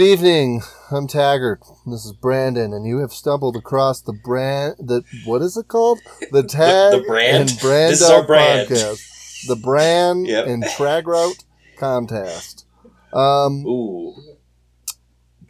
Good 0.00 0.12
evening. 0.12 0.62
I'm 0.90 1.06
Taggart. 1.06 1.60
This 1.84 2.06
is 2.06 2.14
Brandon, 2.14 2.72
and 2.72 2.86
you 2.86 3.00
have 3.00 3.12
stumbled 3.12 3.54
across 3.54 4.00
the 4.00 4.14
brand. 4.14 4.76
The 4.78 5.02
what 5.26 5.42
is 5.42 5.58
it 5.58 5.68
called? 5.68 5.98
The 6.32 6.42
tag 6.48 7.02
the 7.02 7.04
brand? 7.06 7.50
and 7.50 7.60
brand 7.60 7.92
This 7.92 8.00
is 8.00 8.08
our 8.08 8.26
brand. 8.26 8.66
podcast. 8.70 9.46
The 9.46 9.56
brand 9.56 10.26
Yep. 10.26 10.46
and 10.46 10.64
trag 10.64 11.04
route 11.04 11.44
contest. 11.76 12.64
Um, 13.12 13.66
Ooh, 13.66 14.14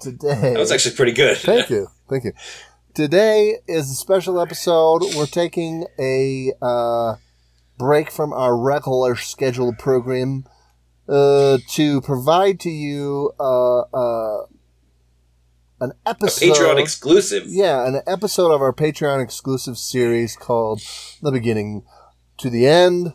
today. 0.01 0.55
that 0.55 0.59
was 0.59 0.73
actually 0.73 0.97
pretty 0.97 1.12
good. 1.12 1.37
Thank 1.39 1.70
you. 1.70 1.87
Thank 2.09 2.25
you. 2.25 2.33
Today 2.92 3.59
is 3.69 3.89
a 3.89 3.95
special 3.95 4.41
episode. 4.41 5.03
We're 5.14 5.27
taking 5.27 5.87
a 5.97 6.51
uh, 6.61 7.14
break 7.78 8.11
from 8.11 8.33
our 8.33 8.59
regular 8.59 9.14
scheduled 9.14 9.78
program 9.78 10.42
uh, 11.10 11.59
to 11.70 12.00
provide 12.02 12.60
to 12.60 12.70
you 12.70 13.32
uh, 13.41 13.80
uh, 13.80 14.46
an 15.80 15.92
A 16.06 16.10
episode. 16.10 16.55
Patreon 16.55 16.80
exclusive. 16.80 17.45
Yeah, 17.46 17.86
an 17.86 18.00
episode 18.06 18.52
of 18.52 18.62
our 18.62 18.73
Patreon 18.73 19.23
exclusive 19.23 19.77
series 19.77 20.36
called 20.36 20.80
The 21.20 21.33
Beginning 21.33 21.83
to 22.38 22.48
the 22.48 22.66
End, 22.66 23.14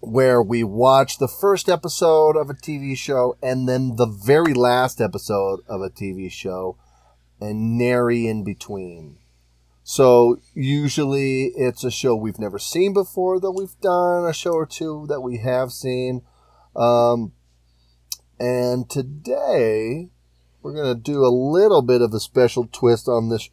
where 0.00 0.42
we 0.42 0.64
watch 0.64 1.18
the 1.18 1.28
first 1.28 1.68
episode 1.68 2.36
of 2.36 2.48
a 2.48 2.54
TV 2.54 2.96
show 2.96 3.36
and 3.42 3.68
then 3.68 3.96
the 3.96 4.06
very 4.06 4.54
last 4.54 5.00
episode 5.00 5.60
of 5.68 5.82
a 5.82 5.90
TV 5.90 6.30
show 6.30 6.78
and 7.40 7.76
nary 7.76 8.26
in 8.26 8.42
between. 8.42 9.18
So 9.84 10.38
usually 10.54 11.52
it's 11.56 11.84
a 11.84 11.90
show 11.90 12.14
we've 12.14 12.38
never 12.38 12.58
seen 12.58 12.94
before 12.94 13.38
that 13.40 13.52
we've 13.52 13.78
done, 13.80 14.24
a 14.24 14.32
show 14.32 14.52
or 14.52 14.64
two 14.64 15.06
that 15.08 15.20
we 15.20 15.38
have 15.38 15.72
seen. 15.72 16.22
Um, 16.74 17.32
and 18.38 18.88
today 18.88 20.10
we're 20.62 20.74
going 20.74 20.94
to 20.94 21.00
do 21.00 21.24
a 21.24 21.28
little 21.28 21.82
bit 21.82 22.02
of 22.02 22.14
a 22.14 22.20
special 22.20 22.68
twist 22.70 23.08
on 23.08 23.28
this 23.28 23.50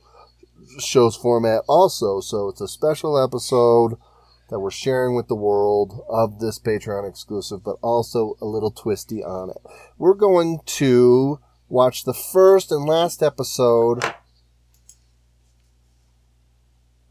show's 0.79 1.15
format 1.15 1.63
also. 1.67 2.21
So 2.21 2.49
it's 2.49 2.61
a 2.61 2.67
special 2.67 3.21
episode 3.21 3.97
that 4.49 4.59
we're 4.59 4.71
sharing 4.71 5.15
with 5.15 5.27
the 5.27 5.35
world 5.35 6.03
of 6.09 6.39
this 6.39 6.59
Patreon 6.59 7.07
exclusive, 7.07 7.63
but 7.63 7.77
also 7.81 8.35
a 8.41 8.45
little 8.45 8.71
twisty 8.71 9.23
on 9.23 9.49
it. 9.49 9.57
We're 9.97 10.15
going 10.15 10.59
to 10.65 11.39
watch 11.67 12.03
the 12.03 12.13
first 12.13 12.71
and 12.71 12.85
last 12.85 13.21
episode 13.21 14.03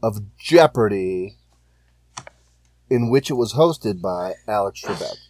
of 0.03 0.37
Jeopardy, 0.37 1.37
in 2.89 3.09
which 3.09 3.29
it 3.29 3.35
was 3.35 3.53
hosted 3.53 4.01
by 4.01 4.33
Alex 4.47 4.81
Trebek. 4.81 5.28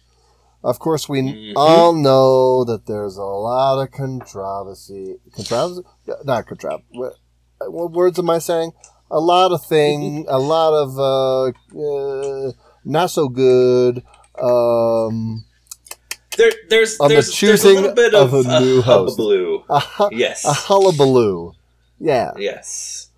Of 0.62 0.78
course, 0.78 1.08
we 1.08 1.22
Mhm. 1.22 1.52
all 1.56 1.94
know 1.94 2.64
that 2.64 2.86
there's 2.86 3.16
a 3.16 3.22
lot 3.24 3.80
of 3.82 3.90
controversy. 3.92 5.16
Controversy? 5.34 5.82
Not 6.24 6.46
controversy. 6.46 6.84
What, 6.92 7.14
what 7.68 7.92
words 7.92 8.18
am 8.18 8.28
I 8.30 8.38
saying? 8.38 8.72
A 9.10 9.20
lot 9.20 9.52
of 9.52 9.64
thing, 9.64 10.26
a 10.28 10.38
lot 10.38 10.72
of 10.74 10.98
uh, 10.98 11.46
uh, 11.78 12.52
not 12.84 13.10
so 13.10 13.28
good. 13.28 14.02
Um, 14.40 15.44
There, 16.36 16.52
there's 16.68 16.98
On 17.00 17.08
the 17.08 17.14
there's, 17.14 17.26
there's 17.26 17.28
a 17.28 17.32
choosing 17.32 17.74
little 17.76 17.94
bit 17.94 18.14
of 18.14 18.32
of, 18.32 18.46
a 18.46 18.60
new 18.60 18.80
host. 18.82 19.16
hullabaloo. 19.18 19.62
a, 19.68 19.80
hu- 19.80 20.08
Yes. 20.12 20.44
a 20.44 20.52
hullabaloo. 20.52 21.52
Yeah. 21.98 22.32
yes. 22.38 23.08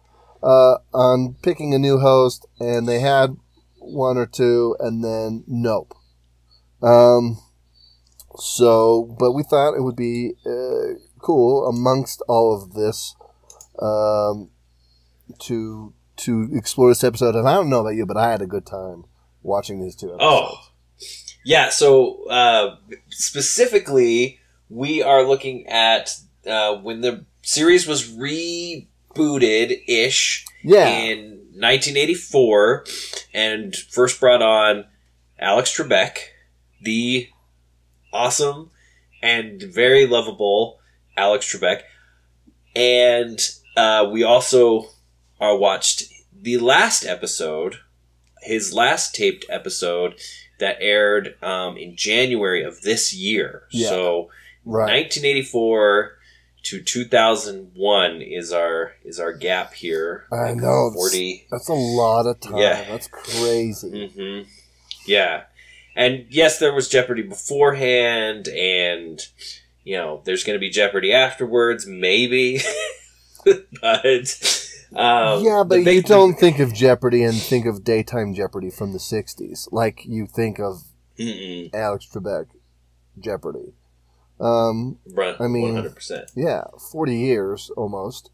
uh, 0.43 0.79
on 0.95 1.37
picking 1.43 1.73
a 1.75 1.79
new 1.79 1.99
host, 1.99 2.47
and 2.59 2.89
they 2.89 2.99
had 3.01 3.37
one 3.79 4.17
or 4.17 4.27
two, 4.27 4.75
and 4.81 5.05
then 5.05 5.45
nope. 5.47 5.95
Um, 6.83 7.39
so, 8.37 9.15
but 9.19 9.33
we 9.33 9.43
thought 9.43 9.75
it 9.75 9.83
would 9.83 9.97
be 9.97 10.33
uh, 10.47 10.99
cool 11.19 11.67
amongst 11.67 12.23
all 12.29 12.55
of 12.55 12.75
this 12.75 13.15
um, 13.81 14.51
to 15.41 15.95
to 16.19 16.49
explore 16.53 16.91
this 16.91 17.05
episode. 17.05 17.35
And 17.35 17.49
I 17.49 17.55
don't 17.55 17.71
know 17.71 17.81
about 17.81 17.95
you, 17.95 18.07
but 18.07 18.17
I 18.17 18.31
had 18.31 18.43
a 18.43 18.47
good 18.47 18.67
time 18.67 19.05
watching 19.43 19.81
these 19.81 19.97
two 19.97 20.15
episodes. 20.15 20.23
Oh, 20.23 20.69
yeah. 21.45 21.71
So 21.71 22.29
uh, 22.29 22.77
specifically, 23.11 24.41
we 24.69 25.03
are 25.03 25.25
looking 25.25 25.67
at 25.67 26.15
uh, 26.47 26.77
when 26.77 27.01
the 27.01 27.25
series 27.43 27.87
was 27.87 28.09
rebooted 28.11 29.83
ish 29.89 30.45
yeah, 30.63 30.89
in 30.89 31.31
1984 31.55 32.85
and 33.35 33.75
first 33.75 34.21
brought 34.21 34.43
on 34.43 34.87
Alex 35.39 35.77
Trebek, 35.77 36.19
the 36.83 37.29
awesome 38.13 38.71
and 39.23 39.63
very 39.63 40.07
lovable 40.07 40.81
Alex 41.17 41.55
Trebek. 41.55 41.83
And 42.75 43.39
uh, 43.77 44.09
we 44.11 44.23
also 44.23 44.85
uh, 45.41 45.57
watched 45.57 46.05
the 46.33 46.59
last 46.59 47.05
episode, 47.05 47.77
his 48.43 48.73
last 48.73 49.15
taped 49.15 49.45
episode 49.49 50.15
that 50.59 50.77
aired 50.81 51.37
um, 51.43 51.77
in 51.77 51.97
January 51.97 52.63
of 52.63 52.83
this 52.83 53.13
year. 53.13 53.65
Yeah. 53.71 53.89
So 53.89 54.31
right. 54.65 54.93
1984 54.93 56.19
to 56.65 56.81
2001 56.81 58.23
is 58.23 58.53
our 58.53 58.93
is 59.05 59.19
our 59.19 59.33
gap 59.33 59.75
here. 59.75 60.27
I 60.33 60.51
Like 60.51 60.57
know, 60.57 60.91
40 60.95 61.47
That's 61.51 61.69
a 61.69 61.75
lot 61.75 62.27
of 62.27 62.41
time. 62.41 62.57
Yeah. 62.57 62.85
That's 62.89 63.09
crazy. 63.09 64.09
hmm 64.09 64.49
Yeah. 65.07 65.45
And 65.95 66.27
yes, 66.31 66.59
there 66.59 66.73
was 66.75 66.89
Jeopardy 66.89 67.23
beforehand, 67.23 68.49
and, 68.49 69.21
you 69.85 69.97
know, 69.97 70.23
there's 70.25 70.43
going 70.45 70.57
to 70.57 70.61
be 70.61 70.71
Jeopardy 70.71 71.13
afterwards, 71.13 71.87
maybe. 71.87 72.61
but. 73.81 74.69
Um, 74.95 75.43
yeah, 75.43 75.65
but 75.67 75.77
you 75.85 76.03
don't 76.03 76.35
think 76.35 76.59
of 76.59 76.75
Jeopardy 76.75 77.25
and 77.25 77.35
think 77.35 77.65
of 77.65 77.83
daytime 77.83 78.35
Jeopardy 78.35 78.69
from 78.69 78.93
the 78.93 78.99
'60s, 78.99 79.67
like 79.73 80.05
you 80.05 80.27
think 80.27 80.59
of 80.61 80.83
Mm-mm. 81.19 81.75
Alex 81.75 82.07
Trebek 82.13 82.49
Jeopardy. 83.19 83.73
Um, 84.39 84.99
Right, 85.15 85.35
I 85.41 85.47
mean- 85.49 85.77
100%. 85.77 86.33
yeah, 86.37 86.65
forty 86.93 87.17
years 87.17 87.71
almost. 87.75 88.31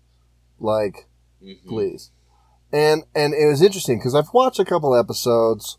Like, 0.59 1.07
Mhm. 1.41 1.65
please. 1.69 2.11
And 2.73 3.05
and 3.15 3.35
it 3.35 3.47
was 3.47 3.63
interesting 3.63 3.99
because 4.01 4.17
I've 4.17 4.35
watched 4.35 4.59
a 4.59 4.65
couple 4.65 4.97
episodes 4.97 5.79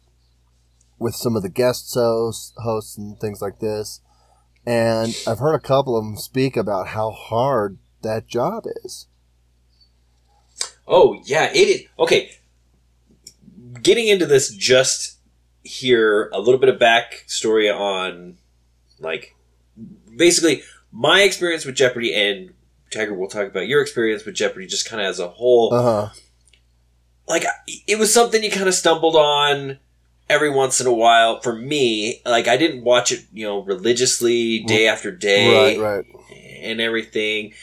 with 1.00 1.16
some 1.16 1.36
of 1.36 1.42
the 1.42 1.50
guest 1.50 1.94
hosts, 1.94 2.54
hosts 2.58 2.98
and 2.98 3.20
things 3.20 3.42
like 3.42 3.60
this, 3.60 4.02
and 4.66 5.16
I've 5.26 5.40
heard 5.40 5.56
a 5.56 5.60
couple 5.60 5.98
of 5.98 6.04
them 6.04 6.18
speak 6.18 6.58
about 6.58 6.90
how 6.90 7.12
hard 7.12 7.80
that 8.02 8.28
job 8.28 8.66
is. 8.84 9.08
Oh 10.88 11.22
yeah, 11.26 11.52
it 11.54 11.68
is. 11.68 11.84
Okay, 11.98 12.32
getting 13.82 14.08
into 14.08 14.26
this 14.26 14.54
just 14.54 15.18
here, 15.64 16.30
a 16.34 16.40
little 16.40 16.59
bit 16.59 16.70
of 16.70 16.80
backstory 16.80 17.74
on, 17.74 18.38
like, 19.00 19.36
basically 20.18 20.64
my 20.92 21.22
experience 21.22 21.66
with 21.66 21.76
Jeopardy, 21.76 22.14
and 22.14 22.54
Tiger 22.92 23.14
will 23.14 23.28
talk 23.28 23.48
about 23.48 23.68
your 23.68 23.82
experience 23.82 24.26
with 24.26 24.36
Jeopardy, 24.36 24.66
just 24.66 24.90
kind 24.90 25.02
of 25.02 25.08
as 25.08 25.20
a 25.20 25.28
whole. 25.28 25.74
Uh 25.74 25.84
huh. 25.84 26.09
like, 27.28 27.46
it 27.88 28.00
was 28.00 28.12
something 28.14 28.44
you 28.44 28.50
kind 28.50 28.68
of 28.68 28.74
stumbled 28.74 29.16
on 29.16 29.78
every 30.29 30.50
once 30.50 30.79
in 30.79 30.88
a 30.88 30.94
while. 30.94 31.41
For 31.41 31.53
me, 31.53 32.22
like, 32.25 32.47
I 32.47 32.57
didn't 32.57 32.84
watch 32.84 33.12
it, 33.12 33.25
you 33.34 33.45
know, 33.45 33.64
religiously 33.64 34.59
day 34.59 34.85
mm. 34.85 34.91
after 34.91 35.11
day 35.11 35.78
Right. 35.78 36.05
Right. 36.05 36.05
and 36.61 36.79
everything. 36.79 37.53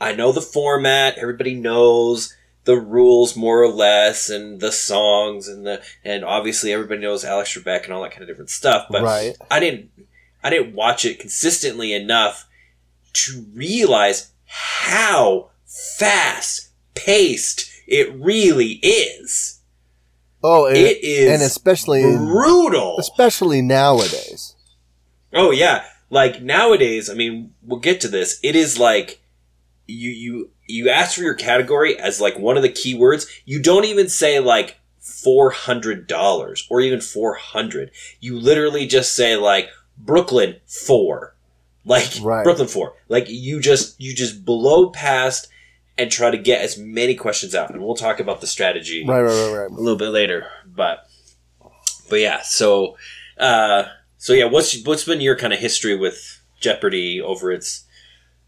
I 0.00 0.14
know 0.14 0.32
the 0.32 0.40
format. 0.40 1.18
Everybody 1.18 1.54
knows 1.54 2.34
the 2.64 2.76
rules 2.76 3.36
more 3.36 3.60
or 3.60 3.68
less, 3.68 4.30
and 4.30 4.60
the 4.60 4.72
songs, 4.72 5.48
and 5.48 5.66
the 5.66 5.82
and 6.04 6.24
obviously 6.24 6.72
everybody 6.72 7.00
knows 7.00 7.24
Alex 7.24 7.56
Trebek 7.56 7.84
and 7.84 7.92
all 7.92 8.02
that 8.02 8.12
kind 8.12 8.22
of 8.22 8.28
different 8.28 8.50
stuff. 8.50 8.86
But 8.88 9.02
right. 9.02 9.36
I 9.50 9.60
didn't 9.60 9.90
I 10.42 10.50
didn't 10.50 10.74
watch 10.74 11.04
it 11.04 11.18
consistently 11.18 11.92
enough 11.92 12.48
to 13.14 13.46
realize 13.54 14.32
how 14.46 15.50
fast 15.64 16.70
paced 16.94 17.70
it 17.86 18.12
really 18.14 18.74
is. 18.82 19.60
Oh, 20.42 20.66
and, 20.66 20.76
It 20.76 21.02
is 21.04 21.30
and 21.32 21.42
especially 21.42 22.02
brutal. 22.02 22.96
especially 22.98 23.62
nowadays. 23.62 24.56
Oh 25.32 25.50
yeah, 25.50 25.84
like 26.10 26.42
nowadays. 26.42 27.08
I 27.08 27.14
mean, 27.14 27.54
we'll 27.62 27.80
get 27.80 28.00
to 28.02 28.08
this. 28.08 28.38
It 28.42 28.56
is 28.56 28.78
like 28.78 29.20
you 29.86 30.10
you 30.10 30.50
you 30.66 30.88
ask 30.90 31.16
for 31.16 31.22
your 31.22 31.34
category 31.34 31.98
as 31.98 32.20
like 32.20 32.38
one 32.38 32.56
of 32.56 32.62
the 32.62 32.68
keywords. 32.68 33.26
You 33.44 33.60
don't 33.62 33.84
even 33.84 34.08
say 34.08 34.40
like 34.40 34.78
four 35.00 35.50
hundred 35.50 36.06
dollars 36.06 36.66
or 36.70 36.80
even 36.80 37.00
four 37.00 37.34
hundred. 37.34 37.90
You 38.20 38.38
literally 38.38 38.86
just 38.86 39.14
say 39.14 39.36
like 39.36 39.68
Brooklyn 39.98 40.56
four, 40.66 41.34
like 41.84 42.10
Right. 42.20 42.44
Brooklyn 42.44 42.68
four. 42.68 42.94
Like 43.08 43.26
you 43.28 43.60
just 43.60 44.00
you 44.00 44.14
just 44.14 44.44
blow 44.44 44.90
past 44.90 45.48
and 45.98 46.10
try 46.10 46.30
to 46.30 46.38
get 46.38 46.60
as 46.60 46.78
many 46.78 47.14
questions 47.14 47.54
out. 47.54 47.70
And 47.70 47.82
we'll 47.82 47.94
talk 47.94 48.20
about 48.20 48.40
the 48.40 48.46
strategy 48.46 49.04
Right. 49.06 49.20
Right. 49.20 49.28
Right. 49.28 49.58
right. 49.62 49.70
a 49.70 49.74
little 49.74 49.98
bit 49.98 50.08
later. 50.10 50.46
But 50.66 51.06
but 52.08 52.20
yeah, 52.20 52.42
so 52.42 52.96
uh 53.38 53.84
so 54.18 54.32
yeah, 54.32 54.44
what's 54.44 54.84
what's 54.84 55.04
been 55.04 55.20
your 55.20 55.36
kind 55.36 55.52
of 55.52 55.58
history 55.58 55.96
with 55.96 56.40
Jeopardy 56.60 57.20
over 57.20 57.50
its 57.50 57.84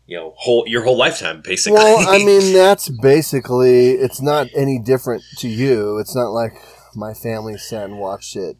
you 0.06 0.16
know 0.16 0.34
whole 0.36 0.64
your 0.66 0.84
whole 0.84 0.96
lifetime 0.96 1.42
basically. 1.42 1.78
Well, 1.78 2.08
I 2.08 2.18
mean, 2.24 2.52
that's 2.52 2.88
basically. 2.88 3.92
It's 3.92 4.20
not 4.20 4.48
any 4.54 4.78
different 4.78 5.22
to 5.38 5.48
you. 5.48 5.98
It's 5.98 6.14
not 6.14 6.30
like 6.30 6.52
my 6.94 7.12
family 7.14 7.56
sat 7.58 7.84
and 7.84 7.98
watched 7.98 8.36
it 8.36 8.56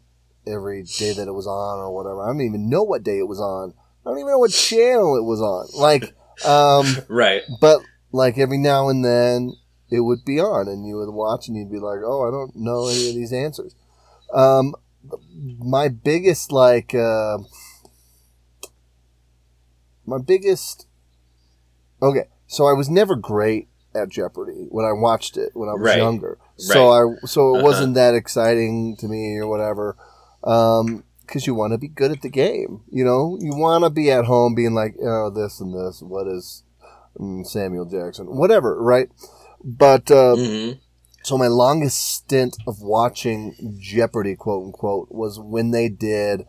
every 0.47 0.83
day 0.83 1.13
that 1.13 1.27
it 1.27 1.33
was 1.33 1.47
on 1.47 1.79
or 1.79 1.93
whatever. 1.93 2.21
I 2.21 2.27
don't 2.27 2.41
even 2.41 2.69
know 2.69 2.83
what 2.83 3.03
day 3.03 3.19
it 3.19 3.27
was 3.27 3.39
on. 3.39 3.73
I 4.05 4.09
don't 4.09 4.19
even 4.19 4.31
know 4.31 4.39
what 4.39 4.51
channel 4.51 5.15
it 5.15 5.23
was 5.23 5.41
on. 5.41 5.67
Like, 5.79 6.13
um, 6.45 6.85
right. 7.07 7.41
but 7.59 7.79
like 8.11 8.37
every 8.37 8.57
now 8.57 8.89
and 8.89 9.03
then 9.03 9.53
it 9.89 10.01
would 10.01 10.25
be 10.25 10.39
on, 10.39 10.67
and 10.67 10.87
you 10.87 10.97
would 10.97 11.09
watch, 11.13 11.47
and 11.47 11.55
you'd 11.57 11.71
be 11.71 11.79
like, 11.79 11.99
"Oh, 12.03 12.27
I 12.27 12.31
don't 12.31 12.55
know 12.55 12.87
any 12.87 13.09
of 13.09 13.15
these 13.15 13.33
answers." 13.33 13.75
Um, 14.33 14.73
my 15.59 15.87
biggest 15.89 16.51
like, 16.51 16.93
uh, 16.95 17.37
my 20.05 20.17
biggest. 20.17 20.87
Okay, 22.01 22.25
so 22.47 22.65
I 22.65 22.73
was 22.73 22.89
never 22.89 23.15
great 23.15 23.67
at 23.93 24.09
Jeopardy 24.09 24.67
when 24.69 24.85
I 24.85 24.91
watched 24.91 25.37
it 25.37 25.51
when 25.55 25.69
I 25.69 25.73
was 25.73 25.83
Right. 25.85 25.97
younger. 25.97 26.37
So 26.57 26.89
I 26.89 27.25
so 27.25 27.49
it 27.49 27.57
Uh-huh. 27.57 27.63
wasn't 27.63 27.95
that 27.95 28.13
exciting 28.13 28.95
to 28.97 29.07
me 29.07 29.37
or 29.37 29.47
whatever. 29.47 29.95
Um, 30.43 31.03
because 31.21 31.47
you 31.47 31.55
want 31.55 31.73
to 31.73 31.79
be 31.79 31.87
good 31.87 32.11
at 32.11 32.21
the 32.21 32.29
game, 32.29 32.81
you 32.91 33.03
know. 33.03 33.35
You 33.41 33.55
want 33.55 33.83
to 33.83 33.89
be 33.89 34.11
at 34.11 34.25
home 34.25 34.53
being 34.53 34.75
like, 34.75 34.95
oh, 35.01 35.31
this 35.31 35.59
and 35.59 35.73
this. 35.73 36.03
What 36.03 36.27
is 36.27 36.61
Samuel 37.43 37.85
Jackson? 37.85 38.27
Whatever, 38.27 38.81
right? 38.81 39.09
But 39.63 40.11
uh, 40.11 40.35
hmm 40.35 40.71
so 41.25 41.39
my 41.39 41.47
longest 41.47 41.99
stint 41.99 42.55
of 42.67 42.83
watching 42.83 43.75
Jeopardy, 43.79 44.35
quote 44.35 44.65
unquote, 44.67 45.07
was 45.09 45.39
when 45.39 45.71
they 45.71 45.89
did 45.89 46.45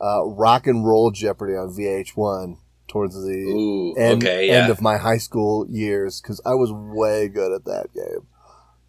uh, 0.00 0.24
Rock 0.24 0.66
and 0.66 0.86
Roll 0.86 1.10
Jeopardy 1.10 1.52
on 1.52 1.68
VH1 1.68 2.56
towards 2.88 3.14
the 3.14 3.30
Ooh. 3.30 3.94
end, 3.96 4.22
okay. 4.22 4.48
Yeah. 4.48 4.54
end 4.54 4.70
of 4.70 4.80
my 4.80 4.96
high 4.96 5.18
school 5.18 5.66
years 5.68 6.22
because 6.22 6.40
I 6.46 6.54
was 6.54 6.72
way 6.72 7.28
good 7.28 7.52
at 7.52 7.66
that 7.66 7.92
game. 7.92 8.26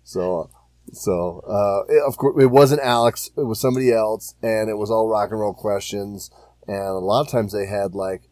So, 0.06 0.50
so 0.94 1.42
uh, 1.46 1.92
it, 1.94 2.02
of 2.08 2.16
course, 2.16 2.42
it 2.42 2.48
wasn't 2.48 2.80
Alex; 2.82 3.30
it 3.36 3.46
was 3.46 3.60
somebody 3.60 3.92
else, 3.92 4.34
and 4.42 4.70
it 4.70 4.78
was 4.78 4.90
all 4.90 5.10
rock 5.10 5.32
and 5.32 5.42
roll 5.42 5.54
questions. 5.54 6.32
And 6.68 6.78
a 6.78 7.00
lot 7.00 7.26
of 7.26 7.30
times 7.30 7.52
they 7.52 7.66
had 7.66 7.96
like 7.96 8.27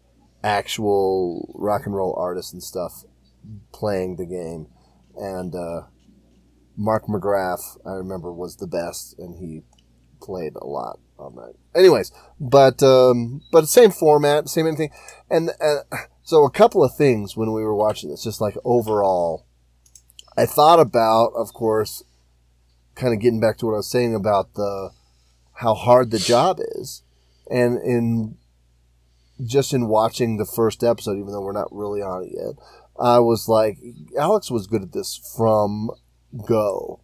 actual 0.45 1.51
rock 1.55 1.85
and 1.85 1.95
roll 1.95 2.15
artists 2.17 2.53
and 2.53 2.63
stuff 2.63 3.03
playing 3.73 4.15
the 4.15 4.25
game. 4.25 4.67
And 5.17 5.55
uh, 5.55 5.87
Mark 6.77 7.07
McGrath, 7.07 7.77
I 7.85 7.93
remember, 7.93 8.31
was 8.31 8.57
the 8.57 8.67
best, 8.67 9.17
and 9.17 9.35
he 9.35 9.63
played 10.21 10.53
a 10.55 10.65
lot 10.65 10.99
on 11.17 11.35
that. 11.35 11.53
Anyways, 11.75 12.11
but 12.39 12.83
um, 12.83 13.41
but 13.51 13.67
same 13.67 13.91
format, 13.91 14.49
same 14.49 14.67
anything, 14.67 14.91
and 15.29 15.51
uh, 15.61 15.97
so 16.23 16.45
a 16.45 16.51
couple 16.51 16.83
of 16.83 16.95
things 16.95 17.35
when 17.35 17.51
we 17.53 17.63
were 17.63 17.75
watching 17.75 18.09
this, 18.09 18.23
just 18.23 18.41
like 18.41 18.57
overall, 18.63 19.45
I 20.37 20.45
thought 20.45 20.79
about, 20.79 21.31
of 21.35 21.53
course, 21.53 22.03
kind 22.95 23.13
of 23.13 23.19
getting 23.19 23.39
back 23.39 23.57
to 23.57 23.65
what 23.65 23.73
I 23.73 23.77
was 23.77 23.89
saying 23.89 24.13
about 24.13 24.53
the 24.55 24.91
how 25.53 25.73
hard 25.73 26.11
the 26.11 26.19
job 26.19 26.59
is, 26.59 27.03
and 27.49 27.77
in 27.81 28.37
just 29.43 29.73
in 29.73 29.87
watching 29.87 30.37
the 30.37 30.45
first 30.45 30.83
episode, 30.83 31.17
even 31.17 31.31
though 31.31 31.41
we're 31.41 31.51
not 31.51 31.73
really 31.75 32.01
on 32.01 32.23
it 32.23 32.31
yet, 32.35 32.55
I 32.99 33.19
was 33.19 33.47
like, 33.49 33.77
Alex 34.17 34.49
was 34.49 34.67
good 34.67 34.81
at 34.81 34.93
this 34.93 35.19
from 35.35 35.89
go. 36.47 37.01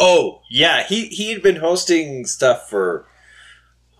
Oh 0.00 0.40
yeah, 0.50 0.82
he 0.84 1.06
he 1.06 1.32
had 1.32 1.42
been 1.42 1.56
hosting 1.56 2.26
stuff 2.26 2.68
for 2.68 3.06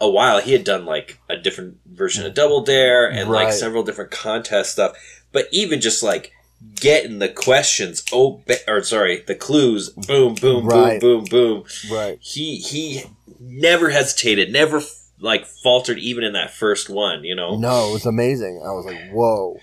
a 0.01 0.11
while. 0.11 0.41
He 0.41 0.53
had 0.53 0.65
done 0.65 0.85
like 0.85 1.21
a 1.31 1.37
different 1.37 1.79
version 1.87 2.27
of 2.27 2.35
Double 2.35 2.63
Dare 2.65 3.09
and 3.11 3.31
like 3.31 3.53
several 3.53 3.85
different 3.85 4.11
contest 4.11 4.73
stuff. 4.73 4.97
But 5.33 5.47
even 5.53 5.81
just 5.81 6.03
like 6.03 6.33
getting 6.75 7.21
the 7.21 7.29
questions, 7.29 8.05
oh, 8.13 8.43
or 8.67 8.83
sorry, 8.83 9.23
the 9.27 9.35
clues, 9.37 9.91
boom, 9.91 10.35
boom, 10.35 10.65
Right. 10.67 11.01
boom, 11.01 11.25
boom, 11.25 11.63
boom. 11.63 11.65
Right. 11.97 12.19
He 12.21 12.57
he 12.59 13.05
never 13.39 13.91
hesitated, 13.91 14.53
never 14.53 14.83
like 15.19 15.47
faltered 15.47 15.99
even 15.99 16.25
in 16.25 16.33
that 16.33 16.53
first 16.53 16.89
one. 16.89 17.25
You 17.25 17.35
know. 17.35 17.57
No, 17.57 17.91
it 17.91 17.93
was 17.93 18.07
amazing. 18.07 18.63
I 18.65 18.71
was 18.71 18.87
like, 18.87 19.11
whoa. 19.11 19.59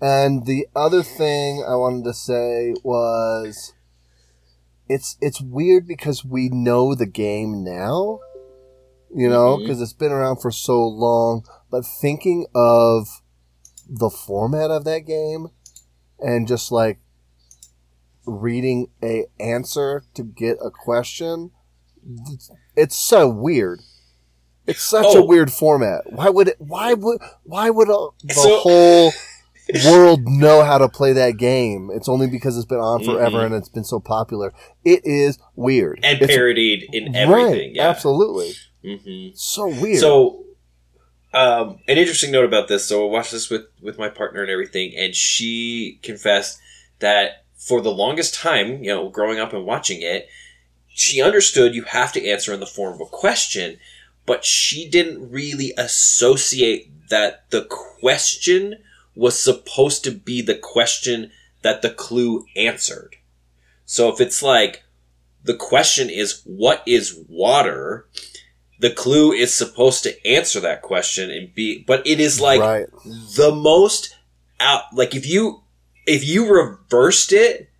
And 0.00 0.46
the 0.46 0.66
other 0.74 1.02
thing 1.02 1.64
I 1.66 1.76
wanted 1.76 2.04
to 2.04 2.14
say 2.14 2.74
was 2.82 3.72
it's 4.88 5.16
it's 5.20 5.40
weird 5.40 5.86
because 5.86 6.24
we 6.24 6.48
know 6.48 6.94
the 6.94 7.06
game 7.06 7.62
now, 7.62 8.20
you 9.14 9.28
know, 9.28 9.56
mm-hmm. 9.56 9.64
because 9.64 9.80
it's 9.80 9.92
been 9.92 10.12
around 10.12 10.40
for 10.40 10.50
so 10.50 10.86
long, 10.86 11.44
but 11.70 11.86
thinking 11.86 12.46
of 12.54 13.06
the 13.88 14.10
format 14.10 14.70
of 14.70 14.84
that 14.84 15.00
game 15.00 15.48
and 16.18 16.48
just 16.48 16.72
like 16.72 16.98
reading 18.26 18.88
a 19.02 19.26
answer 19.40 20.04
to 20.14 20.22
get 20.22 20.56
a 20.64 20.70
question 20.70 21.50
it's 22.76 22.96
so 22.96 23.28
weird 23.28 23.80
it's 24.66 24.82
such 24.82 25.14
a 25.14 25.18
Oh. 25.18 25.24
weird 25.24 25.52
format 25.52 26.12
why 26.12 26.28
would 26.28 26.48
it 26.48 26.56
why 26.60 26.94
would 26.94 27.20
why 27.44 27.70
would 27.70 27.88
uh, 27.90 28.08
the 28.24 28.34
So- 28.34 28.58
whole 28.58 29.12
world 29.86 30.20
know 30.26 30.62
how 30.64 30.78
to 30.78 30.88
play 30.88 31.12
that 31.12 31.36
game 31.36 31.90
it's 31.94 32.08
only 32.08 32.26
because 32.26 32.56
it's 32.56 32.66
been 32.66 32.78
on 32.78 33.04
forever 33.04 33.38
Mhm. 33.38 33.46
and 33.46 33.54
it's 33.54 33.68
been 33.68 33.84
so 33.84 34.00
popular 34.00 34.52
it 34.84 35.00
is 35.04 35.38
weird 35.56 36.00
And 36.02 36.20
It's- 36.20 36.36
parodied 36.36 36.88
in 36.92 37.14
everything. 37.14 37.44
right, 37.68 37.70
yeah. 37.74 37.88
absolutely 37.88 38.54
hmm 38.84 39.28
so 39.34 39.68
weird 39.68 40.00
So, 40.00 40.44
um, 41.34 41.78
an 41.88 41.96
interesting 41.96 42.30
note 42.30 42.44
about 42.44 42.68
this. 42.68 42.84
So, 42.86 43.06
I 43.06 43.10
watched 43.10 43.32
this 43.32 43.48
with 43.48 43.62
with 43.80 43.98
my 43.98 44.08
partner 44.08 44.42
and 44.42 44.50
everything, 44.50 44.92
and 44.96 45.14
she 45.14 45.98
confessed 46.02 46.58
that 46.98 47.44
for 47.56 47.80
the 47.80 47.90
longest 47.92 48.34
time, 48.34 48.82
you 48.82 48.90
know, 48.92 49.08
growing 49.08 49.38
up 49.38 49.52
and 49.54 49.64
watching 49.64 50.02
it, 50.02 50.28
she 50.88 51.22
understood 51.22 51.74
you 51.74 51.84
have 51.84 52.12
to 52.12 52.28
answer 52.28 52.52
in 52.52 52.60
the 52.60 52.66
form 52.66 52.92
of 52.94 53.00
a 53.00 53.06
question, 53.06 53.78
but 54.26 54.44
she 54.44 54.88
didn't 54.88 55.30
really 55.30 55.72
associate 55.76 57.08
that 57.08 57.50
the 57.50 57.64
question 57.64 58.76
was 59.14 59.38
supposed 59.38 60.04
to 60.04 60.10
be 60.10 60.40
the 60.40 60.54
question 60.54 61.30
that 61.62 61.82
the 61.82 61.90
clue 61.90 62.44
answered. 62.56 63.16
So, 63.84 64.08
if 64.08 64.20
it's 64.20 64.42
like 64.42 64.82
the 65.44 65.54
question 65.54 66.08
is 66.08 66.42
what 66.44 66.82
is 66.86 67.18
water 67.28 68.06
the 68.78 68.90
clue 68.90 69.32
is 69.32 69.54
supposed 69.54 70.02
to 70.02 70.26
answer 70.26 70.60
that 70.60 70.82
question 70.82 71.30
and 71.30 71.54
be 71.54 71.82
but 71.86 72.06
it 72.06 72.20
is 72.20 72.40
like 72.40 72.60
right 72.60 72.86
the 73.36 73.52
most 73.54 74.16
out 74.60 74.82
like 74.92 75.14
if 75.14 75.26
you 75.26 75.62
if 76.06 76.24
you 76.24 76.52
reversed 76.52 77.32
it 77.32 77.70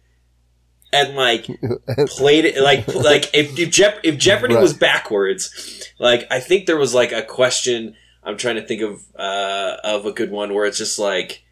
and 0.93 1.15
like 1.17 1.47
played 2.09 2.45
it 2.45 2.61
like 2.63 2.87
like 2.95 3.31
if 3.35 3.59
if, 3.59 3.71
Jep- 3.71 4.01
if 4.05 4.19
Jeopardy 4.19 4.55
Right. 4.55 4.63
was 4.63 4.75
backwards 4.75 5.91
like 5.99 6.27
I 6.31 6.41
think 6.41 6.67
there 6.67 6.77
was 6.77 6.95
like 6.95 7.13
a 7.13 7.23
question 7.23 7.95
I'm 8.23 8.37
trying 8.37 8.57
to 8.57 8.63
think 8.67 8.83
of 8.83 9.03
uh 9.19 9.77
of 9.85 10.07
a 10.07 10.13
good 10.13 10.31
one 10.31 10.55
where 10.55 10.67
it's 10.67 10.79
just 10.79 10.99
like 10.99 11.43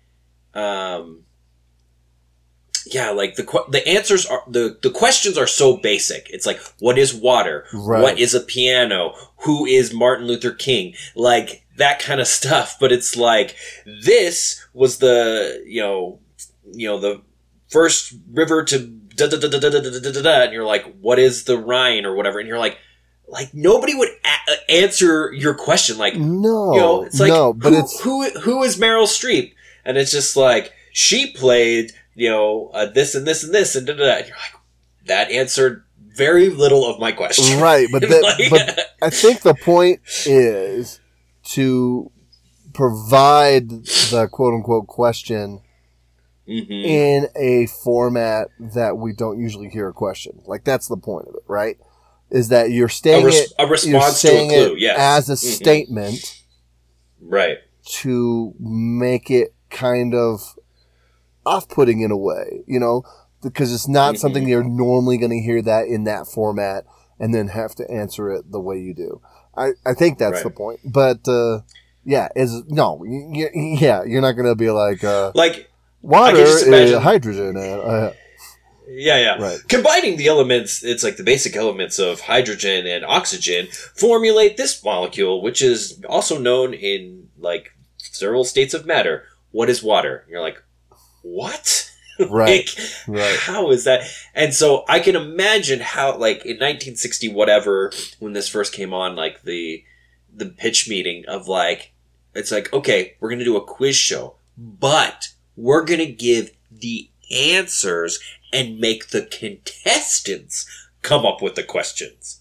um 0.55 1.23
yeah 2.87 3.11
like 3.11 3.37
the 3.37 3.65
the 3.71 3.87
answers 3.87 4.27
are 4.27 4.43
the 4.49 4.79
the 4.83 4.91
questions 4.91 5.37
are 5.37 5.47
so 5.47 5.77
basic 5.77 6.29
it's 6.31 6.47
like 6.47 6.59
what 6.81 6.99
is 6.99 7.15
water 7.15 7.67
right 7.73 8.03
what 8.03 8.19
is 8.19 8.35
a 8.35 8.41
piano? 8.41 9.15
Who 9.45 9.65
is 9.65 9.95
Martin 9.95 10.27
Luther 10.27 10.51
King? 10.53 10.95
Like 11.15 11.65
that 11.79 11.99
kind 11.99 12.21
of 12.21 12.27
stuff. 12.41 12.77
But 12.79 12.93
it's 12.93 13.17
like 13.17 13.57
this 14.05 14.63
was 14.75 14.99
the 14.99 15.63
you 15.67 15.81
know 15.81 16.19
you 16.73 16.87
know 16.89 16.99
the 17.01 17.23
first 17.69 18.15
river 18.33 18.65
to 18.65 19.00
da 19.29 19.37
da 19.39 19.49
da 19.49 19.59
da 19.59 19.71
da 19.71 19.81
da 19.81 19.99
da 20.01 20.13
da 20.13 20.23
da 20.23 20.43
and 20.43 20.53
you're 20.53 20.65
like, 20.65 20.85
what 21.01 21.19
is 21.19 21.45
the 21.45 21.59
Rhine 21.59 22.05
or 22.07 22.15
whatever? 22.15 22.39
And 22.39 22.49
you're 22.49 22.59
like, 22.59 22.79
like 23.29 23.55
nobody 23.55 23.95
would 23.95 24.09
a- 24.09 24.71
answer 24.73 25.33
your 25.33 25.55
question. 25.55 25.99
Like 25.99 26.17
no 26.17 26.73
you 26.75 26.81
know, 26.81 27.03
it's 27.05 27.21
like 27.21 27.29
no 27.29 27.53
but 27.53 27.73
who, 27.73 27.79
it's 27.79 28.01
who 28.01 28.31
who 28.41 28.63
is 28.63 28.77
Meryl 28.79 29.05
Streep? 29.07 29.53
And 29.85 29.97
it's 29.97 30.11
just 30.13 30.37
like 30.37 30.73
she 30.93 31.33
played 31.33 31.93
you 32.15 32.29
know 32.29 32.71
uh, 32.75 32.87
this 32.87 33.15
and 33.15 33.27
this 33.27 33.45
and 33.45 33.55
this 33.55 33.77
and 33.77 33.87
da 33.87 33.93
da 33.95 34.05
da. 34.05 34.13
And 34.19 34.27
you're 34.29 34.37
like, 34.37 34.61
that 35.07 35.31
answered 35.31 35.85
very 36.17 36.49
little 36.51 36.85
of 36.87 36.99
my 37.01 37.13
question. 37.13 37.61
right 37.61 37.87
but 37.93 38.03
that, 38.03 38.23
Like- 38.23 38.51
but 38.51 38.81
I 39.03 39.11
think 39.11 39.43
the 39.43 39.55
point 39.55 40.01
is 40.27 41.01
to 41.53 42.11
provide 42.73 43.69
the 43.71 44.29
quote 44.31 44.55
unquote 44.55 44.87
question 44.87 45.61
Mhm. 46.51 46.85
in 46.85 47.27
a 47.37 47.67
format 47.67 48.49
that 48.59 48.99
we 48.99 49.13
don't 49.13 49.39
usually 49.41 49.69
hear 49.69 49.89
a 49.89 49.93
question. 49.93 50.43
Like 50.47 50.65
that's 50.65 50.89
the 50.89 50.97
point 50.97 51.29
of 51.29 51.35
it, 51.37 51.45
right? 51.47 51.77
Is 52.31 52.49
that 52.49 52.71
you're 52.71 52.87
a, 52.87 52.91
saying 52.91 53.25
res- 53.25 53.41
it, 53.41 53.53
a 53.59 53.63
you're 53.63 53.71
response 53.71 54.21
to 54.23 54.29
a 54.29 54.49
clue, 54.49 54.75
yes. 54.79 54.97
as 54.99 55.31
a 55.31 55.35
Mhm. 55.35 55.55
statement 55.55 56.43
right. 57.21 57.59
to 58.01 58.55
make 58.59 59.31
it 59.31 59.55
kind 59.71 60.15
of 60.15 60.57
off-putting 61.47 62.01
in 62.01 62.11
a 62.11 62.17
way, 62.17 62.63
you 62.67 62.79
know, 62.79 63.03
because 63.43 63.73
it's 63.73 63.89
not 63.89 64.15
Mhm. 64.15 64.19
something 64.19 64.49
you're 64.49 64.63
normally 64.65 65.17
going 65.17 65.31
to 65.31 65.41
hear 65.41 65.63
that 65.63 65.87
in 65.87 66.05
that 66.05 66.27
format 66.27 66.85
and 67.19 67.35
then 67.35 67.49
have 67.49 67.75
to 67.77 67.91
answer 67.91 68.31
it 68.31 68.51
the 68.53 68.61
way 68.61 68.79
you 68.79 68.95
do. 68.95 69.21
I, 69.57 69.73
I 69.87 69.95
think 69.95 70.19
that's 70.19 70.35
Right. 70.35 70.45
the 70.45 70.51
point. 70.51 70.81
But 70.85 71.27
uh, 71.27 71.61
yeah, 72.05 72.29
is 72.37 72.63
no, 72.69 73.03
yeah, 73.05 74.03
you're 74.05 74.21
not 74.21 74.33
going 74.33 74.47
to 74.49 74.55
be 74.55 74.71
like 74.71 75.03
uh, 75.05 75.33
Like 75.35 75.70
Water 76.03 76.39
is 76.39 76.67
imagine- 76.67 77.01
hydrogen. 77.01 77.57
Uh, 77.57 77.61
uh, 77.61 78.13
Yeah, 78.89 79.19
yeah. 79.19 79.37
right. 79.43 79.59
Combining 79.69 80.17
the 80.17 80.27
elements, 80.29 80.83
it's 80.83 81.05
like 81.05 81.17
the 81.17 81.23
basic 81.23 81.55
elements 81.57 81.99
of 81.99 82.21
hydrogen 82.23 82.87
and 82.87 83.05
oxygen 83.05 83.69
formulate 83.95 84.57
this 84.57 84.83
molecule, 84.85 85.43
which 85.43 85.63
is 85.63 86.01
also 86.09 86.39
known 86.39 86.75
in 86.75 87.29
like 87.39 87.71
several 87.99 88.45
states 88.45 88.75
of 88.75 88.87
matter. 88.87 89.25
What 89.53 89.71
is 89.71 89.83
water? 89.83 90.25
You're 90.29 90.41
like, 90.43 90.63
what? 91.23 91.87
Right. 92.29 92.69
Like, 92.77 93.17
Right. 93.19 93.39
how 93.39 93.71
is 93.71 93.85
that? 93.85 94.03
And 94.35 94.53
so 94.53 94.85
I 94.87 95.01
can 95.01 95.17
imagine 95.17 95.81
how, 95.81 96.19
like, 96.19 96.45
in 96.45 96.57
1960, 96.59 97.33
whatever, 97.33 97.91
when 98.19 98.35
this 98.35 98.47
first 98.47 98.75
came 98.75 98.93
on, 98.93 99.17
like 99.17 99.43
the 99.43 99.83
the 100.31 100.45
pitch 100.47 100.87
meeting 100.87 101.25
of 101.27 101.49
like, 101.49 101.93
it's 102.35 102.53
like, 102.53 102.71
okay, 102.75 103.15
we're 103.21 103.31
gonna 103.31 103.43
do 103.45 103.57
a 103.57 103.65
quiz 103.65 103.97
show, 103.97 104.35
but 104.59 105.29
we're 105.57 105.85
gonna 105.85 106.07
give 106.07 106.51
the 106.71 107.11
answers 107.31 108.19
and 108.53 108.79
make 108.79 109.09
the 109.09 109.23
contestants 109.23 110.67
come 111.03 111.25
up 111.25 111.41
with 111.41 111.55
the 111.55 111.63
questions. 111.63 112.41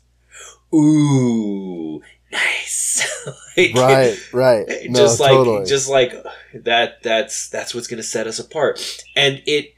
Ooh, 0.74 2.02
nice. 2.32 3.26
Like, 3.58 3.76
Right. 3.76 4.18
Right. 4.32 4.66
Eh, 4.70 4.88
no, 4.90 5.00
just 5.00 5.20
like 5.20 5.32
totally. 5.32 5.66
just 5.66 5.90
like 5.90 6.14
uh, 6.14 6.30
that 6.54 7.04
that's 7.04 7.50
that's 7.50 7.76
what's 7.76 7.88
going 7.88 7.98
to 7.98 8.08
set 8.08 8.26
us 8.26 8.40
apart 8.40 9.04
and 9.18 9.42
it 9.46 9.74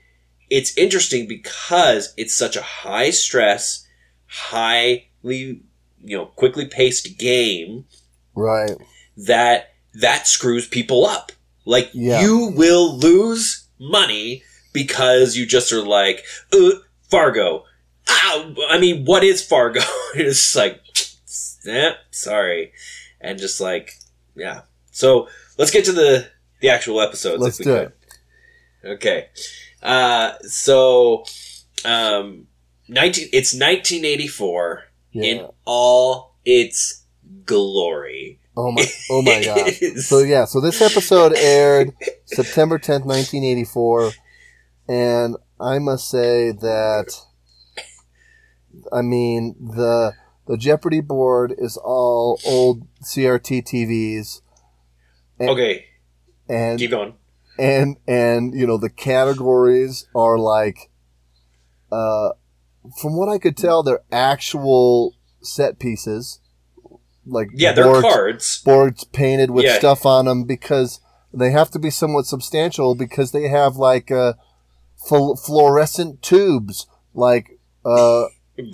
it's 0.52 0.78
interesting 0.78 1.28
because 1.28 2.14
it's 2.18 2.36
such 2.36 2.56
a 2.56 2.62
high 2.62 3.10
stress 3.10 3.88
highly 4.28 5.08
you 6.04 6.18
know 6.18 6.28
quickly 6.28 6.68
paced 6.68 7.18
game 7.18 7.86
right. 8.36 8.78
that 9.18 9.74
that 9.96 10.28
screws 10.28 10.68
people 10.68 11.06
up 11.06 11.32
like 11.66 11.90
Yeah. 11.94 12.22
you 12.22 12.48
will 12.56 12.98
lose 12.98 13.68
money 13.80 14.44
because 14.74 15.36
you 15.36 15.46
just 15.46 15.72
are 15.72 15.82
like 15.84 16.24
uh, 16.54 16.72
fargo 17.10 17.66
Ow! 18.10 18.54
i 18.70 18.80
mean 18.80 19.06
what 19.06 19.24
is 19.24 19.46
fargo 19.46 19.82
it's 20.16 20.56
like 20.56 20.82
eh, 21.68 21.92
sorry 22.12 22.72
and 23.20 23.38
just 23.40 23.60
like 23.62 23.98
yeah 24.36 24.62
so 24.92 25.28
let's 25.58 25.72
get 25.72 25.86
to 25.86 25.92
the 25.92 26.28
the 26.62 26.70
actual 26.70 27.02
episodes 27.02 27.42
Let's 27.42 27.60
if 27.60 27.66
we 27.66 27.72
do 27.72 27.78
could. 28.84 28.92
okay 28.94 29.30
uh 29.84 30.34
so 30.44 31.24
um 31.86 32.48
19 32.88 33.30
it's 33.34 33.54
1984 33.54 34.84
Yeah. 35.14 35.24
in 35.24 35.48
all 35.66 36.36
its 36.46 37.04
glory 37.46 38.40
oh 38.58 38.72
my. 38.72 38.86
Oh 39.10 39.22
my 39.22 39.44
god. 39.44 39.72
So 40.02 40.20
yeah. 40.20 40.46
So 40.46 40.62
this 40.62 40.82
episode 40.82 41.34
aired 41.36 41.94
September 42.26 42.78
tenth, 42.78 43.06
nineteen 43.06 43.44
eighty 43.44 43.66
four, 43.66 44.12
and 44.88 45.36
I 45.60 45.80
must 45.80 46.10
say 46.10 46.52
that. 46.52 47.22
I 48.92 49.02
mean 49.02 49.56
the 49.60 50.14
the 50.48 50.58
Jeopardy 50.58 51.02
board 51.02 51.54
is 51.58 51.78
all 51.78 52.40
old 52.46 52.88
CRT 53.04 53.64
TVs, 53.64 54.42
okay 55.40 55.86
and 56.52 56.80
keep 56.80 56.92
going 56.92 57.14
and 57.58 57.98
and 58.08 58.54
you 58.54 58.68
know 58.68 58.78
the 58.78 58.90
categories 58.90 60.08
are 60.14 60.38
like 60.38 60.92
uh 61.92 62.30
from 63.00 63.16
what 63.16 63.30
i 63.30 63.38
could 63.38 63.56
tell 63.56 63.82
they're 63.84 64.04
actual 64.12 65.16
set 65.42 65.80
pieces 65.80 66.41
like 67.26 67.50
yeah 67.54 67.72
they're 67.72 67.86
boards, 67.86 68.02
cards 68.02 68.62
boards 68.64 69.04
painted 69.06 69.52
with 69.52 69.66
Yeah. 69.66 69.78
stuff 69.78 70.06
on 70.06 70.26
them 70.26 70.44
because 70.44 71.00
they 71.34 71.52
have 71.52 71.70
to 71.72 71.80
be 71.80 71.90
somewhat 71.90 72.26
substantial 72.26 72.96
because 72.96 73.32
they 73.32 73.48
have 73.48 73.76
like 73.78 74.10
uh 74.12 74.34
fl- 75.08 75.36
fluorescent 75.36 76.22
tubes 76.22 76.88
like 77.14 77.60
uh 77.86 78.26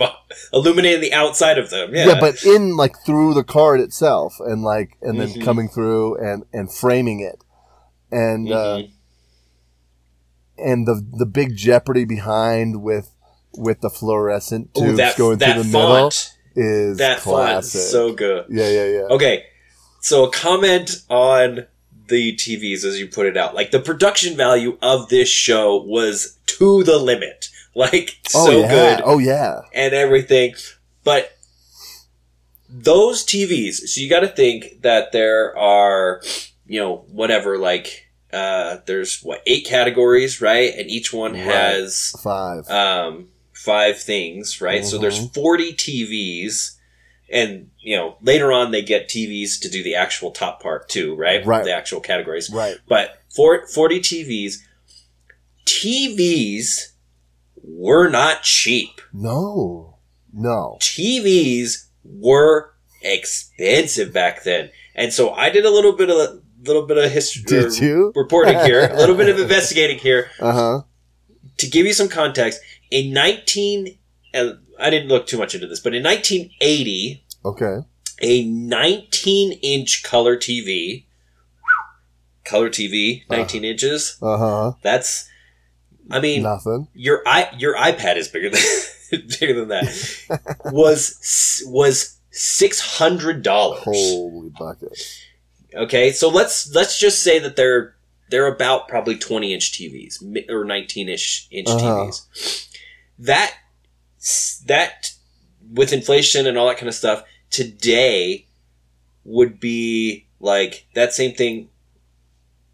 illuminating 0.53 1.01
the 1.01 1.13
outside 1.13 1.57
of 1.57 1.69
them 1.69 1.93
yeah, 1.93 2.07
yeah. 2.07 2.19
but 2.19 2.43
in 2.43 2.75
like 2.77 2.95
through 3.05 3.33
the 3.33 3.43
card 3.43 3.79
itself 3.79 4.35
and 4.39 4.63
like 4.63 4.97
and 5.01 5.19
then 5.19 5.29
Mhm. 5.29 5.43
coming 5.43 5.69
through 5.69 6.15
and 6.17 6.43
and 6.53 6.71
framing 6.73 7.19
it 7.19 7.43
and 8.11 8.51
uh 8.51 8.77
Mhm. 8.77 8.91
and 10.57 10.87
the 10.87 11.05
the 11.17 11.25
big 11.25 11.55
jeopardy 11.55 12.05
behind 12.05 12.81
with 12.81 13.11
with 13.57 13.81
the 13.81 13.89
fluorescent 13.89 14.69
Ooh, 14.77 14.81
tubes 14.81 14.97
that, 14.97 15.17
going 15.17 15.37
through 15.39 15.53
the 15.53 15.63
middle 15.63 16.09
font 16.09 16.33
is 16.57 16.97
that 16.97 17.19
classic. 17.19 17.79
so 17.81 18.11
good 18.13 18.45
yeah, 18.49 18.67
yeah, 18.69 18.85
yeah. 18.87 19.01
Okay, 19.15 19.45
so 20.01 20.25
a 20.25 20.31
comment 20.31 21.03
on 21.09 21.65
the 22.07 22.35
TVs 22.35 22.83
as 22.85 22.99
you 22.99 23.07
put 23.07 23.25
it 23.27 23.35
out. 23.37 23.53
Like 23.55 23.71
the 23.71 23.79
production 23.79 24.35
value 24.37 24.77
of 24.81 25.09
this 25.09 25.29
show 25.29 25.77
was 25.83 26.37
to 26.47 26.83
the 26.83 26.97
limit. 26.97 27.49
Like 27.75 28.17
oh 28.33 28.45
so 28.47 28.51
yeah. 28.61 28.69
good 28.69 29.01
Oh 29.05 29.19
yeah. 29.19 29.61
and 29.71 29.93
everything. 29.93 30.55
But 31.03 31.31
those 32.69 33.23
TVs, 33.23 33.87
so 33.87 34.01
you 34.01 34.09
got 34.09 34.21
to 34.21 34.27
think 34.27 34.81
that 34.81 35.11
there 35.11 35.55
are, 35.57 36.21
you 36.65 36.79
know, 36.79 37.05
whatever, 37.11 37.57
like, 37.57 38.07
uh, 38.33 38.77
there's 38.87 39.21
what, 39.21 39.41
eight 39.45 39.65
categories, 39.65 40.41
right? 40.41 40.73
And 40.75 40.89
each 40.89 41.13
one 41.13 41.33
Right. 41.33 41.41
has 41.43 42.13
Five. 42.21 42.67
um, 42.69 43.27
five 43.65 43.99
things, 43.99 44.61
right? 44.61 44.85
So 44.85 44.97
there's 44.97 45.19
Mhm. 45.19 45.33
40 45.33 45.73
TVs, 45.73 46.71
and 47.29 47.69
you 47.79 47.95
know 47.95 48.17
later 48.21 48.51
on 48.51 48.71
they 48.71 48.81
get 48.81 49.09
TVs 49.09 49.59
to 49.61 49.69
do 49.69 49.83
the 49.83 49.95
actual 49.95 50.31
top 50.31 50.61
part 50.61 50.87
too, 50.89 51.15
right? 51.15 51.45
Right. 51.45 51.63
The 51.65 51.73
actual 51.73 51.99
categories, 51.99 52.49
right. 52.49 52.77
but 52.87 53.17
for 53.35 53.67
40 53.67 53.99
TVs, 53.99 54.59
TVs 55.65 56.91
were 57.63 58.09
not 58.09 58.43
cheap. 58.43 59.01
No. 59.13 59.97
No. 60.33 60.77
TVs 60.81 61.85
were 62.03 62.71
expensive 63.01 64.13
back 64.13 64.43
then, 64.43 64.69
and 64.95 65.11
so 65.13 65.31
I 65.31 65.49
did 65.49 65.65
a 65.65 65.69
little 65.69 65.93
bit 65.93 66.09
of 66.09 66.17
a 66.17 66.39
little 66.65 66.85
bit 66.87 66.97
of 66.97 67.11
history. 67.11 67.43
Did 67.45 67.77
you? 67.77 68.11
Reporting 68.15 68.57
here, 68.59 68.89
a 68.91 68.95
little 68.97 69.15
bit 69.15 69.29
of 69.29 69.39
investigating 69.45 69.97
here 69.99 70.29
Uh 70.39 70.51
huh. 70.51 70.81
to 71.57 71.67
give 71.67 71.85
you 71.85 71.93
some 71.93 72.07
context, 72.09 72.59
in 72.91 73.13
19, 73.13 73.97
and 74.33 74.57
I 74.79 74.89
didn't 74.89 75.09
look 75.09 75.27
too 75.27 75.37
much 75.37 75.55
into 75.55 75.67
this, 75.67 75.79
but 75.79 75.93
in 75.93 76.03
1980, 76.03 77.23
Okay. 77.45 77.79
a 78.21 78.45
19 78.45 79.59
inch 79.61 80.03
color 80.03 80.37
TV, 80.37 81.05
color 82.45 82.69
TV, 82.69 83.23
19 83.29 83.63
inches, 83.65 84.17
Uh 84.21 84.37
huh. 84.37 84.71
that's, 84.81 85.29
I 86.09 86.19
mean, 86.21 86.43
Nothing. 86.43 86.87
your 86.93 87.21
i 87.25 87.49
your 87.57 87.75
iPad 87.75 88.15
is 88.15 88.29
bigger 88.29 88.49
than 88.49 88.61
bigger 89.39 89.53
than 89.53 89.67
that. 89.69 90.57
was 90.71 91.63
was 91.67 92.17
six 92.31 92.79
hundred 92.79 93.43
dollars. 93.43 93.79
Holy 93.83 94.49
bucket. 94.57 94.97
Okay, 95.75 96.11
so 96.13 96.29
let's 96.29 96.73
let's 96.73 96.97
just 96.97 97.21
say 97.21 97.39
that 97.39 97.57
they're 97.57 97.93
they're 98.29 98.47
about 98.47 98.87
probably 98.87 99.17
twenty 99.17 99.53
inch 99.53 99.73
TVs 99.73 100.23
or 100.49 100.63
nineteen 100.63 101.09
ish 101.09 101.47
inch 101.51 101.67
Uh-huh. 101.67 102.05
TVs. 102.05 102.67
That 103.19 103.55
that 104.65 105.11
with 105.71 105.93
inflation 105.93 106.47
and 106.47 106.57
all 106.57 106.67
that 106.67 106.77
kind 106.77 106.87
of 106.87 106.95
stuff 106.95 107.23
today 107.49 108.47
would 109.23 109.59
be 109.59 110.27
like 110.39 110.87
that 110.93 111.13
same 111.13 111.35
thing 111.35 111.69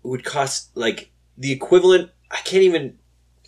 would 0.04 0.24
cost 0.24 0.76
like 0.76 1.12
the 1.38 1.52
equivalent. 1.52 2.12
I 2.30 2.38
can't 2.38 2.64
even 2.64 2.98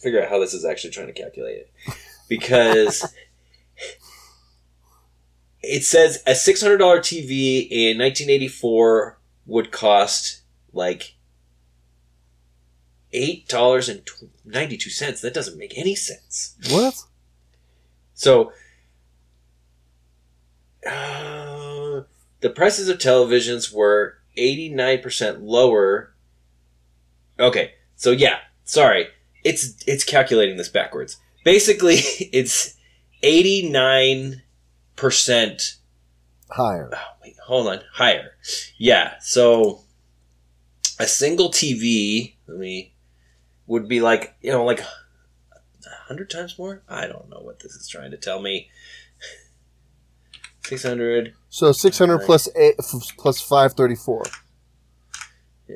figure 0.01 0.21
out 0.21 0.29
how 0.29 0.39
this 0.39 0.53
is 0.53 0.65
actually 0.65 0.91
trying 0.91 1.07
to 1.07 1.13
calculate 1.13 1.57
it 1.57 1.71
because 2.29 3.13
it 5.61 5.83
says 5.83 6.21
a 6.25 6.35
six 6.35 6.61
hundred 6.61 6.77
dollar 6.77 6.99
TV 6.99 7.67
in 7.69 7.97
nineteen 7.97 8.29
eighty 8.29 8.47
four 8.47 9.19
would 9.45 9.71
cost 9.71 10.41
like 10.73 11.15
eight 13.15 13.47
dollars 13.47 13.89
and 13.89 14.01
ninety 14.43 14.77
two 14.77 14.89
cents. 14.89 15.21
That 15.21 15.33
doesn't 15.33 15.57
make 15.57 15.77
any 15.77 15.95
sense. 15.95 16.55
What? 16.69 16.93
So, 18.13 18.51
uh, 20.87 22.01
the 22.41 22.49
prices 22.49 22.87
of 22.89 22.97
televisions 22.99 23.73
were 23.73 24.19
89% 24.37 25.39
lower. 25.41 26.13
Okay, 27.39 27.73
so 27.95 28.11
yeah, 28.11 28.37
sorry. 28.63 29.07
It's 29.43 29.75
it's 29.85 30.03
calculating 30.03 30.57
this 30.57 30.69
backwards. 30.69 31.17
Basically, 31.43 31.95
it's 32.31 32.75
89% 33.23 34.41
Higher. 36.49 36.89
oh, 36.93 36.97
wait, 37.23 37.35
hold 37.45 37.67
on, 37.67 37.81
higher. 37.93 38.35
Yeah, 38.77 39.15
so 39.19 39.81
a 40.99 41.07
single 41.07 41.49
TV, 41.49 42.33
let 42.47 42.57
me 42.57 42.93
would 43.67 43.87
be 43.87 44.01
like, 44.01 44.35
you 44.41 44.51
know, 44.51 44.63
like 44.65 44.79
a 44.81 44.85
hundred 46.07 46.29
times 46.29 46.57
more? 46.57 46.83
I 46.87 47.07
don't 47.07 47.29
know 47.29 47.39
what 47.41 47.59
this 47.59 47.73
is 47.73 47.87
trying 47.87 48.11
to 48.11 48.17
tell 48.17 48.41
me. 48.41 48.69
Six 50.65 50.83
hundred 50.83 51.33
So 51.49 51.71
600 51.71 52.19
plus 52.19 52.49
eight, 52.55 52.75
plus 53.17 53.39
five 53.41 53.73
thirty 53.73 53.95
four. 53.95 54.23
Yeah. 55.67 55.75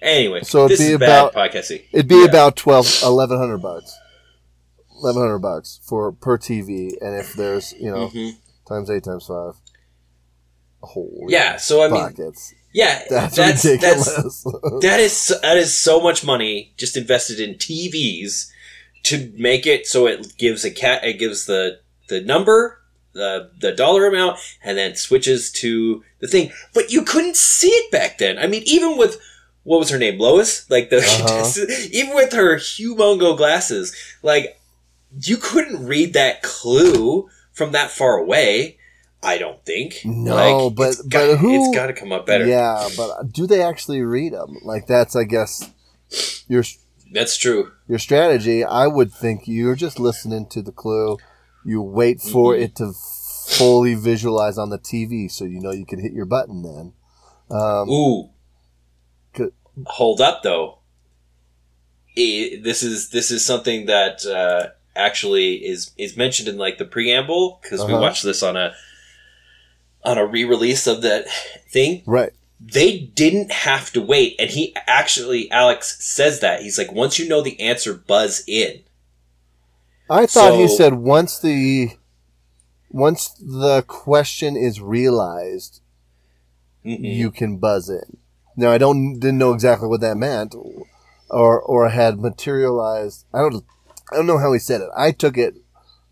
Anyway, 0.00 0.42
So 0.42 0.66
it'd 0.66 0.72
this 0.72 0.80
be 0.86 0.90
is 0.90 0.94
about- 0.96 1.32
podcasting. 1.34 1.84
It'd 1.92 2.08
be 2.08 2.16
Yeah. 2.16 2.24
about 2.26 2.56
12, 2.56 2.86
1100 3.02 3.58
bucks. 3.58 3.96
1100 5.00 5.38
bucks 5.38 5.80
for 5.82 6.12
per 6.12 6.36
TV. 6.38 6.92
And 7.00 7.18
if 7.18 7.32
there's, 7.34 7.72
you 7.72 7.90
know, 7.90 8.08
Mhm. 8.08 8.32
times 8.68 8.90
eight 8.90 9.02
times 9.04 9.26
five. 9.26 9.54
Holy 10.82 11.32
Yeah, 11.32 11.56
so 11.56 11.82
I 11.82 11.88
mean. 11.88 12.14
Yeah, 12.74 13.02
That's, 13.08 13.36
that's 13.36 13.62
that's, 13.62 13.64
ridiculous. 13.64 14.42
that 14.82 15.00
is 15.00 15.32
that 15.42 15.56
is 15.56 15.78
so 15.78 16.00
much 16.00 16.26
money 16.26 16.72
just 16.76 16.96
invested 16.96 17.38
in 17.40 17.54
TVs 17.54 18.50
to 19.04 19.32
make 19.36 19.66
it 19.66 19.86
so 19.86 20.06
it 20.06 20.36
gives 20.36 20.64
a 20.64 20.70
cat 20.70 21.04
it 21.04 21.18
gives 21.18 21.46
the 21.46 21.78
the 22.08 22.20
number 22.20 22.80
the 23.12 23.50
the 23.60 23.70
dollar 23.72 24.06
amount 24.08 24.38
and 24.62 24.76
then 24.76 24.96
switches 24.96 25.52
to 25.52 26.02
the 26.18 26.26
thing. 26.26 26.50
But 26.74 26.90
you 26.90 27.02
couldn't 27.02 27.36
see 27.36 27.68
it 27.70 27.92
back 27.92 28.18
then. 28.18 28.38
I 28.38 28.48
mean 28.48 28.64
even 28.66 28.98
with 28.98 29.20
what 29.62 29.78
was 29.78 29.90
her 29.90 29.98
name? 29.98 30.18
Lois? 30.18 30.68
Like 30.68 30.90
the 30.90 30.98
Uh-huh. 30.98 31.88
even 31.92 32.14
with 32.14 32.32
her 32.32 32.56
humongo 32.56 33.36
glasses 33.36 33.94
like 34.22 34.60
you 35.22 35.36
couldn't 35.36 35.86
read 35.86 36.12
that 36.14 36.42
clue 36.42 37.28
from 37.52 37.70
that 37.70 37.90
far 37.92 38.16
away 38.18 38.78
i 39.24 39.38
don't 39.38 39.64
think 39.64 40.00
No, 40.04 40.34
Like, 40.66 40.74
but- 40.76 40.88
it's 40.90 41.02
got, 41.02 41.26
but 41.30 41.36
who- 41.38 41.54
it's 41.68 41.74
got 41.76 41.86
to 41.86 41.92
come 41.92 42.12
up 42.12 42.26
better 42.26 42.46
Yeah, 42.46 42.88
but 42.96 43.32
do 43.32 43.46
they 43.46 43.62
actually 43.62 44.02
read 44.02 44.32
them? 44.32 44.58
Like 44.62 44.86
that's, 44.86 45.16
I 45.16 45.24
guess, 45.24 45.70
your 46.48 46.62
that's 47.12 47.36
true 47.36 47.70
your 47.88 47.98
strategy. 47.98 48.64
I 48.64 48.86
would 48.86 49.12
think 49.12 49.42
you're 49.46 49.76
just 49.76 49.98
listening 50.00 50.46
to 50.50 50.62
the 50.62 50.72
clue. 50.72 51.16
You 51.64 51.80
wait 51.82 52.20
for 52.20 52.54
Mhm. 52.54 52.62
it 52.62 52.76
to 52.76 52.92
fully 53.46 53.94
visualize 53.94 54.56
on 54.58 54.70
the 54.70 54.78
TV, 54.78 55.28
so 55.30 55.44
you 55.44 55.60
know 55.60 55.70
you 55.70 55.86
can 55.86 56.00
hit 56.00 56.12
your 56.12 56.24
button. 56.26 56.62
Then, 56.62 56.92
um, 57.50 57.88
Ooh. 57.90 58.30
Good. 59.34 59.52
Hold 59.86 60.20
up, 60.20 60.42
though. 60.42 60.78
I- 62.16 62.60
this 62.62 62.82
is 62.82 63.10
this 63.10 63.30
is 63.30 63.44
something 63.44 63.86
that 63.86 64.24
uh, 64.24 64.68
actually 64.96 65.54
is 65.66 65.90
is 65.98 66.16
mentioned 66.16 66.48
in 66.48 66.56
like 66.58 66.78
the 66.78 66.84
preamble 66.84 67.58
because 67.62 67.80
we 67.84 67.92
Uh-huh. 67.92 68.00
watched 68.02 68.22
this 68.24 68.42
on 68.42 68.56
a 68.56 68.72
on 70.04 70.18
a 70.18 70.26
re-release 70.26 70.86
of 70.86 71.02
that 71.02 71.26
thing. 71.70 72.02
right? 72.06 72.30
They 72.60 72.98
didn't 72.98 73.52
have 73.52 73.90
to 73.92 74.00
wait, 74.00 74.36
and 74.38 74.48
he 74.50 74.74
actually 74.86 75.50
Alex 75.50 75.96
says 76.04 76.40
that 76.40 76.62
he's 76.62 76.78
like, 76.78 76.92
once 76.92 77.18
you 77.18 77.28
know 77.28 77.42
the 77.42 77.60
answer, 77.60 77.92
buzz 77.94 78.42
in. 78.46 78.80
I 80.08 80.26
thought 80.26 80.54
he 80.58 80.68
said 80.68 80.94
once 80.94 81.38
the 81.38 81.90
once 82.90 83.30
the 83.40 83.82
question 83.82 84.56
is 84.56 84.80
realized, 84.80 85.80
Mhm. 86.84 87.16
you 87.16 87.30
can 87.30 87.56
buzz 87.58 87.88
in. 87.90 88.18
Now 88.56 88.70
I 88.70 88.78
don't 88.78 89.14
didn't 89.18 89.38
know 89.38 89.52
exactly 89.52 89.88
what 89.88 90.00
that 90.02 90.16
meant, 90.16 90.54
or 91.30 91.60
or 91.60 91.88
had 91.88 92.18
materialized. 92.20 93.24
I 93.34 93.38
don't 93.38 93.64
I 94.12 94.16
don't 94.16 94.26
know 94.26 94.38
how 94.38 94.52
he 94.52 94.58
said 94.58 94.80
it. 94.80 94.88
I 94.96 95.10
took 95.10 95.36
it 95.36 95.54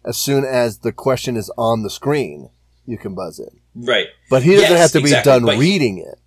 as 0.05 0.17
soon 0.17 0.45
as 0.45 0.79
the 0.79 0.93
question 0.93 1.37
is 1.37 1.51
on 1.57 1.83
the 1.83 1.91
screen, 1.91 2.51
you 2.87 2.99
can 2.99 3.15
buzz 3.15 3.39
in. 3.39 3.61
Right. 3.75 4.07
But 4.31 4.43
he 4.43 4.53
doesn't 4.55 4.71
Yes, 4.71 4.79
have 4.81 4.91
to 4.93 4.99
be 4.99 5.05
exactly, 5.05 5.31
done 5.33 5.59
reading 5.59 5.99
it. 5.99 6.19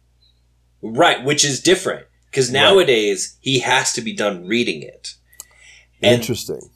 Right, 0.81 1.23
which 1.23 1.43
is 1.43 1.59
different 1.61 2.05
because 2.29 2.47
Right. 2.47 2.53
nowadays 2.61 3.37
he 3.41 3.59
has 3.59 3.93
to 3.93 4.01
be 4.01 4.13
done 4.13 4.47
reading 4.47 4.81
it. 4.83 5.15
And 6.01 6.15
Interesting. 6.15 6.69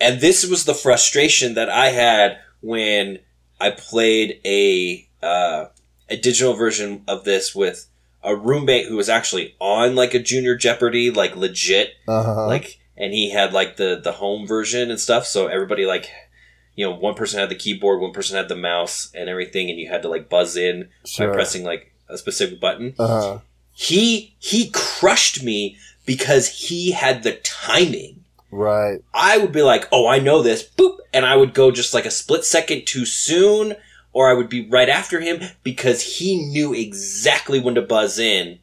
and 0.00 0.20
this 0.20 0.44
was 0.46 0.64
the 0.64 0.74
frustration 0.74 1.54
that 1.54 1.68
I 1.68 1.90
had 1.90 2.38
when 2.60 3.18
I 3.60 3.70
played 3.70 4.40
a 4.44 5.08
uh, 5.22 5.66
a 6.08 6.16
digital 6.16 6.54
version 6.54 7.02
of 7.08 7.24
this 7.24 7.54
with 7.54 7.86
a 8.22 8.34
roommate 8.36 8.86
who 8.86 8.96
was 8.96 9.08
actually 9.08 9.54
on 9.58 9.94
like 9.94 10.14
a 10.14 10.18
Junior 10.18 10.54
Jeopardy, 10.54 11.10
like 11.10 11.36
legit, 11.36 11.90
Uh-huh. 12.08 12.46
like, 12.46 12.78
and 12.96 13.12
he 13.12 13.30
had 13.30 13.52
like 13.52 13.76
the 13.76 14.00
the 14.02 14.12
home 14.12 14.46
version 14.46 14.90
and 14.90 15.00
stuff. 15.00 15.26
So 15.26 15.46
everybody 15.48 15.84
like, 15.86 16.10
you 16.76 16.84
know, 16.84 16.94
one 16.94 17.14
person 17.14 17.40
had 17.40 17.48
the 17.48 17.54
keyboard, 17.54 18.00
one 18.00 18.12
person 18.12 18.36
had 18.36 18.48
the 18.48 18.56
mouse 18.56 19.10
and 19.14 19.28
everything, 19.28 19.70
and 19.70 19.78
you 19.78 19.88
had 19.88 20.02
to 20.02 20.08
like 20.08 20.28
buzz 20.28 20.56
in 20.56 20.88
sure. 21.04 21.28
by 21.28 21.34
pressing 21.34 21.64
like 21.64 21.92
a 22.08 22.18
specific 22.18 22.60
button. 22.60 22.94
uh-huh. 22.98 23.38
He 23.72 24.34
he 24.38 24.70
crushed 24.72 25.42
me 25.42 25.76
because 26.06 26.48
he 26.48 26.92
had 26.92 27.22
the 27.22 27.32
timing. 27.32 28.24
Right. 28.50 29.00
I 29.12 29.38
would 29.38 29.50
be 29.52 29.62
like, 29.62 29.88
oh, 29.90 30.06
I 30.06 30.20
know 30.20 30.42
this, 30.42 30.62
boop, 30.62 30.98
and 31.12 31.26
I 31.26 31.34
would 31.34 31.54
go 31.54 31.72
just 31.72 31.92
like 31.92 32.06
a 32.06 32.10
split 32.10 32.44
second 32.44 32.86
too 32.86 33.04
soon, 33.04 33.74
or 34.12 34.30
I 34.30 34.34
would 34.34 34.48
be 34.48 34.68
right 34.68 34.88
after 34.88 35.20
him 35.20 35.40
because 35.64 36.02
he 36.18 36.36
knew 36.36 36.72
exactly 36.72 37.58
when 37.58 37.74
to 37.74 37.82
buzz 37.82 38.18
in 38.20 38.60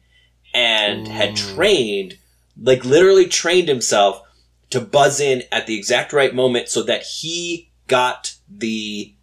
and 0.54 1.08
had 1.08 1.32
Mm. 1.32 1.54
trained, 1.54 2.18
like 2.60 2.84
literally 2.86 3.26
trained 3.26 3.68
himself 3.68 4.22
to 4.70 4.80
buzz 4.80 5.20
in 5.20 5.42
at 5.52 5.66
the 5.66 5.76
exact 5.76 6.14
right 6.14 6.34
moment 6.34 6.68
so 6.70 6.82
that 6.84 7.02
he 7.02 7.68
got 7.96 8.34
the 8.48 9.14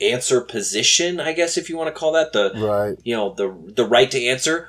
answer 0.00 0.40
position, 0.40 1.18
I 1.20 1.32
guess 1.32 1.56
if 1.56 1.68
you 1.68 1.76
want 1.76 1.88
to 1.92 1.98
call 1.98 2.12
that 2.12 2.32
the 2.32 2.52
Right. 2.54 2.96
you 3.02 3.14
know 3.16 3.34
the 3.34 3.48
the 3.74 3.84
right 3.84 4.10
to 4.10 4.24
answer 4.34 4.68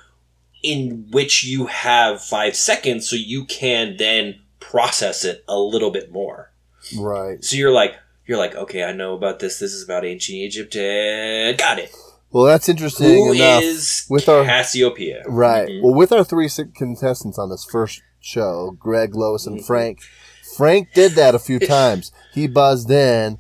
in 0.63 1.07
which 1.11 1.43
you 1.45 1.67
have 1.67 2.21
5 2.21 2.55
seconds 2.55 3.07
so 3.09 3.15
you 3.15 3.45
can 3.45 3.95
then 3.97 4.39
process 4.59 5.23
it 5.23 5.43
a 5.47 5.57
little 5.57 5.91
bit 5.91 6.11
more. 6.11 6.51
Right. 6.97 7.43
So 7.43 7.55
you're 7.55 7.71
like 7.71 7.93
you're 8.25 8.37
like 8.45 8.55
okay, 8.55 8.83
I 8.83 8.91
know 8.91 9.13
about 9.13 9.39
this. 9.39 9.59
This 9.59 9.73
is 9.73 9.83
about 9.83 10.03
ancient 10.05 10.35
Egypt. 10.37 10.75
And 10.75 11.57
got 11.57 11.79
it. 11.79 11.91
Well, 12.31 12.43
that's 12.45 12.69
interesting 12.69 13.07
Who 13.25 13.33
enough. 13.33 13.63
is 13.63 14.05
with 14.09 14.29
our- 14.29 14.43
Cassiopeia? 14.45 15.23
Right. 15.27 15.67
Mhm. 15.67 15.81
Well, 15.81 15.95
with 15.95 16.11
our 16.11 16.23
three 16.23 16.47
contestants 16.75 17.39
on 17.39 17.49
this 17.49 17.65
first 17.65 18.01
show, 18.19 18.75
Greg, 18.79 19.15
Lois, 19.15 19.47
and 19.47 19.59
Mhm. 19.59 19.65
Frank, 19.65 19.99
Frank 20.57 20.89
did 20.93 21.13
that 21.13 21.33
a 21.33 21.39
few 21.39 21.57
times. 21.77 22.11
He 22.33 22.47
buzzed 22.47 22.89
in 22.91 23.39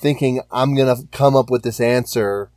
thinking, 0.00 0.40
I'm 0.50 0.74
going 0.74 0.94
to 0.94 1.06
come 1.16 1.34
up 1.36 1.50
with 1.50 1.62
this 1.62 1.80
answer, 1.80 2.50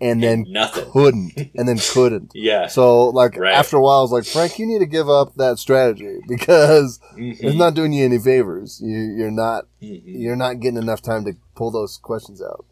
and 0.00 0.22
then 0.22 0.40
And 0.44 0.52
nothing. 0.52 0.90
couldn't. 0.90 1.32
And 1.54 1.68
then 1.68 1.78
couldn't. 1.92 2.32
Yeah. 2.34 2.68
So, 2.68 3.08
like, 3.08 3.36
Right. 3.36 3.52
after 3.52 3.76
a 3.76 3.80
while, 3.82 3.98
I 3.98 4.02
was 4.02 4.12
like, 4.12 4.24
Frank, 4.24 4.58
you 4.58 4.66
need 4.66 4.78
to 4.78 4.86
give 4.86 5.10
up 5.10 5.34
that 5.36 5.58
strategy 5.58 6.20
because 6.28 6.98
Mhm. 7.18 7.36
it's 7.40 7.56
not 7.56 7.74
doing 7.74 7.92
you 7.92 8.04
any 8.04 8.18
favors. 8.18 8.80
You, 8.82 8.96
you're 8.98 9.30
not 9.30 9.66
Mhm. 9.82 10.02
you're 10.04 10.36
not 10.36 10.60
getting 10.60 10.78
enough 10.78 11.02
time 11.02 11.24
to 11.26 11.34
pull 11.54 11.70
those 11.70 11.98
questions 11.98 12.40
out. 12.40 12.64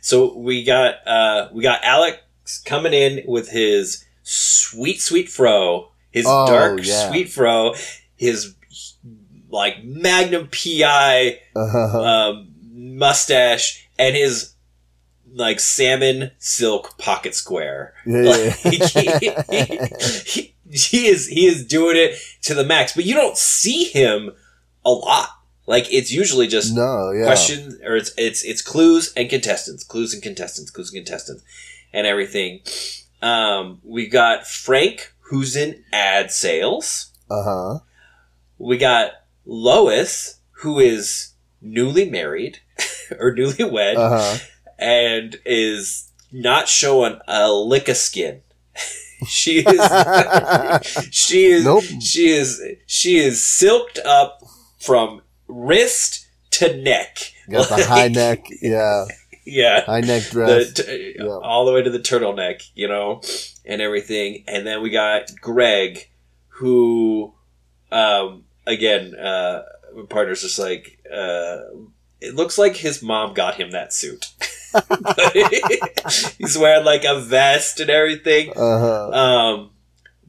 So 0.00 0.36
we 0.36 0.64
got 0.64 0.94
uh 1.06 1.48
we 1.52 1.62
got 1.62 1.82
Alex 1.82 2.18
coming 2.64 2.92
in 2.92 3.22
with 3.26 3.48
his 3.50 4.04
sweet 4.22 5.00
sweet 5.00 5.28
fro, 5.28 5.88
his 6.10 6.26
Oh, 6.28 6.46
dark 6.46 6.80
yeah. 6.84 7.08
sweet 7.10 7.30
fro, 7.30 7.74
his 8.16 8.54
like 9.48 9.84
Magnum 9.84 10.48
PI 10.48 11.38
Uh, 11.54 12.00
um, 12.00 12.48
mustache, 12.72 13.88
and 13.98 14.16
his 14.16 14.54
like 15.34 15.60
salmon 15.60 16.30
silk 16.38 16.96
pocket 16.98 17.34
square. 17.34 17.94
yeah, 18.06 18.20
Like, 18.22 18.64
yeah. 18.64 19.42
he, 19.50 20.12
he, 20.24 20.54
he 20.70 21.06
is 21.06 21.28
he 21.28 21.46
is 21.46 21.66
doing 21.66 21.96
it 21.96 22.18
to 22.42 22.54
the 22.54 22.64
max, 22.64 22.94
but 22.94 23.04
you 23.04 23.14
don't 23.14 23.36
see 23.36 23.84
him 23.84 24.32
a 24.84 24.90
lot. 24.90 25.28
Like 25.66 25.92
it's 25.92 26.12
usually 26.12 26.46
just 26.46 26.74
no, 26.74 27.10
yeah. 27.10 27.24
questions 27.24 27.76
or 27.84 27.96
it's 27.96 28.12
it's 28.16 28.44
it's 28.44 28.62
clues 28.62 29.12
and 29.16 29.28
contestants, 29.28 29.84
clues 29.84 30.14
and 30.14 30.22
contestants, 30.22 30.70
clues 30.70 30.92
and 30.92 31.04
contestants, 31.04 31.42
and 31.92 32.06
everything. 32.06 32.60
Um, 33.20 33.80
we 33.82 34.06
got 34.06 34.46
Frank, 34.46 35.12
who's 35.20 35.56
in 35.56 35.82
ad 35.92 36.30
sales. 36.30 37.12
Uh 37.30 37.42
huh. 37.42 37.78
We 38.58 38.78
got 38.78 39.12
Lois, 39.46 40.40
who 40.62 40.78
is 40.78 41.32
newly 41.62 42.08
married 42.10 42.58
or 43.18 43.34
newlywed, 43.34 43.96
Uh 43.96 44.18
huh. 44.18 44.38
and 44.78 45.36
is 45.46 46.10
not 46.32 46.68
showing 46.68 47.18
a 47.28 47.50
lick 47.50 47.88
of 47.88 47.96
skin. 47.96 48.42
she 49.26 49.60
is 49.60 49.64
she 51.10 51.46
is 51.46 51.64
Nope. 51.64 51.84
she 52.00 52.28
is 52.28 52.62
she 52.86 53.16
is 53.16 53.44
silked 53.44 53.98
up 54.04 54.42
from 54.78 55.22
wrist 55.48 56.26
to 56.50 56.76
neck. 56.82 57.18
Got 57.48 57.68
the 57.68 57.84
high 57.86 58.08
neck. 58.08 58.46
Yeah. 58.60 59.04
Yeah. 59.46 59.82
High 59.84 60.00
neck 60.00 60.24
The, 60.24 60.30
dress. 60.32 60.72
t- 60.72 61.14
Yeah. 61.18 61.26
all 61.26 61.64
the 61.64 61.72
way 61.72 61.82
to 61.82 61.90
the 61.90 62.00
turtleneck, 62.00 62.62
you 62.74 62.88
know, 62.88 63.22
and 63.64 63.80
everything. 63.80 64.42
And 64.48 64.66
then 64.66 64.82
we 64.82 64.90
got 64.90 65.30
Greg, 65.40 66.08
who, 66.48 67.32
um, 67.92 68.45
again, 68.66 69.14
uh, 69.14 69.62
my 69.94 70.04
partner's 70.08 70.42
just 70.42 70.58
like, 70.58 70.98
uh, 71.12 71.58
it 72.20 72.34
looks 72.34 72.58
like 72.58 72.76
his 72.76 73.02
mom 73.02 73.34
got 73.34 73.54
him 73.54 73.70
that 73.70 73.92
suit. 73.92 74.32
He's 76.38 76.58
wearing 76.58 76.84
like 76.84 77.04
a 77.04 77.20
vest 77.20 77.80
and 77.80 77.90
everything. 77.90 78.50
Uh 78.50 78.78
huh. 78.78 79.10
Um, 79.10 79.70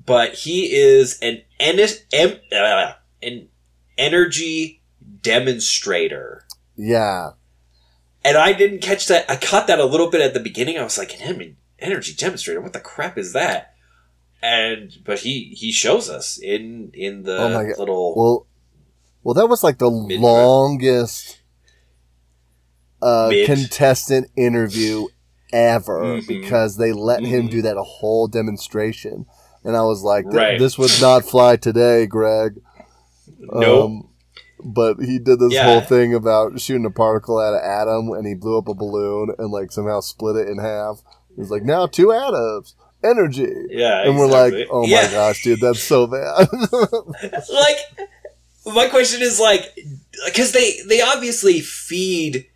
but 0.06 0.34
he 0.34 0.73
is 0.73 1.19
an 1.21 1.41
en- 1.60 1.80
em- 2.13 2.39
uh, 2.52 2.93
an 3.21 3.50
energy 3.97 4.82
demonstrator. 5.21 6.45
Yeah. 6.76 7.32
And 8.23 8.38
I 8.38 8.54
didn't 8.54 8.80
catch 8.80 9.08
that. 9.08 9.30
I 9.30 9.36
caught 9.36 9.67
that 9.67 9.80
a 9.80 9.86
little 9.86 10.10
bit 10.10 10.21
at 10.21 10.34
the 10.34 10.39
beginning. 10.39 10.78
I 10.78 10.84
was 10.84 10.97
like, 10.97 11.19
an 11.21 11.56
energy 11.80 12.13
demonstrator? 12.13 12.62
What 12.62 12.73
the 12.73 12.80
crap 12.80 13.17
is 13.17 13.34
that? 13.34 13.73
And 14.41 14.91
but 15.06 15.19
he 15.19 15.50
he 15.58 15.71
shows 15.71 16.10
us 16.10 16.38
in 16.38 16.91
in 16.93 17.23
the 17.23 17.38
Oh 17.38 17.50
my 17.50 17.63
God. 17.65 17.78
little 17.80 18.15
Well, 18.15 18.47
well, 19.23 19.34
that 19.34 19.47
was 19.47 19.63
like 19.63 19.78
the 19.80 19.89
Mid- 19.91 20.19
longest 20.21 21.41
uh, 23.02 23.28
Mid. 23.30 23.45
contestant 23.45 24.30
interview 24.36 25.08
ever 25.54 26.00
Mhm. 26.21 26.28
because 26.28 26.78
they 26.78 26.91
let 26.93 27.23
him 27.23 27.47
Mhm. 27.47 27.52
do 27.52 27.62
that 27.62 27.78
whole 27.78 28.28
demonstration, 28.28 29.26
and 29.63 29.76
I 29.78 29.84
was 29.84 30.02
like, 30.04 30.26
Right. 30.28 30.60
"This 30.60 30.78
would 30.78 30.91
not 31.02 31.23
fly 31.26 31.56
today, 31.56 32.06
Greg." 32.06 32.60
nope. 33.39 33.86
Um, 33.86 34.10
but 34.63 34.97
he 35.00 35.19
did 35.19 35.39
this 35.39 35.54
Yeah. 35.54 35.65
whole 35.65 35.82
thing 35.82 36.13
about 36.13 36.60
shooting 36.60 36.86
a 36.86 36.89
particle 36.89 37.39
at 37.39 37.54
an 37.54 37.62
atom, 37.63 38.12
and 38.13 38.26
he 38.26 38.34
blew 38.34 38.58
up 38.58 38.67
a 38.67 38.73
balloon 38.73 39.30
and 39.38 39.52
like 39.52 39.71
somehow 39.71 40.00
split 40.00 40.36
it 40.36 40.50
in 40.50 40.58
half. 40.58 41.04
He's 41.36 41.52
like, 41.52 41.63
"Now 41.63 41.86
two 41.86 42.12
atoms, 42.12 42.76
energy." 43.03 43.51
yeah, 43.69 44.03
And 44.07 44.17
we're 44.17 44.27
like, 44.27 44.53
oh 44.71 44.81
my 44.83 44.88
Yeah. 44.88 45.12
gosh, 45.12 45.43
dude, 45.43 45.60
that's 45.62 45.81
so 45.83 46.07
bad. 46.07 46.47
like 47.53 47.77
my 48.65 48.88
question 48.89 49.21
is 49.21 49.39
like 49.39 49.77
because 50.25 50.51
they 50.51 50.79
they 50.89 51.01
obviously 51.01 51.62
feed 51.62 52.47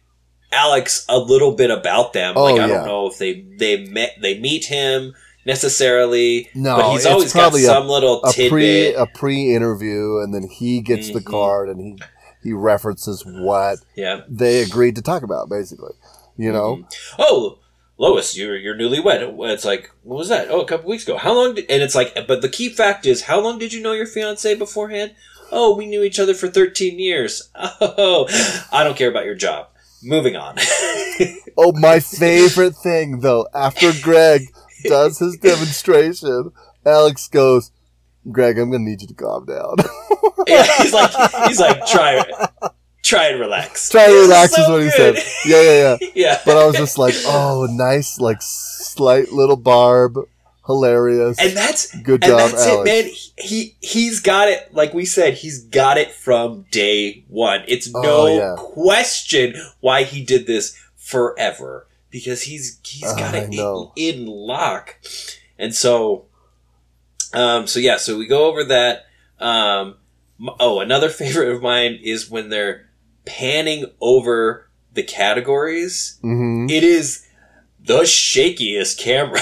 alex 0.51 1.05
a 1.07 1.17
little 1.17 1.53
bit 1.53 1.71
about 1.71 2.11
them 2.11 2.33
Oh, 2.35 2.43
like 2.43 2.59
i 2.59 2.67
yeah. 2.67 2.77
don't 2.79 2.85
know 2.85 3.07
if 3.07 3.17
they 3.17 3.41
they 3.57 3.85
met 3.85 4.15
they 4.21 4.37
meet 4.37 4.65
him 4.65 5.13
necessarily 5.45 6.49
no, 6.53 6.75
but 6.75 6.91
he's 6.91 7.05
always 7.05 7.31
got 7.33 7.39
probably 7.43 7.63
a 7.63 7.67
some 7.67 7.87
little 7.87 8.21
a 8.23 8.33
pre 8.33 8.49
tidbit 8.49 8.95
a 8.97 9.07
pre 9.07 9.55
interview, 9.55 10.19
and 10.19 10.33
then 10.33 10.43
he 10.43 10.81
gets 10.81 11.11
the 11.11 11.19
Mhm. 11.21 11.25
card, 11.25 11.69
and 11.69 11.79
he 11.81 11.97
he 12.43 12.53
references 12.53 13.23
what 13.25 13.79
yeah 13.95 14.21
they 14.29 14.61
agreed 14.61 14.95
to 14.97 15.01
talk 15.01 15.23
about, 15.23 15.49
basically. 15.49 15.93
You 16.37 16.51
know, 16.51 16.75
Mhm. 16.77 16.85
oh 17.19 17.57
lois 18.01 18.35
you're 18.35 18.57
you're 18.57 18.75
newlywed. 18.75 19.21
It's 19.51 19.63
like 19.63 19.91
what 20.03 20.17
was 20.17 20.29
that? 20.29 20.47
Oh 20.49 20.61
a 20.61 20.65
couple 20.65 20.89
weeks 20.89 21.03
ago. 21.03 21.17
How 21.17 21.33
long 21.33 21.53
did, 21.55 21.69
and 21.69 21.83
it's 21.83 21.95
like 21.95 22.13
but 22.27 22.41
the 22.41 22.49
key 22.49 22.69
fact 22.69 23.05
is 23.05 23.23
how 23.23 23.39
long 23.39 23.59
did 23.59 23.71
you 23.71 23.81
know 23.81 23.93
your 23.93 24.07
fiance 24.07 24.55
beforehand? 24.55 25.13
Oh 25.51 25.75
we 25.75 25.85
knew 25.85 26.03
each 26.03 26.19
other 26.19 26.33
for 26.33 26.47
13 26.47 26.99
years. 26.99 27.49
Oh 27.55 28.27
i 28.71 28.83
don't 28.83 28.97
care 28.97 29.09
about 29.09 29.25
your 29.25 29.35
job. 29.35 29.67
Moving 30.03 30.35
on. 30.35 30.57
Oh, 31.57 31.73
my 31.73 31.99
favorite 31.99 32.75
thing 32.75 33.19
though, 33.19 33.45
after 33.53 33.91
Greg 34.01 34.41
does 34.85 35.19
his 35.19 35.37
demonstration, 35.37 36.51
Alex 36.85 37.27
goes, 37.27 37.71
"Greg, 38.31 38.57
I'm 38.57 38.71
gonna 38.71 38.83
need 38.83 39.01
you 39.01 39.07
to 39.07 39.13
calm 39.13 39.45
down. 39.45 39.75
Yeah, 40.47 40.65
he's 40.79 40.93
like, 40.93 41.11
he's 41.47 41.59
like, 41.59 41.85
try, 41.85 42.23
try 43.03 43.27
and 43.27 43.39
relax. 43.39 43.89
Try 43.89 44.05
and 44.05 44.13
relax," 44.13 44.53
so 44.55 44.61
is 44.63 44.69
what 44.69 44.81
he 44.83 44.89
said. 44.91 45.15
Yeah, 45.45 45.61
yeah, 45.61 45.97
yeah. 46.01 46.09
yeah, 46.15 46.41
But 46.45 46.57
I 46.57 46.65
was 46.65 46.75
just 46.75 46.97
like, 46.97 47.15
"Oh, 47.25 47.67
nice, 47.69 48.19
like 48.19 48.37
slight 48.41 49.31
little 49.31 49.55
barb, 49.57 50.17
hilarious, 50.65 51.39
and 51.39 51.55
that's 51.55 51.93
good 52.01 52.23
and 52.23 52.31
job, 52.31 52.51
that's 52.51 52.65
Alex." 52.65 52.89
it, 52.89 53.05
man. 53.05 53.13
He 53.37 53.75
he's 53.81 54.19
got 54.19 54.47
it. 54.49 54.73
Like 54.73 54.93
we 54.93 55.05
said, 55.05 55.35
he's 55.35 55.63
got 55.65 55.97
it 55.97 56.11
from 56.11 56.65
day 56.71 57.23
one. 57.27 57.63
It's 57.67 57.91
no 57.93 58.01
Oh, 58.03 58.27
yeah. 58.37 58.55
question 58.57 59.55
why 59.79 60.03
he 60.03 60.23
did 60.23 60.45
this 60.47 60.77
forever 60.95 61.87
because 62.09 62.43
he's 62.43 62.79
he's 62.83 63.11
got 63.13 63.33
I 63.35 63.39
it 63.39 63.53
in, 63.53 63.89
in 63.95 64.25
lock. 64.27 64.97
And 65.57 65.73
so, 65.75 66.25
um, 67.33 67.67
so 67.67 67.79
yeah, 67.79 67.97
so 67.97 68.17
we 68.17 68.27
go 68.27 68.45
over 68.47 68.63
that. 68.65 69.05
Um, 69.39 69.95
oh, 70.59 70.79
another 70.79 71.09
favorite 71.21 71.49
of 71.55 71.61
mine 71.61 71.99
is 72.01 72.29
when 72.29 72.49
they're 72.49 72.87
panning 73.25 73.85
over 74.01 74.69
the 74.93 75.03
categories. 75.03 76.17
hmm 76.21 76.67
It 76.69 76.83
is 76.83 77.25
the 77.83 78.01
shakiest 78.01 78.99
camera. 78.99 79.41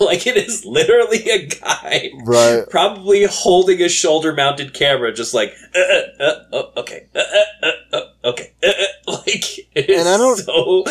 like 0.00 0.26
it 0.26 0.36
is 0.36 0.64
literally 0.64 1.28
a 1.30 1.46
guy 1.46 2.10
Right. 2.24 2.62
probably 2.70 3.24
holding 3.24 3.82
a 3.82 3.88
shoulder 3.88 4.32
mounted 4.34 4.72
camera, 4.74 5.12
just 5.12 5.34
like, 5.34 5.52
uh, 5.74 5.78
uh, 5.80 6.24
uh, 6.24 6.34
oh, 6.52 6.72
okay, 6.76 7.06
uh, 7.14 7.18
uh, 7.18 7.66
uh, 7.66 7.96
uh, 7.96 8.28
okay, 8.30 8.52
uh, 8.62 8.68
uh, 8.68 9.12
like 9.26 9.58
it 9.74 9.90
is 9.90 10.00
And 10.00 10.08
I 10.08 10.16
don't- 10.16 10.36
so. 10.38 10.84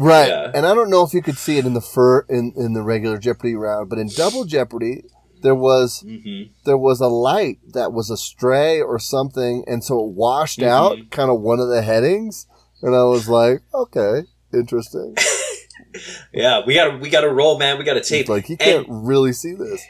Right. 0.00 0.28
Yeah. 0.28 0.52
And 0.54 0.64
I 0.64 0.74
don't 0.74 0.90
know 0.90 1.04
if 1.04 1.12
you 1.12 1.22
could 1.22 1.36
see 1.38 1.58
it 1.58 1.66
in 1.66 1.74
the 1.74 1.80
fur 1.80 2.20
in, 2.28 2.52
in 2.56 2.72
the 2.72 2.82
regular 2.82 3.18
Jeopardy 3.18 3.56
round, 3.56 3.88
but 3.90 3.98
in 3.98 4.06
Double 4.08 4.44
Jeopardy, 4.44 5.02
there 5.42 5.54
was 5.54 6.02
Mhm. 6.06 6.50
there 6.64 6.78
was 6.78 7.00
a 7.00 7.08
light 7.08 7.58
that 7.72 7.92
was 7.92 8.10
astray 8.10 8.80
or 8.80 8.98
something, 8.98 9.64
and 9.66 9.82
so 9.84 10.00
it 10.04 10.12
washed 10.12 10.58
Mhm. 10.60 10.66
out 10.68 10.98
kind 11.10 11.30
of 11.30 11.40
one 11.40 11.60
of 11.60 11.68
the 11.68 11.82
headings, 11.82 12.46
and 12.82 12.94
I 12.94 13.04
was 13.04 13.28
like, 13.28 13.62
okay, 13.74 14.24
interesting. 14.52 15.14
Yeah, 16.32 16.60
we 16.64 16.74
got 16.74 17.00
we 17.00 17.08
got 17.08 17.22
to 17.22 17.30
roll, 17.30 17.58
man. 17.58 17.78
We 17.78 17.82
got 17.84 17.94
to 17.94 18.02
tape. 18.02 18.20
It's 18.22 18.28
like 18.28 18.48
you 18.48 18.56
can't 18.56 18.86
really 18.88 19.32
see 19.32 19.54
this. 19.54 19.82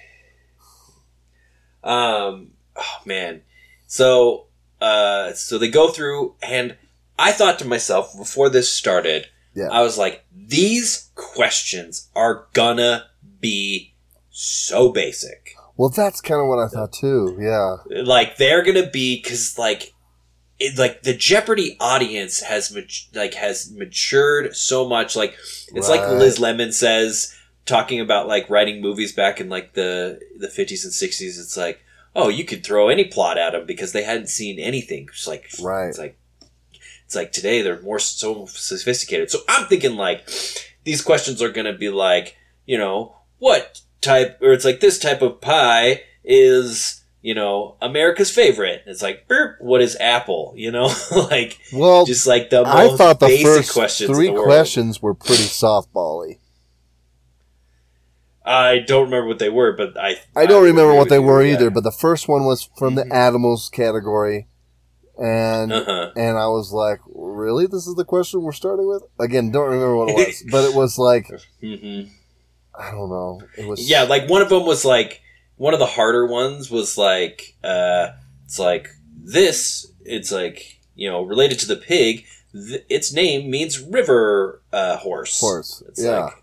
Um, 1.82 2.52
oh 2.76 2.96
man. 3.04 3.42
So, 3.86 4.46
uh, 4.80 5.32
so 5.32 5.58
they 5.58 5.68
go 5.68 5.88
through, 5.90 6.34
and 6.42 6.76
I 7.18 7.32
thought 7.32 7.58
to 7.60 7.66
myself 7.66 8.16
before 8.16 8.48
this 8.48 8.72
started, 8.72 9.26
Yeah. 9.54 9.68
I 9.70 9.82
was 9.82 9.98
like, 9.98 10.24
these 10.34 11.08
questions 11.14 12.08
are 12.14 12.46
gonna 12.52 13.06
be 13.40 13.94
so 14.40 14.90
basic. 14.90 15.54
Well, 15.76 15.88
that's 15.88 16.20
kind 16.20 16.40
of 16.40 16.46
what 16.46 16.58
I 16.58 16.68
thought 16.68 16.92
too. 16.92 17.36
Yeah. 17.40 17.76
Like 18.02 18.36
they're 18.36 18.62
gonna 18.62 18.88
be 18.88 19.16
because 19.22 19.58
like. 19.58 19.94
It, 20.60 20.76
like 20.76 21.04
the 21.04 21.14
Jeopardy 21.14 21.76
audience 21.78 22.40
has 22.40 22.76
like 23.14 23.34
has 23.34 23.70
matured 23.70 24.56
so 24.56 24.88
much. 24.88 25.14
Like 25.14 25.36
it's 25.72 25.88
like 25.88 26.00
Liz 26.00 26.40
Lemon 26.40 26.72
says, 26.72 27.32
talking 27.64 28.00
about 28.00 28.26
like 28.26 28.50
writing 28.50 28.80
movies 28.80 29.12
back 29.12 29.40
in 29.40 29.48
like 29.48 29.74
the 29.74 30.18
the 30.36 30.48
fifties 30.48 30.84
and 30.84 30.92
sixties. 30.92 31.38
It's 31.38 31.56
like, 31.56 31.80
oh, 32.16 32.28
you 32.28 32.44
could 32.44 32.64
throw 32.64 32.88
any 32.88 33.04
plot 33.04 33.38
at 33.38 33.52
them 33.52 33.66
because 33.66 33.92
they 33.92 34.02
hadn't 34.02 34.30
seen 34.30 34.58
anything. 34.58 35.06
It's 35.12 35.28
like, 35.28 35.48
Right. 35.62 35.90
it's 35.90 35.98
like, 35.98 36.18
it's 37.06 37.14
like 37.14 37.30
today 37.30 37.62
they're 37.62 37.80
more 37.82 38.00
so 38.00 38.46
sophisticated. 38.46 39.30
So 39.30 39.38
I'm 39.48 39.68
thinking 39.68 39.94
like 39.94 40.28
these 40.82 41.02
questions 41.02 41.40
are 41.40 41.52
gonna 41.52 41.72
be 41.72 41.88
like, 41.88 42.36
you 42.66 42.78
know, 42.78 43.14
what 43.38 43.80
type, 44.00 44.38
or 44.42 44.52
it's 44.52 44.64
like 44.64 44.80
this 44.80 44.98
type 44.98 45.22
of 45.22 45.40
pie 45.40 46.02
is. 46.24 46.94
You 47.20 47.34
know, 47.34 47.74
America's 47.82 48.30
favorite. 48.30 48.84
It's 48.86 49.02
like, 49.02 49.26
burp, 49.26 49.56
what 49.60 49.82
is 49.82 49.96
apple? 49.98 50.54
You 50.56 50.70
know, 50.70 50.88
like 51.10 51.58
Well, 51.72 52.06
just 52.06 52.28
like 52.28 52.48
the 52.50 52.62
most 52.62 52.94
I 52.94 52.96
thought 52.96 53.18
the 53.18 53.26
basic 53.26 53.44
first 53.44 53.72
questions. 53.74 54.08
three 54.08 54.30
questions 54.32 55.02
were 55.02 55.14
pretty 55.14 55.42
softbally. 55.42 56.38
I 58.44 58.78
don't 58.78 59.06
remember 59.06 59.26
what 59.26 59.40
they 59.40 59.50
were, 59.50 59.72
but 59.72 59.98
I 59.98 60.16
I 60.34 60.46
don't 60.46 60.64
remember 60.64 60.94
what 60.94 61.08
they 61.08 61.18
were 61.18 61.42
either, 61.44 61.70
but 61.70 61.82
the 61.82 61.90
first 61.92 62.28
one 62.28 62.44
was 62.44 62.70
from 62.78 62.94
the 62.94 63.04
animals 63.12 63.68
category, 63.68 64.46
and 65.18 65.72
Uh-huh. 65.72 66.12
and 66.16 66.38
I 66.38 66.46
was 66.46 66.72
like, 66.72 67.00
really, 67.06 67.66
this 67.66 67.86
is 67.86 67.96
the 67.96 68.04
question 68.04 68.42
we're 68.42 68.52
starting 68.52 68.86
with? 68.88 69.02
Again, 69.20 69.50
don't 69.50 69.66
remember 69.70 69.96
what 69.96 70.08
it 70.10 70.14
was, 70.28 70.44
but 70.50 70.64
it 70.64 70.72
was 70.74 70.98
like 70.98 71.28
hmm 71.60 72.02
I 72.78 72.90
don't 72.92 73.10
know, 73.10 73.40
it 73.56 73.66
was 73.66 73.88
Yeah, 73.90 74.04
like 74.04 74.28
one 74.28 74.42
of 74.42 74.48
them 74.48 74.64
was 74.64 74.84
like 74.84 75.20
one 75.56 75.74
of 75.74 75.80
the 75.80 75.86
harder 75.86 76.26
ones 76.26 76.70
was 76.70 76.96
like 76.96 77.56
uh 77.64 78.08
it's 78.44 78.58
like 78.58 78.88
this 79.22 79.90
it's 80.04 80.30
like 80.30 80.80
you 80.94 81.10
know 81.10 81.22
related 81.22 81.58
to 81.60 81.66
the 81.66 81.76
pig 81.76 82.24
th- 82.52 82.84
its 82.88 83.12
name 83.12 83.50
means 83.50 83.80
river 83.80 84.62
uh 84.72 84.96
horse. 84.98 85.38
Horse, 85.40 85.82
it's 85.88 86.02
yeah, 86.02 86.20
like 86.20 86.34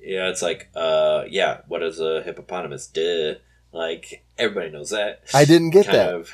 yeah 0.00 0.28
it's 0.28 0.42
like 0.42 0.68
uh 0.74 1.24
yeah 1.28 1.60
what 1.68 1.82
is 1.82 2.00
a 2.00 2.22
hippopotamus? 2.22 2.88
Duh. 2.88 3.34
Like 3.72 4.24
everybody 4.38 4.70
knows 4.70 4.90
that. 4.90 5.22
I 5.34 5.44
didn't 5.44 5.70
get 5.70 5.86
kind 5.86 5.98
that. 5.98 6.14
of. 6.14 6.30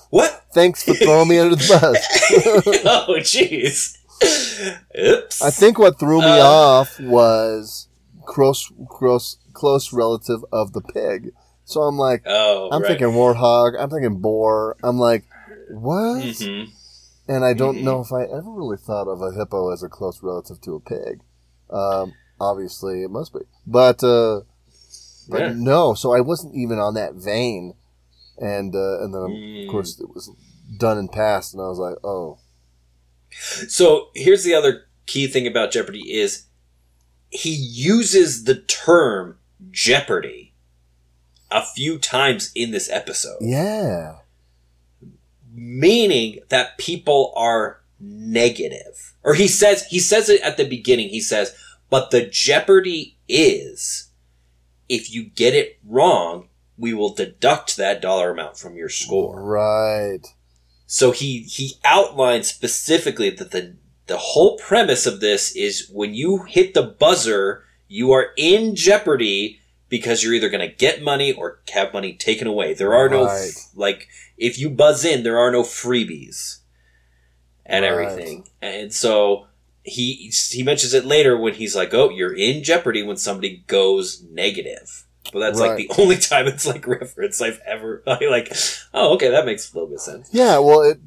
What? 0.10 0.46
Thanks 0.52 0.82
for 0.82 0.94
throwing 0.94 1.28
me 1.28 1.38
under 1.38 1.54
the 1.56 1.66
bus. 1.68 2.82
oh 2.84 3.14
jeez. 3.20 3.96
Oops. 4.98 5.42
I 5.42 5.50
think 5.50 5.78
what 5.78 5.98
threw 5.98 6.20
me 6.20 6.26
Uh, 6.40 6.44
off 6.46 6.98
was 7.00 7.85
close, 8.26 8.70
close, 8.88 9.38
close 9.52 9.92
relative 9.92 10.44
of 10.52 10.72
the 10.72 10.80
pig. 10.82 11.32
So 11.64 11.82
I'm 11.82 11.96
like, 11.96 12.22
oh 12.26 12.68
I'm 12.70 12.82
right. 12.82 12.88
thinking 12.88 13.08
warthog, 13.08 13.72
I'm 13.78 13.90
thinking 13.90 14.20
boar. 14.20 14.76
I'm 14.82 14.98
like, 14.98 15.24
what? 15.68 16.18
Mhm. 16.22 16.68
And 17.28 17.44
I 17.44 17.54
don't 17.54 17.78
Mhm. 17.78 17.82
know 17.82 18.00
if 18.00 18.12
I 18.12 18.22
ever 18.24 18.50
really 18.50 18.76
thought 18.76 19.08
of 19.08 19.20
a 19.20 19.32
hippo 19.32 19.72
as 19.72 19.82
a 19.82 19.88
close 19.88 20.22
relative 20.22 20.60
to 20.60 20.74
a 20.76 20.80
pig. 20.80 21.22
Um, 21.70 22.14
obviously, 22.40 23.02
it 23.02 23.10
must 23.10 23.32
be, 23.32 23.40
but 23.66 24.04
uh, 24.04 24.42
but 25.28 25.40
Yeah. 25.40 25.52
no. 25.56 25.94
So 25.94 26.12
I 26.12 26.20
wasn't 26.20 26.54
even 26.54 26.78
on 26.78 26.94
that 26.94 27.14
vein, 27.14 27.74
and 28.38 28.74
uh, 28.76 29.02
and 29.02 29.12
then 29.12 29.22
Mm. 29.22 29.62
of 29.62 29.68
course 29.68 29.98
it 29.98 30.08
was 30.14 30.30
done 30.78 30.98
and 30.98 31.10
passed, 31.10 31.52
and 31.52 31.60
I 31.60 31.66
was 31.66 31.78
like, 31.78 31.96
oh, 32.04 32.38
So 33.68 34.08
here's 34.14 34.44
the 34.44 34.54
other 34.54 34.86
key 35.06 35.26
thing 35.26 35.46
about 35.46 35.72
Jeopardy 35.72 36.12
is 36.12 36.44
he 37.36 37.54
uses 37.54 38.44
the 38.44 38.56
term 38.56 39.38
Jeopardy 39.70 40.54
a 41.50 41.64
few 41.64 41.98
times 41.98 42.50
in 42.54 42.70
this 42.70 42.90
episode, 42.90 43.38
yeah, 43.40 44.16
meaning 45.52 46.40
that 46.48 46.78
people 46.78 47.32
are 47.36 47.80
negative. 48.00 49.14
Or 49.22 49.34
he 49.34 49.48
says 49.48 49.86
he 49.86 49.98
says 49.98 50.28
it 50.28 50.40
at 50.42 50.56
the 50.56 50.68
beginning. 50.68 51.08
He 51.08 51.20
says, 51.20 51.54
"But 51.90 52.10
the 52.10 52.26
Jeopardy 52.26 53.18
is," 53.28 54.08
if 54.88 55.12
you 55.12 55.24
get 55.24 55.54
it 55.54 55.78
wrong, 55.84 56.48
we 56.78 56.94
will 56.94 57.14
deduct 57.14 57.76
that 57.76 58.00
dollar 58.00 58.30
amount 58.30 58.58
from 58.58 58.76
your 58.76 58.88
score. 58.88 59.40
Right. 59.40 60.26
So 60.86 61.10
he 61.10 61.42
he 61.42 61.74
outlined 61.84 62.46
specifically 62.46 63.30
that 63.30 63.50
the 63.50 63.76
the 64.06 64.16
whole 64.16 64.56
premise 64.58 65.06
of 65.06 65.20
this 65.20 65.54
is 65.56 65.88
when 65.92 66.14
you 66.14 66.44
hit 66.44 66.74
the 66.74 66.82
buzzer, 66.82 67.64
you 67.88 68.12
are 68.12 68.30
in 68.36 68.74
jeopardy 68.74 69.60
because 69.88 70.22
you're 70.22 70.34
either 70.34 70.48
going 70.48 70.68
to 70.68 70.74
get 70.74 71.02
money 71.02 71.32
or 71.32 71.60
have 71.72 71.92
money 71.92 72.12
taken 72.14 72.46
away. 72.46 72.74
There 72.74 72.94
are 72.94 73.08
no 73.08 73.26
Right. 73.26 73.52
like 73.74 74.08
if 74.36 74.58
you 74.58 74.68
buzz 74.70 75.04
in, 75.04 75.22
there 75.22 75.38
are 75.38 75.50
no 75.50 75.62
freebies 75.62 76.58
and 77.64 77.84
Right. 77.84 77.90
everything. 77.92 78.48
And 78.60 78.92
so 78.92 79.46
he 79.82 80.32
he 80.50 80.62
mentions 80.62 80.94
it 80.94 81.04
later 81.04 81.36
when 81.36 81.54
he's 81.54 81.76
like, 81.76 81.94
"Oh, 81.94 82.10
you're 82.10 82.34
in 82.34 82.64
jeopardy 82.64 83.02
when 83.02 83.16
somebody 83.16 83.64
goes 83.68 84.22
negative." 84.30 85.05
But 85.32 85.40
that's 85.40 85.60
like 85.60 85.76
the 85.76 85.90
only 85.98 86.16
time 86.30 86.46
it's 86.46 86.66
like 86.66 86.86
reference 86.86 87.40
I've 87.40 87.60
ever 87.66 88.02
I 88.06 88.18
like. 88.30 88.52
Oh, 88.94 89.14
okay, 89.14 89.30
that 89.30 89.46
makes 89.46 89.72
a 89.72 89.74
little 89.74 89.88
bit 89.88 89.96
of 89.96 90.00
sense. 90.02 90.28
Yeah, 90.32 90.58
well, 90.58 90.82
it 90.82 90.98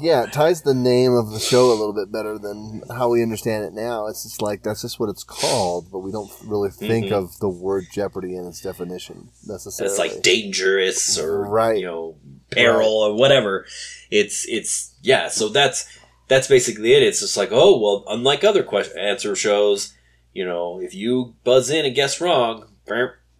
yeah 0.00 0.24
it 0.24 0.32
ties 0.32 0.62
the 0.62 0.74
name 0.74 1.12
of 1.14 1.30
the 1.30 1.38
show 1.38 1.66
a 1.68 1.76
little 1.78 1.92
bit 1.92 2.10
better 2.10 2.38
than 2.38 2.82
how 2.90 3.10
we 3.10 3.22
understand 3.22 3.64
it 3.64 3.72
now. 3.72 4.06
It's 4.08 4.22
just 4.24 4.42
like 4.42 4.62
that's 4.62 4.82
just 4.82 4.98
what 4.98 5.08
it's 5.08 5.24
called, 5.24 5.90
but 5.92 6.00
we 6.00 6.10
don't 6.12 6.30
really 6.44 6.70
think 6.70 7.06
Mhm. 7.06 7.12
of 7.12 7.38
the 7.38 7.48
word 7.48 7.86
jeopardy 7.92 8.34
in 8.36 8.46
its 8.46 8.60
definition 8.60 9.28
necessarily. 9.46 9.90
it's 9.90 9.98
like 9.98 10.22
dangerous 10.22 11.18
or 11.18 11.42
Right. 11.48 11.78
you 11.78 11.86
know 11.86 12.16
peril 12.50 12.88
or 12.92 13.14
whatever. 13.14 13.66
It's 14.10 14.46
it's 14.48 14.94
yeah. 15.02 15.28
So 15.28 15.48
that's 15.48 15.86
that's 16.28 16.48
basically 16.48 16.94
it. 16.94 17.02
It's 17.02 17.20
just 17.20 17.36
like 17.36 17.50
oh 17.52 17.78
well, 17.78 18.04
unlike 18.08 18.42
other 18.44 18.62
question 18.62 18.98
answer 18.98 19.36
shows, 19.36 19.94
you 20.32 20.44
know, 20.44 20.80
if 20.80 20.94
you 20.94 21.34
buzz 21.44 21.70
in 21.70 21.84
and 21.86 21.94
guess 21.94 22.20
wrong, 22.20 22.64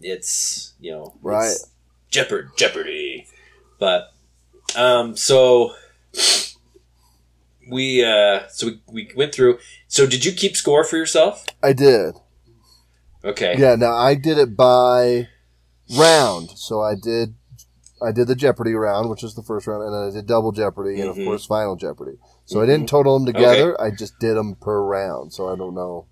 it's 0.01 0.75
you 0.81 0.91
know 0.93 1.15
Right. 1.23 1.57
Jeopard 2.11 2.57
Jeopardy. 2.57 3.27
But 3.79 4.13
um, 4.77 5.17
so 5.17 5.75
we 7.71 8.05
uh, 8.05 8.47
so 8.49 8.67
we, 8.69 8.81
we 8.93 9.11
went 9.17 9.35
through. 9.35 9.59
So 9.89 10.07
did 10.07 10.25
you 10.25 10.33
keep 10.33 10.57
score 10.57 10.85
for 10.85 10.97
yourself? 10.97 11.45
I 11.63 11.73
did. 11.73 12.15
Okay. 13.25 13.55
Yeah, 13.59 13.75
now 13.75 13.97
I 13.97 14.15
did 14.15 14.39
it 14.39 14.57
by 14.57 15.29
round. 15.97 16.51
So 16.57 16.81
I 16.81 16.95
did 16.95 17.35
I 18.03 18.13
did 18.13 18.29
the 18.29 18.35
Jeopardy 18.37 18.75
round, 18.75 19.11
which 19.11 19.23
is 19.25 19.35
the 19.35 19.43
first 19.43 19.67
round, 19.67 19.83
and 19.83 19.93
then 19.95 20.03
I 20.09 20.11
did 20.13 20.27
double 20.27 20.53
Jeopardy 20.53 21.01
and 21.01 21.11
of 21.11 21.17
Mhm. 21.17 21.25
course 21.25 21.47
Final 21.47 21.77
Jeopardy. 21.77 22.19
So 22.47 22.63
I 22.63 22.67
didn't 22.67 22.89
total 22.89 23.19
them 23.19 23.27
together. 23.27 23.79
I 23.81 23.91
just 23.91 24.19
did 24.19 24.35
them 24.37 24.55
per 24.55 24.81
round. 24.81 25.33
So 25.35 25.53
I 25.53 25.57
don't 25.57 25.75
know 25.75 26.07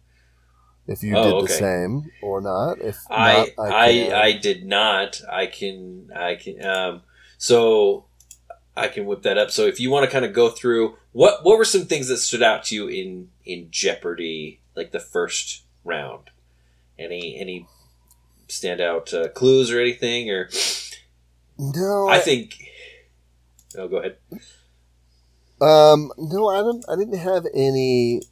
if 0.88 1.02
you 1.02 1.16
Oh, 1.16 1.40
did 1.40 1.48
the 1.48 1.52
same 1.52 2.10
or 2.22 2.40
not. 2.40 2.80
If 2.80 2.98
I 3.10 3.52
not, 3.56 3.66
I 3.66 3.92
can- 3.92 4.12
I 4.12 4.32
did 4.32 4.64
not. 4.66 5.20
I 5.30 5.46
can 5.46 6.10
I 6.14 6.34
can 6.36 6.64
um 6.64 7.02
so 7.38 8.06
I 8.76 8.88
can 8.88 9.06
whip 9.06 9.22
that 9.22 9.38
up. 9.38 9.50
So 9.50 9.66
if 9.66 9.80
you 9.80 9.90
want 9.90 10.04
to 10.04 10.10
kind 10.10 10.24
of 10.24 10.32
go 10.32 10.50
through 10.50 10.96
what 11.12 11.44
what 11.44 11.58
were 11.58 11.64
some 11.64 11.86
things 11.86 12.08
that 12.08 12.18
stood 12.18 12.42
out 12.42 12.64
to 12.64 12.74
you 12.74 12.88
in 12.88 13.30
in 13.44 13.68
Jeopardy 13.70 14.60
like 14.74 14.92
the 14.92 15.00
first 15.00 15.62
round? 15.84 16.30
Any 16.98 17.38
any 17.38 17.66
standout 18.48 19.12
uh, 19.12 19.28
clues 19.28 19.70
or 19.72 19.80
anything 19.80 20.30
or 20.30 20.48
no, 21.58 22.08
I 22.08 22.18
think 22.18 22.54
Oh, 23.78 23.88
go 23.88 23.96
ahead. 23.98 24.16
Um, 25.60 26.12
no, 26.18 26.48
I 26.48 26.58
don't. 26.58 26.84
I 26.88 26.96
didn't 26.96 27.18
have 27.18 27.44
any 27.54 28.22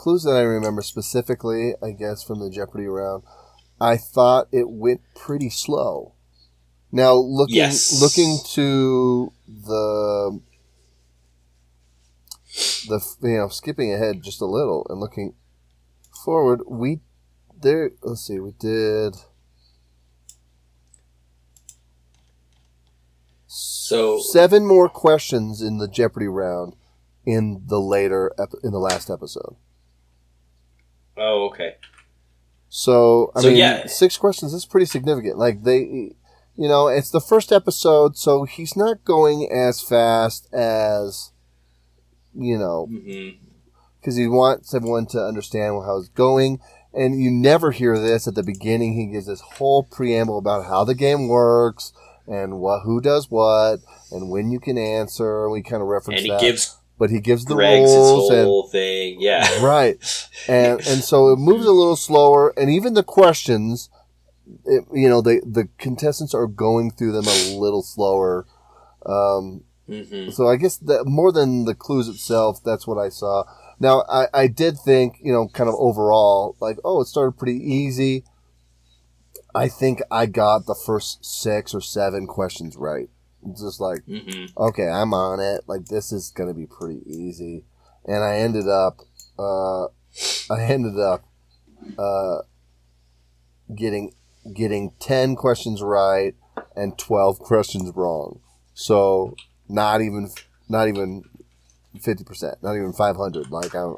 clues 0.00 0.22
that 0.24 0.34
I 0.36 0.40
remember 0.42 0.80
specifically. 0.82 1.74
I 1.82 1.90
guess 1.92 2.22
from 2.22 2.40
the 2.40 2.50
Jeopardy 2.50 2.86
round, 2.86 3.22
I 3.80 3.96
thought 3.98 4.48
it 4.50 4.70
went 4.70 5.02
pretty 5.14 5.50
slow. 5.50 6.14
Now 6.90 7.14
looking 7.14 7.56
Yes. 7.56 8.00
looking 8.00 8.38
to 8.54 9.32
the 9.46 10.40
the 12.88 13.00
you 13.22 13.36
know 13.38 13.48
skipping 13.48 13.92
ahead 13.92 14.22
just 14.22 14.40
a 14.40 14.46
little 14.46 14.86
and 14.88 14.98
looking 14.98 15.34
forward, 16.24 16.62
we 16.66 17.00
there. 17.60 17.90
Let's 18.02 18.22
see, 18.26 18.40
we 18.40 18.52
did. 18.58 19.16
So 23.46 24.20
seven 24.20 24.66
more 24.66 24.88
questions 24.88 25.60
in 25.60 25.78
the 25.78 25.88
Jeopardy 25.88 26.28
round 26.28 26.74
in 27.26 27.62
the 27.66 27.80
later 27.80 28.32
in 28.62 28.70
the 28.72 28.78
last 28.78 29.10
episode. 29.10 29.56
Oh, 31.20 31.44
okay. 31.50 31.76
So 32.68 33.32
I 33.36 33.42
So, 33.42 33.48
mean, 33.48 33.56
yeah. 33.58 33.86
six 33.86 34.16
questions 34.16 34.54
is 34.54 34.64
pretty 34.64 34.86
significant. 34.86 35.38
Like 35.38 35.64
they, 35.64 36.14
you 36.56 36.68
know, 36.68 36.88
it's 36.88 37.10
the 37.10 37.20
first 37.20 37.52
episode, 37.52 38.16
so 38.16 38.44
he's 38.44 38.76
not 38.76 39.04
going 39.04 39.48
as 39.52 39.80
fast 39.82 40.52
as, 40.54 41.32
you 42.34 42.56
know, 42.58 42.88
mm-hmm. 42.90 43.36
because 44.00 44.16
he 44.16 44.26
wants 44.26 44.72
everyone 44.74 45.06
to 45.06 45.18
understand 45.20 45.82
how 45.84 45.98
it's 45.98 46.08
going. 46.08 46.58
And 46.92 47.20
you 47.20 47.30
never 47.30 47.70
hear 47.70 47.98
this 47.98 48.26
at 48.26 48.34
the 48.34 48.42
beginning. 48.42 48.94
He 48.94 49.06
gives 49.06 49.26
this 49.26 49.40
whole 49.40 49.84
preamble 49.84 50.38
about 50.38 50.66
how 50.66 50.84
the 50.84 50.94
game 50.94 51.28
works 51.28 51.92
and 52.26 52.58
what 52.60 52.80
who 52.84 53.00
does 53.00 53.30
what 53.30 53.80
and 54.10 54.30
when 54.30 54.50
you 54.50 54.58
can 54.58 54.76
answer. 54.78 55.48
We 55.50 55.62
kind 55.62 55.82
of 55.82 55.88
reference 55.88 56.20
And 56.20 56.26
he 56.26 56.30
that. 56.32 56.40
gives 56.40 56.78
but 57.00 57.08
he 57.08 57.18
gives 57.18 57.46
the 57.46 57.54
Greg's 57.54 57.90
rules 57.90 58.30
and 58.30 58.44
whole 58.44 58.68
thing. 58.68 59.16
Yeah. 59.20 59.48
right. 59.64 59.96
And 60.46 60.86
and 60.86 61.02
so 61.02 61.32
it 61.32 61.38
moves 61.38 61.64
a 61.64 61.72
little 61.72 61.96
slower 61.96 62.52
and 62.58 62.70
even 62.70 62.92
the 62.92 63.02
questions 63.02 63.88
it, 64.66 64.84
you 64.92 65.08
know 65.08 65.22
the 65.22 65.40
the 65.44 65.68
contestants 65.78 66.34
are 66.34 66.46
going 66.46 66.90
through 66.90 67.12
them 67.12 67.26
a 67.26 67.58
little 67.58 67.82
slower. 67.82 68.46
Um, 69.04 69.64
hmm 69.88 70.28
so 70.30 70.46
i 70.46 70.54
guess 70.54 70.76
that 70.76 71.04
more 71.04 71.32
than 71.32 71.64
the 71.64 71.74
clues 71.74 72.06
itself 72.06 72.62
that's 72.62 72.86
what 72.86 72.98
i 72.98 73.08
saw. 73.08 73.42
Now 73.80 74.04
I, 74.08 74.26
I 74.32 74.46
did 74.46 74.76
think 74.78 75.18
you 75.20 75.32
know 75.32 75.48
kind 75.48 75.68
of 75.68 75.74
overall 75.78 76.54
like 76.60 76.76
oh 76.84 77.00
it 77.00 77.06
started 77.06 77.38
pretty 77.38 77.58
easy. 77.58 78.24
I 79.54 79.68
think 79.68 80.02
i 80.10 80.26
got 80.26 80.66
the 80.66 80.76
first 80.76 81.24
six 81.24 81.74
or 81.74 81.80
seven 81.80 82.26
questions 82.26 82.76
right 82.76 83.08
just 83.56 83.80
like 83.80 84.04
hmm 84.04 84.46
okay, 84.56 84.88
I'm 84.88 85.14
on 85.14 85.40
it. 85.40 85.62
Like 85.66 85.86
this 85.86 86.12
is 86.12 86.30
gonna 86.30 86.54
be 86.54 86.66
pretty 86.66 87.02
easy, 87.06 87.64
and 88.04 88.22
I 88.24 88.36
ended 88.38 88.68
up, 88.68 89.00
uh, 89.38 89.84
I 90.50 90.62
ended 90.62 90.98
up, 90.98 91.24
uh, 91.98 92.38
getting 93.74 94.12
getting 94.54 94.92
ten 94.98 95.36
questions 95.36 95.82
right 95.82 96.34
and 96.76 96.96
twelve 96.98 97.38
questions 97.38 97.92
wrong. 97.94 98.40
So 98.74 99.34
not 99.68 100.00
even 100.00 100.30
not 100.68 100.88
even 100.88 101.24
fifty 102.00 102.24
percent, 102.24 102.62
not 102.62 102.76
even 102.76 102.92
five 102.92 103.16
hundred. 103.16 103.50
Like 103.50 103.74
I'm. 103.74 103.96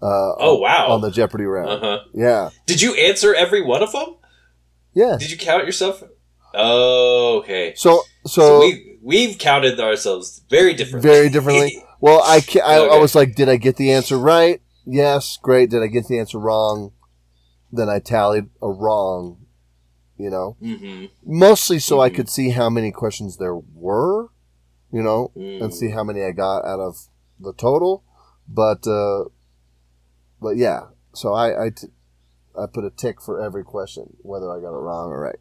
Uh, 0.00 0.34
Oh 0.38 0.58
wow. 0.60 0.88
On 0.90 1.00
the 1.00 1.10
Jeopardy 1.10 1.42
round, 1.44 1.70
uh 1.70 1.78
huh. 1.80 1.98
yeah, 2.14 2.50
Did 2.66 2.80
you 2.80 2.94
answer 2.94 3.34
every 3.34 3.62
one 3.62 3.82
of 3.82 3.90
them? 3.90 4.14
yeah. 4.94 5.16
Did 5.18 5.32
you 5.32 5.36
count 5.36 5.66
yourself? 5.66 6.04
Oh, 6.54 7.38
okay. 7.40 7.74
So 7.76 8.02
So, 8.26 8.30
so, 8.30 8.58
we 8.60 8.98
we've 9.02 9.38
counted 9.38 9.78
ourselves 9.80 10.42
very 10.50 10.74
differently. 10.74 11.08
Very 11.10 11.28
differently? 11.28 11.82
Well, 12.00 12.22
I, 12.24 12.40
ca- 12.40 12.60
I, 12.64 12.76
I 12.94 12.98
was 12.98 13.16
like, 13.16 13.34
did 13.34 13.48
I 13.48 13.56
get 13.56 13.74
the 13.74 13.90
answer 13.90 14.16
right? 14.16 14.62
Yes, 14.86 15.36
great. 15.42 15.68
Did 15.68 15.82
I 15.82 15.88
get 15.88 16.06
the 16.06 16.16
answer 16.20 16.38
wrong? 16.38 16.92
Then 17.72 17.88
I 17.88 17.98
tallied 17.98 18.50
a 18.62 18.68
wrong, 18.70 19.44
you 20.16 20.30
know, 20.30 20.56
hmm 20.60 21.06
mostly 21.24 21.80
so 21.80 22.00
I 22.00 22.08
Mhm. 22.08 22.14
could 22.14 22.28
see 22.30 22.50
how 22.50 22.70
many 22.70 22.92
questions 22.92 23.38
there 23.38 23.56
were, 23.56 24.28
you 24.92 25.02
know, 25.02 25.32
Mm. 25.36 25.60
and 25.60 25.74
see 25.74 25.90
how 25.90 26.04
many 26.04 26.22
I 26.22 26.30
got 26.30 26.64
out 26.64 26.78
of 26.78 27.08
the 27.40 27.52
total. 27.52 28.04
But, 28.48 28.86
uh, 28.86 29.24
but 30.40 30.56
yeah, 30.56 30.82
so 31.14 31.32
I, 31.34 31.64
I, 31.66 31.70
t- 31.70 31.88
I 32.56 32.66
put 32.72 32.84
a 32.84 32.90
tick 32.90 33.20
for 33.20 33.40
every 33.40 33.64
question, 33.64 34.16
whether 34.22 34.48
I 34.52 34.60
got 34.60 34.68
it 34.72 34.80
wrong 34.80 35.10
or 35.10 35.20
right. 35.20 35.40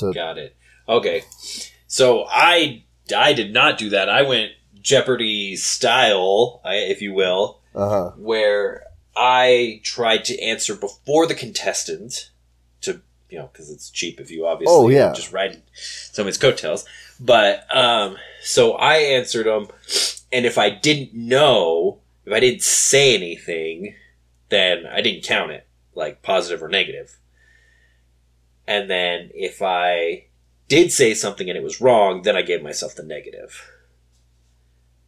So, 0.00 0.12
Got 0.12 0.38
it. 0.38 0.56
Okay. 0.88 1.22
So 1.86 2.26
I 2.28 2.84
I 3.16 3.32
did 3.32 3.52
not 3.52 3.78
do 3.78 3.90
that. 3.90 4.08
I 4.08 4.22
went 4.22 4.52
Jeopardy 4.80 5.56
style, 5.56 6.60
if 6.64 7.02
you 7.02 7.12
will, 7.12 7.60
uh 7.74 7.88
huh. 7.88 8.10
where 8.16 8.84
I 9.16 9.80
tried 9.84 10.24
to 10.26 10.40
answer 10.42 10.74
before 10.74 11.26
the 11.26 11.34
contestant 11.34 12.30
to 12.82 13.00
you 13.28 13.38
know 13.38 13.50
because 13.52 13.70
it's 13.70 13.90
cheap 13.90 14.20
if 14.20 14.30
you 14.30 14.46
obviously 14.46 14.74
Oh, 14.74 14.88
yeah. 14.88 15.12
just 15.12 15.32
ride 15.32 15.62
somebody's 15.74 16.38
coattails. 16.38 16.84
But 17.20 17.66
um, 17.74 18.16
so 18.42 18.72
I 18.72 18.94
answered 18.96 19.46
them, 19.46 19.68
and 20.32 20.46
if 20.46 20.56
I 20.56 20.70
didn't 20.70 21.12
know, 21.14 21.98
if 22.24 22.32
I 22.32 22.40
didn't 22.40 22.62
say 22.62 23.14
anything, 23.14 23.94
then 24.48 24.86
I 24.86 25.02
didn't 25.02 25.24
count 25.24 25.50
it 25.50 25.66
like 25.94 26.22
positive 26.22 26.62
or 26.62 26.68
negative. 26.68 27.18
And 28.70 28.88
then 28.88 29.30
if 29.34 29.60
I 29.62 30.26
did 30.68 30.92
say 30.92 31.12
something 31.12 31.48
and 31.48 31.58
it 31.58 31.62
was 31.64 31.80
wrong, 31.80 32.22
then 32.22 32.36
I 32.36 32.42
gave 32.42 32.62
myself 32.62 32.94
the 32.94 33.02
negative. 33.02 33.68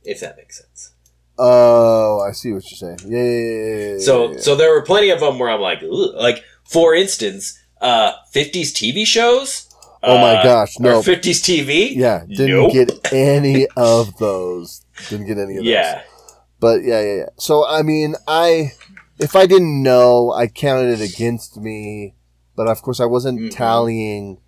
If 0.02 0.18
that 0.18 0.36
makes 0.36 0.58
sense. 0.58 0.94
Oh, 1.38 2.20
I 2.28 2.32
see 2.32 2.52
what 2.52 2.68
you're 2.68 2.76
saying. 2.76 2.98
Yeah, 3.06 3.22
yeah, 3.22 3.84
yeah, 3.86 3.92
yeah, 3.92 3.98
So 4.00 4.36
so 4.36 4.56
there 4.56 4.72
were 4.74 4.82
plenty 4.82 5.10
of 5.10 5.20
them 5.20 5.38
where 5.38 5.48
I'm 5.48 5.60
like, 5.60 5.78
Ugh. 5.84 6.14
like 6.16 6.42
for 6.64 6.92
instance, 6.92 7.56
uh, 7.80 8.14
50s 8.34 8.72
TV 8.72 9.06
shows. 9.06 9.68
Oh 10.02 10.18
my 10.18 10.34
uh, 10.38 10.42
gosh, 10.42 10.80
no. 10.80 11.00
50s 11.00 11.40
TV. 11.40 11.94
yeah, 11.94 12.24
didn't 12.26 12.48
Nope. 12.56 12.72
get 12.72 13.12
any 13.12 13.68
of 13.76 14.16
those. 14.18 14.84
Didn't 15.08 15.26
get 15.28 15.38
any 15.38 15.58
of 15.58 15.64
those. 15.64 15.72
Yeah. 15.72 16.02
But 16.58 16.82
yeah, 16.82 17.00
yeah, 17.00 17.14
yeah. 17.14 17.28
So 17.38 17.64
I 17.64 17.82
mean, 17.82 18.16
I 18.26 18.72
if 19.20 19.36
I 19.36 19.46
didn't 19.46 19.84
know, 19.84 20.32
I 20.32 20.48
counted 20.48 21.00
it 21.00 21.14
against 21.14 21.56
me. 21.58 22.14
But 22.56 22.68
of 22.68 22.82
course, 22.82 23.00
I 23.00 23.06
wasn't 23.06 23.40
Mhm. 23.40 23.50
tallying 23.50 24.38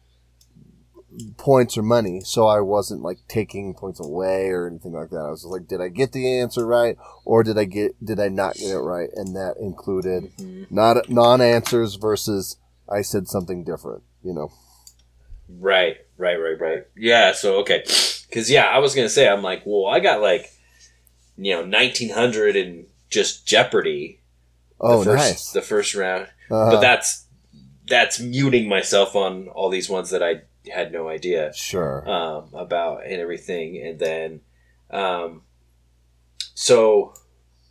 points 1.37 1.79
or 1.79 1.83
money, 1.83 2.21
so 2.25 2.47
I 2.49 2.61
wasn't 2.61 3.03
like 3.03 3.19
taking 3.29 3.73
points 3.75 4.01
away 4.01 4.49
or 4.49 4.67
anything 4.67 4.93
like 4.93 5.11
that. 5.11 5.19
I 5.27 5.31
was 5.31 5.43
just 5.43 5.53
like, 5.53 5.69
did 5.69 5.81
I 5.81 5.89
get 5.89 6.13
the 6.13 6.39
answer 6.41 6.67
right, 6.67 6.97
or 7.25 7.43
did 7.45 7.57
I 7.57 7.65
get 7.65 7.93
did 8.05 8.19
I 8.19 8.29
not 8.29 8.57
get 8.57 8.71
it 8.73 8.79
right? 8.81 9.11
And 9.15 9.35
that 9.37 9.57
included 9.61 10.33
Mhm. 10.39 10.67
not 10.71 11.09
non 11.09 11.41
answers 11.41 11.95
versus 11.95 12.57
I 12.89 13.03
said 13.03 13.29
something 13.29 13.63
different. 13.65 14.03
You 14.23 14.33
know. 14.35 14.51
Right, 15.49 15.99
right, 16.17 16.37
right, 16.37 16.59
right. 16.61 16.87
Yeah, 16.97 17.33
so 17.33 17.57
okay. 17.61 17.83
Cuz 18.33 18.51
yeah, 18.51 18.65
I 18.65 18.79
was 18.79 18.95
going 18.95 19.07
to 19.07 19.13
say 19.13 19.29
I'm 19.29 19.43
like, 19.43 19.63
well, 19.65 19.87
I 19.87 20.01
got 20.01 20.21
like 20.21 20.51
you 21.37 21.53
know, 21.53 21.65
1900 21.65 22.55
and 22.57 22.87
just 23.11 23.45
Jeopardy 23.47 24.21
Oh, 24.81 24.99
the 25.01 25.05
first 25.13 25.17
nice. 25.25 25.51
the 25.53 25.63
first 25.63 25.95
round. 25.95 26.29
Uh-huh. 26.51 26.71
But 26.73 26.81
that's 26.81 27.24
that's 27.87 28.19
muting 28.21 28.69
myself 28.69 29.15
on 29.15 29.49
all 29.49 29.69
these 29.71 29.89
ones 29.91 30.11
that 30.11 30.23
I 30.23 30.43
had 30.73 30.93
no 30.93 31.09
idea 31.09 31.53
sure. 31.55 32.09
um, 32.09 32.49
about 32.55 33.05
and 33.05 33.21
everything. 33.21 33.81
And 33.85 33.99
then, 33.99 34.41
um, 34.91 35.43
so 36.55 37.15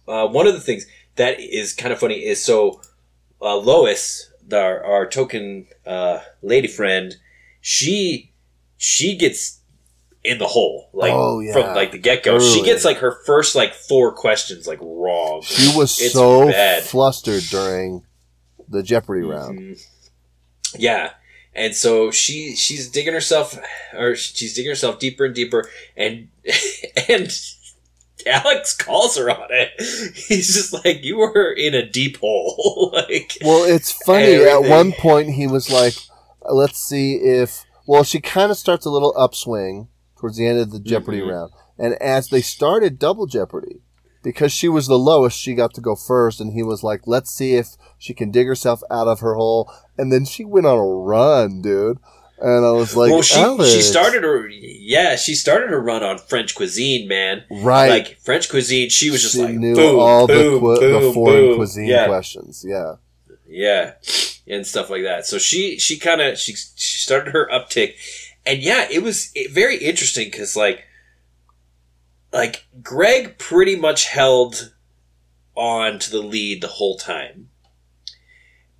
uh, 0.08 0.28
one 0.28 0.48
of 0.48 0.54
the 0.54 0.60
things 0.60 0.86
that 1.16 1.40
is 1.40 1.74
kind 1.74 1.94
of 1.94 2.00
funny 2.00 2.26
is 2.26 2.44
so 2.44 2.82
uh, 3.42 3.56
Lois, 3.58 4.32
the, 4.48 4.60
our, 4.60 4.84
our 4.84 5.08
token 5.10 5.68
uh, 5.86 6.20
lady 6.42 6.68
friend, 6.68 7.16
she 7.62 8.32
she 8.78 9.16
gets 9.16 9.60
in 10.24 10.38
the 10.38 10.48
hole 10.48 10.90
like 10.94 11.12
Oh, 11.14 11.40
yeah. 11.40 11.54
from 11.54 11.76
like 11.76 11.92
the 11.92 11.98
get 11.98 12.24
go. 12.24 12.40
She 12.40 12.62
gets 12.64 12.84
like 12.86 12.98
her 12.98 13.18
first 13.26 13.56
like 13.56 13.74
four 13.74 14.12
questions 14.14 14.68
like 14.68 14.80
wrong. 14.82 15.42
She 15.44 15.76
was 15.78 16.00
It's 16.02 16.14
so 16.14 16.48
bad. 16.48 16.84
flustered 16.84 17.44
during 17.50 18.04
the 18.68 18.84
Jeopardy 18.84 19.22
round. 19.26 19.60
Mhm. 19.60 19.86
Yeah. 20.78 21.12
And 21.56 21.76
so 21.76 22.10
she 22.12 22.56
she's 22.56 22.90
digging 22.90 23.14
herself 23.14 23.58
or 23.96 24.16
she's 24.16 24.54
digging 24.56 24.72
herself 24.72 24.98
deeper 25.00 25.26
and 25.26 25.36
deeper 25.36 25.70
and 25.96 26.30
and 27.10 27.30
Alex 28.26 28.76
calls 28.76 29.18
her 29.18 29.30
on 29.30 29.48
it. 29.50 29.72
He's 30.16 30.54
just 30.56 30.74
like, 30.74 31.04
You 31.04 31.18
were 31.18 31.52
in 31.52 31.74
a 31.74 31.86
deep 31.88 32.18
hole. 32.18 32.90
like 32.94 33.38
Well, 33.44 33.64
it's 33.66 33.92
funny. 33.92 34.36
At 34.36 34.64
one 34.64 34.94
point, 34.94 35.32
he 35.32 35.46
was 35.48 35.70
like, 35.70 35.94
"Let's 36.50 36.80
see 36.80 37.16
if." 37.16 37.64
Well, 37.86 38.04
she 38.04 38.22
kind 38.22 38.50
of 38.50 38.58
starts 38.58 38.86
a 38.86 38.90
little 38.90 39.14
upswing 39.18 39.90
towards 40.18 40.38
the 40.38 40.48
end 40.48 40.60
of 40.60 40.72
the 40.72 40.80
Jeopardy 40.80 41.20
Mhm. 41.20 41.30
round, 41.32 41.52
and 41.78 41.96
as 42.02 42.30
they 42.30 42.42
started 42.42 42.98
Double 42.98 43.26
Jeopardy, 43.26 43.82
because 44.24 44.52
she 44.52 44.68
was 44.70 44.88
the 44.88 44.98
lowest, 44.98 45.38
she 45.40 45.54
got 45.54 45.74
to 45.76 45.82
go 45.82 45.96
first, 45.96 46.40
and 46.42 46.54
he 46.54 46.64
was 46.64 46.84
like, 46.84 47.02
"Let's 47.06 47.30
see 47.32 47.56
if 47.56 47.76
she 47.98 48.14
can 48.14 48.32
dig 48.32 48.48
herself 48.48 48.82
out 48.90 49.08
of 49.08 49.20
her 49.20 49.36
hole." 49.36 49.72
And 49.98 50.12
then 50.12 50.26
she 50.26 50.44
went 50.46 50.66
on 50.66 50.78
a 50.80 50.84
run, 50.86 51.62
dude. 51.62 52.00
And 52.40 52.66
I 52.66 52.72
was 52.72 52.96
like, 52.96 53.10
well, 53.12 53.22
she 53.22 53.40
Alex. 53.40 53.72
she 53.72 53.82
started 53.82 54.24
her 54.24 54.48
yeah, 54.50 55.16
she 55.16 55.34
started 55.34 55.70
her 55.70 55.80
run 55.82 56.04
on 56.04 56.18
French 56.18 56.56
cuisine, 56.56 57.08
man. 57.08 57.44
right. 57.50 57.88
Like 57.90 58.20
French 58.20 58.50
cuisine, 58.50 58.90
she 58.90 59.10
was 59.12 59.22
just 59.22 59.36
she 59.36 59.44
like 59.44 59.54
knew 59.54 59.76
boom, 59.76 60.00
all 60.00 60.28
boom, 60.28 60.54
the, 60.56 60.60
qu- 60.60 60.80
boom, 60.80 61.04
the 61.04 61.14
foreign 61.14 61.42
boom. 61.50 61.56
cuisine 61.58 61.86
Yeah. 61.86 62.08
questions. 62.08 62.66
Yeah. 62.68 62.96
yeah 63.48 63.94
and 64.48 64.68
stuff 64.68 64.90
like 64.90 65.04
that 65.04 65.26
so 65.26 65.38
she 65.38 65.80
she 65.80 65.98
kind 65.98 66.20
of 66.20 66.38
she, 66.38 66.52
she 66.54 67.00
started 67.00 67.32
her 67.32 67.48
uptick 67.50 67.94
and 68.46 68.62
yeah 68.62 68.86
it 68.92 69.02
was 69.02 69.32
very 69.52 69.78
interesting 69.78 70.26
because 70.30 70.58
like 70.58 70.84
like 72.34 72.66
greg 72.82 73.38
pretty 73.38 73.76
much 73.76 74.06
held 74.10 74.74
on 75.56 76.00
to 76.00 76.10
the 76.12 76.22
lead 76.22 76.62
the 76.62 76.68
whole 76.68 76.98
time 76.98 77.50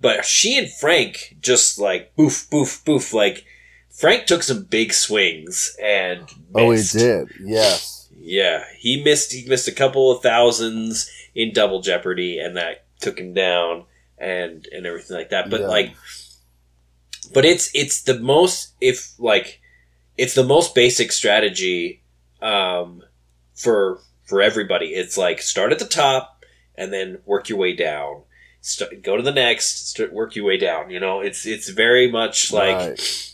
but 0.00 0.24
she 0.24 0.58
and 0.58 0.70
frank 0.70 1.36
just 1.40 1.78
like 1.78 2.14
boof 2.16 2.48
boof 2.50 2.84
boof 2.84 3.14
like 3.14 3.44
frank 3.90 4.26
took 4.26 4.42
some 4.42 4.64
big 4.64 4.92
swings 4.92 5.76
and 5.82 6.28
Oh, 6.54 6.70
he 6.72 6.82
did. 6.82 7.28
Yes. 7.40 8.08
Yeah, 8.16 8.64
he 8.78 9.02
missed. 9.02 9.32
He 9.32 9.46
missed 9.48 9.68
a 9.68 9.72
couple 9.72 10.10
of 10.10 10.22
thousands 10.22 11.10
in 11.34 11.52
Double 11.52 11.82
Jeopardy, 11.82 12.38
and 12.38 12.56
that 12.56 12.84
took 13.00 13.18
him 13.18 13.34
down, 13.34 13.84
and 14.16 14.66
and 14.72 14.86
everything 14.86 15.16
like 15.16 15.28
that. 15.30 15.50
But 15.50 15.60
Yeah. 15.62 15.66
like, 15.66 15.94
but 17.34 17.44
it's 17.44 17.70
it's 17.74 18.02
the 18.02 18.18
most 18.18 18.72
if 18.80 19.12
like 19.18 19.60
it's 20.16 20.34
the 20.34 20.44
most 20.44 20.74
basic 20.74 21.12
strategy 21.12 22.00
um, 22.40 23.02
for 23.54 24.00
for 24.24 24.40
everybody. 24.42 24.86
It's 24.94 25.16
like 25.18 25.40
start 25.42 25.72
at 25.72 25.78
the 25.78 25.84
top 25.86 26.44
and 26.76 26.92
then 26.92 27.18
work 27.26 27.48
your 27.48 27.58
way 27.58 27.74
down. 27.74 28.22
Start, 28.60 29.02
go 29.02 29.16
to 29.16 29.22
the 29.22 29.30
next, 29.32 29.88
start, 29.90 30.12
work 30.12 30.34
your 30.34 30.46
way 30.46 30.56
down. 30.56 30.90
You 30.90 30.98
know, 31.00 31.20
it's 31.20 31.44
it's 31.46 31.68
very 31.68 32.10
much 32.10 32.52
like 32.52 32.76
Right. 32.76 33.30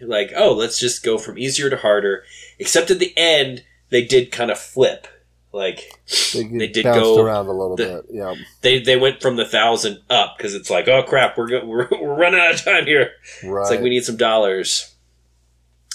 like 0.00 0.32
oh 0.36 0.52
let's 0.54 0.78
just 0.80 1.02
go 1.04 1.18
from 1.18 1.38
easier 1.38 1.68
to 1.68 1.76
harder 1.76 2.24
except 2.58 2.90
at 2.90 2.98
the 2.98 3.12
end 3.16 3.64
they 3.90 4.02
did 4.04 4.32
kind 4.32 4.50
of 4.50 4.58
flip 4.58 5.06
like 5.52 5.92
They, 6.32 6.44
They 6.44 6.68
did 6.68 6.84
go 6.84 7.20
around 7.20 7.48
a 7.48 7.52
little 7.52 7.76
the- 7.76 8.04
bit. 8.08 8.14
Yeah. 8.14 8.34
they, 8.62 8.78
they 8.80 8.96
went 8.96 9.20
from 9.20 9.36
the 9.36 9.44
thousand 9.44 9.98
up 10.08 10.36
because 10.38 10.54
it's 10.54 10.70
like 10.70 10.88
oh 10.88 11.02
crap 11.02 11.36
we're, 11.36 11.48
go- 11.48 11.64
we're 11.66 11.88
we're 11.90 12.14
running 12.14 12.40
out 12.40 12.54
of 12.54 12.64
time 12.64 12.86
here 12.86 13.10
Right. 13.44 13.60
it's 13.62 13.70
like 13.70 13.80
we 13.80 13.90
need 13.90 14.04
some 14.04 14.16
dollars 14.16 14.94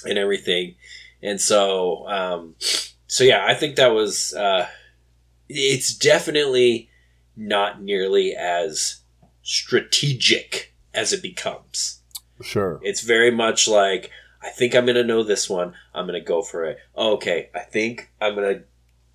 and 0.06 0.20
everything 0.20 0.76
and 1.24 1.42
so 1.42 2.08
um 2.08 2.56
so 3.08 3.24
yeah 3.24 3.46
i 3.48 3.54
think 3.54 3.76
that 3.76 3.94
was 3.94 4.34
uh 4.34 4.68
it's 5.48 5.94
definitely 5.94 6.90
not 7.38 7.82
nearly 7.82 8.34
as 8.36 9.02
strategic 9.44 10.74
as 10.94 11.14
it 11.14 11.22
becomes 11.22 12.02
Sure. 12.42 12.80
It's 12.84 13.02
very 13.02 13.32
much 13.32 13.68
like 13.68 14.12
I 14.42 14.50
think 14.50 14.76
I'm 14.76 14.86
gonna 14.86 15.04
know 15.04 15.24
this 15.24 15.50
one. 15.50 15.74
I'm 15.94 16.06
gonna 16.06 16.22
go 16.22 16.42
for 16.42 16.66
it. 16.66 16.78
Okay, 16.98 17.50
I 17.56 17.60
think 17.60 18.12
I'm 18.20 18.36
gonna 18.36 18.64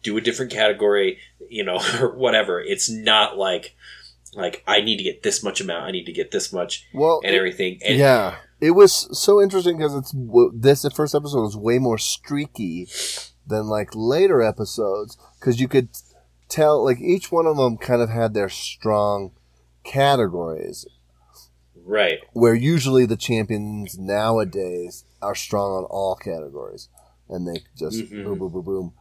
do 0.03 0.16
a 0.16 0.20
different 0.20 0.50
category, 0.53 1.18
you 1.48 1.64
know, 1.64 1.81
or 2.00 2.14
whatever. 2.16 2.61
It's 2.61 2.88
not 2.88 3.37
like 3.37 3.76
like 4.35 4.62
I 4.66 4.81
need 4.81 4.96
to 4.96 5.03
get 5.03 5.22
this 5.22 5.42
much 5.42 5.61
amount. 5.61 5.85
I 5.85 5.90
need 5.90 6.07
to 6.07 6.12
get 6.12 6.31
this 6.31 6.53
much 6.53 6.87
Well, 6.94 7.20
and 7.24 7.35
everything. 7.35 7.81
And 7.85 7.98
yeah, 7.98 8.37
it 8.61 8.72
was 8.72 9.18
so 9.18 9.42
interesting 9.42 9.76
because 9.76 9.94
it's 9.94 10.14
this 10.55 10.83
the 10.83 10.90
first 10.90 11.14
episode 11.14 11.42
was 11.42 11.57
way 11.57 11.79
more 11.79 11.98
streaky 11.98 12.88
than 13.51 13.67
like 13.67 13.91
later 13.95 14.41
episodes 14.41 15.19
because 15.39 15.61
you 15.61 15.69
could 15.69 15.89
tell 16.49 16.83
like 16.85 17.01
each 17.01 17.31
one 17.31 17.47
of 17.47 17.57
them 17.59 17.77
kind 17.77 18.01
of 18.01 18.09
had 18.09 18.33
their 18.33 18.49
strong 18.49 19.33
categories. 19.85 20.87
Right, 21.83 22.19
where 22.33 22.55
usually 22.55 23.05
the 23.07 23.17
champions 23.17 23.99
nowadays 23.99 25.05
are 25.21 25.35
strong 25.35 25.73
on 25.79 25.85
all 25.85 26.15
categories 26.15 26.89
and 27.29 27.47
they 27.49 27.63
just 27.77 27.99
Mhm. 27.99 28.25
boom 28.25 28.39
boom 28.39 28.53
boom 28.53 28.63
boom. 28.63 28.93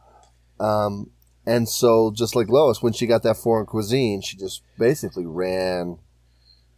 Um 0.66 1.10
and 1.46 1.68
so 1.68 2.10
just 2.10 2.34
like 2.34 2.48
lois 2.48 2.82
when 2.82 2.92
she 2.92 3.06
got 3.06 3.22
that 3.22 3.36
foreign 3.36 3.66
cuisine 3.66 4.20
she 4.22 4.36
just 4.36 4.62
basically 4.78 5.24
ran 5.26 5.98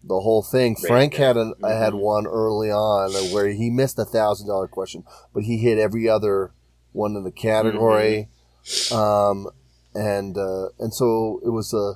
the 0.05 0.21
whole 0.21 0.43
thing. 0.43 0.75
Ran 0.75 0.87
frank 0.87 1.15
had 1.15 1.37
an, 1.37 1.55
had 1.63 1.93
Mhm. 1.95 2.01
one 2.01 2.27
early 2.27 2.71
on 2.71 3.13
where 3.33 3.49
he 3.49 3.71
missed 3.71 3.99
a 3.99 4.05
thousand 4.05 4.49
dollar 4.49 4.69
question 4.69 5.05
but 5.33 5.45
he 5.45 5.59
hit 5.59 5.79
every 5.79 6.09
other 6.09 6.53
one 6.93 7.17
in 7.17 7.25
the 7.25 7.33
category 7.33 8.29
Mm-hmm. 8.65 8.95
um 8.95 9.49
and 9.95 10.39
uh 10.39 10.69
and 10.79 10.95
so 10.95 11.41
it 11.45 11.51
was 11.51 11.75
a 11.75 11.95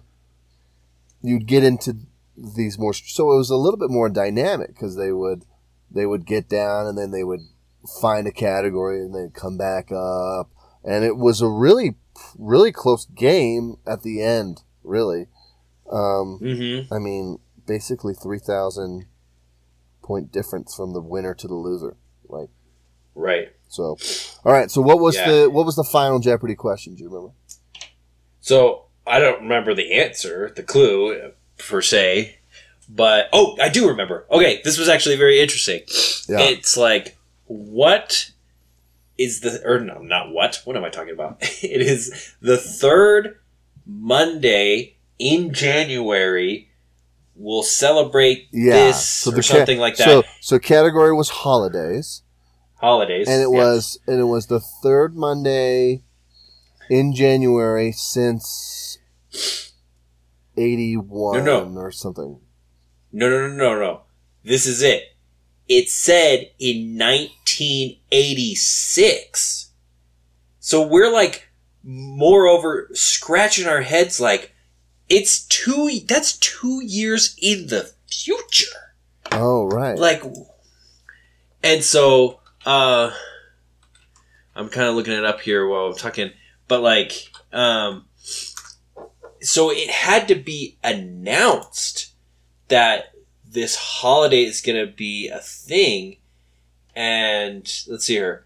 you'd 1.23 1.47
get 1.47 1.63
into 1.63 1.97
these 2.37 2.79
more 2.79 2.93
so 2.93 3.33
it 3.33 3.37
was 3.37 3.51
a 3.51 3.57
little 3.57 3.79
bit 3.79 3.91
more 3.91 4.09
dynamic 4.09 4.69
because 4.69 4.97
they 4.97 5.13
would 5.13 5.45
they 5.91 6.07
would 6.07 6.27
get 6.27 6.49
down 6.49 6.87
and 6.87 6.99
then 6.99 7.13
they 7.13 7.25
would 7.25 7.41
find 8.01 8.27
a 8.27 8.33
category 8.33 9.01
and 9.01 9.15
then 9.15 9.31
come 9.31 9.57
back 9.57 9.93
up 9.93 10.51
and 10.85 11.05
it 11.05 11.17
was 11.17 11.41
a 11.41 11.49
really 11.49 11.95
really 12.37 12.73
close 12.73 13.07
game 13.07 13.77
at 13.87 14.03
the 14.03 14.21
end 14.21 14.63
really 14.83 15.27
um 15.91 16.41
mm-hmm. 16.43 16.93
i 16.93 16.99
mean 16.99 17.39
basically 17.67 18.13
3000 18.13 19.07
point 20.03 20.33
difference 20.33 20.75
from 20.75 20.93
the 20.93 21.01
winner 21.01 21.35
to 21.35 21.47
the 21.47 21.55
loser 21.55 21.97
like 22.29 22.49
right. 23.15 23.53
So 23.69 23.97
all 24.45 24.53
right 24.53 24.71
so 24.71 24.81
what 24.81 25.01
was 25.01 25.17
Yeah. 25.17 25.31
the 25.31 25.51
what 25.51 25.67
was 25.67 25.77
the 25.77 25.85
final 25.85 26.19
jeopardy 26.19 26.55
question 26.55 26.95
do 26.95 27.03
you 27.03 27.09
remember 27.09 27.33
So 28.41 28.85
I 29.07 29.19
don't 29.21 29.43
remember 29.43 29.75
the 29.75 29.93
answer, 29.95 30.53
the 30.57 30.63
clue 30.65 31.33
per 31.59 31.81
se, 31.83 32.39
but 32.89 33.29
oh, 33.33 33.57
I 33.63 33.69
do 33.69 33.89
remember. 33.89 34.27
Okay, 34.31 34.61
this 34.65 34.79
was 34.79 34.89
actually 34.89 35.17
very 35.17 35.41
interesting. 35.41 35.83
yeah 36.29 36.41
It's 36.41 36.77
like 36.77 37.17
what 37.47 38.31
is 39.19 39.41
the 39.41 39.63
or 39.65 39.79
no, 39.81 39.99
not 40.01 40.31
what? 40.33 40.61
What 40.65 40.77
am 40.77 40.85
I 40.85 40.91
talking 40.91 41.13
about? 41.15 41.39
it 41.41 41.81
is 41.81 42.35
the 42.43 42.57
third 42.59 43.39
Monday 43.87 44.97
in 45.19 45.53
January 45.53 46.69
will 47.35 47.63
celebrate 47.63 48.49
Yeah. 48.53 48.73
this 48.73 49.07
so 49.07 49.31
or 49.31 49.37
ca- 49.37 49.43
something 49.43 49.79
like 49.79 49.97
that. 49.97 50.05
So 50.05 50.23
so 50.41 50.59
category 50.59 51.13
was 51.15 51.29
holidays, 51.31 52.23
Holidays, 52.87 53.29
and 53.29 53.43
it 53.43 53.51
yeah. 53.51 53.65
was 53.65 53.99
and 54.07 54.21
it 54.21 54.25
was 54.25 54.47
the 54.47 54.61
third 54.61 55.17
Monday 55.17 56.03
in 56.89 57.13
January 57.15 57.93
since 57.93 58.99
eighty 60.57 60.97
one 60.97 61.45
No, 61.45 61.65
no. 61.69 61.81
or 61.81 61.91
something. 61.91 62.41
no, 63.13 63.29
no, 63.29 63.49
no, 63.49 63.55
no, 63.57 63.79
no. 63.79 64.01
This 64.45 64.67
is 64.67 64.83
it. 64.83 65.03
It 65.69 65.91
said 65.91 66.53
in 66.61 66.97
1986. 66.97 69.73
So 70.61 70.87
we're 70.87 71.13
like, 71.13 71.49
moreover, 71.83 72.89
scratching 72.93 73.67
our 73.67 73.81
heads 73.83 74.21
like, 74.21 74.55
it's 75.09 75.45
two, 75.47 75.91
that's 76.07 76.39
two 76.39 76.85
years 76.85 77.35
in 77.43 77.67
the 77.67 77.91
future. 78.07 78.95
Oh 79.33 79.67
right. 79.67 79.99
Like, 79.99 80.23
and 81.65 81.83
so, 81.83 82.39
uh, 82.67 83.13
I'm 84.55 84.69
kind 84.69 84.89
of 84.89 84.97
looking 84.97 85.15
it 85.15 85.25
up 85.25 85.41
here 85.41 85.67
while 85.67 85.87
I'm 85.87 85.97
talking, 85.97 86.33
but 86.69 86.83
like, 86.83 87.13
um, 87.53 88.07
so 89.41 89.71
it 89.71 89.89
had 89.89 90.29
to 90.29 90.35
be 90.35 90.77
announced 90.83 92.13
that 92.69 93.15
this 93.49 93.77
holiday 93.77 94.43
is 94.43 94.61
going 94.61 94.85
to 94.85 94.93
be 94.93 95.29
a 95.29 95.39
thing. 95.39 96.17
And 96.95 97.63
let's 97.89 98.07
see 98.07 98.15
here. 98.15 98.45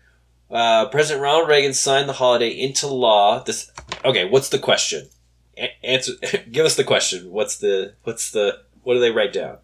Uh, 0.51 0.89
President 0.89 1.23
Ronald 1.23 1.49
Reagan 1.49 1.73
signed 1.73 2.09
the 2.09 2.15
holiday 2.15 2.51
into 2.51 2.89
law. 2.89 3.43
This 3.43 3.71
okay. 4.05 4.29
What's 4.29 4.49
the 4.49 4.59
question? 4.59 5.09
A- 5.57 5.87
answer. 5.87 6.13
give 6.51 6.67
us 6.67 6.77
the 6.77 6.85
question. 6.85 7.31
What's 7.31 7.57
the 7.57 7.95
what's 8.03 8.33
the 8.33 8.63
what 8.83 8.95
do 8.95 9.01
they 9.01 9.13
write 9.13 9.33
down? 9.33 9.59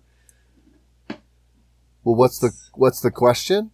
well, 2.07 2.15
what's 2.15 2.39
the 2.39 2.53
what's 2.75 3.01
the 3.01 3.11
question? 3.11 3.73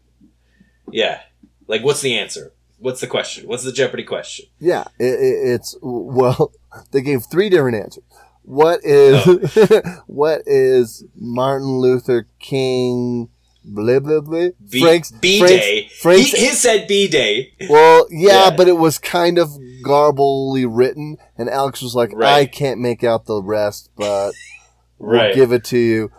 Yeah. 0.93 1.21
Like, 1.67 1.83
what's 1.83 2.01
the 2.03 2.17
answer? 2.19 2.53
What's 2.79 3.01
the 3.01 3.07
question? 3.07 3.47
What's 3.47 3.63
the 3.65 3.73
Jeopardy 3.73 4.03
question? 4.05 4.47
Yeah, 4.59 4.85
it, 4.99 5.05
it, 5.05 5.55
it's 5.55 5.77
well, 5.81 6.53
they 6.93 7.01
gave 7.01 7.25
three 7.25 7.49
different 7.49 7.77
answers. 7.77 8.05
What 8.43 8.81
is 8.85 9.23
oh. 9.25 10.03
what 10.07 10.43
is 10.47 11.05
Martin 11.15 11.79
Luther 11.79 12.27
King? 12.41 13.29
Blah 13.65 14.01
blah 14.01 14.21
blah. 14.21 14.49
B, 14.69 14.81
Frank's 14.81 15.13
B 15.13 15.39
Day. 15.39 15.89
Frank's 16.01 16.33
he, 16.33 16.47
he 16.47 16.49
said 16.49 16.89
B 16.89 17.07
Day. 17.07 17.53
Well, 17.71 18.09
yeah, 18.11 18.47
Yeah. 18.49 18.57
but 18.57 18.67
it 18.67 18.77
was 18.77 18.99
kind 18.99 19.39
of 19.39 19.51
garbly 19.85 20.67
written, 20.69 21.19
and 21.39 21.49
Alex 21.49 21.81
was 21.83 21.95
like, 21.95 22.11
"I 22.13 22.17
Right. 22.17 22.53
can't 22.53 22.81
make 22.81 23.05
out 23.05 23.27
the 23.27 23.41
rest, 23.41 23.91
but 23.97 24.33
we'll 24.99 25.21
Right. 25.21 25.35
give 25.35 25.53
it 25.53 25.63
to 25.67 25.79
you." 25.79 26.11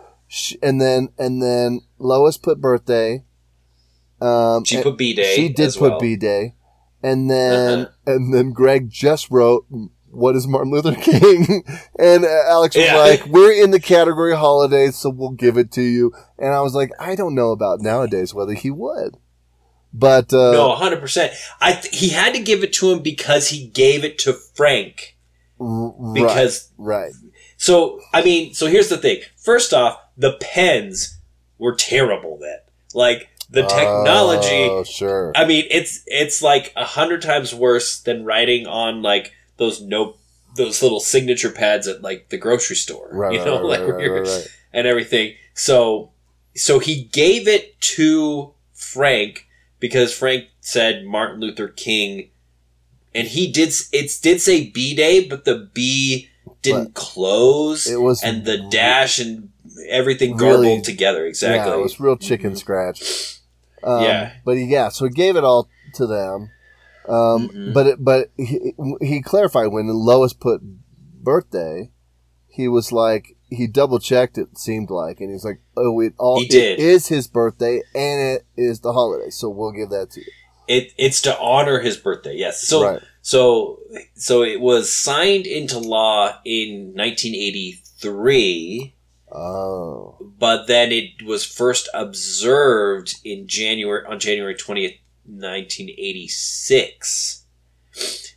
And 0.62 0.80
then, 0.80 1.10
and 1.18 1.42
then 1.42 1.82
Lois 1.98 2.38
put 2.38 2.58
birthday. 2.62 3.24
Um, 4.24 4.64
She 4.64 4.82
put 4.82 4.96
B 4.96 5.12
Day. 5.14 5.34
she 5.36 5.48
did 5.48 5.72
put 5.74 5.90
well. 5.90 6.00
B 6.00 6.16
day, 6.16 6.54
and 7.02 7.30
then 7.30 7.80
Uh-huh. 7.80 7.90
and 8.06 8.32
then 8.34 8.52
Greg 8.52 8.88
just 8.90 9.30
wrote, 9.30 9.66
"What 10.10 10.36
is 10.36 10.46
Martin 10.46 10.72
Luther 10.72 10.94
King?" 10.94 11.64
and 11.98 12.24
uh, 12.24 12.42
Alex 12.48 12.76
was 12.76 12.84
Yeah. 12.86 12.96
like, 12.96 13.26
"We're 13.28 13.52
in 13.52 13.70
the 13.70 13.80
category 13.80 14.34
holidays, 14.36 14.96
so 14.96 15.10
we'll 15.10 15.30
give 15.30 15.58
it 15.58 15.70
to 15.72 15.82
you." 15.82 16.12
And 16.38 16.54
I 16.54 16.60
was 16.60 16.74
like, 16.74 16.90
"I 16.98 17.14
don't 17.14 17.34
know 17.34 17.50
about 17.50 17.80
nowadays 17.80 18.32
whether 18.32 18.54
he 18.54 18.70
would." 18.70 19.16
But 19.92 20.32
uh, 20.32 20.50
No, 20.52 20.74
hundred 20.74 21.00
percent. 21.00 21.32
I 21.60 21.72
th- 21.74 21.94
he 21.96 22.08
had 22.08 22.34
to 22.34 22.40
give 22.40 22.64
it 22.64 22.72
to 22.74 22.90
him 22.92 23.00
because 23.00 23.48
he 23.48 23.66
gave 23.68 24.04
it 24.04 24.18
to 24.20 24.32
Frank. 24.32 25.16
r- 25.60 25.94
right, 25.96 26.14
Because 26.14 26.70
right. 26.78 27.12
so 27.56 28.00
I 28.12 28.22
mean, 28.24 28.54
so 28.54 28.66
here's 28.66 28.88
the 28.88 28.96
thing. 28.98 29.20
First 29.36 29.72
off, 29.72 29.98
the 30.16 30.32
pens 30.40 31.18
were 31.58 31.74
terrible 31.76 32.38
then. 32.40 32.58
Like 32.92 33.28
the 33.50 33.62
technology. 33.62 34.68
Oh, 34.70 34.84
sure. 34.84 35.32
I 35.34 35.44
mean, 35.44 35.66
it's 35.70 36.02
it's 36.06 36.42
like 36.42 36.72
a 36.76 36.84
hundred 36.84 37.22
times 37.22 37.54
worse 37.54 38.00
than 38.00 38.24
writing 38.24 38.66
on 38.66 39.02
like 39.02 39.32
those 39.56 39.80
note 39.80 40.18
those 40.56 40.82
little 40.82 41.00
signature 41.00 41.50
pads 41.50 41.86
at 41.86 42.02
like 42.02 42.28
the 42.28 42.38
grocery 42.38 42.76
store. 42.76 43.08
Right, 43.12 43.34
you 43.34 43.44
know, 43.44 43.68
right, 43.68 43.80
like 43.80 43.98
right, 43.98 44.48
and 44.72 44.86
everything. 44.86 45.34
So 45.54 46.12
so 46.54 46.78
he 46.78 47.04
gave 47.04 47.48
it 47.48 47.80
to 47.80 48.52
Frank 48.72 49.46
because 49.80 50.16
Frank 50.16 50.46
said 50.60 51.04
Martin 51.04 51.40
Luther 51.40 51.68
King 51.68 52.30
and 53.14 53.28
he 53.28 53.50
did 53.50 53.72
it 53.92 54.10
did 54.22 54.40
say 54.40 54.68
B 54.68 54.94
Day, 54.94 55.26
but 55.26 55.44
the 55.44 55.70
B 55.72 56.28
didn't 56.62 56.94
close 56.94 57.86
It 57.86 58.00
was 58.00 58.22
and 58.22 58.44
the 58.44 58.58
dash 58.70 59.18
and 59.18 59.50
everything 59.88 60.36
Really- 60.36 60.80
together 60.82 61.26
exactly. 61.26 61.70
Yeah, 61.72 61.78
it 61.78 61.82
was 61.82 61.98
real 62.00 62.16
chicken 62.16 62.52
Mhm. 62.52 62.58
scratch. 62.58 63.38
Um, 63.82 64.02
Yeah. 64.02 64.32
but 64.44 64.56
he, 64.56 64.64
yeah, 64.64 64.88
so 64.88 65.04
he 65.06 65.10
gave 65.10 65.36
it 65.36 65.44
all 65.44 65.68
to 65.94 66.06
them. 66.06 66.50
Um, 67.06 67.48
Mhm. 67.50 67.74
But 67.74 67.86
it, 67.86 67.96
but 68.04 68.30
he, 68.38 68.72
he 69.02 69.20
clarified 69.20 69.68
when 69.72 69.86
Lois 69.88 70.32
put 70.32 70.60
birthday, 71.22 71.90
he 72.48 72.66
was 72.68 72.92
like 72.92 73.36
he 73.50 73.66
double 73.66 73.98
checked. 73.98 74.38
It 74.38 74.56
seemed 74.58 74.90
like, 74.90 75.20
and 75.20 75.30
he's 75.30 75.44
like, 75.44 75.60
"Oh, 75.76 76.00
it 76.00 76.14
all 76.18 76.40
He 76.40 76.46
did. 76.48 76.78
it 76.80 76.82
is 76.84 77.06
his 77.08 77.28
birthday, 77.28 77.82
and 77.94 78.20
it 78.20 78.46
is 78.56 78.80
the 78.80 78.92
holiday, 78.94 79.30
so 79.30 79.48
we'll 79.48 79.70
give 79.72 79.90
that 79.90 80.10
to 80.12 80.20
you." 80.20 80.26
it, 80.66 80.92
it's 80.96 81.20
to 81.20 81.38
honor 81.38 81.78
his 81.80 81.98
birthday. 81.98 82.34
Yes. 82.34 82.62
So 82.66 82.82
right. 82.84 83.02
So, 83.20 83.80
so 84.16 84.42
it 84.42 84.60
was 84.62 84.90
signed 84.90 85.46
into 85.46 85.78
law 85.78 86.38
in 86.46 86.94
1983, 86.96 88.94
Oh, 89.34 90.16
but 90.38 90.66
then 90.68 90.92
it 90.92 91.22
was 91.24 91.44
first 91.44 91.88
observed 91.92 93.16
in 93.24 93.48
January 93.48 94.06
on 94.06 94.20
January 94.20 94.54
20th, 94.54 94.98
1986. 95.24 97.44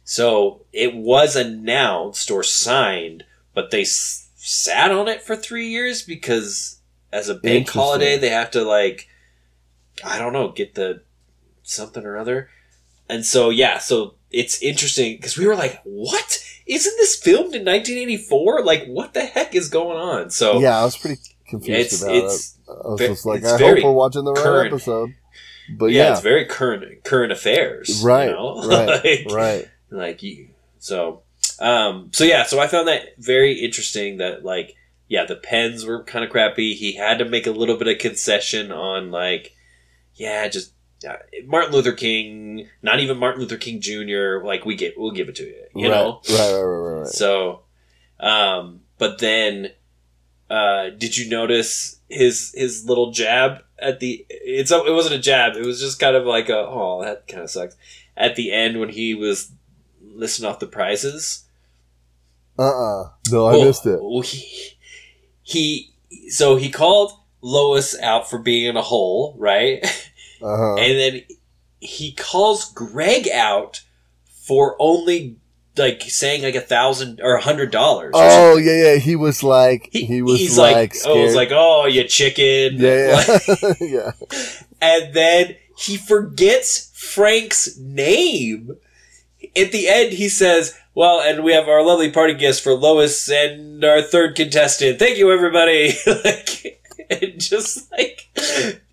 So 0.03 0.65
it 0.73 0.95
was 0.95 1.35
announced 1.35 2.31
or 2.31 2.43
signed, 2.43 3.23
but 3.53 3.71
they 3.71 3.81
s- 3.81 4.29
sat 4.35 4.91
on 4.91 5.07
it 5.07 5.21
for 5.21 5.35
three 5.35 5.67
years 5.67 6.01
because 6.01 6.79
as 7.11 7.29
a 7.29 7.35
bank 7.35 7.69
holiday, 7.69 8.17
they 8.17 8.29
have 8.29 8.51
to 8.51 8.63
like, 8.63 9.07
I 10.03 10.17
don't 10.17 10.33
know, 10.33 10.51
get 10.51 10.75
the 10.75 11.03
something 11.63 12.05
or 12.05 12.17
other. 12.17 12.49
And 13.09 13.25
so, 13.25 13.49
yeah, 13.49 13.79
so 13.79 14.15
it's 14.31 14.61
interesting 14.61 15.17
because 15.17 15.37
we 15.37 15.45
were 15.45 15.55
like, 15.55 15.81
what? 15.83 16.43
Isn't 16.67 16.97
this 16.97 17.15
filmed 17.15 17.55
in 17.55 17.65
1984? 17.65 18.63
Like, 18.63 18.85
what 18.85 19.13
the 19.13 19.25
heck 19.25 19.55
is 19.55 19.69
going 19.69 19.97
on? 19.97 20.29
So, 20.29 20.59
yeah, 20.59 20.79
I 20.79 20.83
was 20.83 20.97
pretty 20.97 21.21
confused 21.47 21.93
it's, 21.93 22.03
about 22.03 22.15
it's, 22.15 22.57
it. 22.67 22.71
I 22.71 22.87
was 22.87 22.99
just 22.99 23.25
like, 23.25 23.43
I 23.45 23.57
hope 23.57 23.83
we're 23.83 23.91
watching 23.91 24.25
the 24.25 24.33
right 24.33 24.43
current. 24.43 24.73
episode. 24.73 25.15
But 25.69 25.87
yeah, 25.87 26.03
yeah, 26.03 26.11
it's 26.13 26.21
very 26.21 26.45
current, 26.45 27.03
current 27.03 27.31
affairs. 27.31 28.01
you 28.01 28.07
right, 28.07 28.29
know? 28.29 28.67
right, 28.67 29.03
like, 29.03 29.33
right. 29.33 29.69
like 29.89 30.23
you 30.23 30.49
so 30.79 31.21
um 31.59 32.09
so 32.13 32.23
yeah 32.23 32.43
so 32.43 32.59
i 32.59 32.67
found 32.67 32.87
that 32.87 33.01
very 33.17 33.53
interesting 33.53 34.17
that 34.17 34.45
like 34.45 34.75
yeah 35.07 35.25
the 35.25 35.35
pens 35.35 35.85
were 35.85 36.03
kind 36.03 36.23
of 36.23 36.31
crappy 36.31 36.73
he 36.73 36.93
had 36.93 37.17
to 37.19 37.25
make 37.25 37.47
a 37.47 37.51
little 37.51 37.77
bit 37.77 37.87
of 37.87 37.97
concession 37.97 38.71
on 38.71 39.11
like 39.11 39.53
yeah 40.15 40.47
just 40.47 40.71
martin 41.45 41.71
luther 41.73 41.91
king 41.91 42.67
not 42.81 42.99
even 42.99 43.17
martin 43.17 43.41
luther 43.41 43.57
king 43.57 43.79
jr 43.81 44.43
like 44.43 44.65
we 44.65 44.75
get 44.75 44.97
we'll 44.97 45.11
give 45.11 45.29
it 45.29 45.35
to 45.35 45.43
you 45.43 45.63
you 45.75 45.89
right, 45.89 45.95
know 45.95 46.21
right, 46.29 46.39
right, 46.39 46.61
right, 46.61 46.61
right, 46.63 46.99
right. 47.01 47.07
so 47.07 47.61
um 48.19 48.81
but 48.97 49.19
then 49.19 49.69
uh 50.49 50.89
did 50.89 51.15
you 51.15 51.29
notice 51.29 51.99
his 52.09 52.51
his 52.55 52.85
little 52.85 53.11
jab 53.11 53.59
at 53.79 53.99
the 53.99 54.25
it's 54.29 54.71
it 54.71 54.91
wasn't 54.93 55.13
a 55.13 55.19
jab 55.19 55.55
it 55.55 55.65
was 55.65 55.79
just 55.79 55.99
kind 55.99 56.15
of 56.15 56.25
like 56.25 56.49
a 56.49 56.57
oh 56.57 57.01
that 57.03 57.27
kind 57.27 57.43
of 57.43 57.49
sucks 57.49 57.75
at 58.15 58.35
the 58.35 58.51
end 58.51 58.79
when 58.79 58.89
he 58.89 59.13
was 59.13 59.51
listing 60.01 60.45
off 60.45 60.59
the 60.59 60.65
prizes 60.67 61.43
Uh-uh. 62.57 63.11
No, 63.31 63.45
I 63.45 63.53
Oh, 63.55 63.65
missed 63.65 63.85
it. 63.85 63.99
oh, 64.01 64.21
he, 64.21 64.69
he 65.43 65.93
so 66.29 66.55
he 66.55 66.69
called 66.71 67.11
Lois 67.41 67.95
out 68.01 68.27
for 68.27 68.39
being 68.39 68.65
in 68.65 68.75
a 68.77 68.81
hole 68.81 69.35
right 69.37 69.85
Uh-huh. 70.41 70.75
and 70.75 70.97
then 70.99 71.21
he 71.79 72.11
calls 72.11 72.71
Greg 72.73 73.27
out 73.29 73.81
for 74.29 74.75
only 74.79 75.37
like 75.77 76.01
saying 76.01 76.43
like 76.43 76.55
a 76.55 76.61
thousand 76.61 77.21
or 77.21 77.35
a 77.35 77.41
hundred 77.41 77.71
dollars 77.71 78.13
something. 78.13 78.31
Oh 78.31 78.57
yeah, 78.57 78.93
yeah. 78.93 78.95
He 78.95 79.15
was 79.15 79.43
like 79.43 79.89
he, 79.91 80.05
He, 80.05 80.21
was 80.21 80.57
like, 80.57 80.75
like, 80.75 80.95
scared. 80.95 81.17
oh, 81.17 81.25
it's 81.25 81.35
like, 81.35 81.49
oh, 81.51 81.85
you 81.85 82.03
chicken. 82.05 82.77
yeah, 82.77 83.23
yeah, 83.47 83.73
yeah. 83.79 84.11
and 84.81 85.13
then 85.13 85.55
he 85.77 85.97
forgets 85.97 86.91
Frank's 86.95 87.77
name. 87.77 88.77
At 89.55 89.71
the 89.71 89.87
end, 89.87 90.13
he 90.13 90.29
says, 90.29 90.77
well, 90.95 91.21
and 91.21 91.43
we 91.43 91.53
have 91.53 91.67
our 91.67 91.83
lovely 91.83 92.11
party 92.11 92.33
guest 92.33 92.63
for 92.63 92.73
Lois 92.73 93.29
and 93.29 93.83
our 93.83 94.01
third 94.01 94.35
contestant. 94.35 94.97
Thank 94.97 95.17
you, 95.17 95.31
everybody. 95.31 95.93
like, 96.07 96.76
and 97.09 97.33
just 97.39 97.91
like, 97.91 98.27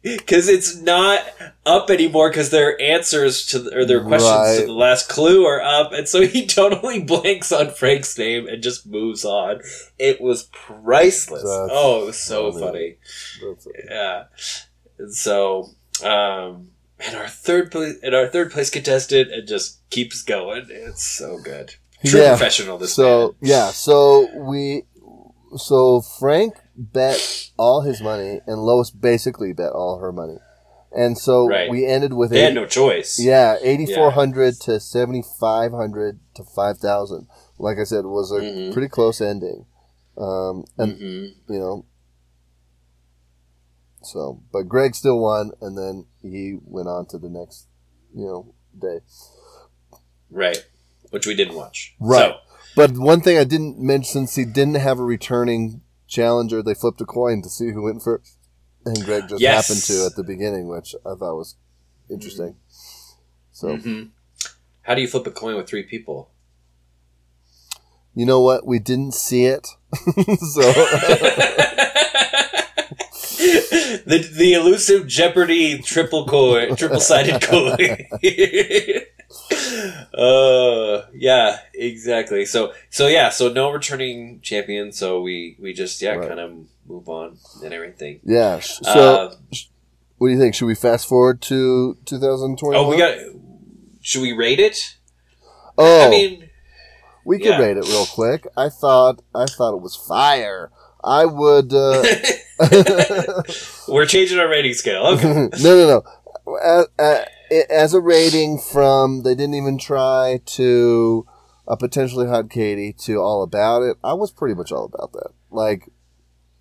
because 0.03 0.49
it's 0.49 0.77
not 0.77 1.21
up 1.67 1.91
anymore 1.91 2.29
because 2.31 2.51
their 2.51 2.81
answers 2.81 3.47
to 3.47 3.59
the, 3.59 3.77
or 3.77 3.85
their 3.85 4.03
questions 4.03 4.31
Right. 4.33 4.61
to 4.61 4.67
the 4.67 4.73
last 4.73 5.09
clue 5.09 5.45
are 5.47 5.63
up, 5.63 5.93
and 5.93 6.09
so 6.09 6.27
he 6.27 6.47
totally 6.61 7.01
blanks 7.03 7.53
on 7.53 7.71
Frank's 7.71 8.17
name 8.19 8.47
and 8.47 8.63
just 8.63 8.87
moves 8.87 9.25
on. 9.25 9.61
It 9.99 10.21
was 10.21 10.45
priceless. 10.53 11.43
That's 11.43 11.71
oh, 11.73 12.03
it 12.03 12.07
was 12.07 12.19
so 12.19 12.53
funny. 12.53 12.97
funny. 13.41 13.75
Yeah. 13.89 14.25
And 14.99 15.15
so, 15.15 15.71
um, 16.03 16.69
and 17.01 17.17
our 17.17 17.29
third 17.29 17.71
place, 17.73 17.97
and 18.03 18.15
our 18.15 18.29
third 18.29 18.53
place 18.53 18.71
contestant, 18.71 19.31
it 19.31 19.47
just 19.47 19.79
keeps 19.91 20.23
going. 20.23 20.67
It's 20.71 21.03
so 21.05 21.39
good. 21.39 21.75
True 22.07 22.21
Yeah. 22.21 22.31
professional. 22.37 22.79
This 22.79 22.95
So 22.95 23.35
man. 23.41 23.51
yeah, 23.51 23.69
so 23.71 24.29
we, 24.37 24.85
so 25.57 26.03
Frank 26.03 26.55
bet 26.77 27.51
all 27.57 27.83
his 27.83 28.01
money, 28.03 28.41
and 28.47 28.59
Lois 28.63 28.91
basically 28.91 29.53
bet 29.53 29.73
all 29.73 29.99
her 29.99 30.13
money, 30.13 30.39
and 30.93 31.17
so 31.19 31.47
Right. 31.49 31.71
we 31.71 31.87
ended 31.87 32.13
with 32.15 32.31
They 32.31 32.43
had 32.43 32.55
no 32.55 32.67
choice. 32.67 33.19
yeah 33.19 33.57
eighty 33.63 33.87
four 33.87 34.11
hundred 34.13 34.61
to 34.63 34.81
seventy 34.81 35.23
five 35.41 35.73
hundred 35.73 36.21
to 36.35 36.45
five 36.45 36.79
thousand. 36.79 37.27
Like 37.59 37.79
I 37.79 37.85
said, 37.85 38.05
was 38.05 38.33
a 38.33 38.41
Mhm. 38.41 38.73
pretty 38.73 38.89
close 38.89 39.21
ending, 39.21 39.67
um, 40.19 40.65
and 40.79 40.93
hmm 40.99 41.53
you 41.53 41.59
know. 41.61 41.85
So, 44.03 44.43
but 44.53 44.69
Greg 44.69 44.95
still 44.95 45.19
won, 45.19 45.53
and 45.63 45.79
then 45.79 46.07
he 46.21 46.59
went 46.63 46.89
on 46.89 47.07
to 47.07 47.19
the 47.19 47.29
next, 47.31 47.69
you 48.15 48.25
know, 48.27 48.55
day. 48.79 49.01
Right. 50.31 50.63
Which 51.11 51.27
we 51.27 51.35
didn't 51.35 51.55
watch. 51.55 51.95
Right. 52.01 52.33
So, 52.33 52.37
But 52.77 52.99
one 52.99 53.21
thing 53.23 53.39
I 53.39 53.45
didn't 53.45 53.79
mention, 53.79 54.27
since 54.27 54.35
he 54.35 54.45
didn't 54.45 54.75
have 54.75 54.99
a 54.99 55.05
returning 55.05 55.81
challenger, 56.07 56.63
they 56.63 56.75
flipped 56.75 57.01
a 57.01 57.05
coin 57.05 57.43
to 57.43 57.49
see 57.49 57.73
who 57.73 57.83
went 57.83 58.03
first, 58.03 58.39
and 58.85 59.03
Greg 59.05 59.29
just 59.29 59.41
Yes. 59.41 59.67
happened 59.69 59.83
to 59.85 60.07
at 60.07 60.17
the 60.17 60.25
beginning, 60.25 60.69
which 60.69 60.95
I 61.05 61.15
thought 61.15 61.37
was 61.37 61.57
interesting. 62.11 62.57
So 63.53 63.77
mhm. 63.77 64.11
how 64.83 64.95
do 64.95 65.01
you 65.01 65.09
flip 65.09 65.27
a 65.27 65.31
coin 65.31 65.57
with 65.57 65.69
three 65.69 65.83
people? 65.85 66.31
you 68.17 68.25
know 68.25 68.41
what? 68.41 68.65
We 68.65 68.79
didn't 68.79 69.13
see 69.13 69.45
it, 69.47 69.67
so 69.93 70.63
the 74.07 74.29
the 74.33 74.53
elusive 74.55 75.07
Jeopardy 75.09 75.79
triple 75.79 76.27
coin, 76.27 76.77
triple 76.77 77.01
sided 77.01 77.43
coin. 77.51 78.07
Uh, 80.15 81.03
yeah, 81.15 81.59
exactly. 81.75 82.45
So 82.45 82.73
so 82.91 83.07
yeah, 83.07 83.31
so 83.31 83.49
no 83.53 83.71
returning 83.71 84.41
champion. 84.43 84.93
So 84.93 85.21
we 85.21 85.57
we 85.61 85.73
just 85.73 86.01
yeah 86.03 86.15
Right. 86.15 86.29
kind 86.29 86.41
of 86.41 86.53
move 86.87 87.09
on 87.09 87.39
and 87.63 87.73
everything. 87.73 88.21
yeah. 88.25 88.61
So 88.61 88.91
Uh, 88.91 89.35
what 90.19 90.29
do 90.29 90.33
you 90.35 90.39
think? 90.39 90.55
Should 90.55 90.67
we 90.67 90.75
fast 90.75 91.09
forward 91.09 91.41
to 91.43 91.97
2020 92.05 92.77
oh, 92.79 92.89
we 92.89 92.97
got. 92.97 93.17
Should 94.01 94.23
we 94.23 94.33
rate 94.33 94.61
it? 94.61 94.97
Oh, 95.79 96.07
I 96.07 96.11
mean, 96.11 96.51
we 97.25 97.39
could 97.39 97.47
yeah. 97.47 97.59
rate 97.59 97.77
it 97.77 97.85
real 97.87 98.07
quick. 98.07 98.47
I 98.57 98.69
thought 98.69 99.23
I 99.35 99.47
thought 99.47 99.75
it 99.75 99.83
was 99.83 99.97
fire. 99.97 100.71
I 101.03 101.25
would. 101.25 101.73
Uh, 101.73 102.03
we're 103.89 104.07
changing 104.07 104.39
our 104.39 104.49
rating 104.49 104.75
scale. 104.75 105.07
Okay. 105.07 105.49
no, 105.63 105.77
no, 105.77 106.03
no. 106.47 106.87
As, 106.99 107.27
as 107.71 107.95
a 107.95 108.01
rating 108.01 108.59
from 108.59 109.23
they 109.23 109.35
didn't 109.35 109.55
even 109.55 109.79
try 109.79 110.41
to 110.47 111.27
a 111.67 111.77
potentially 111.77 112.27
hot 112.27 112.51
Katie 112.51 112.93
to 113.05 113.21
all 113.21 113.43
about 113.43 113.83
it. 113.83 113.97
I 114.05 114.13
was 114.15 114.31
pretty 114.31 114.55
much 114.55 114.73
all 114.73 114.85
about 114.85 115.13
that. 115.13 115.31
Like 115.51 115.89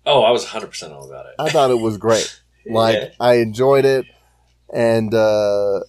Oh, 0.06 0.22
I 0.22 0.30
was 0.30 0.42
100 0.42 0.66
percent 0.68 0.92
all 0.92 1.08
about 1.08 1.26
it. 1.26 1.34
I 1.38 1.50
thought 1.50 1.70
it 1.70 1.80
was 1.80 1.96
great. 1.96 2.40
Like 2.66 2.96
Yeah. 2.96 3.08
I 3.20 3.34
enjoyed 3.34 3.84
it, 3.84 4.06
and 4.72 5.12
uh, 5.12 5.80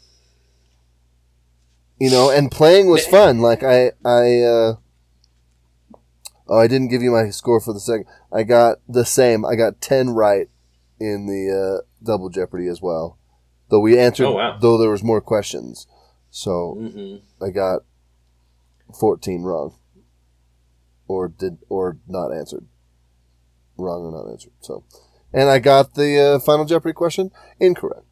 you 1.97 2.09
know, 2.09 2.29
and 2.29 2.51
playing 2.51 2.89
was 2.89 3.07
fun. 3.07 3.39
Like 3.39 3.63
I, 3.63 3.93
I. 4.03 4.41
Uh, 4.41 4.73
oh, 6.49 6.59
I 6.59 6.67
didn't 6.67 6.89
give 6.89 7.01
you 7.01 7.11
my 7.11 7.29
score 7.29 7.61
for 7.61 7.73
the 7.73 7.79
second. 7.79 8.07
I 8.29 8.43
got 8.43 8.79
the 8.89 9.05
same. 9.05 9.45
I 9.45 9.55
got 9.55 9.79
ten 9.79 10.09
right 10.09 10.49
in 10.99 11.27
the 11.27 11.79
uh, 11.79 11.85
double 12.03 12.27
Jeopardy 12.29 12.67
as 12.67 12.81
well. 12.81 13.17
Though 13.69 13.79
we 13.79 13.97
answered, 13.99 14.27
Oh, 14.27 14.33
wow. 14.33 14.57
though 14.61 14.77
there 14.77 14.91
was 14.91 15.03
more 15.03 15.21
questions, 15.21 15.87
so 16.29 16.75
hmm 16.77 17.15
I 17.43 17.49
got 17.49 17.81
fourteen 18.99 19.41
wrong, 19.43 19.75
or 21.07 21.27
did 21.27 21.57
or 21.69 21.97
not 22.07 22.31
answered, 22.31 22.65
wrong 23.77 24.03
or 24.05 24.11
not 24.11 24.31
answered. 24.31 24.53
So, 24.61 24.83
and 25.33 25.49
I 25.49 25.59
got 25.59 25.95
the 25.95 26.19
uh, 26.35 26.39
final 26.39 26.65
Jeopardy 26.65 26.93
question 26.93 27.31
incorrect. 27.59 28.05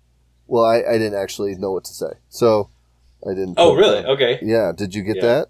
Well, 0.47 0.65
I, 0.65 0.77
I 0.77 0.97
didn't 0.97 1.15
actually 1.21 1.55
know 1.55 1.71
what 1.71 1.85
to 1.85 1.93
say, 1.93 2.13
so 2.29 2.69
I 3.25 3.33
didn't. 3.33 3.55
Oh, 3.57 3.75
really? 3.75 4.01
that. 4.01 4.09
Okay. 4.09 4.39
Yeah. 4.41 4.71
Did 4.75 4.93
you 4.95 5.03
get 5.03 5.17
Yeah. 5.17 5.21
that? 5.21 5.47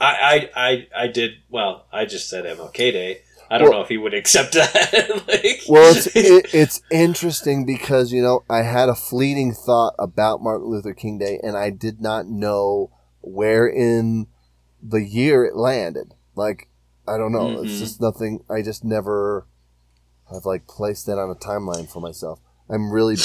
I, 0.00 0.48
I, 0.54 0.68
I, 0.68 0.88
I 1.04 1.06
did. 1.08 1.32
Well, 1.48 1.86
I 1.92 2.04
just 2.04 2.28
said 2.28 2.44
MLK 2.44 2.76
Day. 2.92 3.20
I 3.50 3.58
don't 3.58 3.68
Well- 3.70 3.78
know 3.78 3.82
if 3.82 3.88
he 3.88 3.96
would 3.98 4.14
accept 4.14 4.52
that. 4.54 5.22
like, 5.28 5.62
Well, 5.68 5.94
it's 5.96 6.06
it, 6.14 6.46
it's 6.54 6.82
interesting 6.90 7.64
because 7.64 8.12
you 8.12 8.20
know 8.22 8.44
I 8.50 8.62
had 8.62 8.88
a 8.88 8.94
fleeting 8.94 9.52
thought 9.54 9.94
about 9.98 10.42
Martin 10.42 10.68
Luther 10.68 10.92
King 10.94 11.18
Day, 11.18 11.40
and 11.42 11.56
I 11.56 11.70
did 11.70 12.00
not 12.00 12.26
know 12.26 12.90
where 13.20 13.66
in 13.66 14.26
the 14.82 15.02
year 15.02 15.44
it 15.44 15.56
landed. 15.56 16.14
Like 16.34 16.68
I 17.06 17.16
don't 17.16 17.32
know. 17.32 17.62
It's 17.62 17.72
Mhm. 17.72 17.78
just 17.78 18.00
nothing. 18.02 18.44
I 18.50 18.60
just 18.62 18.84
never 18.84 19.46
have 20.30 20.44
like 20.44 20.66
placed 20.66 21.06
that 21.06 21.18
on 21.18 21.30
a 21.30 21.34
timeline 21.34 21.88
for 21.90 22.00
myself. 22.00 22.38
I'm 22.68 22.90
really 22.92 23.16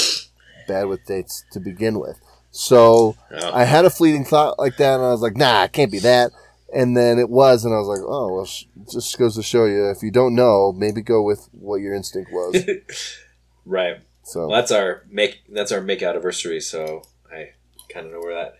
bad 0.66 0.86
with 0.86 1.04
dates 1.04 1.44
to 1.52 1.60
begin 1.60 2.00
with, 2.00 2.18
so 2.50 3.14
Oh. 3.30 3.50
I 3.52 3.64
had 3.64 3.84
a 3.84 3.90
fleeting 3.90 4.24
thought 4.24 4.58
like 4.58 4.78
that, 4.78 4.94
and 4.94 5.04
I 5.04 5.10
was 5.10 5.20
like, 5.20 5.36
"Nah, 5.36 5.64
it 5.64 5.72
can't 5.74 5.92
be 5.92 5.98
that." 5.98 6.30
And 6.74 6.96
then 6.96 7.18
it 7.18 7.30
was, 7.30 7.64
and 7.64 7.72
I 7.72 7.78
was 7.78 7.88
like, 7.88 8.00
"Oh 8.06 8.34
well." 8.34 8.44
Sh- 8.46 8.64
just 8.90 9.18
goes 9.18 9.36
to 9.36 9.42
show 9.42 9.64
you, 9.64 9.88
if 9.90 10.02
you 10.02 10.10
don't 10.10 10.34
know, 10.34 10.72
maybe 10.72 11.02
go 11.02 11.22
with 11.22 11.48
what 11.52 11.76
your 11.76 11.94
instinct 11.94 12.30
was. 12.32 12.56
right. 13.64 13.98
So 14.24 14.48
Well, 14.48 14.56
that's 14.56 14.72
our 14.72 15.04
make. 15.10 15.42
That's 15.48 15.72
our 15.72 15.80
make 15.80 16.02
anniversary. 16.02 16.60
So 16.60 17.02
I 17.32 17.50
kind 17.88 18.06
of 18.06 18.12
know 18.12 18.20
where 18.20 18.34
that 18.34 18.56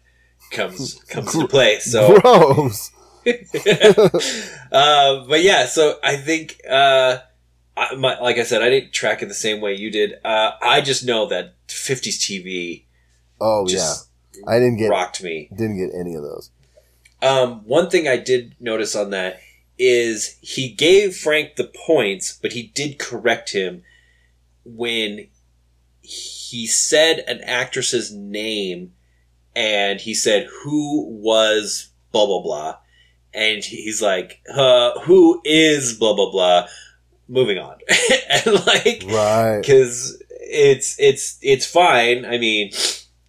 comes 0.51 0.95
comes 1.09 1.35
into 1.35 1.49
play. 1.49 1.79
So, 1.81 2.21
gross. 2.21 2.91
uh, 4.73 5.25
but 5.27 5.43
yeah. 5.43 5.67
So 5.67 5.99
I 6.05 6.17
think, 6.17 6.61
uh, 6.69 7.19
I, 7.77 7.95
my, 7.97 8.21
like 8.21 8.37
I 8.39 8.43
said, 8.45 8.63
I 8.63 8.69
didn't 8.69 8.93
track 8.93 9.23
it 9.23 9.27
the 9.27 9.35
same 9.35 9.61
way 9.61 9.75
you 9.75 9.91
did. 9.91 10.15
Uh, 10.25 10.53
I 10.63 10.81
just 10.81 11.05
know 11.05 11.27
that 11.27 11.55
'50s 11.69 12.19
TV 12.19 12.85
Oh 13.41 13.67
yeah, 13.69 13.95
I 14.47 14.59
didn't 14.59 14.77
get 14.77 14.89
rocked 14.91 15.23
me. 15.23 15.49
didn't 15.51 15.77
get 15.79 15.95
any 15.99 16.15
of 16.15 16.23
those. 16.23 16.51
Um, 17.25 17.63
one 17.65 17.91
thing 17.91 18.07
I 18.07 18.17
did 18.17 18.55
notice 18.61 18.95
on 18.95 19.11
that 19.11 19.41
is 19.79 20.39
he 20.41 20.69
gave 20.73 21.17
Frank 21.17 21.57
the 21.57 21.71
points, 21.87 22.39
but 22.41 22.53
he 22.53 22.65
did 22.75 22.99
correct 22.99 23.53
him 23.53 23.83
when 24.65 25.29
he 26.01 26.67
said 26.67 27.25
an 27.27 27.41
actress's 27.43 28.13
name 28.13 28.93
and 29.57 30.01
he 30.01 30.15
said 30.15 30.47
who 30.63 31.07
was 31.09 31.89
blah 32.13 32.27
blah 32.27 32.43
blah 32.43 32.77
and 33.33 33.65
he's 33.65 34.03
like 34.03 34.41
uh, 34.55 34.99
who 35.01 35.41
is 35.45 35.95
blah 35.95 36.15
blah 36.15 36.31
blah 36.31 36.67
moving 37.27 37.59
on 37.59 37.79
and 38.31 38.67
like 38.67 39.03
Right. 39.07 39.61
because 39.61 40.23
it's 40.41 40.97
it's 40.99 41.39
it's 41.43 41.67
fine. 41.67 42.25
I 42.25 42.39
mean, 42.39 42.71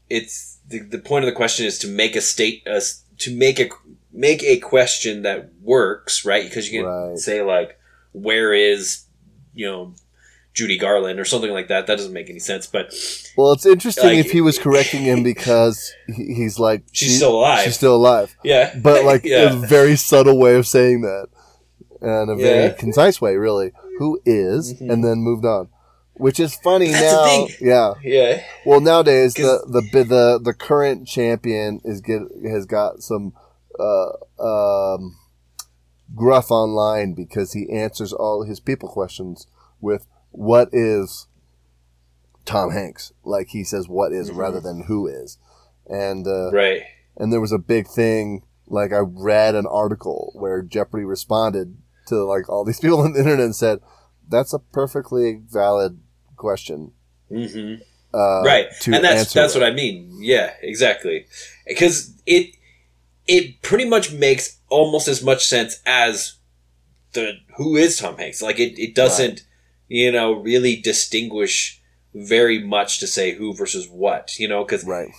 it's 0.09 0.59
the, 0.67 0.79
the 0.79 0.99
point 0.99 1.23
of 1.23 1.27
the 1.27 1.35
question 1.35 1.65
is 1.65 1.79
to 1.79 1.87
make 1.87 2.15
a 2.15 2.21
state 2.21 2.67
uh, 2.67 2.81
to 3.19 3.35
make 3.35 3.59
a 3.59 3.69
make 4.15 4.41
a 4.43 4.57
question 4.57 5.23
that 5.23 5.49
works, 5.61 6.23
right? 6.25 6.43
Because 6.43 6.71
you 6.71 6.79
can 6.81 6.89
Right. 6.89 7.17
say 7.17 7.41
like, 7.41 7.77
"Where 8.13 8.53
is 8.53 9.01
you 9.53 9.65
know 9.67 9.93
Judy 10.53 10.77
Garland?" 10.77 11.19
or 11.19 11.25
something 11.25 11.51
like 11.51 11.67
that. 11.67 11.85
That 11.87 11.97
doesn't 11.97 12.13
make 12.13 12.29
any 12.29 12.39
sense, 12.39 12.65
but 12.65 12.93
Well, 13.37 13.51
it's 13.51 13.65
interesting 13.65 14.05
Like- 14.05 14.25
if 14.25 14.31
he 14.31 14.39
was 14.41 14.57
correcting 14.57 15.01
him 15.03 15.21
because 15.31 15.91
he's 16.15 16.57
like 16.59 16.83
she's 16.93 17.09
she- 17.09 17.15
still 17.15 17.35
alive. 17.35 17.65
She's 17.65 17.75
still 17.75 17.95
alive, 17.95 18.35
yeah, 18.43 18.73
but 18.81 19.03
like 19.11 19.25
yeah, 19.25 19.51
a 19.53 19.55
very 19.55 19.95
subtle 19.97 20.37
way 20.39 20.55
of 20.55 20.65
saying 20.65 21.01
that, 21.01 21.27
and 22.01 22.29
a 22.29 22.35
very 22.35 22.65
Yeah. 22.65 22.73
concise 22.73 23.19
way, 23.21 23.35
really. 23.35 23.71
Who 23.99 24.19
is, 24.25 24.73
Mhm. 24.75 24.91
and 24.91 25.03
then 25.03 25.19
moved 25.19 25.45
on, 25.45 25.69
which 26.15 26.39
is 26.39 26.55
funny 26.55 26.91
That's 26.91 27.01
now. 27.13 27.47
Yeah. 27.61 27.93
yeah. 28.03 28.43
Well, 28.65 28.79
nowadays 28.81 29.33
the 29.33 29.63
the 29.67 29.81
the 30.03 30.39
the 30.41 30.53
current 30.53 31.07
champion 31.07 31.79
is 31.85 31.99
get 32.01 32.21
has 32.49 32.65
got 32.65 33.01
some 33.01 33.33
uh, 33.79 34.93
um, 34.95 35.17
gruff 36.15 36.51
online 36.51 37.13
because 37.13 37.53
he 37.53 37.69
answers 37.69 38.13
all 38.13 38.43
his 38.43 38.59
people 38.59 38.89
questions 38.89 39.47
with 39.81 40.07
"What 40.31 40.69
is 40.71 41.27
Tom 42.45 42.71
Hanks?" 42.71 43.11
Like 43.23 43.49
he 43.49 43.63
says 43.63 43.87
"What 43.87 44.11
is" 44.11 44.29
Mhm. 44.31 44.37
rather 44.37 44.59
than 44.59 44.83
"Who 44.83 45.07
is," 45.07 45.37
and 45.87 46.27
uh, 46.27 46.51
Right. 46.51 46.83
and 47.17 47.31
there 47.33 47.41
was 47.41 47.51
a 47.51 47.57
big 47.59 47.87
thing. 47.87 48.43
Like 48.67 48.91
I 48.93 48.99
read 48.99 49.55
an 49.55 49.67
article 49.67 50.31
where 50.35 50.61
Jeopardy 50.61 51.05
responded 51.05 51.77
to 52.07 52.23
like 52.23 52.49
all 52.49 52.63
these 52.63 52.79
people 52.81 52.99
on 53.01 53.13
the 53.13 53.19
internet 53.19 53.43
and 53.45 53.55
said, 53.55 53.79
"That's 54.27 54.53
a 54.53 54.59
perfectly 54.59 55.41
valid 55.47 55.99
question." 56.35 56.91
hmm 57.29 57.75
uh, 58.13 58.43
right, 58.43 58.67
and 58.87 59.03
that's 59.03 59.33
that's 59.33 59.53
that. 59.53 59.59
what 59.59 59.67
I 59.67 59.71
mean. 59.73 60.17
Yeah, 60.21 60.53
exactly. 60.61 61.25
Because 61.67 62.13
it 62.25 62.55
it 63.27 63.61
pretty 63.61 63.85
much 63.85 64.11
makes 64.11 64.59
almost 64.69 65.07
as 65.07 65.23
much 65.23 65.45
sense 65.45 65.79
as 65.85 66.37
the 67.13 67.33
who 67.57 67.75
is 67.75 67.97
Tom 67.97 68.17
Hanks. 68.17 68.41
Like 68.41 68.59
it, 68.59 68.79
it 68.79 68.95
doesn't 68.95 69.45
you 69.87 70.11
know 70.11 70.33
really 70.33 70.75
distinguish 70.75 71.81
very 72.13 72.63
much 72.63 72.99
to 72.99 73.07
say 73.07 73.33
who 73.33 73.53
versus 73.53 73.87
what. 73.89 74.37
You 74.39 74.47
know, 74.47 74.63
because 74.63 74.85
right, 74.85 75.09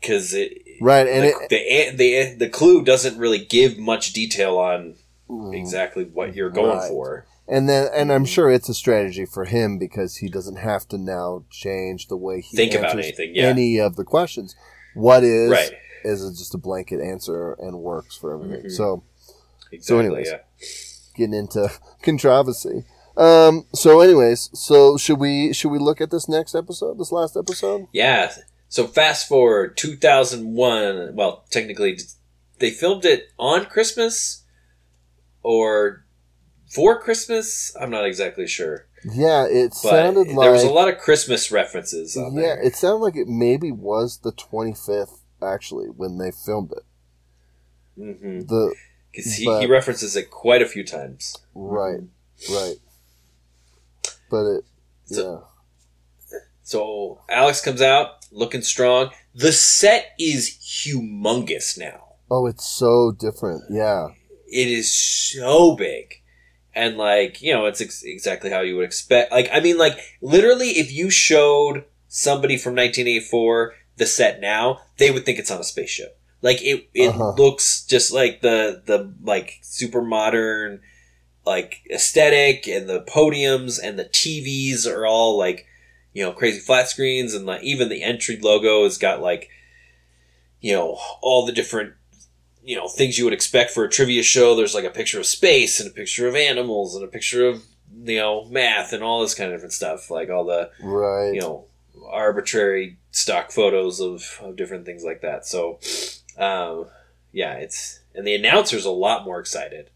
because 0.00 0.34
it. 0.34 0.58
right, 0.80 1.06
and 1.06 1.24
the, 1.24 1.56
it 1.56 1.96
the, 1.96 1.96
the 1.96 2.46
the 2.46 2.48
clue 2.50 2.84
doesn't 2.84 3.18
really 3.18 3.44
give 3.44 3.78
much 3.78 4.12
detail 4.12 4.58
on 4.58 4.96
mm. 5.28 5.58
exactly 5.58 6.04
what 6.04 6.34
you're 6.34 6.50
going 6.50 6.78
Right. 6.78 6.88
for. 6.88 7.26
and 7.48 7.68
then 7.68 7.88
and 7.94 8.12
I'm 8.12 8.24
sure 8.24 8.50
it's 8.50 8.68
a 8.68 8.74
strategy 8.74 9.24
for 9.26 9.44
him 9.44 9.78
because 9.78 10.16
he 10.16 10.28
doesn't 10.28 10.56
have 10.56 10.86
to 10.88 10.98
now 10.98 11.44
change 11.50 12.08
the 12.08 12.16
way 12.16 12.40
he 12.40 12.56
Think 12.56 12.74
about 12.74 12.98
anything, 12.98 13.34
yeah. 13.34 13.44
any 13.44 13.78
of 13.78 13.96
the 13.96 14.04
questions. 14.04 14.54
What 14.94 15.24
is 15.24 15.50
Right. 15.50 15.72
Is 16.06 16.22
it 16.24 16.32
just 16.38 16.54
a 16.54 16.58
blanket 16.58 17.00
answer 17.00 17.52
and 17.54 17.78
works 17.80 18.16
for 18.16 18.34
everything. 18.34 18.66
Mhm. 18.66 18.72
So 18.72 19.02
Exactly. 19.72 20.04
anyways. 20.06 20.28
yeah. 20.28 20.38
getting 21.16 21.34
into 21.34 21.70
controversy. 22.02 22.84
Um, 23.16 23.64
so 23.74 24.00
anyways, 24.00 24.50
so 24.52 24.96
should 24.98 25.18
we 25.18 25.52
should 25.54 25.70
we 25.70 25.78
look 25.78 26.00
at 26.00 26.10
this 26.10 26.28
next 26.28 26.54
episode, 26.54 26.98
this 26.98 27.10
last 27.12 27.36
episode? 27.36 27.86
Yeah. 27.92 28.32
So 28.68 28.86
fast 28.86 29.26
forward 29.28 29.76
2001. 29.76 31.14
Well, 31.14 31.44
technically, 31.50 31.98
they 32.58 32.70
filmed 32.70 33.04
it 33.04 33.28
on 33.38 33.64
Christmas 33.66 34.44
or 35.42 36.04
for 36.68 37.00
Christmas. 37.00 37.74
I'm 37.80 37.90
not 37.90 38.04
exactly 38.04 38.46
sure, 38.46 38.86
Yeah, 39.04 39.46
it 39.46 39.70
but 39.82 39.90
sounded 39.90 40.28
like 40.28 40.44
there 40.44 40.52
was 40.52 40.64
a 40.64 40.70
lot 40.70 40.88
of 40.88 40.98
Christmas 40.98 41.50
references 41.50 42.16
on 42.16 42.34
yeah, 42.34 42.40
there. 42.42 42.62
it 42.62 42.76
sounded 42.76 42.98
like 43.04 43.16
it 43.16 43.28
maybe 43.28 43.70
was 43.72 44.18
the 44.18 44.32
twenty 44.32 44.74
fifth 44.74 45.22
actually 45.46 45.86
when 45.88 46.18
they 46.18 46.30
filmed 46.30 46.72
it. 46.72 46.84
hmm 47.96 48.40
The 48.40 48.74
Because 49.12 49.34
he, 49.36 49.44
but- 49.46 49.60
he 49.60 49.66
references 49.66 50.16
it 50.16 50.30
quite 50.30 50.62
a 50.62 50.66
few 50.66 50.84
times. 50.84 51.36
right, 51.54 52.00
right, 52.50 52.76
but 54.30 54.44
it 54.46 54.64
So- 55.06 55.46
So 56.62 57.20
Alex 57.30 57.60
comes 57.60 57.80
out 57.80 58.26
looking 58.32 58.62
strong. 58.62 59.10
The 59.34 59.52
set 59.52 60.06
is 60.18 60.50
humongous 60.60 61.78
now. 61.78 62.14
Oh, 62.28 62.46
it's 62.46 62.66
so 62.66 63.12
different. 63.12 63.62
Yeah, 63.70 64.08
it 64.48 64.66
is 64.68 64.92
so 64.92 65.76
big 65.76 66.22
and 66.74 66.96
like 66.98 67.40
you 67.40 67.54
know 67.54 67.66
it's 67.66 67.80
ex- 67.80 68.02
exactly 68.02 68.50
how 68.50 68.60
you 68.60 68.76
would 68.76 68.84
expect 68.84 69.32
like 69.32 69.48
i 69.52 69.60
mean 69.60 69.78
like 69.78 69.98
literally 70.20 70.70
if 70.78 70.92
you 70.92 71.08
showed 71.10 71.84
somebody 72.06 72.56
from 72.58 72.74
1984 72.74 73.74
the 73.96 74.06
set 74.06 74.40
now 74.40 74.80
they 74.98 75.10
would 75.10 75.24
think 75.24 75.38
it's 75.38 75.50
on 75.50 75.60
a 75.60 75.64
spaceship 75.64 76.18
like 76.42 76.62
it 76.62 76.88
it 76.94 77.08
Uh-huh. 77.08 77.32
looks 77.36 77.84
just 77.86 78.12
like 78.12 78.40
the 78.42 78.82
the 78.86 79.12
like 79.22 79.58
super 79.62 80.02
modern 80.02 80.80
like 81.44 81.82
aesthetic 81.92 82.66
and 82.66 82.88
the 82.88 83.00
podiums 83.02 83.78
and 83.82 83.98
the 83.98 84.04
tvs 84.04 84.86
are 84.86 85.06
all 85.06 85.38
like 85.38 85.66
you 86.12 86.22
know 86.22 86.32
crazy 86.32 86.58
flat 86.60 86.88
screens 86.88 87.34
and 87.34 87.46
like 87.46 87.62
even 87.62 87.88
the 87.88 88.02
entry 88.02 88.36
logo 88.40 88.84
has 88.84 88.98
got 88.98 89.20
like 89.22 89.48
you 90.60 90.72
know 90.72 90.98
all 91.20 91.46
the 91.46 91.52
different 91.52 91.92
you 92.62 92.74
know 92.76 92.88
things 92.88 93.16
you 93.16 93.24
would 93.24 93.32
expect 93.32 93.70
for 93.70 93.84
a 93.84 93.88
trivia 93.88 94.24
show. 94.24 94.56
There's 94.56 94.74
like 94.74 94.84
a 94.84 94.90
picture 94.90 95.20
of 95.20 95.26
space 95.26 95.78
and 95.78 95.88
a 95.88 95.92
picture 95.94 96.26
of 96.26 96.34
animals 96.34 96.96
and 96.96 97.04
a 97.04 97.08
picture 97.08 97.46
of 97.46 97.62
you 98.04 98.16
know 98.18 98.44
math 98.46 98.92
and 98.92 99.04
all 99.04 99.20
this 99.20 99.34
kind 99.36 99.52
of 99.52 99.56
different 99.56 99.72
stuff. 99.74 100.10
Like 100.10 100.30
all 100.30 100.44
the 100.44 100.70
right. 100.80 101.30
you 101.32 101.40
know 101.40 101.66
arbitrary 102.10 102.98
stock 103.10 103.50
photos 103.50 104.00
of, 104.00 104.38
of 104.42 104.56
different 104.56 104.86
things 104.86 105.04
like 105.04 105.20
that. 105.22 105.46
So 105.46 105.78
um, 106.38 106.86
yeah, 107.32 107.54
it's 107.54 108.00
and 108.14 108.26
the 108.26 108.34
announcer's 108.34 108.84
a 108.84 108.90
lot 108.90 109.24
more 109.24 109.40
excited. 109.40 109.90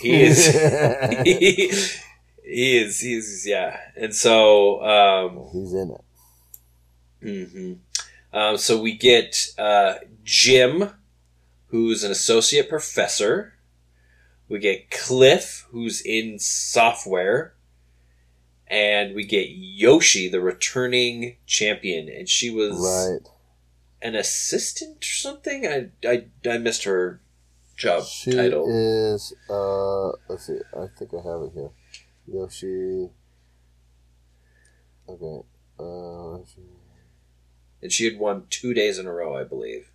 He 0.00 0.22
is. 0.22 0.46
he, 1.24 1.72
he 2.44 2.78
is. 2.78 3.00
He's 3.00 3.46
yeah, 3.46 3.78
and 3.96 4.14
so 4.14 4.82
um, 4.84 5.48
He's 5.52 5.72
in 5.72 5.90
it. 5.90 7.48
hmm 7.52 7.72
Um, 8.32 8.56
so 8.56 8.80
we 8.80 8.92
get 8.96 9.48
uh, 9.58 9.94
Jim, 10.24 10.90
who's 11.68 12.04
an 12.04 12.10
associate 12.12 12.68
professor. 12.68 13.54
We 14.48 14.60
get 14.60 14.90
Cliff, 14.90 15.66
who's 15.70 16.00
in 16.02 16.38
software. 16.38 17.54
And 18.68 19.14
we 19.14 19.24
get 19.24 19.48
Yoshi, 19.50 20.28
the 20.28 20.40
returning 20.40 21.36
champion. 21.46 22.08
And 22.08 22.28
she 22.28 22.50
was 22.50 22.76
Right. 22.78 23.28
an 24.02 24.14
assistant 24.16 24.98
or 25.02 25.06
something? 25.06 25.66
I, 25.66 25.90
I, 26.06 26.26
I 26.48 26.58
missed 26.58 26.84
her 26.84 27.20
job 27.76 28.04
She 28.04 28.32
title. 28.32 28.66
is. 28.68 29.32
Uh, 29.48 30.08
let's 30.28 30.46
see. 30.46 30.58
I 30.76 30.86
think 30.98 31.12
I 31.14 31.18
have 31.28 31.42
it 31.42 31.52
here. 31.54 31.70
Yoshi. 32.26 33.10
Okay. 35.08 35.46
Uh, 35.78 36.38
she- 36.52 36.62
and 37.82 37.92
she 37.92 38.04
had 38.06 38.18
won 38.18 38.46
two 38.50 38.74
days 38.74 38.98
in 38.98 39.06
a 39.06 39.12
row, 39.12 39.36
I 39.36 39.44
believe. 39.44 39.90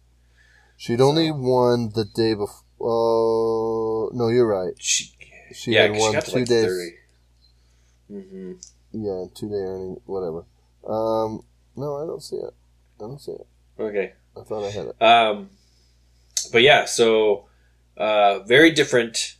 she'd 0.77 1.01
only 1.01 1.29
won 1.31 1.91
the 1.93 2.05
day 2.05 2.33
before. 2.35 2.63
Oh 2.79 4.09
no, 4.13 4.29
you're 4.29 4.47
right. 4.47 4.73
She, 4.79 5.11
She 5.53 5.71
yeah, 5.73 5.83
had 5.83 5.91
won 5.95 6.13
two 6.23 6.39
like 6.39 6.47
days. 6.47 6.65
30. 6.65 6.91
Hmm 8.11 8.53
Yeah, 8.91 9.25
two 9.33 9.49
day 9.49 9.55
earning, 9.55 10.01
whatever. 10.05 10.43
Um, 10.87 11.43
no, 11.75 11.95
I 12.03 12.05
don't 12.05 12.21
see 12.21 12.35
it. 12.35 12.53
I 12.99 13.03
don't 13.03 13.19
see 13.19 13.31
it. 13.31 13.47
Okay. 13.79 14.13
I 14.37 14.41
thought 14.43 14.65
I 14.65 14.71
had 14.71 14.87
it. 14.87 15.01
Um, 15.01 15.49
but 16.51 16.61
yeah, 16.61 16.85
so 16.85 17.45
uh, 17.97 18.39
very 18.39 18.71
different 18.71 19.35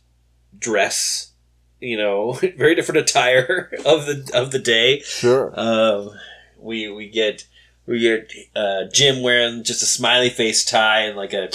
dress, 0.58 1.32
you 1.80 1.96
know, 1.96 2.32
very 2.56 2.74
different 2.74 3.00
attire 3.00 3.72
of 3.84 4.06
the 4.06 4.30
of 4.34 4.50
the 4.50 4.58
day. 4.58 5.00
Sure. 5.00 5.52
Um, 5.58 6.10
we 6.58 6.88
we 6.90 7.08
get 7.08 7.46
we 7.86 8.00
get 8.00 8.32
uh, 8.54 8.84
Jim 8.92 9.22
wearing 9.22 9.64
just 9.64 9.82
a 9.82 9.86
smiley 9.86 10.30
face 10.30 10.64
tie 10.64 11.00
and 11.00 11.16
like 11.16 11.32
a 11.32 11.50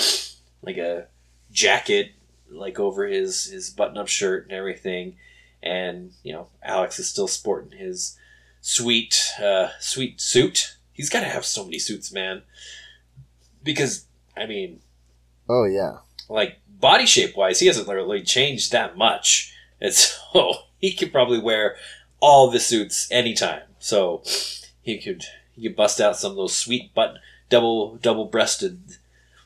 like 0.62 0.78
a 0.78 1.08
jacket 1.52 2.12
like 2.50 2.80
over 2.80 3.06
his 3.06 3.46
his 3.46 3.70
button 3.70 3.98
up 3.98 4.08
shirt 4.08 4.44
and 4.46 4.54
everything, 4.54 5.16
and 5.64 6.12
you 6.24 6.34
know 6.34 6.48
Alex 6.64 7.00
is 7.00 7.10
still 7.10 7.28
sporting 7.28 7.78
his 7.78 8.18
sweet 8.62 9.20
uh, 9.42 9.70
sweet 9.80 10.20
suit. 10.22 10.78
He's 10.94 11.10
got 11.10 11.20
to 11.22 11.28
have 11.28 11.46
so 11.46 11.64
many 11.64 11.80
suits, 11.80 12.12
man. 12.12 12.42
Because 13.64 14.06
I 14.36 14.46
mean, 14.46 14.80
Oh 15.50 15.66
yeah. 15.66 15.98
like 16.30 16.60
body 16.68 17.06
shape 17.06 17.36
wise, 17.36 17.60
he 17.60 17.68
hasn't 17.68 17.88
really 17.88 18.24
changed 18.24 18.72
that 18.72 18.98
much, 18.98 19.54
and 19.82 19.94
so 19.94 20.54
he 20.80 20.94
could 20.94 21.12
probably 21.12 21.40
wear 21.40 21.76
all 22.20 22.50
the 22.50 22.60
suits 22.60 23.08
anytime. 23.12 23.62
So 23.80 24.24
he 24.82 24.98
could 25.00 25.24
he 25.54 25.64
could 25.64 25.76
bust 25.76 26.00
out 26.02 26.18
some 26.18 26.32
of 26.32 26.38
those 26.38 26.56
sweet 26.56 26.94
button 26.94 27.20
double 27.50 27.96
double 27.98 28.26
breasted 28.26 28.80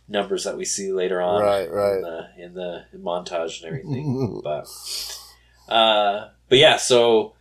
numbers 0.07 0.43
that 0.43 0.57
we 0.57 0.65
see 0.65 0.91
later 0.91 1.21
on, 1.21 1.41
Right, 1.41 1.71
right. 1.71 1.95
in 1.95 2.01
the 2.01 2.29
in 2.37 2.53
the 2.53 2.85
montage 2.99 3.57
and 3.63 3.67
everything. 3.67 4.41
but 4.43 4.67
uh, 5.71 6.29
but 6.49 6.57
yeah, 6.57 6.77
so 6.77 7.33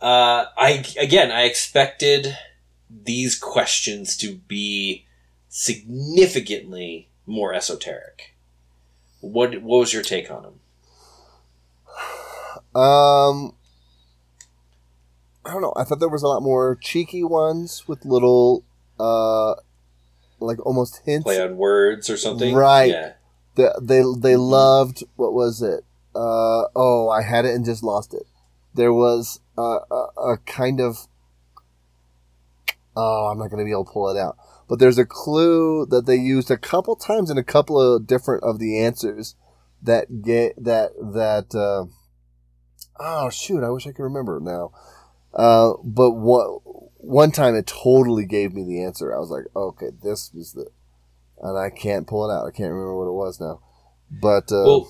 uh, 0.00 0.46
I 0.56 0.84
again 0.98 1.30
I 1.30 1.42
expected 1.42 2.36
these 2.90 3.38
questions 3.38 4.16
to 4.18 4.36
be 4.48 5.06
significantly 5.48 7.08
more 7.26 7.54
esoteric. 7.54 8.34
What 9.20 9.62
what 9.62 9.80
was 9.80 9.92
your 9.92 10.02
take 10.02 10.30
on 10.30 10.42
them? 10.42 10.60
Um, 12.74 13.54
I 15.44 15.52
don't 15.52 15.62
know. 15.62 15.72
I 15.76 15.84
thought 15.84 16.00
there 16.00 16.08
was 16.08 16.22
a 16.22 16.28
lot 16.28 16.42
more 16.42 16.76
cheeky 16.80 17.24
ones 17.24 17.88
with 17.88 18.04
little, 18.04 18.64
uh, 19.00 19.54
like 20.40 20.64
almost 20.66 21.00
hints. 21.06 21.24
Play 21.24 21.40
on 21.40 21.56
words 21.56 22.10
or 22.10 22.16
something, 22.16 22.54
Right. 22.54 22.90
Yeah, 22.90 23.12
They 23.54 23.68
they, 23.80 24.02
they 24.18 24.36
loved 24.36 25.04
what 25.16 25.32
was 25.32 25.62
it? 25.62 25.84
Uh, 26.16 26.68
oh, 26.74 27.10
I 27.10 27.22
had 27.22 27.44
it 27.44 27.54
and 27.54 27.64
just 27.64 27.82
lost 27.82 28.14
it. 28.14 28.26
There 28.74 28.92
was 28.92 29.40
a, 29.58 29.78
a, 29.90 30.06
a 30.32 30.38
kind 30.46 30.80
of. 30.80 31.06
Oh, 32.96 33.28
I'm 33.30 33.38
not 33.38 33.50
going 33.50 33.58
to 33.58 33.64
be 33.64 33.72
able 33.72 33.84
to 33.84 33.92
pull 33.92 34.08
it 34.08 34.18
out. 34.18 34.36
But 34.68 34.78
there's 34.78 34.98
a 34.98 35.04
clue 35.04 35.86
that 35.86 36.06
they 36.06 36.16
used 36.16 36.50
a 36.50 36.56
couple 36.56 36.96
times 36.96 37.30
in 37.30 37.38
a 37.38 37.44
couple 37.44 37.80
of 37.80 38.06
different 38.06 38.42
of 38.42 38.58
the 38.58 38.80
answers 38.80 39.36
that 39.82 40.22
get 40.22 40.54
that 40.62 40.92
that. 40.96 41.54
Uh, 41.54 41.86
oh 42.98 43.30
shoot! 43.30 43.62
I 43.62 43.70
wish 43.70 43.86
I 43.86 43.92
could 43.92 44.02
remember 44.02 44.40
now. 44.40 44.72
Uh, 45.34 45.74
but 45.84 46.12
one 46.12 46.58
one 46.96 47.30
time 47.30 47.54
it 47.54 47.66
totally 47.66 48.24
gave 48.24 48.54
me 48.54 48.64
the 48.64 48.82
answer. 48.82 49.14
I 49.14 49.18
was 49.18 49.30
like, 49.30 49.44
okay, 49.54 49.90
this 50.02 50.32
was 50.34 50.54
the, 50.54 50.66
and 51.40 51.56
I 51.56 51.70
can't 51.70 52.06
pull 52.06 52.28
it 52.28 52.34
out. 52.34 52.46
I 52.46 52.50
can't 52.50 52.72
remember 52.72 52.96
what 52.96 53.08
it 53.08 53.12
was 53.12 53.40
now. 53.40 53.60
But 54.10 54.50
uh, 54.50 54.64
Well, 54.64 54.88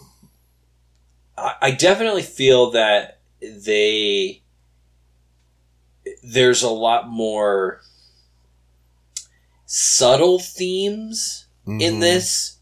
I 1.38 1.70
definitely 1.72 2.22
feel 2.22 2.70
that 2.72 3.18
they 3.40 4.42
there's 6.22 6.62
a 6.62 6.70
lot 6.70 7.08
more 7.08 7.80
subtle 9.66 10.38
themes 10.38 11.46
in 11.66 11.94
Mhm. 11.96 12.00
this 12.00 12.56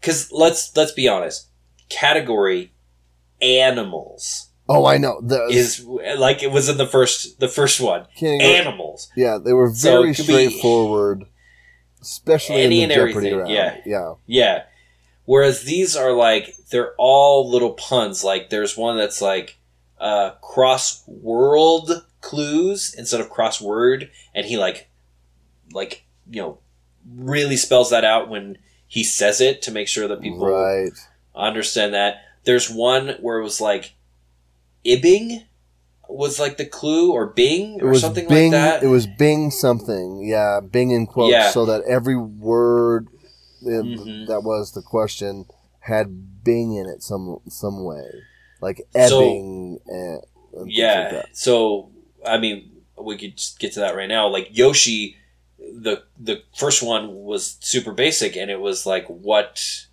because 0.00 0.30
let's 0.32 0.74
let's 0.76 0.92
be 0.92 1.08
honest 1.08 1.48
category 1.88 2.72
animals 3.42 4.46
Oh, 4.72 4.86
I 4.86 4.98
know. 4.98 5.20
The, 5.20 5.46
is 5.46 5.84
like 6.16 6.44
it 6.44 6.52
was 6.52 6.68
in 6.68 6.76
the 6.76 6.86
first 6.86 7.40
the 7.40 7.48
first 7.48 7.80
one 7.80 8.06
animals 8.22 9.10
yeah, 9.16 9.36
they 9.44 9.52
were 9.52 9.68
very 9.68 10.08
be 10.12 10.14
straightforward, 10.14 11.24
especially 12.00 12.62
in 12.62 12.70
the 12.70 12.82
and 12.84 12.92
Jeopardy 12.92 13.10
everything, 13.30 13.36
round. 13.38 13.50
yeah. 13.50 13.76
yeah. 13.84 14.12
yeah 14.26 14.62
whereas 15.30 15.62
these 15.62 15.94
are 15.96 16.12
like 16.12 16.56
they're 16.72 16.92
all 16.98 17.48
little 17.48 17.74
puns 17.74 18.24
like 18.24 18.50
there's 18.50 18.76
one 18.76 18.96
that's 18.96 19.20
like 19.22 19.58
uh 20.00 20.30
cross 20.42 21.04
world 21.06 21.90
clues 22.20 22.94
instead 22.98 23.20
of 23.20 23.30
crossword 23.30 24.08
and 24.34 24.44
he 24.46 24.56
like 24.56 24.88
like 25.72 26.04
you 26.28 26.40
know 26.42 26.58
really 27.14 27.56
spells 27.56 27.90
that 27.90 28.04
out 28.04 28.28
when 28.28 28.58
he 28.88 29.04
says 29.04 29.40
it 29.40 29.62
to 29.62 29.70
make 29.70 29.86
sure 29.88 30.08
that 30.08 30.20
people 30.20 30.44
Right. 30.46 30.90
understand 31.34 31.94
that. 31.94 32.16
There's 32.44 32.68
one 32.68 33.10
where 33.20 33.38
it 33.38 33.42
was 33.44 33.60
like 33.60 33.94
Ibbing 34.84 35.44
was 36.08 36.40
like 36.40 36.56
the 36.56 36.66
clue 36.66 37.12
or 37.12 37.26
Bing 37.26 37.80
or 37.82 37.94
something 37.94 38.26
Bing. 38.26 38.50
like 38.52 38.60
that. 38.60 38.82
It 38.82 38.88
was 38.88 39.06
Bing 39.06 39.50
something. 39.52 40.26
Yeah, 40.26 40.58
Bing 40.60 40.90
in 40.90 41.06
quotes, 41.06 41.30
Yeah. 41.32 41.50
so 41.50 41.64
that 41.66 41.82
every 41.88 42.16
word 42.16 43.06
Mhm. 43.62 44.26
that 44.28 44.42
was 44.42 44.72
the 44.72 44.82
question 44.82 45.46
had 45.80 46.42
Bing 46.44 46.74
in 46.74 46.86
it 46.86 47.02
some 47.02 47.40
some 47.48 47.84
way, 47.84 48.04
like 48.60 48.78
So- 48.94 49.20
ebbing 49.20 49.80
and, 49.86 50.22
and 50.54 50.70
yeah. 50.72 51.10
like 51.14 51.26
so 51.32 51.90
I 52.26 52.38
mean, 52.38 52.70
we 52.98 53.16
could 53.16 53.40
get 53.58 53.72
to 53.74 53.80
that 53.80 53.96
right 53.96 54.08
now. 54.08 54.28
Like 54.28 54.48
Yoshi, 54.50 55.16
the 55.58 56.02
the 56.18 56.42
first 56.56 56.82
one 56.82 57.14
was 57.24 57.56
super 57.60 57.92
basic, 57.92 58.36
and 58.36 58.50
it 58.50 58.60
was 58.60 58.84
like 58.86 59.06
what 59.06 59.86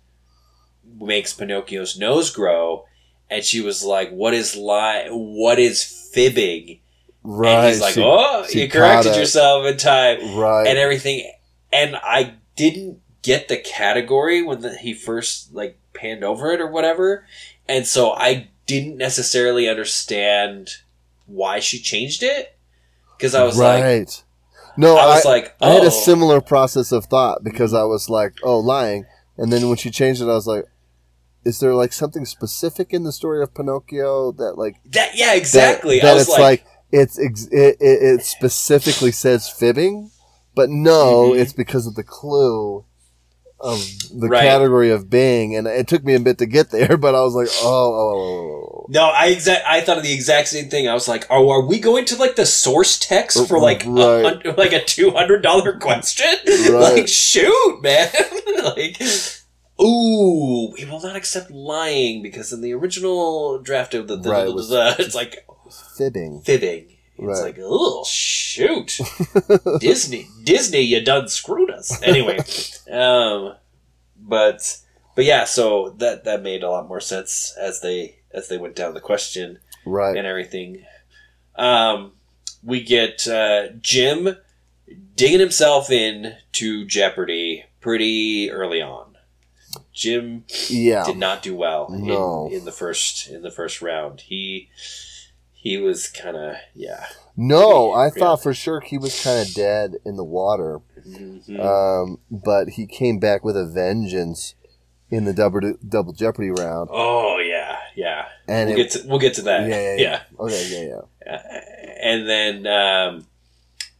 makes 1.00 1.32
Pinocchio's 1.32 1.98
nose 1.98 2.30
grow, 2.30 2.84
and 3.30 3.44
she 3.44 3.60
was 3.60 3.82
like, 3.84 4.10
"What 4.10 4.34
is 4.34 4.56
lie? 4.56 5.08
What 5.10 5.58
is 5.58 5.82
fibbing?" 6.12 6.80
Right. 7.22 7.54
and 7.58 7.68
he's 7.68 7.80
like, 7.80 7.94
she- 7.94 8.02
"Oh, 8.02 8.46
she 8.48 8.62
you 8.62 8.68
corrected 8.68 9.16
yourself 9.16 9.66
in 9.66 9.76
time." 9.76 10.36
right. 10.36 10.66
and 10.66 10.78
everything. 10.78 11.30
And 11.72 11.96
I 11.96 12.34
didn't 12.56 13.00
get 13.28 13.48
the 13.48 13.58
category 13.58 14.42
when 14.42 14.62
the, 14.62 14.74
he 14.74 14.94
first 14.94 15.52
like 15.52 15.78
panned 15.92 16.24
over 16.24 16.50
it 16.50 16.62
or 16.62 16.66
whatever, 16.66 17.26
and 17.68 17.86
so 17.86 18.12
I 18.12 18.48
didn't 18.64 18.96
necessarily 18.96 19.68
understand 19.68 20.70
why 21.26 21.60
she 21.60 21.78
changed 21.78 22.22
it 22.22 22.56
because 23.16 23.34
I 23.34 23.44
was 23.44 23.58
like, 23.58 23.84
right. 23.84 24.24
no, 24.78 24.96
I 24.96 25.02
I, 25.02 25.06
was 25.14 25.26
like, 25.26 25.54
I 25.60 25.68
had 25.68 25.82
oh. 25.82 25.88
a 25.88 25.90
similar 25.90 26.40
process 26.40 26.90
of 26.90 27.04
thought 27.04 27.44
because 27.44 27.74
I 27.74 27.82
was 27.82 28.08
like, 28.08 28.32
oh, 28.42 28.58
lying, 28.58 29.04
and 29.36 29.52
then 29.52 29.68
when 29.68 29.76
she 29.76 29.90
changed 29.90 30.22
it, 30.22 30.24
I 30.24 30.34
was 30.34 30.46
like. 30.46 30.64
Is 31.44 31.60
there 31.60 31.72
like 31.72 31.94
something 31.94 32.26
specific 32.26 32.92
in 32.92 33.04
the 33.04 33.12
story 33.12 33.42
of 33.42 33.54
Pinocchio 33.54 34.32
that 34.32 34.58
like 34.58 34.74
that. 34.90 35.12
Yeah, 35.14 35.34
exactly. 35.34 36.00
That, 36.00 36.10
I 36.10 36.14
was 36.14 36.22
it's 36.24 36.30
like, 36.32 36.40
like, 36.40 36.64
it's 36.90 37.18
ex- 37.18 37.46
it, 37.46 37.76
it, 37.80 38.02
it 38.02 38.22
specifically 38.22 39.12
says 39.12 39.48
fibbing, 39.48 40.10
but 40.54 40.68
no, 40.68 41.30
Mhm. 41.30 41.40
it's 41.40 41.54
because 41.54 41.86
of 41.86 41.94
the 41.94 42.02
clue 42.02 42.84
of 43.60 43.78
the 44.14 44.28
Right. 44.28 44.42
category 44.42 44.90
of 44.90 45.10
Bing, 45.10 45.56
and 45.56 45.66
it 45.66 45.88
took 45.88 46.04
me 46.04 46.14
a 46.14 46.20
bit 46.20 46.38
to 46.38 46.46
get 46.46 46.70
there, 46.70 46.96
but 46.96 47.14
I 47.14 47.22
was 47.22 47.34
like, 47.34 47.48
oh, 47.62 47.66
oh, 47.66 48.10
oh, 48.14 48.74
oh, 48.82 48.86
no, 48.90 49.02
I 49.04 49.26
exact. 49.26 49.64
I 49.66 49.80
thought 49.80 49.98
of 49.98 50.02
the 50.04 50.12
exact 50.14 50.48
same 50.48 50.70
thing. 50.70 50.88
I 50.88 50.94
was 50.94 51.08
like, 51.08 51.26
"Oh, 51.28 51.50
are 51.50 51.60
we 51.60 51.78
going 51.78 52.06
to 52.06 52.16
like 52.16 52.36
the 52.36 52.46
source 52.46 52.98
text 52.98 53.46
for 53.48 53.58
like 53.60 53.84
a 53.84 53.90
Right. 53.90 54.24
hun- 54.44 54.54
like 54.56 54.72
a 54.72 54.82
two 54.82 55.10
hundred 55.10 55.42
dollar 55.42 55.78
question? 55.78 56.26
Right. 56.46 56.70
like, 56.70 57.08
shoot, 57.08 57.80
man! 57.82 58.08
like, 58.64 59.02
ooh, 59.80 60.72
we 60.72 60.84
will 60.86 61.00
not 61.02 61.16
accept 61.16 61.50
lying 61.50 62.22
because 62.22 62.52
in 62.52 62.60
the 62.62 62.72
original 62.74 63.58
draft 63.58 63.94
of 63.94 64.08
the, 64.08 64.16
the, 64.16 64.22
the- 64.22 64.62
the- 64.62 64.96
it's 65.00 65.14
like 65.14 65.44
fibbing. 65.96 66.40
fibbing. 66.44 66.86
It's 67.18 67.26
Right. 67.40 67.56
like, 67.56 67.58
oh 67.60 68.04
shoot, 68.08 68.98
Disney, 69.80 70.28
Disney, 70.44 70.80
you 70.82 71.00
done 71.02 71.28
screwed 71.28 71.70
us. 71.70 72.00
Anyway, 72.02 72.38
um, 72.90 73.54
but 74.16 74.78
but 75.16 75.24
yeah, 75.24 75.44
so 75.44 75.90
that 75.98 76.24
that 76.24 76.42
made 76.42 76.62
a 76.62 76.70
lot 76.70 76.86
more 76.88 77.00
sense 77.00 77.54
as 77.60 77.80
they 77.80 78.16
as 78.32 78.48
they 78.48 78.56
went 78.58 78.76
down 78.76 78.94
the 78.94 79.00
question 79.00 79.58
Right. 79.84 80.16
and 80.16 80.26
everything. 80.26 80.84
Um, 81.56 82.12
we 82.62 82.82
get 82.84 83.26
uh, 83.26 83.68
Jim 83.80 84.36
digging 85.16 85.40
himself 85.40 85.90
in 85.90 86.36
to 86.52 86.84
Jeopardy 86.84 87.64
pretty 87.80 88.50
early 88.50 88.80
on. 88.80 89.16
Jim 89.92 90.44
Yeah. 90.68 91.04
did 91.04 91.16
not 91.16 91.42
do 91.42 91.54
well 91.54 91.88
No. 91.90 92.46
in, 92.46 92.58
in 92.60 92.64
the 92.64 92.72
first 92.72 93.28
in 93.28 93.42
the 93.42 93.50
first 93.50 93.82
round. 93.82 94.20
He 94.22 94.68
he 95.68 95.76
was 95.78 96.08
kind 96.08 96.36
of 96.36 96.56
yeah. 96.74 97.04
No, 97.36 97.92
I 97.92 98.10
thought 98.10 98.42
for 98.42 98.52
sure 98.52 98.80
he 98.80 98.98
was 98.98 99.22
kind 99.22 99.46
of 99.46 99.54
dead 99.54 99.96
in 100.04 100.16
the 100.16 100.24
water, 100.24 100.80
Mhm. 101.06 101.60
um, 101.60 102.18
but 102.30 102.70
he 102.70 102.86
came 102.86 103.18
back 103.18 103.44
with 103.44 103.56
a 103.56 103.64
vengeance 103.66 104.54
in 105.10 105.24
the 105.24 105.32
double 105.32 105.60
double 105.88 106.12
Jeopardy 106.12 106.50
round, 106.50 106.88
oh 106.92 107.38
yeah, 107.38 107.76
yeah. 107.96 108.26
and 108.48 108.68
We'll 108.70 108.78
it, 108.78 108.82
get 108.82 108.90
to 108.92 109.08
we'll 109.08 109.18
get 109.18 109.34
to 109.34 109.42
that. 109.42 109.68
Yeah, 109.68 109.80
yeah, 109.80 109.94
yeah. 109.94 110.00
yeah. 110.00 110.40
okay, 110.44 110.68
yeah, 110.70 110.84
yeah. 111.26 111.32
Uh, 111.32 111.60
and 112.02 112.28
then 112.28 112.66
um, 112.66 113.26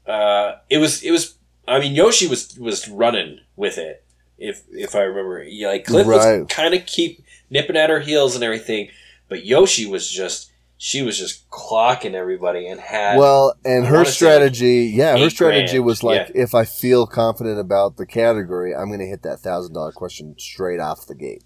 uh, 0.06 0.56
it 0.68 0.78
was 0.78 1.02
it 1.02 1.10
was 1.10 1.34
I 1.66 1.78
mean 1.80 1.94
Yoshi 1.94 2.26
was 2.26 2.58
was 2.58 2.88
running 2.88 3.40
with 3.56 3.78
it 3.78 4.04
if 4.38 4.62
if 4.72 4.94
I 4.94 5.02
remember 5.02 5.42
yeah, 5.44 5.68
like 5.68 5.84
Cliff 5.84 6.06
Right. 6.06 6.40
was 6.40 6.46
kind 6.48 6.74
of 6.74 6.86
keep 6.86 7.24
nipping 7.50 7.76
at 7.76 7.90
her 7.90 8.00
heels 8.00 8.34
and 8.34 8.42
everything 8.44 8.88
but 9.28 9.44
Yoshi 9.44 9.86
was 9.86 10.10
just 10.10 10.47
she 10.78 11.02
was 11.02 11.18
just 11.18 11.50
clocking 11.50 12.14
everybody 12.14 12.66
and 12.66 12.80
had 12.80 13.18
Well, 13.18 13.54
and 13.64 13.84
I 13.84 13.88
her 13.88 14.04
strategy, 14.04 14.92
yeah, 14.94 15.18
her 15.18 15.28
strategy 15.28 15.72
grand, 15.72 15.84
was 15.84 16.02
like, 16.02 16.30
if 16.34 16.54
I 16.54 16.64
feel 16.64 17.06
confident 17.06 17.58
about 17.58 17.96
the 17.96 18.06
category, 18.06 18.74
I'm 18.74 18.86
going 18.86 19.00
to 19.00 19.06
hit 19.06 19.22
that 19.24 19.40
thousand 19.40 19.74
dollar 19.74 19.92
question 19.92 20.36
straight 20.38 20.80
off 20.80 21.06
the 21.06 21.14
gate. 21.14 21.44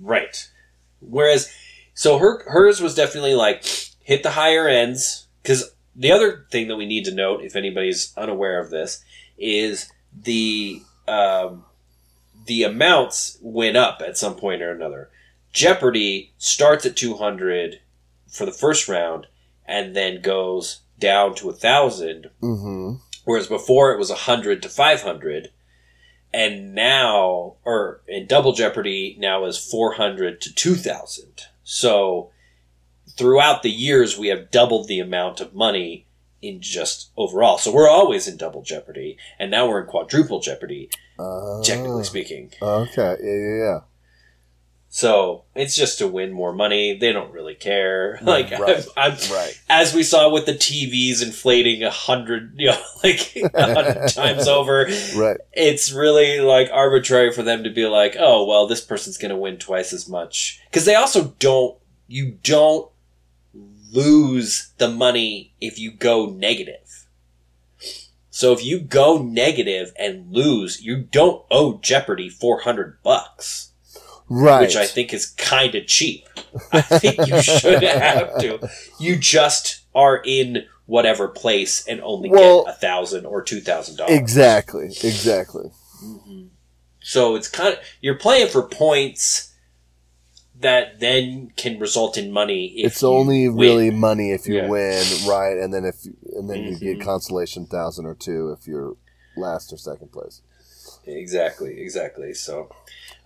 right 0.00 0.50
whereas 1.00 1.54
so 1.92 2.18
her 2.18 2.42
hers 2.50 2.80
was 2.80 2.94
definitely 2.94 3.34
like 3.34 3.64
hit 4.00 4.22
the 4.22 4.30
higher 4.30 4.66
ends 4.66 5.28
because 5.42 5.74
the 5.94 6.10
other 6.10 6.46
thing 6.50 6.68
that 6.68 6.76
we 6.76 6.86
need 6.86 7.04
to 7.04 7.14
note 7.14 7.44
if 7.44 7.54
anybody's 7.54 8.12
unaware 8.16 8.58
of 8.58 8.70
this 8.70 9.04
is 9.38 9.92
the 10.12 10.82
um, 11.06 11.64
the 12.46 12.62
amounts 12.62 13.38
went 13.42 13.76
up 13.76 14.02
at 14.04 14.16
some 14.16 14.34
point 14.34 14.62
or 14.62 14.70
another. 14.70 15.10
Jeopardy 15.52 16.32
starts 16.36 16.84
at 16.84 16.96
200 16.96 17.80
for 18.34 18.44
the 18.44 18.52
first 18.52 18.88
round 18.88 19.26
and 19.66 19.94
then 19.96 20.20
goes 20.20 20.80
down 20.98 21.34
to 21.36 21.48
a 21.48 21.54
thousand, 21.54 22.30
Mm-hmm. 22.42 22.96
whereas 23.24 23.46
before 23.46 23.92
it 23.92 23.98
was 23.98 24.10
a 24.10 24.14
100 24.14 24.62
to 24.62 24.68
500. 24.68 25.48
And 26.32 26.74
now, 26.74 27.54
or 27.64 28.00
in 28.08 28.26
Double 28.26 28.52
Jeopardy, 28.52 29.16
now 29.20 29.44
is 29.44 29.56
400 29.56 30.40
to 30.40 30.52
2,000. 30.54 31.42
So 31.62 32.30
throughout 33.16 33.62
the 33.62 33.70
years, 33.70 34.18
we 34.18 34.28
have 34.28 34.50
doubled 34.50 34.88
the 34.88 34.98
amount 34.98 35.40
of 35.40 35.54
money 35.54 36.06
in 36.42 36.60
just 36.60 37.10
overall. 37.16 37.56
So 37.58 37.72
we're 37.72 37.88
always 37.88 38.26
in 38.28 38.36
Double 38.36 38.62
Jeopardy, 38.62 39.16
and 39.38 39.50
now 39.50 39.68
we're 39.68 39.80
in 39.82 39.86
Quadruple 39.86 40.40
Jeopardy, 40.40 40.90
Uh, 41.18 41.62
technically 41.62 42.04
speaking. 42.04 42.52
Okay, 42.60 43.16
yeah, 43.22 43.32
yeah, 43.32 43.56
yeah. 43.64 43.80
So 44.94 45.42
it's 45.56 45.74
just 45.74 45.98
to 45.98 46.06
win 46.06 46.30
more 46.32 46.52
money. 46.52 46.96
They 46.96 47.10
don't 47.10 47.32
really 47.32 47.56
care. 47.56 48.20
Like 48.22 48.52
Right. 48.52 48.86
I'm, 48.96 49.12
I'm, 49.14 49.18
Right. 49.32 49.60
as 49.68 49.92
we 49.92 50.04
saw 50.04 50.30
with 50.30 50.46
the 50.46 50.52
TVs 50.52 51.20
inflating 51.20 51.82
a 51.82 51.90
hundred, 51.90 52.54
you 52.56 52.70
know, 52.70 52.80
like 53.02 53.34
a 53.34 53.74
hundred 53.74 54.08
times 54.14 54.46
over. 54.46 54.88
Right. 55.16 55.36
It's 55.52 55.90
really 55.90 56.38
like 56.38 56.70
arbitrary 56.72 57.32
for 57.32 57.42
them 57.42 57.64
to 57.64 57.70
be 57.70 57.86
like, 57.86 58.14
oh 58.16 58.44
well, 58.44 58.68
this 58.68 58.80
person's 58.80 59.18
going 59.18 59.30
to 59.30 59.36
win 59.36 59.56
twice 59.58 59.92
as 59.92 60.08
much 60.08 60.60
because 60.70 60.84
they 60.84 60.94
also 60.94 61.34
don't. 61.40 61.76
You 62.06 62.38
don't 62.44 62.88
lose 63.90 64.74
the 64.78 64.88
money 64.88 65.54
if 65.60 65.76
you 65.76 65.90
go 65.90 66.26
negative. 66.26 67.08
So 68.30 68.52
if 68.52 68.64
you 68.64 68.78
go 68.78 69.20
negative 69.20 69.92
and 69.98 70.32
lose, 70.32 70.80
you 70.82 70.98
don't 71.02 71.44
owe 71.50 71.78
Jeopardy 71.78 72.28
four 72.28 72.60
hundred 72.60 73.02
bucks 73.02 73.72
Right. 74.34 74.60
which 74.62 74.76
I 74.76 74.86
think 74.86 75.12
is 75.14 75.26
kind 75.26 75.74
of 75.74 75.86
cheap. 75.86 76.26
I 76.72 76.80
think 76.80 77.26
you 77.26 77.40
should 77.42 77.82
have 77.82 78.38
to. 78.38 78.68
You 78.98 79.16
just 79.16 79.82
are 79.94 80.20
in 80.24 80.64
whatever 80.86 81.28
place 81.28 81.86
and 81.86 82.00
only 82.02 82.30
Well- 82.30 82.64
get 82.64 82.74
a 82.74 82.78
thousand 82.78 83.26
or 83.26 83.42
two 83.42 83.60
thousand 83.60 83.96
dollars. 83.96 84.16
Exactly. 84.18 84.86
Exactly. 84.86 85.70
Mhm. 86.02 86.48
So 87.00 87.36
it's 87.36 87.48
kind 87.48 87.74
of 87.74 87.80
you're 88.00 88.16
playing 88.18 88.48
for 88.48 88.62
points. 88.68 89.50
that 90.60 91.00
then 91.00 91.50
can 91.56 91.78
result 91.80 92.16
in 92.16 92.30
money. 92.30 92.66
If 92.78 92.92
it's 92.92 93.02
you 93.02 93.08
only 93.08 93.48
win. 93.48 93.58
really 93.58 93.90
money 93.90 94.30
if 94.30 94.46
you 94.46 94.54
Yeah. 94.56 94.68
win, 94.68 95.04
right? 95.26 95.58
And 95.58 95.74
then 95.74 95.84
if 95.84 95.96
and 96.36 96.48
then 96.48 96.62
you 96.64 96.78
get 96.78 96.98
Mhm. 97.00 97.04
consolation 97.04 97.66
thousand 97.66 98.06
or 98.06 98.14
two 98.14 98.56
if 98.58 98.66
you're 98.66 98.96
last 99.36 99.72
or 99.72 99.76
second 99.76 100.12
place. 100.12 100.42
Exactly, 101.06 101.80
exactly. 101.82 102.32
So, 102.34 102.70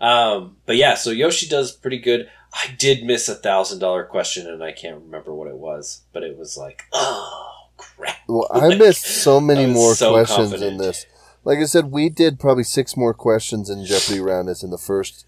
um, 0.01 0.57
but 0.67 0.77
yeah, 0.77 0.95
so 0.95 1.11
Yoshi 1.11 1.49
does 1.49 1.73
pretty 1.73 1.99
good. 1.99 2.29
I 2.53 2.75
did 2.79 3.05
miss 3.05 3.29
a 3.29 3.35
thousand 3.35 3.79
dollar 3.81 4.05
question, 4.05 4.47
and 4.47 4.63
I 4.63 4.73
can't 4.73 5.03
remember 5.03 5.35
what 5.35 5.49
it 5.49 5.57
was, 5.57 6.03
but 6.13 6.23
it 6.23 6.37
was 6.39 6.57
like, 6.57 6.85
oh 6.93 7.69
crap. 7.77 8.17
Well, 8.27 8.49
I 8.53 8.77
missed 8.77 9.05
so 9.05 9.41
many 9.41 9.67
more 9.67 9.95
so 9.95 10.13
questions 10.13 10.51
confident. 10.51 10.73
in 10.73 10.79
this. 10.79 11.07
Like 11.45 11.59
I 11.59 11.65
said, 11.65 11.87
we 11.91 12.09
did 12.09 12.41
probably 12.41 12.65
six 12.65 12.97
more 12.97 13.15
questions 13.15 13.71
in 13.71 13.85
Jeopardy 13.85 14.21
round 14.21 14.49
as 14.49 14.63
in 14.63 14.71
the 14.71 14.79
first 14.79 15.27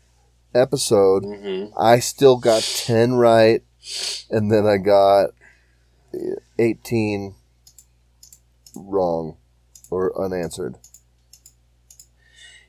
episode. 0.54 1.24
hmm 1.24 1.66
I 1.78 1.98
still 1.98 2.36
got 2.36 2.62
10 2.62 3.14
right, 3.14 3.62
and 4.30 4.50
then 4.50 4.66
I 4.66 4.76
got 4.78 5.30
18 6.58 7.34
wrong 8.74 9.36
or 9.90 10.18
unanswered. 10.20 10.76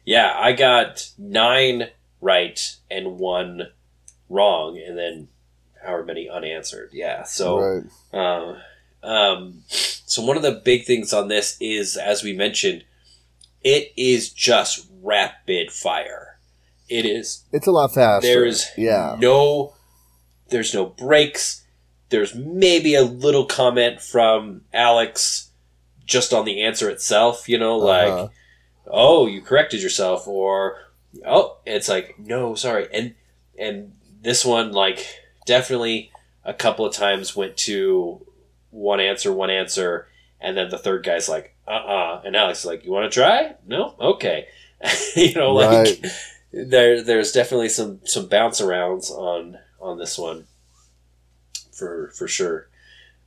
Yeah, 0.06 0.34
I 0.36 0.54
got 0.54 1.10
nine 1.18 1.90
right 2.20 2.60
and 2.90 3.20
one 3.20 3.68
wrong, 4.30 4.78
and 4.78 4.98
then 4.98 5.28
however 5.84 6.06
many 6.06 6.30
unanswered. 6.30 6.90
Yeah, 6.94 7.24
so. 7.24 7.60
right. 7.60 7.84
Um, 8.14 8.58
um, 9.04 9.64
so 9.68 10.24
one 10.24 10.38
of 10.38 10.44
the 10.44 10.62
big 10.64 10.86
things 10.86 11.14
on 11.14 11.28
this 11.28 11.58
is, 11.60 11.98
as 11.98 12.24
we 12.24 12.34
mentioned, 12.34 12.84
it 13.64 13.92
is 13.96 14.30
just 14.30 14.88
rapid 15.02 15.72
fire. 15.72 16.40
It 16.90 17.06
is. 17.06 17.46
It's 17.52 17.68
a 17.68 17.72
lot 17.72 17.94
faster. 17.94 18.28
There's 18.28 18.68
yeah. 18.78 19.16
no. 19.20 19.74
There's 20.50 20.74
no 20.74 20.86
breaks. 20.86 21.66
There's 22.10 22.36
maybe 22.36 22.96
a 22.96 23.04
little 23.04 23.46
comment 23.46 24.02
from 24.02 24.64
Alex 24.74 25.50
just 26.06 26.34
on 26.34 26.44
the 26.44 26.62
answer 26.62 26.90
itself. 26.90 27.48
You 27.48 27.58
know, 27.58 27.78
like, 27.78 28.12
Uh-huh. 28.12 28.28
"Oh, 28.88 29.28
you 29.28 29.42
corrected 29.42 29.82
yourself," 29.82 30.28
or 30.28 30.78
"Oh, 31.26 31.58
it's 31.66 31.90
like 31.90 32.18
no, 32.20 32.56
sorry." 32.56 32.88
And 32.94 33.16
and 33.58 33.94
this 34.22 34.46
one, 34.46 34.72
like, 34.72 35.06
definitely 35.46 36.12
a 36.44 36.54
couple 36.54 36.86
of 36.86 36.94
times 36.94 37.36
went 37.36 37.58
to 37.58 38.26
one 38.70 39.00
answer, 39.00 39.32
one 39.32 39.50
answer, 39.50 40.08
and 40.40 40.56
then 40.58 40.70
the 40.70 40.78
third 40.78 41.04
guy's 41.04 41.30
like, 41.30 41.56
"Uh, 41.68 41.72
uh 41.72 42.22
and 42.26 42.36
Alex 42.36 42.60
is 42.60 42.66
like, 42.66 42.84
"You 42.86 42.92
want 42.92 43.12
to 43.12 43.20
try?" 43.20 43.56
No, 43.66 43.96
okay. 44.00 44.48
you 45.16 45.34
know, 45.34 45.54
like 45.54 46.04
there, 46.52 47.04
there's 47.04 47.32
definitely 47.32 47.70
some 47.70 48.02
some 48.06 48.28
bounce 48.28 48.62
arounds 48.62 49.12
on 49.12 49.58
on 49.80 49.98
this 49.98 50.18
one, 50.18 50.46
for 51.72 52.12
for 52.16 52.28
sure. 52.28 52.68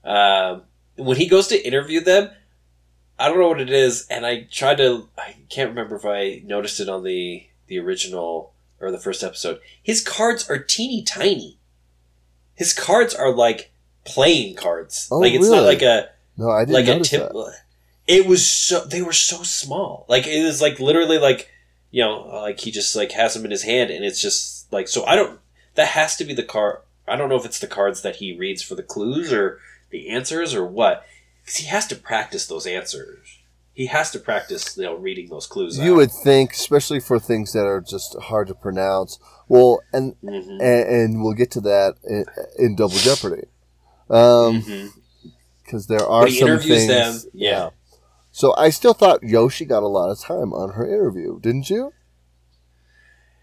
Um, 0.04 0.62
when 0.96 1.16
he 1.16 1.26
goes 1.26 1.48
to 1.48 1.66
interview 1.66 2.00
them, 2.00 2.30
I 3.18 3.28
don't 3.28 3.38
know 3.38 3.48
what 3.48 3.60
it 3.60 3.70
is, 3.70 4.06
and 4.08 4.26
I 4.26 4.42
tried 4.50 4.78
to. 4.78 5.08
I 5.16 5.36
can't 5.48 5.70
remember 5.70 5.96
if 5.96 6.04
I 6.04 6.42
noticed 6.44 6.80
it 6.80 6.88
on 6.88 7.04
the 7.04 7.46
the 7.66 7.78
original 7.78 8.52
or 8.80 8.90
the 8.90 8.98
first 8.98 9.22
episode. 9.22 9.60
His 9.82 10.02
cards 10.02 10.48
are 10.50 10.58
teeny 10.58 11.02
tiny. 11.02 11.58
His 12.54 12.72
cards 12.72 13.14
are 13.14 13.32
like 13.32 13.70
playing 14.04 14.56
cards. 14.56 15.08
Oh, 15.10 15.18
like 15.18 15.32
it's 15.32 15.48
not 15.48 15.56
really? 15.56 15.66
like 15.66 15.82
a 15.82 16.08
No, 16.36 16.50
I 16.50 16.60
didn't 16.64 16.74
like 16.74 16.86
a 16.86 16.88
notice 16.88 17.10
tip. 17.10 17.32
that. 17.32 17.60
It 18.06 18.26
was 18.26 18.46
so 18.46 18.84
they 18.84 19.02
were 19.02 19.12
so 19.12 19.42
small. 19.42 20.04
Like 20.08 20.26
it 20.26 20.42
was 20.44 20.60
like 20.60 20.80
literally 20.80 21.18
like 21.18 21.50
you 21.90 22.02
know 22.02 22.26
like 22.42 22.60
he 22.60 22.70
just 22.70 22.94
like 22.96 23.12
has 23.12 23.34
them 23.34 23.44
in 23.44 23.50
his 23.50 23.62
hand 23.62 23.90
and 23.90 24.04
it's 24.04 24.20
just 24.20 24.72
like 24.72 24.88
so 24.88 25.04
I 25.06 25.16
don't 25.16 25.40
that 25.74 25.88
has 25.88 26.16
to 26.16 26.24
be 26.24 26.34
the 26.34 26.42
card. 26.42 26.80
I 27.06 27.16
don't 27.16 27.28
know 27.28 27.36
if 27.36 27.44
it's 27.44 27.60
the 27.60 27.66
cards 27.66 28.02
that 28.02 28.16
he 28.16 28.36
reads 28.36 28.62
for 28.62 28.74
the 28.74 28.82
clues 28.82 29.32
or 29.32 29.60
the 29.90 30.08
answers 30.10 30.54
or 30.54 30.64
what 30.66 31.06
because 31.44 31.56
he 31.56 31.66
has 31.66 31.86
to 31.88 31.96
practice 31.96 32.46
those 32.46 32.66
answers. 32.66 33.38
He 33.74 33.86
has 33.86 34.10
to 34.12 34.18
practice 34.18 34.76
you 34.76 34.84
know 34.84 34.94
reading 34.94 35.28
those 35.28 35.46
clues. 35.46 35.78
You 35.78 35.96
would 35.96 36.10
think, 36.10 36.52
especially 36.52 37.00
for 37.00 37.18
things 37.18 37.52
that 37.52 37.66
are 37.66 37.80
just 37.80 38.16
hard 38.18 38.48
to 38.48 38.54
pronounce. 38.54 39.18
Well, 39.48 39.82
and 39.92 40.14
hmm 40.22 40.38
and, 40.60 40.88
and 40.88 41.24
we'll 41.24 41.34
get 41.34 41.50
to 41.52 41.60
that 41.62 41.96
in, 42.04 42.24
in 42.58 42.76
Double 42.76 42.96
Jeopardy, 42.96 43.48
because 44.06 44.66
hmm 44.66 45.86
there 45.88 46.06
are 46.06 46.28
some 46.28 46.48
interviews 46.48 46.86
things. 46.86 47.24
them, 47.24 47.30
yeah. 47.34 47.70
So 48.30 48.54
I 48.56 48.70
still 48.70 48.94
thought 48.94 49.22
Yoshi 49.22 49.64
got 49.64 49.82
a 49.82 49.88
lot 49.88 50.10
of 50.10 50.18
time 50.20 50.52
on 50.52 50.70
her 50.72 50.86
interview, 50.86 51.40
didn't 51.40 51.70
you? 51.70 51.92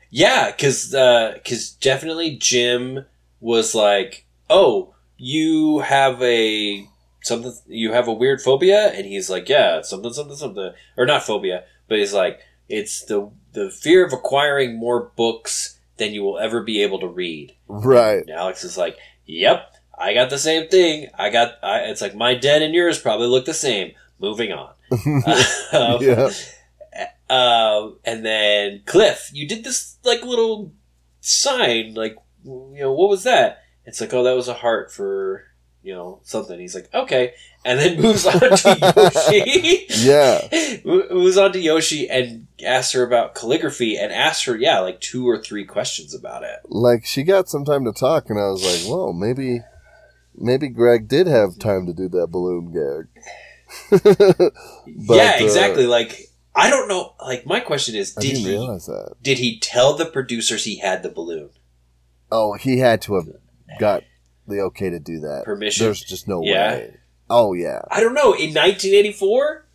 Yeah, 0.09 0.51
because 0.51 0.87
because 0.89 1.71
definitely 1.71 2.35
Jim 2.35 3.05
was 3.39 3.73
like, 3.73 4.25
"Oh, 4.49 4.93
you 5.17 5.79
have 5.79 6.21
a 6.21 6.87
something. 7.21 7.53
You 7.67 7.93
have 7.93 8.07
a 8.07 8.13
weird 8.13 8.41
phobia," 8.41 8.91
and 8.91 9.05
he's 9.05 9.29
like, 9.29 9.49
"Yeah, 9.49 9.81
something, 9.81 10.13
something, 10.13 10.35
something, 10.35 10.73
or 10.97 11.05
not 11.05 11.23
phobia, 11.23 11.63
but 11.87 11.99
he's 11.99 12.13
like, 12.13 12.39
it's 12.67 13.05
the 13.05 13.31
the 13.53 13.69
fear 13.69 14.05
of 14.05 14.13
acquiring 14.13 14.77
more 14.77 15.11
books 15.15 15.79
than 15.97 16.13
you 16.13 16.23
will 16.23 16.39
ever 16.39 16.61
be 16.61 16.81
able 16.81 16.99
to 16.99 17.07
read." 17.07 17.55
Right. 17.67 18.21
And 18.21 18.29
Alex 18.29 18.63
is 18.63 18.77
like, 18.77 18.97
"Yep, 19.25 19.73
I 19.97 20.13
got 20.13 20.29
the 20.29 20.39
same 20.39 20.67
thing. 20.67 21.07
I 21.17 21.29
got. 21.29 21.55
I, 21.63 21.79
it's 21.79 22.01
like 22.01 22.15
my 22.15 22.35
den 22.35 22.61
and 22.61 22.73
yours 22.73 22.99
probably 22.99 23.27
look 23.27 23.45
the 23.45 23.53
same." 23.53 23.93
Moving 24.19 24.51
on. 24.51 24.73
Um, 25.73 26.01
yeah. 26.01 26.29
um, 27.29 27.97
and 28.03 28.25
then 28.25 28.81
Cliff, 28.85 29.31
you 29.33 29.47
did 29.47 29.63
this 29.63 29.97
like 30.03 30.21
little 30.21 30.73
sign, 31.21 31.93
like 31.93 32.15
you 32.43 32.75
know, 32.79 32.91
what 32.93 33.09
was 33.09 33.23
that? 33.23 33.63
It's 33.85 34.01
like, 34.01 34.13
oh, 34.13 34.23
that 34.23 34.35
was 34.35 34.47
a 34.47 34.53
heart 34.53 34.91
for 34.91 35.45
you 35.83 35.93
know 35.93 36.19
something. 36.23 36.59
He's 36.59 36.75
like, 36.75 36.89
okay, 36.93 37.33
and 37.65 37.79
then 37.79 38.01
moves 38.01 38.25
on 38.25 38.39
to 38.39 38.49
Yoshi. 38.95 39.85
Yeah. 39.89 40.77
moves 40.85 41.37
on 41.37 41.53
to 41.53 41.59
Yoshi 41.59 42.09
and 42.09 42.47
asks 42.63 42.93
her 42.93 43.03
about 43.03 43.35
calligraphy 43.35 43.97
and 43.97 44.11
asks 44.11 44.45
her, 44.45 44.55
yeah, 44.55 44.79
like 44.79 44.99
two 45.01 45.27
or 45.27 45.41
three 45.41 45.65
questions 45.65 46.13
about 46.13 46.43
it. 46.43 46.59
Like 46.65 47.05
she 47.05 47.23
got 47.23 47.49
some 47.49 47.65
time 47.65 47.85
to 47.85 47.91
talk, 47.93 48.29
and 48.29 48.39
I 48.39 48.47
was 48.47 48.63
like, 48.63 48.91
"Whoa, 48.91 49.13
maybe, 49.13 49.61
maybe 50.35 50.69
Greg 50.69 51.07
did 51.07 51.27
have 51.27 51.59
time 51.59 51.85
to 51.87 51.93
do 51.93 52.09
that 52.09 52.27
balloon 52.27 52.71
gag." 52.71 53.07
But, 54.97 55.15
yeah, 55.15 55.37
uh, 55.39 55.43
exactly. 55.45 55.87
like 55.87 56.29
I 56.53 56.69
don't 56.69 56.89
know. 56.89 57.13
Like 57.21 57.45
my 57.45 57.61
question 57.61 57.95
is, 57.95 58.13
did 58.13 58.35
he 58.35 58.45
realize 58.45 58.85
that. 58.87 59.15
did 59.21 59.39
he 59.39 59.59
tell 59.59 59.95
the 59.95 60.05
producers 60.05 60.65
he 60.65 60.79
had 60.79 61.03
the 61.03 61.09
balloon 61.09 61.51
Oh, 62.31 62.53
he 62.53 62.79
had 62.79 63.01
to 63.03 63.15
have 63.15 63.27
got 63.79 64.03
the 64.51 64.61
okay 64.61 64.89
to 64.89 64.99
do 64.99 65.19
that. 65.21 65.43
permission? 65.45 65.85
There's 65.85 66.03
just 66.03 66.27
no 66.27 66.43
Yeah. 66.43 66.73
way. 66.75 66.93
Oh 67.29 67.53
yeah. 67.53 67.81
I 67.89 68.01
don't 68.01 68.13
know. 68.13 68.33
In 68.33 68.53
1984, 68.53 69.65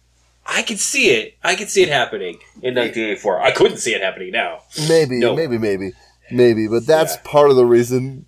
I 0.47 0.63
could 0.63 0.79
see 0.79 1.09
it. 1.11 1.35
I 1.43 1.55
could 1.57 1.71
see 1.71 1.83
it 1.83 1.89
happening 1.89 2.35
in 2.63 2.75
1984. 2.75 3.41
I 3.41 3.51
couldn't 3.51 3.79
see 3.79 3.95
it 3.95 4.03
happening 4.03 4.31
now. 4.33 4.61
Maybe, 4.89 5.19
No. 5.19 5.35
maybe, 5.35 5.59
maybe, 5.59 5.93
maybe. 6.31 6.69
But 6.69 6.87
that's 6.87 7.15
Yeah. 7.17 7.23
part 7.25 7.51
of 7.51 7.57
the 7.57 7.67
reason 7.67 8.27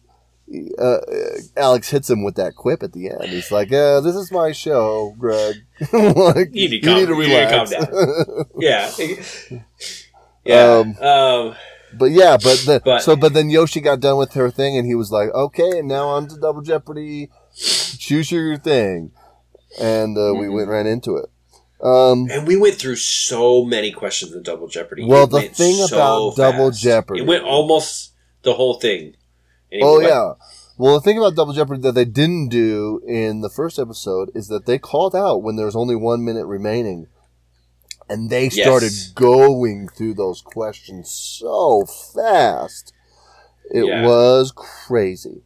uh, 0.78 0.96
Alex 1.58 1.90
hits 1.90 2.08
him 2.08 2.24
with 2.24 2.36
that 2.36 2.54
quip 2.56 2.82
at 2.82 2.94
the 2.94 3.10
end. 3.10 3.24
He's 3.26 3.52
like, 3.52 3.70
uh, 3.70 4.00
"This 4.00 4.16
is 4.16 4.32
my 4.32 4.50
show, 4.52 5.14
Greg. 5.18 5.56
like, 5.92 6.54
You 6.54 6.70
need 6.70 6.80
to 6.80 6.80
calm- 6.80 6.96
you 6.96 7.00
need 7.18 7.28
to 7.28 7.50
calm 7.50 7.68
relax." 7.68 8.48
Yeah. 8.58 8.90
yeah. 10.44 10.62
Um, 10.78 10.96
Um, 11.06 11.54
but 11.98 12.06
yeah, 12.10 12.36
but, 12.36 12.58
the, 12.66 12.82
But- 12.84 13.02
so 13.02 13.16
but 13.16 13.32
then 13.34 13.50
Yoshi 13.50 13.80
got 13.80 14.00
done 14.00 14.16
with 14.18 14.32
her 14.34 14.50
thing, 14.50 14.76
and 14.76 14.86
he 14.86 14.94
was 14.94 15.10
like, 15.10 15.30
"Okay, 15.34 15.78
and 15.78 15.88
now 15.88 16.08
on 16.08 16.28
to 16.28 16.36
Double 16.36 16.62
Jeopardy. 16.62 17.30
Choose 17.56 18.30
your 18.30 18.56
thing." 18.58 19.12
And 19.80 20.16
uh, 20.16 20.32
we 20.34 20.46
Mhm. 20.46 20.54
went 20.54 20.68
right 20.68 20.86
into 20.86 21.16
it. 21.16 21.26
Um, 21.80 22.28
and 22.30 22.46
we 22.46 22.56
went 22.56 22.74
through 22.76 22.96
so 22.96 23.64
many 23.64 23.92
questions 23.92 24.32
in 24.32 24.42
Double 24.42 24.66
Jeopardy. 24.66 25.04
Well, 25.06 25.24
It 25.24 25.30
the 25.30 25.40
thing 25.54 25.74
so 25.76 25.96
about 25.96 26.36
Double. 26.36 26.70
Jeopardy- 26.70 27.20
it 27.20 27.26
went 27.26 27.44
almost 27.44 28.12
the 28.42 28.54
whole 28.54 28.74
thing. 28.80 29.14
It 29.70 29.82
Oh 29.84 30.00
yeah. 30.00 30.32
Well, 30.76 30.94
the 30.94 31.00
thing 31.00 31.18
about 31.18 31.34
Double 31.36 31.52
Jeopardy 31.52 31.82
that 31.82 31.92
they 31.94 32.04
didn't 32.04 32.48
do 32.48 33.00
in 33.06 33.40
the 33.42 33.50
first 33.50 33.78
episode 33.78 34.30
is 34.34 34.48
that 34.48 34.66
they 34.66 34.78
called 34.78 35.14
out 35.14 35.42
when 35.42 35.56
there 35.56 35.66
was 35.66 35.76
only 35.76 35.94
one 35.96 36.24
minute 36.24 36.46
remaining, 36.46 37.06
and 38.08 38.30
they 38.30 38.44
Yes. 38.44 38.54
started 38.54 38.92
going 39.14 39.88
through 39.88 40.14
those 40.14 40.40
questions 40.40 41.10
so 41.10 41.84
fast. 41.86 42.92
It 43.70 43.84
Yeah. 43.84 44.06
was 44.06 44.52
crazy. 44.54 45.42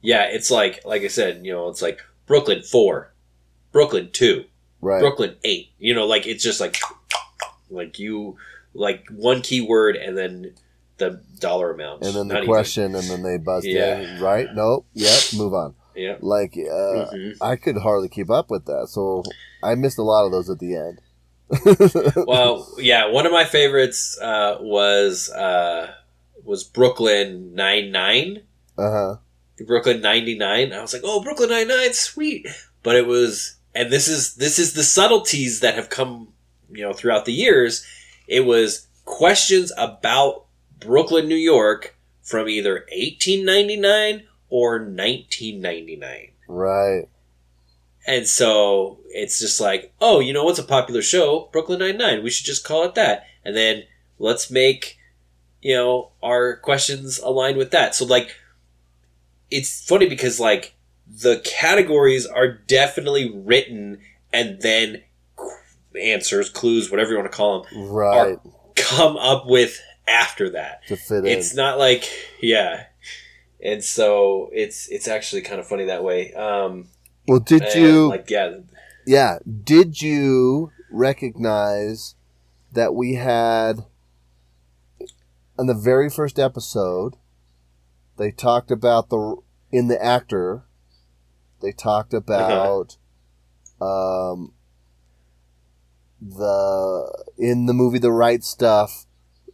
Yeah, 0.00 0.24
it's 0.24 0.50
like 0.50 0.84
like 0.84 1.02
I 1.02 1.08
said, 1.08 1.44
you 1.44 1.52
know, 1.52 1.68
it's 1.68 1.82
like 1.82 2.00
Brooklyn 2.26 2.62
four, 2.62 3.14
Brooklyn 3.72 4.10
two, 4.12 4.44
Right. 4.80 5.00
Brooklyn 5.00 5.36
eight. 5.44 5.70
You 5.78 5.94
know, 5.94 6.06
like 6.06 6.26
it's 6.26 6.42
just 6.42 6.60
like 6.60 6.76
like 7.70 7.98
you 7.98 8.36
like 8.74 9.04
one 9.14 9.40
keyword 9.42 9.96
and 9.96 10.16
then 10.16 10.54
the 10.98 11.20
dollar 11.38 11.72
amount. 11.72 12.02
and 12.04 12.14
then 12.14 12.26
the 12.28 12.34
Not 12.34 12.42
even- 12.42 12.52
question, 12.52 12.94
and 12.96 13.08
then 13.08 13.22
they 13.22 13.38
buzzed 13.38 13.66
Yeah. 13.66 13.98
in. 14.00 14.20
Right? 14.20 14.48
Nope. 14.54 14.86
Yep. 14.94 15.20
Move 15.36 15.54
on. 15.54 15.74
Yeah. 15.94 16.16
Like 16.20 16.54
uh, 16.56 17.10
Mhm. 17.12 17.36
I 17.40 17.56
could 17.56 17.78
hardly 17.78 18.08
keep 18.08 18.30
up 18.30 18.50
with 18.50 18.66
that, 18.66 18.88
so 18.88 19.22
I 19.62 19.74
missed 19.74 19.98
a 19.98 20.02
lot 20.02 20.26
of 20.26 20.32
those 20.32 20.48
at 20.50 20.58
the 20.58 20.74
end. 20.76 21.00
Well, 22.26 22.68
yeah, 22.78 23.06
one 23.10 23.26
of 23.26 23.32
my 23.32 23.44
favorites 23.44 24.18
uh, 24.20 24.58
was 24.60 25.30
uh, 25.30 25.92
was 26.44 26.64
Brooklyn 26.64 27.54
Nine 27.54 27.90
Nine, 27.92 28.42
Uh 28.76 28.90
huh. 28.90 29.16
Brooklyn 29.66 30.00
ninety 30.00 30.36
nine. 30.38 30.72
I 30.72 30.80
was 30.80 30.92
like, 30.92 31.02
oh, 31.04 31.22
Brooklyn 31.22 31.50
Nine 31.50 31.68
Nine, 31.68 31.92
sweet. 31.92 32.46
But 32.82 32.96
it 32.96 33.06
was, 33.06 33.56
and 33.74 33.90
this 33.90 34.08
is 34.08 34.36
this 34.36 34.58
is 34.58 34.72
the 34.74 34.82
subtleties 34.84 35.60
that 35.60 35.74
have 35.74 35.88
come, 35.90 36.28
you 36.70 36.82
know, 36.82 36.92
throughout 36.92 37.24
the 37.24 37.32
years. 37.32 37.84
It 38.28 38.44
was 38.46 38.86
questions 39.04 39.72
about 39.76 40.44
Brooklyn, 40.78 41.28
New 41.28 41.34
York, 41.34 41.96
from 42.22 42.48
either 42.48 42.86
eighteen 42.92 43.44
ninety 43.44 43.76
nine 43.76 44.24
or 44.48 44.78
nineteen 44.78 45.60
ninety 45.60 45.96
nine. 45.96 46.30
Right. 46.46 47.08
And 48.08 48.26
so 48.26 48.98
it's 49.10 49.38
just 49.38 49.60
like, 49.60 49.92
oh, 50.00 50.18
you 50.20 50.32
know 50.32 50.42
what's 50.44 50.58
a 50.58 50.62
popular 50.64 51.02
show? 51.02 51.50
Brooklyn 51.52 51.78
Nine 51.80 51.98
Nine. 51.98 52.22
We 52.22 52.30
should 52.30 52.46
just 52.46 52.64
call 52.64 52.84
it 52.84 52.94
that. 52.94 53.26
And 53.44 53.54
then 53.54 53.84
let's 54.18 54.50
make, 54.50 54.98
you 55.60 55.74
know, 55.76 56.10
our 56.22 56.56
questions 56.56 57.18
align 57.18 57.58
with 57.58 57.70
that. 57.72 57.94
So 57.94 58.06
like, 58.06 58.34
it's 59.50 59.86
funny 59.86 60.08
because 60.08 60.40
like 60.40 60.74
the 61.06 61.40
categories 61.44 62.24
are 62.26 62.48
definitely 62.48 63.30
written 63.30 64.00
and 64.32 64.60
then 64.62 65.02
answers, 66.00 66.48
clues, 66.48 66.90
whatever 66.90 67.10
you 67.10 67.18
want 67.18 67.30
to 67.30 67.36
call 67.36 67.62
them, 67.62 67.88
Right. 67.90 68.38
come 68.76 69.16
up 69.18 69.46
with 69.46 69.80
after 70.06 70.48
that. 70.50 70.86
to 70.86 70.96
fit 70.96 71.18
in. 71.18 71.26
It's 71.26 71.54
not 71.54 71.78
like 71.78 72.08
yeah. 72.40 72.84
And 73.62 73.84
so 73.84 74.48
it's 74.52 74.88
it's 74.88 75.08
actually 75.08 75.42
kind 75.42 75.60
of 75.60 75.66
funny 75.66 75.84
that 75.86 76.02
way. 76.04 76.32
Um, 76.32 76.88
well, 77.28 77.40
did 77.40 77.62
and, 77.62 77.74
you? 77.74 78.08
like 78.08 78.30
yeah 78.30 78.58
yeah. 79.08 79.38
Did 79.64 80.02
you 80.02 80.70
recognize 80.90 82.14
that 82.72 82.94
we 82.94 83.14
had 83.14 83.86
in 85.58 85.66
the 85.66 85.74
very 85.74 86.10
first 86.10 86.38
episode? 86.38 87.16
They 88.18 88.30
talked 88.30 88.70
about 88.70 89.08
the 89.08 89.36
in 89.72 89.88
the 89.88 90.02
actor. 90.02 90.64
They 91.62 91.72
talked 91.72 92.12
about 92.12 92.98
um, 93.80 94.52
the 96.20 97.24
in 97.38 97.64
the 97.66 97.74
movie 97.74 97.98
The 97.98 98.12
Right 98.12 98.44
Stuff. 98.44 99.06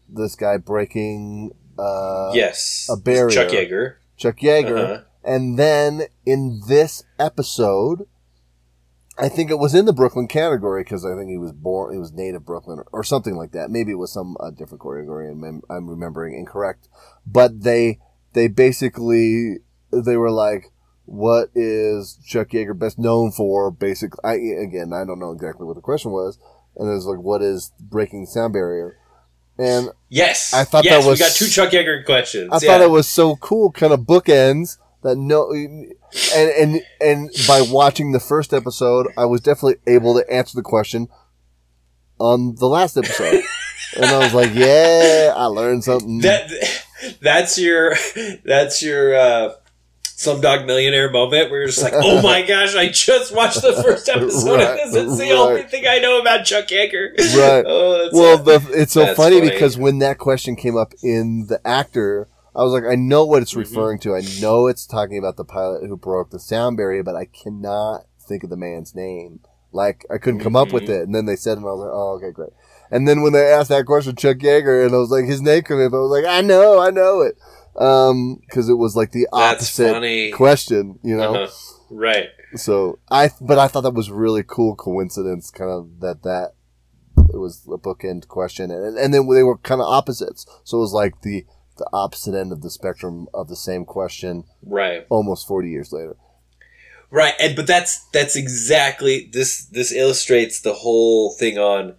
This 0.08 0.34
guy 0.34 0.56
breaking 0.56 1.54
uh, 1.78 2.32
yes 2.34 2.88
a 2.90 2.96
barrier. 2.96 3.30
Chuck 3.30 3.48
Yeager 3.48 3.94
Chuck 4.16 4.38
Yeager. 4.38 4.78
Uh-huh. 4.78 5.04
And 5.24 5.58
then 5.58 6.02
in 6.26 6.60
this 6.68 7.04
episode, 7.18 8.06
I 9.16 9.28
think 9.28 9.50
it 9.50 9.58
was 9.58 9.74
in 9.74 9.86
the 9.86 9.92
Brooklyn 9.92 10.28
category 10.28 10.82
because 10.82 11.04
I 11.04 11.14
think 11.16 11.30
he 11.30 11.38
was 11.38 11.52
born, 11.52 11.92
he 11.94 11.98
was 11.98 12.12
native 12.12 12.44
Brooklyn 12.44 12.80
or, 12.80 12.86
or 12.92 13.04
something 13.04 13.34
like 13.36 13.52
that. 13.52 13.70
Maybe 13.70 13.92
it 13.92 13.98
was 13.98 14.12
some 14.12 14.36
uh, 14.40 14.50
different 14.50 14.82
category, 14.82 15.28
and 15.30 15.42
I'm, 15.44 15.62
I'm 15.70 15.88
remembering 15.88 16.34
incorrect. 16.34 16.88
But 17.26 17.62
they 17.62 18.00
they 18.32 18.48
basically 18.48 19.58
they 19.92 20.16
were 20.16 20.32
like, 20.32 20.72
"What 21.04 21.50
is 21.54 22.18
Chuck 22.26 22.48
Yeager 22.48 22.76
best 22.78 22.98
known 22.98 23.30
for?" 23.30 23.70
Basically, 23.70 24.20
I 24.24 24.34
again 24.34 24.92
I 24.92 25.04
don't 25.04 25.20
know 25.20 25.30
exactly 25.30 25.64
what 25.64 25.76
the 25.76 25.82
question 25.82 26.10
was, 26.10 26.38
and 26.76 26.90
it 26.90 26.94
was 26.94 27.06
like, 27.06 27.20
"What 27.20 27.40
is 27.40 27.72
breaking 27.80 28.22
the 28.22 28.30
sound 28.30 28.52
barrier?" 28.52 28.98
And 29.56 29.90
yes 30.08 30.52
I 30.52 30.64
thought 30.64 30.84
yes, 30.84 31.04
that 31.04 31.08
was- 31.08 31.20
we 31.20 31.24
got 31.24 31.32
two 31.32 31.46
Chuck 31.46 31.70
Yeager 31.70 32.04
questions 32.04 32.50
I 32.50 32.58
yeah. 32.60 32.72
thought 32.72 32.80
it 32.80 32.90
was 32.90 33.06
so 33.06 33.36
cool, 33.36 33.70
kind 33.70 33.92
of 33.92 34.00
bookends 34.00 34.78
that 35.04 35.16
no, 35.16 35.52
and 35.52 35.94
and 36.34 36.82
and 37.00 37.30
by 37.46 37.60
watching 37.62 38.10
the 38.12 38.18
first 38.20 38.52
episode, 38.52 39.06
I 39.16 39.26
was 39.26 39.40
definitely 39.40 39.76
able 39.86 40.14
to 40.20 40.28
answer 40.32 40.56
the 40.56 40.62
question 40.62 41.06
on 42.18 42.56
the 42.56 42.66
last 42.66 42.96
episode, 42.96 43.42
and 43.96 44.04
I 44.06 44.18
was 44.18 44.34
like, 44.34 44.54
yeah, 44.54 45.32
I 45.36 45.44
learned 45.46 45.84
something. 45.84 46.18
that 46.20 46.50
that's 47.20 47.58
your 47.58 47.94
that's 48.44 48.82
your 48.82 49.14
uh 49.14 49.52
Slumdog 50.16 50.64
Millionaire 50.64 51.10
moment 51.10 51.50
where 51.50 51.58
you're 51.60 51.68
just 51.68 51.82
like, 51.82 51.92
oh 51.96 52.22
my 52.22 52.42
gosh, 52.42 52.76
I 52.76 52.88
just 52.88 53.34
watched 53.34 53.60
the 53.62 53.72
first 53.82 54.08
episode 54.14 54.56
Right, 54.60 54.80
of 54.84 54.92
this. 54.92 55.04
It's 55.04 55.18
the 55.18 55.24
right. 55.24 55.32
only 55.32 55.62
thing 55.64 55.86
I 55.88 55.98
know 55.98 56.20
about 56.20 56.44
Chuck 56.46 56.68
Yeager. 56.68 57.18
Right. 57.36 57.64
Oh, 57.66 58.08
well, 58.12 58.40
a- 58.40 58.42
the, 58.42 58.70
it's 58.80 58.92
so 58.92 59.12
funny, 59.16 59.40
funny. 59.40 59.50
because 59.50 59.76
when 59.76 59.98
that 59.98 60.18
question 60.18 60.54
came 60.54 60.76
up 60.76 60.94
in 61.02 61.46
the 61.48 61.60
actor, 61.66 62.28
I 62.56 62.62
was 62.62 62.72
like, 62.72 62.84
I 62.90 62.94
know 62.94 63.24
what 63.24 63.42
it's 63.42 63.54
Mhm. 63.54 63.58
referring 63.58 63.98
to. 64.00 64.14
I 64.14 64.22
know 64.40 64.66
it's 64.66 64.86
talking 64.86 65.18
about 65.18 65.36
the 65.36 65.44
pilot 65.44 65.86
who 65.86 65.96
broke 65.96 66.30
the 66.30 66.38
sound 66.38 66.76
barrier, 66.76 67.02
but 67.02 67.16
I 67.16 67.24
cannot 67.24 68.06
think 68.26 68.44
of 68.44 68.50
the 68.50 68.56
man's 68.56 68.94
name. 68.94 69.40
Like 69.72 70.06
I 70.10 70.18
couldn't 70.18 70.40
come 70.40 70.54
up 70.54 70.72
with 70.72 70.84
Mhm. 70.84 70.90
it, 70.90 71.02
and 71.02 71.14
then 71.14 71.26
they 71.26 71.34
said, 71.36 71.52
it, 71.52 71.56
and 71.58 71.66
I 71.66 71.70
was 71.72 71.80
like, 71.80 71.90
oh, 71.92 72.10
okay, 72.16 72.30
great. 72.30 72.50
And 72.90 73.08
then 73.08 73.22
when 73.22 73.32
they 73.32 73.50
asked 73.52 73.70
that 73.70 73.86
question, 73.86 74.14
Chuck 74.14 74.36
Yeager, 74.38 74.84
and 74.86 74.94
I 74.94 74.98
was 74.98 75.10
like, 75.10 75.24
his 75.24 75.42
name 75.42 75.62
came 75.64 75.84
up, 75.84 75.92
I 75.92 75.96
was 75.96 76.10
like, 76.10 76.30
I 76.30 76.42
know, 76.42 76.78
I 76.78 76.90
know 76.90 77.22
it, 77.22 77.36
um, 77.76 78.36
because 78.46 78.68
it 78.68 78.74
was 78.78 78.94
like 78.94 79.10
the 79.10 79.26
opposite 79.32 80.32
question, 80.32 81.00
you 81.02 81.16
know. 81.16 81.34
Uh-huh. 81.34 81.50
Right. 81.90 82.28
So 82.54 82.98
I, 83.10 83.30
but 83.40 83.58
I 83.58 83.66
thought 83.66 83.80
that 83.82 83.94
was 83.94 84.10
really 84.12 84.44
cool 84.46 84.76
coincidence, 84.76 85.50
kind 85.50 85.70
of 85.72 86.00
that 86.00 86.22
that 86.22 86.52
it 87.32 87.38
was 87.38 87.62
a 87.66 87.76
bookend 87.78 88.28
question, 88.28 88.70
and 88.70 88.96
and 88.96 89.12
then 89.12 89.28
they 89.28 89.42
were 89.42 89.58
kind 89.58 89.80
of 89.80 89.88
opposites. 89.88 90.46
So 90.62 90.76
it 90.78 90.80
was 90.80 90.92
like 90.92 91.22
the 91.22 91.46
the 91.76 91.88
opposite 91.92 92.34
end 92.34 92.52
of 92.52 92.62
the 92.62 92.70
spectrum 92.70 93.26
of 93.34 93.48
the 93.48 93.56
same 93.56 93.84
question, 93.84 94.44
Right. 94.62 95.06
almost 95.08 95.46
forty 95.46 95.70
years 95.70 95.92
later. 95.92 96.16
Right, 97.10 97.34
and 97.40 97.54
but 97.54 97.66
that's 97.66 98.04
that's 98.12 98.34
exactly 98.36 99.28
this 99.32 99.66
this 99.66 99.92
illustrates 99.92 100.60
the 100.60 100.72
whole 100.74 101.32
thing 101.32 101.58
on 101.58 101.94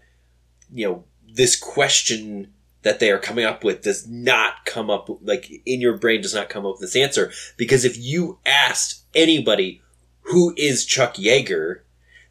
you 0.74 0.88
know 0.88 1.04
this 1.34 1.56
question 1.56 2.52
that 2.82 3.00
they 3.00 3.10
are 3.12 3.18
coming 3.20 3.46
up 3.46 3.64
with 3.64 3.82
does 3.82 4.08
not 4.08 4.66
come 4.66 4.90
up 4.90 5.10
like 5.22 5.50
in 5.66 5.82
your 5.82 5.98
brain 5.98 6.22
does 6.22 6.34
not 6.36 6.50
come 6.50 6.66
up 6.66 6.74
with 6.74 6.82
this 6.82 6.96
answer 6.96 7.32
because 7.58 7.84
if 7.86 7.98
you 7.98 8.40
asked 8.46 9.04
anybody 9.16 9.82
who 10.22 10.54
is 10.58 10.86
Chuck 10.86 11.16
Yeager, 11.16 11.82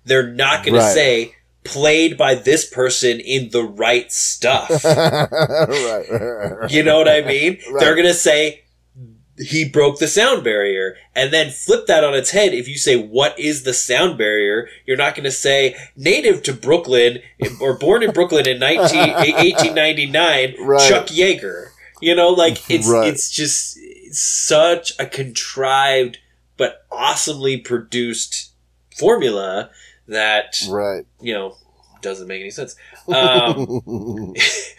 they're 0.05 0.27
not 0.33 0.65
going 0.65 0.75
Right. 0.77 0.89
to 0.89 0.95
say 0.95 1.35
played 1.65 2.17
by 2.19 2.35
this 2.35 2.65
person 2.69 3.21
in 3.21 3.51
the 3.51 3.65
right 3.65 4.13
stuff. 4.13 4.85
right. 4.85 6.71
You 6.71 6.83
know 6.83 6.99
what 6.99 7.09
I 7.09 7.23
mean? 7.23 7.59
They're 7.79 7.97
gonna 7.97 8.15
say 8.15 8.61
he 9.39 9.69
broke 9.69 9.99
the 9.99 10.07
sound 10.07 10.45
barrier, 10.45 10.97
and 11.15 11.33
then 11.33 11.51
flip 11.51 11.87
that 11.89 12.05
on 12.05 12.15
its 12.15 12.31
head. 12.31 12.55
If 12.55 12.69
you 12.69 12.77
say 12.79 12.97
what 12.97 13.37
is 13.39 13.65
the 13.65 13.75
sound 13.75 14.17
barrier, 14.17 14.69
you're 14.87 14.97
not 14.97 15.17
gonna 15.17 15.31
say 15.33 15.75
native 15.97 16.43
to 16.45 16.53
Brooklyn 16.53 17.19
or 17.61 17.77
born 17.77 18.03
in 18.05 18.13
Brooklyn 18.13 18.47
in 18.47 18.61
19, 18.61 18.79
1899, 19.13 20.55
Right. 20.61 20.89
Chuck 20.89 21.07
Yeager. 21.09 21.71
You 22.01 22.15
know, 22.15 22.29
like 22.29 22.71
it's 22.71 22.89
Right. 22.89 23.09
it's 23.09 23.31
just 23.31 23.79
such 24.13 24.93
a 25.01 25.07
contrived 25.07 26.19
but 26.57 26.87
awesomely 26.93 27.57
produced 27.57 28.53
formula 28.97 29.71
that 30.09 30.57
Right. 30.69 31.05
you 31.21 31.35
know 31.35 31.57
doesn't 32.03 32.29
make 32.29 32.41
any 32.41 32.51
sense. 32.51 32.77
Um, 33.09 34.35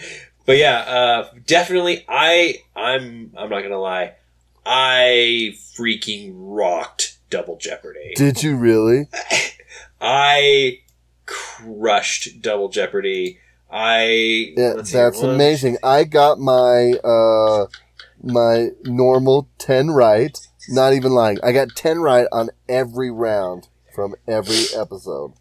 but 0.45 0.57
yeah, 0.57 0.77
uh, 0.79 1.29
definitely. 1.45 2.05
I 2.07 2.59
I'm 2.75 3.31
I'm 3.37 3.49
not 3.49 3.61
gonna 3.61 3.79
lie. 3.79 4.13
I 4.65 5.53
freaking 5.77 6.31
rocked 6.35 7.17
Double 7.29 7.57
Jeopardy. 7.57 8.13
Did 8.15 8.41
you 8.43 8.55
really? 8.55 9.07
I 10.01 10.79
crushed 11.25 12.41
Double 12.41 12.69
Jeopardy. 12.69 13.39
I 13.71 14.53
Yeah, 14.55 14.73
that's 14.83 15.21
one- 15.21 15.33
amazing. 15.35 15.77
I 15.83 16.03
got 16.03 16.39
my 16.39 16.93
uh 17.03 17.65
my 18.23 18.69
normal 18.83 19.49
ten 19.57 19.91
right. 19.91 20.37
Not 20.69 20.93
even 20.93 21.11
lying. 21.11 21.37
I 21.43 21.51
got 21.51 21.69
ten 21.75 21.99
right 21.99 22.27
on 22.31 22.49
every 22.67 23.11
round 23.11 23.67
from 23.95 24.15
every 24.27 24.65
episode. 24.75 25.33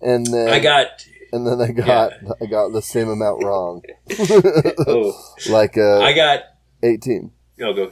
And 0.00 0.26
then 0.26 0.48
I 0.48 0.60
got 0.60 1.06
and 1.32 1.46
then 1.46 1.60
I 1.60 1.72
got 1.72 2.12
I 2.40 2.46
got 2.46 2.72
the 2.72 2.82
same 2.82 3.08
amount 3.08 3.42
wrong. 3.44 3.82
oh 4.86 5.12
like 5.50 5.76
uh 5.76 6.00
I 6.00 6.12
got 6.12 6.40
18. 6.82 7.30
no 7.58 7.72
go 7.74 7.90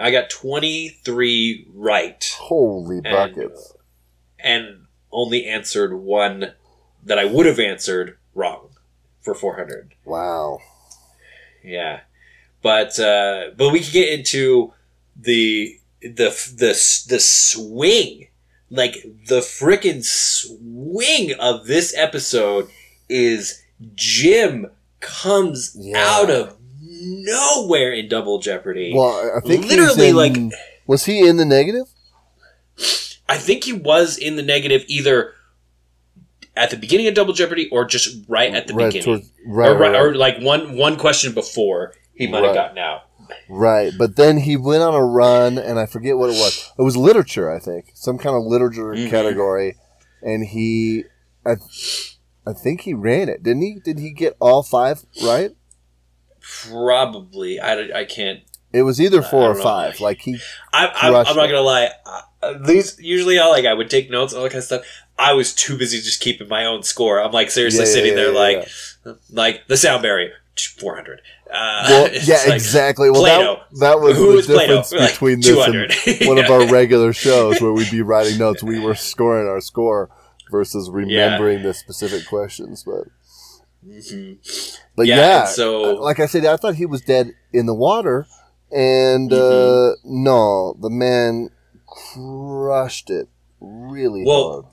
I 0.00 0.10
got 0.10 0.30
twenty 0.30 0.88
three 0.88 1.66
right 1.72 2.24
Holy 2.38 2.96
and 2.96 3.04
buckets. 3.04 3.74
and 4.38 4.86
only 5.12 5.46
answered 5.46 5.94
one 5.94 6.52
that 7.04 7.18
I 7.18 7.24
would 7.24 7.46
have 7.46 7.60
answered 7.60 8.18
wrong 8.34 8.70
for 9.20 9.34
four 9.34 9.56
hundred. 9.56 9.94
Wow. 10.04 10.58
Yeah, 11.62 12.00
but 12.62 12.98
uh, 13.00 13.50
but 13.56 13.72
we 13.72 13.80
can 13.80 13.92
get 13.92 14.18
into 14.18 14.72
the 15.16 15.78
the 16.02 16.30
the 16.56 17.04
the 17.08 17.20
swing, 17.20 18.28
like 18.70 18.94
the 19.26 19.40
freaking 19.40 20.04
swing 20.04 21.32
of 21.38 21.66
this 21.66 21.96
episode 21.96 22.68
is 23.08 23.62
Jim 23.94 24.66
comes 25.00 25.76
Yeah. 25.78 25.98
out 25.98 26.30
of 26.30 26.56
nowhere 26.80 27.92
in 27.92 28.08
Double 28.08 28.38
Jeopardy. 28.38 28.92
Well, 28.94 29.32
I 29.36 29.40
think 29.46 29.66
Literally, 29.66 30.08
in, 30.08 30.16
like- 30.16 30.36
was 30.86 31.04
he 31.04 31.26
in 31.26 31.36
the 31.36 31.44
negative? 31.44 31.86
I 33.28 33.36
think 33.38 33.64
he 33.64 33.72
was 33.72 34.16
in 34.18 34.36
the 34.36 34.42
negative 34.42 34.84
either 34.86 35.32
at 36.56 36.70
the 36.70 36.76
beginning 36.76 37.06
of 37.08 37.14
Double 37.14 37.32
Jeopardy 37.32 37.68
or 37.70 37.84
just 37.84 38.16
right 38.28 38.54
at 38.54 38.66
the 38.66 38.74
beginning. 38.74 39.02
towards- 39.02 39.30
right, 39.46 39.70
or, 39.70 39.76
right, 39.78 39.94
or 39.94 40.14
like 40.14 40.38
one 40.40 40.76
one 40.76 40.96
question 40.96 41.32
before 41.32 41.94
he 42.14 42.26
might 42.26 42.38
have 42.38 42.46
Right. 42.48 42.54
gotten 42.54 42.78
out. 42.78 43.02
Right, 43.48 43.92
but 43.98 44.16
then 44.16 44.38
he 44.38 44.56
went 44.56 44.82
on 44.82 44.94
a 44.94 45.04
run, 45.04 45.58
and 45.58 45.78
I 45.78 45.86
forget 45.86 46.16
what 46.16 46.30
it 46.30 46.34
was. 46.34 46.70
It 46.78 46.82
was 46.82 46.96
literature, 46.96 47.50
I 47.50 47.58
think, 47.58 47.92
some 47.94 48.18
kind 48.18 48.36
of 48.36 48.42
literature 48.44 48.94
Mhm. 48.94 49.10
category, 49.10 49.76
and 50.22 50.44
he, 50.46 51.04
I, 51.44 51.56
I 52.46 52.52
think 52.52 52.82
he 52.82 52.94
ran 52.94 53.28
it, 53.28 53.42
didn't 53.42 53.62
he? 53.62 53.80
Did 53.84 53.98
he 53.98 54.10
get 54.10 54.36
all 54.40 54.62
five 54.62 55.04
right? 55.22 55.52
Probably. 56.70 57.60
I, 57.60 58.00
I 58.00 58.04
can't. 58.04 58.40
It 58.72 58.82
was 58.82 59.00
either 59.00 59.22
four 59.22 59.50
or 59.50 59.54
know. 59.54 59.62
five. 59.62 60.00
Like 60.00 60.20
he, 60.22 60.38
I, 60.72 60.88
I'm, 60.88 61.14
I'm 61.14 61.36
not 61.36 61.46
gonna 61.46 61.60
lie. 61.60 61.90
These 62.66 62.98
usually 63.00 63.38
I 63.38 63.46
like 63.46 63.64
I 63.64 63.72
would 63.72 63.88
take 63.88 64.10
notes 64.10 64.32
and 64.32 64.38
all 64.38 64.44
that 64.44 64.50
kind 64.50 64.58
of 64.58 64.64
stuff. 64.64 64.82
I 65.18 65.32
was 65.32 65.54
too 65.54 65.78
busy 65.78 65.98
just 66.00 66.20
keeping 66.20 66.48
my 66.48 66.64
own 66.64 66.82
score. 66.82 67.22
I'm 67.22 67.30
like 67.32 67.50
seriously 67.50 67.84
yeah, 67.84 67.90
sitting 67.92 68.10
yeah, 68.10 68.16
there 68.16 68.32
yeah, 68.32 68.38
like 68.38 68.68
like 69.30 69.68
the 69.68 69.76
sound 69.76 70.02
barrier 70.02 70.32
400. 70.56 71.20
Uh, 71.50 71.86
well, 71.88 72.10
yeah, 72.24 72.36
like, 72.46 72.54
exactly. 72.54 73.10
Well, 73.10 73.22
Plato. 73.22 73.60
that 73.72 73.78
that 73.80 74.00
was 74.00 74.16
Who 74.16 74.40
the 74.42 74.54
Plato? 74.54 74.66
difference 74.82 74.92
Like, 74.92 75.10
between 75.12 75.40
this 75.40 75.48
and 75.66 75.90
200. 75.90 76.28
one 76.28 76.38
of 76.38 76.50
our 76.50 76.66
regular 76.72 77.12
shows 77.12 77.60
where 77.60 77.72
we'd 77.72 77.90
be 77.90 78.02
writing 78.10 78.38
notes. 78.38 78.62
We 78.62 78.78
were 78.80 78.94
scoring 78.94 79.48
our 79.48 79.60
score 79.60 80.10
versus 80.50 80.90
remembering 80.90 81.62
the 81.62 81.74
specific 81.74 82.26
questions, 82.26 82.84
but. 82.84 83.04
Mhm. 83.86 84.38
But 84.96 85.06
Yeah, 85.06 85.16
yeah, 85.16 85.44
so- 85.46 85.94
like 85.96 86.18
I 86.20 86.26
said, 86.26 86.46
I 86.46 86.56
thought 86.56 86.76
he 86.76 86.86
was 86.86 87.00
dead 87.02 87.32
in 87.52 87.66
the 87.66 87.74
water, 87.74 88.26
and 88.72 89.30
Mm-hmm. 89.30 89.92
uh, 89.92 89.94
no, 90.04 90.76
the 90.80 90.88
man 90.90 91.50
crushed 91.86 93.10
it 93.10 93.28
really 93.60 94.24
Well, 94.24 94.52
hard. 94.52 94.64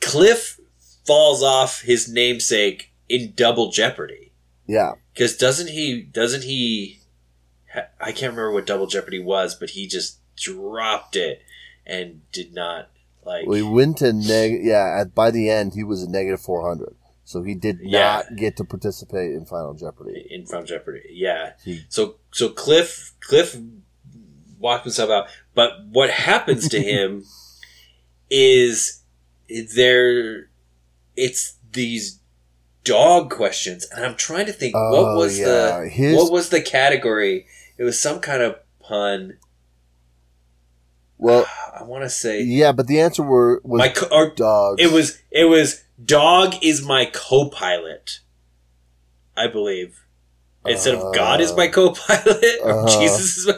Cliff 0.00 0.60
falls 1.06 1.42
off 1.42 1.82
his 1.82 2.08
namesake 2.08 2.92
in 3.08 3.32
Double 3.36 3.70
Jeopardy. 3.70 4.32
Yeah, 4.66 4.92
Because 5.12 5.36
doesn't 5.36 5.68
he? 5.70 6.02
Doesn't 6.02 6.44
he? 6.44 7.00
I 8.00 8.12
can't 8.12 8.32
remember 8.32 8.52
what 8.52 8.66
Double 8.66 8.86
Jeopardy 8.86 9.18
was, 9.18 9.54
but 9.54 9.70
he 9.70 9.86
just 9.86 10.18
dropped 10.36 11.16
it 11.16 11.42
and 11.86 12.20
did 12.32 12.54
not 12.54 12.88
like. 13.24 13.46
we 13.46 13.62
went 13.62 13.98
to 13.98 14.12
neg. 14.12 14.60
Yeah, 14.64 14.98
at, 15.00 15.14
by 15.14 15.30
the 15.30 15.50
end, 15.50 15.74
he 15.74 15.82
was 15.84 16.02
a 16.02 16.08
negative 16.10 16.40
four 16.40 16.66
hundred, 16.66 16.94
so 17.24 17.42
he 17.42 17.54
did 17.54 17.80
Yeah. 17.82 18.22
not 18.28 18.36
get 18.36 18.56
to 18.58 18.64
participate 18.64 19.32
in 19.32 19.44
Final 19.44 19.74
Jeopardy. 19.74 20.26
in 20.30 20.46
Final 20.46 20.64
Jeopardy. 20.66 21.02
Yeah. 21.10 21.54
He- 21.64 21.84
So 21.88 22.16
so 22.30 22.48
Cliff 22.48 23.12
Cliff 23.20 23.56
walked 24.58 24.84
himself 24.84 25.10
out, 25.10 25.26
but 25.54 25.84
what 25.90 26.10
happens 26.10 26.68
to 26.70 26.80
him 26.80 27.24
is 28.30 29.02
there. 29.74 30.48
It's 31.16 31.54
these 31.72 32.18
dog 32.84 33.30
questions, 33.30 33.86
and 33.92 34.04
I'm 34.04 34.14
trying 34.16 34.46
to 34.46 34.52
think 34.52 34.74
what 34.74 34.82
Oh, 34.84 35.16
was 35.16 35.38
yeah. 35.38 35.46
the 35.80 35.88
His- 35.88 36.16
what 36.16 36.30
was 36.32 36.50
the 36.50 36.60
category. 36.60 37.46
It 37.78 37.82
was 37.84 38.00
some 38.00 38.20
kind 38.20 38.42
of 38.42 38.56
pun. 38.80 39.38
Well, 41.18 41.46
I 41.80 41.82
want 41.84 42.04
to 42.04 42.10
say 42.10 42.42
yeah, 42.42 42.72
but 42.72 42.86
the 42.86 43.00
answer 43.00 43.22
were 43.22 43.60
was 43.64 43.78
my 43.78 43.88
co- 43.88 44.08
or 44.14 44.30
dogs. 44.34 44.82
it 44.82 44.92
was 44.92 45.18
it 45.30 45.44
was 45.46 45.82
dog 46.04 46.54
is 46.62 46.82
my 46.84 47.04
co-pilot. 47.06 48.20
I 49.36 49.48
believe 49.48 50.00
instead 50.66 50.94
of 50.94 51.14
God 51.14 51.40
is 51.40 51.52
my 51.56 51.66
co-pilot 51.68 52.44
or 52.62 52.86
Uh-huh. 52.86 53.00
Jesus 53.00 53.36
is 53.38 53.46
my. 53.46 53.54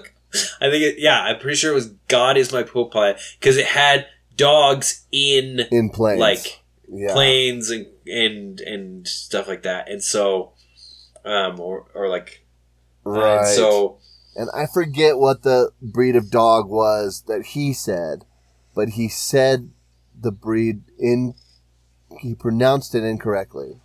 I 0.61 0.71
think 0.71 0.83
it, 0.83 0.95
yeah, 0.99 1.21
I'm 1.23 1.39
pretty 1.39 1.57
sure 1.57 1.71
it 1.73 1.75
was 1.75 1.89
God 2.09 2.37
is 2.37 2.53
my 2.53 2.63
co-pilot 2.63 3.19
because 3.41 3.57
it 3.57 3.67
had 3.67 4.07
dogs 4.37 5.05
in 5.13 5.61
in 5.71 5.91
planes, 5.91 6.21
like 6.21 6.61
yeah. 6.91 7.13
planes 7.13 7.71
and 7.71 7.87
and 8.09 8.61
and 8.61 9.07
stuff 9.07 9.49
like 9.49 9.63
that, 9.63 9.89
and 9.89 10.03
so 10.03 10.53
um 11.25 11.61
or 11.61 11.87
or 11.95 12.09
like 12.09 12.45
right. 13.05 13.39
and 13.39 13.47
so 13.49 13.99
and 14.37 14.51
I 14.55 14.67
forget 14.67 15.19
what 15.19 15.43
the 15.43 15.71
breed 15.81 16.15
of 16.15 16.31
dog 16.31 16.69
was 16.69 17.25
that 17.27 17.43
he 17.47 17.73
said, 17.73 18.25
but 18.75 18.91
he 18.91 19.09
said 19.09 19.71
the 20.19 20.33
breed 20.33 20.83
in 20.99 21.35
he 22.21 22.35
pronounced 22.35 22.95
it 22.95 23.03
incorrectly. 23.03 23.81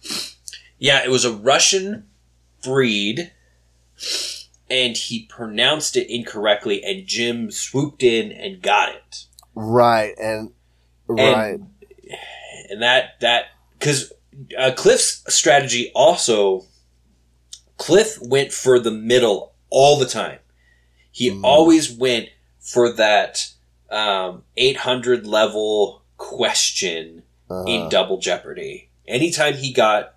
Yeah, 0.78 1.04
it 1.04 1.10
was 1.10 1.26
a 1.26 1.34
Russian 1.34 2.08
breed, 2.64 3.32
and 4.70 4.98
he 4.98 5.26
pronounced 5.26 5.96
it 5.96 6.10
incorrectly, 6.10 6.84
and 6.84 7.08
Jim 7.08 7.52
swooped 7.52 8.04
in 8.04 8.32
and 8.32 8.62
got 8.62 8.90
it. 8.90 9.26
Right, 9.54 10.14
and 10.18 10.52
right, 11.08 11.60
And 12.70 12.82
that 12.82 13.20
that 13.22 13.46
because 13.82 14.14
uh, 14.58 14.72
Cliff's 14.78 15.24
strategy 15.28 15.92
also, 15.96 16.66
Cliff 17.78 18.20
went 18.22 18.52
for 18.54 18.80
the 18.80 18.92
middle 18.92 19.54
all 19.72 19.98
the 19.98 20.06
time. 20.06 20.38
He 21.12 21.32
Mm. 21.32 21.44
always 21.44 21.92
went 21.92 22.30
for 22.60 22.92
that 22.94 23.48
um, 23.90 24.44
800 24.56 25.26
level 25.26 26.04
question 26.18 27.24
uh, 27.50 27.64
in 27.66 27.90
Double 27.90 28.20
Jeopardy. 28.20 28.90
Anytime 29.08 29.56
he 29.56 29.74
got 29.74 30.14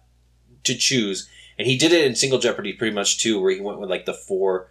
to 0.65 0.75
choose, 0.77 1.27
and 1.59 1.67
he 1.67 1.77
did 1.79 1.91
it 1.93 2.05
in 2.05 2.15
Single 2.15 2.39
Jeopardy 2.39 2.75
pretty 2.75 2.95
much 2.95 3.19
too, 3.19 3.41
where 3.41 3.51
he 3.51 3.61
went 3.61 3.81
with 3.81 3.89
like 3.91 4.05
the 4.05 4.13
four 4.15 4.69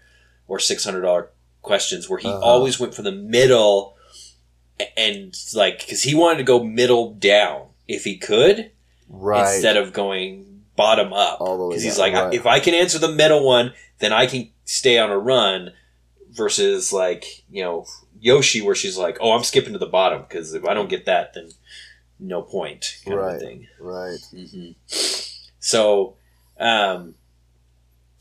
or 0.48 0.60
six 0.60 0.86
hundred 0.86 1.02
dollar 1.02 1.30
questions, 1.64 2.08
where 2.08 2.20
he 2.20 2.28
Uh-huh. 2.28 2.39
always 2.39 2.80
went 2.80 2.94
for 2.94 3.02
the 3.02 3.12
middle, 3.12 3.98
and 4.96 5.36
like 5.56 5.80
because 5.80 6.04
he 6.04 6.14
wanted 6.14 6.38
to 6.38 6.44
go 6.44 6.64
middle 6.64 7.14
down 7.16 7.68
if 7.88 8.04
he 8.06 8.18
could, 8.18 8.72
right. 9.14 9.53
instead 9.53 9.78
of 9.78 9.93
going 9.93 10.64
bottom 10.76 11.14
up. 11.14 11.39
All 11.39 11.57
the 11.57 11.64
way 11.66 11.70
Because 11.70 11.84
he's 11.84 11.99
like, 11.99 12.14
right. 12.14 12.34
if 12.34 12.45
I 12.45 12.59
can 12.59 12.74
answer 12.74 12.99
the 12.99 13.11
middle 13.11 13.45
one, 13.45 13.74
then 13.99 14.11
I 14.11 14.26
can 14.26 14.49
stay 14.66 14.97
on 14.97 15.09
a 15.09 15.18
run. 15.18 15.72
Versus 16.32 16.91
like 16.91 17.43
you 17.47 17.64
know 17.64 17.86
Yoshi, 18.20 18.59
where 18.59 18.74
she's 18.74 18.97
like, 18.97 19.20
"Oh, 19.22 19.34
I'm 19.34 19.43
skipping 19.43 19.74
to 19.74 19.78
the 19.78 19.86
bottom 19.86 20.24
because 20.28 20.55
if 20.55 20.66
I 20.66 20.74
don't 20.74 20.89
get 20.89 21.05
that, 21.05 21.36
then 21.36 21.49
no 22.20 22.41
point." 22.41 22.97
Right. 23.05 23.39
thing. 23.39 23.68
right. 23.80 24.18
hmm 24.32 24.72
So, 25.59 26.16
um, 26.59 27.14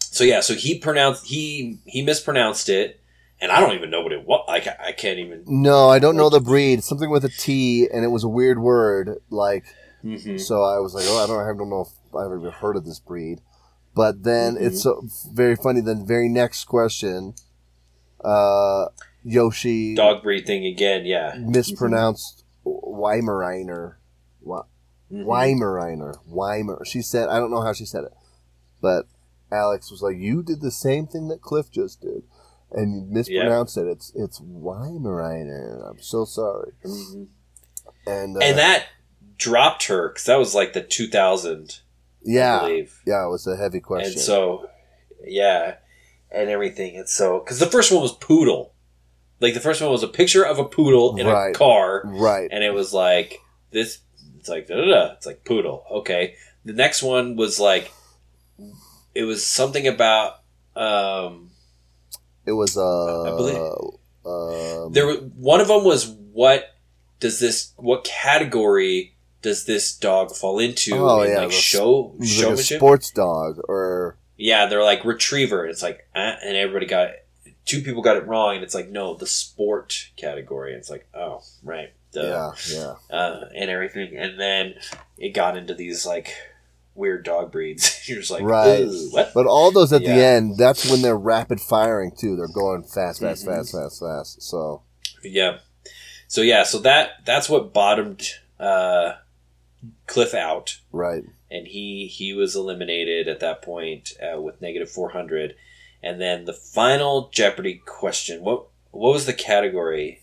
so 0.00 0.24
yeah, 0.24 0.40
so 0.40 0.52
he 0.52 0.78
pronounced 0.78 1.24
he 1.26 1.78
he 1.86 2.02
mispronounced 2.02 2.68
it, 2.68 3.00
and 3.40 3.50
I 3.50 3.60
don't 3.60 3.74
even 3.74 3.88
know 3.88 4.02
what 4.02 4.12
it 4.12 4.26
was. 4.26 4.44
Like 4.46 4.68
I 4.78 4.92
can't 4.92 5.18
even. 5.18 5.44
No, 5.46 5.88
I 5.88 5.98
don't 5.98 6.16
know 6.16 6.28
the 6.28 6.40
breed. 6.40 6.84
Something 6.84 7.08
with 7.08 7.24
a 7.24 7.30
T, 7.30 7.88
and 7.90 8.04
it 8.04 8.08
was 8.08 8.24
a 8.24 8.28
weird 8.28 8.58
word. 8.58 9.22
Like 9.30 9.64
Mhm. 10.04 10.40
so, 10.40 10.62
I 10.62 10.78
was 10.80 10.94
like, 10.94 11.04
oh, 11.06 11.22
I 11.22 11.26
don't, 11.26 11.40
I 11.40 11.56
don't 11.56 11.70
know 11.70 11.82
if 11.82 12.14
I've 12.16 12.32
ever 12.32 12.50
heard 12.50 12.76
of 12.76 12.84
this 12.84 12.98
breed. 13.00 13.40
But 13.94 14.22
then 14.24 14.54
Mhm. 14.56 14.62
it's 14.62 14.82
so 14.82 15.02
very 15.32 15.54
funny. 15.56 15.80
The 15.80 15.94
very 15.94 16.28
next 16.28 16.64
question, 16.64 17.34
uh, 18.24 18.86
Yoshi 19.24 19.94
Dog 19.94 20.22
breed 20.22 20.46
thing 20.46 20.64
again. 20.66 21.04
Yeah. 21.04 21.34
mispronounced 21.38 22.44
Weimaraner. 22.64 23.96
Wa- 24.40 24.64
Mhm. 25.12 25.24
Weimaraner. 25.26 26.14
Weimer. 26.26 26.84
She 26.84 27.02
said, 27.02 27.28
I 27.28 27.38
don't 27.38 27.50
know 27.50 27.60
how 27.60 27.72
she 27.72 27.84
said 27.84 28.04
it, 28.04 28.12
but 28.80 29.06
Alex 29.52 29.90
was 29.90 30.00
like, 30.02 30.16
"You 30.16 30.42
did 30.42 30.60
the 30.62 30.70
same 30.70 31.06
thing 31.06 31.28
that 31.28 31.42
Cliff 31.42 31.70
just 31.70 32.00
did, 32.00 32.22
and 32.72 32.94
you 33.08 33.14
mispronounced 33.14 33.76
it. 33.76 33.86
It's 33.86 34.10
it's 34.14 34.40
Weimaraner. 34.40 35.88
I'm 35.90 36.00
so 36.00 36.24
sorry." 36.24 36.72
Mhm. 36.84 37.28
And 38.06 38.36
uh, 38.36 38.40
And 38.40 38.58
that 38.58 38.86
dropped 39.38 39.86
her 39.86 40.08
because 40.08 40.24
that 40.24 40.38
was 40.38 40.54
like 40.54 40.72
the 40.72 40.82
2000, 40.82 41.80
I 41.80 41.80
yeah, 42.24 42.66
yeah, 43.06 43.26
it 43.26 43.30
was 43.30 43.46
a 43.46 43.56
heavy 43.56 43.80
question. 43.80 44.12
And 44.12 44.20
so, 44.20 44.68
yeah, 45.24 45.76
and 46.30 46.48
everything. 46.48 46.96
And 46.96 47.08
so, 47.08 47.40
because 47.40 47.58
the 47.58 47.66
first 47.66 47.90
one 47.92 48.00
was 48.02 48.12
poodle, 48.12 48.72
like 49.40 49.54
the 49.54 49.60
first 49.60 49.80
one 49.80 49.90
was 49.90 50.02
a 50.02 50.08
picture 50.08 50.44
of 50.44 50.58
a 50.58 50.64
poodle 50.64 51.16
in 51.16 51.26
Right. 51.26 51.50
a 51.54 51.58
car, 51.58 52.02
right, 52.04 52.48
and 52.52 52.62
it 52.62 52.72
was 52.72 52.92
like 52.92 53.38
this. 53.70 53.98
It's 54.38 54.48
like 54.48 54.66
da 54.68 54.76
da 54.76 54.84
da. 54.86 55.12
It's 55.14 55.26
like 55.26 55.44
poodle. 55.44 55.84
Okay. 55.90 56.34
The 56.64 56.72
next 56.72 57.02
one 57.02 57.34
was 57.36 57.58
like, 57.60 57.90
it 59.14 59.24
was 59.24 59.44
something 59.44 59.86
about. 59.86 60.40
um 60.76 61.50
it 62.46 62.52
was 62.52 62.76
uh, 62.76 63.22
I 63.32 63.36
believe- 63.36 63.56
um, 64.24 64.92
There, 64.92 65.06
wa- 65.06 65.14
one 65.36 65.60
of 65.60 65.68
them 65.68 65.84
was 65.84 66.08
what 66.32 66.74
does 67.20 67.38
this? 67.40 67.72
What 67.76 68.02
category 68.04 69.11
does 69.42 69.64
this 69.64 69.94
dog 69.94 70.34
fall 70.34 70.58
into? 70.58 70.94
Oh, 70.96 71.22
in 71.22 71.30
yeah, 71.32 71.40
like 71.40 71.52
show 71.52 72.14
like 72.18 72.30
a 72.30 72.56
sports 72.56 73.10
dog 73.10 73.58
or 73.68 74.16
Yeah, 74.36 74.66
they're 74.66 74.84
like 74.84 75.04
retriever. 75.04 75.66
It's 75.66 75.82
like, 75.82 76.08
uh, 76.14 76.36
and 76.42 76.56
everybody 76.56 76.86
got 76.86 77.10
two 77.64 77.82
people 77.82 78.02
got 78.02 78.16
it 78.16 78.26
wrong, 78.26 78.54
and 78.54 78.64
it's 78.64 78.74
like 78.74 78.88
no, 78.88 79.14
the 79.14 79.26
sport 79.26 80.10
category. 80.16 80.74
It's 80.74 80.90
like 80.90 81.06
oh 81.14 81.42
right, 81.62 81.92
duh. 82.12 82.52
yeah, 82.72 82.74
yeah. 83.10 83.16
uh, 83.16 83.48
and 83.54 83.70
everything, 83.70 84.16
and 84.16 84.38
then 84.38 84.74
it 85.18 85.30
got 85.34 85.56
into 85.56 85.74
these 85.74 86.06
like 86.06 86.32
weird 86.94 87.24
dog 87.24 87.50
breeds. 87.50 88.00
You're 88.08 88.18
just 88.20 88.30
like 88.30 88.42
Right. 88.42 88.86
What? 89.10 89.32
But 89.34 89.46
all 89.46 89.70
those 89.72 89.92
at 89.92 90.02
the 90.02 90.10
end, 90.10 90.56
that's 90.58 90.88
when 90.90 91.02
they're 91.02 91.16
rapid 91.16 91.60
firing 91.60 92.12
too. 92.16 92.36
They're 92.36 92.48
going 92.48 92.82
fast, 92.82 93.20
fast, 93.20 93.44
Mhm. 93.44 93.56
fast, 93.56 93.72
fast, 93.72 94.00
fast. 94.00 94.42
So 94.42 94.82
Yeah. 95.22 95.58
So 96.28 96.40
yeah, 96.42 96.62
so 96.64 96.78
that 96.80 97.24
that's 97.24 97.48
what 97.48 97.72
bottomed 97.72 98.28
uh, 98.60 99.14
Cliff 100.06 100.32
out. 100.34 100.78
right, 100.92 101.24
and 101.50 101.66
he 101.66 102.06
he 102.06 102.32
was 102.34 102.54
eliminated 102.54 103.26
at 103.28 103.40
that 103.40 103.62
point 103.62 104.12
uh, 104.22 104.40
with 104.40 104.60
negative 104.62 104.90
400 104.90 105.54
And 106.02 106.20
then 106.20 106.44
the 106.44 106.52
final 106.52 107.28
Jeopardy 107.32 107.82
question. 107.86 108.42
What 108.42 108.66
what 108.90 109.12
was 109.12 109.26
the 109.26 109.32
category? 109.32 110.20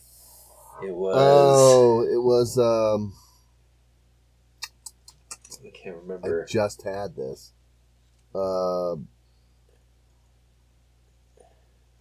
It 0.85 0.93
was 0.95 1.15
Oh, 1.17 2.01
it 2.03 2.23
was. 2.23 2.57
Um, 2.57 3.13
I 5.65 5.69
can't 5.71 5.97
remember. 5.97 6.43
I 6.47 6.51
just 6.51 6.83
had 6.83 7.15
this. 7.17 7.51
Uh, 8.33 8.93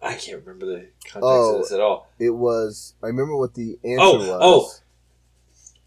I 0.01 0.15
can't 0.15 0.39
remember 0.45 0.65
the 0.65 0.87
context 1.03 1.23
Oh. 1.23 1.55
of 1.55 1.61
this 1.63 1.71
at 1.73 1.81
all. 1.81 2.07
it 2.19 2.29
was. 2.29 2.93
I 3.03 3.07
remember 3.07 3.35
what 3.35 3.53
the 3.53 3.77
answer 3.83 4.01
Oh, 4.01 4.17
was. 4.17 4.39
oh. 4.41 4.71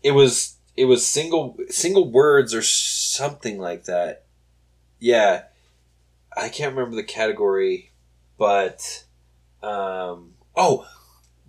It 0.03 0.11
was 0.12 0.57
it 0.77 0.86
was 0.86 1.07
single 1.07 1.57
single 1.69 2.11
words 2.11 2.55
or 2.55 2.62
something 2.62 3.59
like 3.59 3.85
that. 3.85 4.24
Yeah. 4.99 5.44
I 6.36 6.49
can't 6.49 6.74
remember 6.74 6.97
the 6.97 7.03
category, 7.05 7.93
but 8.39 9.05
um 9.62 10.35
oh, 10.57 10.86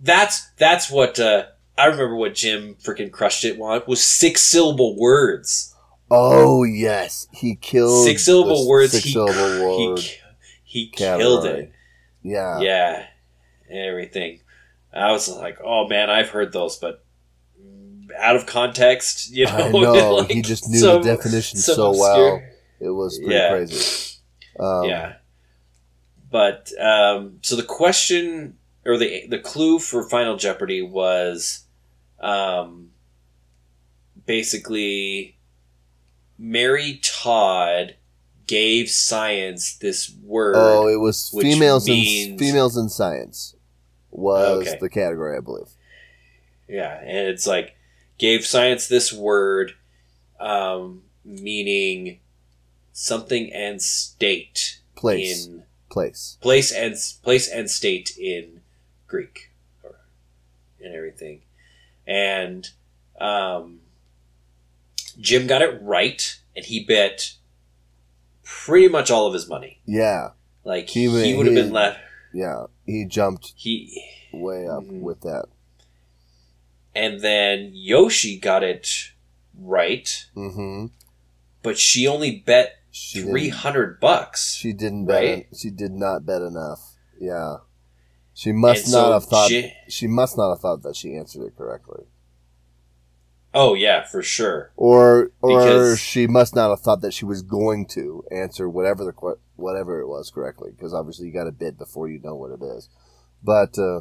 that's 0.00 0.50
that's 0.58 0.90
what 0.90 1.18
uh 1.18 1.46
I 1.76 1.86
remember 1.86 2.16
what 2.16 2.34
Jim 2.34 2.76
freaking 2.76 3.10
crushed 3.10 3.44
it 3.44 3.58
on 3.58 3.82
was 3.86 4.02
six 4.02 4.42
syllable 4.42 4.96
words. 4.98 5.74
Oh 6.10 6.64
yes, 6.64 7.26
he 7.32 7.56
killed 7.56 8.04
Six 8.04 8.24
syllable 8.24 8.68
words. 8.68 8.92
Six 8.92 9.04
he 9.04 9.12
syllable 9.12 9.78
he 9.78 9.88
word. 9.88 9.98
ki- 9.98 10.16
he 10.64 10.88
killed 10.88 11.46
it. 11.46 11.72
Yeah. 12.22 12.60
yeah, 12.60 13.06
everything. 13.70 14.40
I 14.92 15.10
was 15.12 15.28
like, 15.28 15.58
oh 15.64 15.88
man, 15.88 16.10
I've 16.10 16.30
heard 16.30 16.52
those, 16.52 16.76
but 16.76 17.03
out 18.18 18.36
of 18.36 18.46
context, 18.46 19.30
you 19.30 19.46
know. 19.46 19.52
I 19.52 19.70
know. 19.70 20.14
like, 20.16 20.30
he 20.30 20.42
just 20.42 20.68
knew 20.68 20.78
some- 20.78 21.02
the 21.02 21.14
definition 21.16 21.58
so 21.58 21.90
obscure- 21.90 22.00
well. 22.00 22.42
It 22.80 22.90
was 22.90 23.18
pretty 23.18 23.34
Yeah. 23.34 23.50
crazy. 23.50 24.16
Um, 24.58 24.84
yeah. 24.84 25.12
But 26.30 26.70
um, 26.80 27.38
so 27.42 27.54
the 27.56 27.62
question 27.62 28.58
or 28.84 28.98
the 28.98 29.26
the 29.28 29.38
clue 29.38 29.78
for 29.78 30.08
Final 30.08 30.36
Jeopardy 30.36 30.82
was 30.82 31.64
um, 32.20 32.90
basically 34.26 35.38
Mary 36.38 37.00
Todd 37.02 37.96
gave 38.46 38.90
science 38.90 39.76
this 39.76 40.12
word. 40.22 40.54
Oh, 40.58 40.88
it 40.88 41.00
was 41.00 41.30
females 41.30 41.88
means- 41.88 42.30
in 42.32 42.38
females 42.38 42.76
in 42.76 42.88
science 42.88 43.54
was 44.10 44.68
Okay. 44.68 44.78
the 44.80 44.88
category, 44.88 45.36
I 45.36 45.40
believe. 45.40 45.68
Yeah, 46.68 46.98
and 47.00 47.28
it's 47.28 47.46
like 47.46 47.73
gave 48.18 48.44
science 48.46 48.86
this 48.88 49.12
word, 49.12 49.72
um, 50.40 51.02
meaning 51.24 52.20
something 52.92 53.52
and 53.52 53.80
state 53.82 54.80
Place, 54.94 55.46
in 55.46 55.64
place. 55.90 56.38
place 56.40 56.72
and 56.72 56.94
place 57.22 57.48
and 57.48 57.70
state 57.70 58.16
in 58.16 58.60
Greek, 59.06 59.50
or 59.82 59.96
and 60.80 60.94
everything, 60.94 61.42
and 62.06 62.70
um, 63.20 63.80
Jim 65.18 65.46
got 65.46 65.62
it 65.62 65.78
right, 65.82 66.40
and 66.56 66.64
he 66.64 66.84
bet 66.84 67.34
pretty 68.42 68.88
much 68.88 69.10
all 69.10 69.26
of 69.26 69.34
his 69.34 69.48
money. 69.48 69.80
Yeah, 69.86 70.30
Like 70.64 70.88
He 70.90 71.02
he, 71.08 71.34
would 71.34 71.46
have 71.46 71.54
been 71.54 71.72
left. 71.72 71.98
yeah. 72.32 72.66
He 72.86 73.04
jumped 73.06 73.52
He 73.56 74.02
way 74.32 74.66
up 74.66 74.84
Mhm. 74.84 75.00
with 75.00 75.20
that. 75.22 75.46
And 76.94 77.20
then 77.20 77.70
Yoshi 77.74 78.38
got 78.38 78.62
it 78.62 78.88
right, 79.58 80.26
Mm-hmm. 80.36 80.86
but 81.62 81.78
she 81.78 82.06
only 82.06 82.42
bet 82.46 82.76
She 82.90 83.20
three 83.22 83.52
bucks. 84.00 84.54
she 84.54 84.72
didn't 84.72 85.06
bet. 85.06 85.22
right? 85.24 85.46
She 85.56 85.70
did 85.70 85.92
not 85.92 86.24
bet 86.26 86.42
enough. 86.42 86.80
Yeah, 87.20 87.56
she 88.34 88.52
must 88.52 88.84
And 88.84 88.92
not 88.92 89.04
so 89.06 89.12
have 89.12 89.24
thought. 89.24 89.48
Ji- 89.50 89.72
she 89.88 90.06
must 90.06 90.36
not 90.36 90.50
have 90.50 90.60
thought 90.60 90.82
that 90.82 90.96
she 90.96 91.14
answered 91.16 91.44
it 91.46 91.56
correctly, 91.56 92.04
oh 93.54 93.74
yeah, 93.74 94.04
for 94.04 94.22
sure. 94.22 94.72
or 94.76 95.30
or 95.40 95.60
Because- 95.60 96.00
she 96.00 96.26
must 96.26 96.54
not 96.54 96.70
have 96.70 96.80
thought 96.80 97.00
that 97.02 97.14
she 97.14 97.24
was 97.24 97.42
going 97.42 97.86
to 97.88 98.24
answer 98.30 98.68
whatever 98.68 99.04
the 99.04 99.36
whatever 99.56 100.00
it 100.00 100.08
was 100.08 100.30
correctly. 100.30 100.70
Because 100.76 100.92
obviously 100.92 101.26
you 101.26 101.32
got 101.32 101.44
to 101.44 101.52
bid 101.52 101.78
before 101.78 102.08
you 102.08 102.18
know 102.20 102.34
what 102.34 102.50
it 102.50 102.62
is. 102.62 102.88
But 103.42 103.78
uh, 103.78 104.00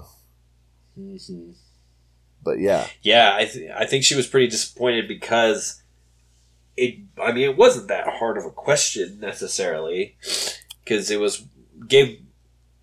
but 2.44 2.60
yeah, 2.60 2.88
Yeah, 3.02 3.36
I 3.36 3.46
th- 3.46 3.72
I 3.76 3.86
think 3.86 4.04
she 4.04 4.16
was 4.16 4.28
pretty 4.28 4.48
disappointed 4.48 5.08
because 5.08 5.82
it. 6.78 7.00
I 7.22 7.32
mean, 7.32 7.50
it 7.50 7.58
wasn't 7.58 7.88
that 7.88 8.08
hard 8.08 8.38
of 8.38 8.46
a 8.46 8.52
question 8.52 9.20
necessarily 9.20 10.16
because 10.84 11.10
it 11.10 11.20
was 11.20 11.44
gave 11.88 12.22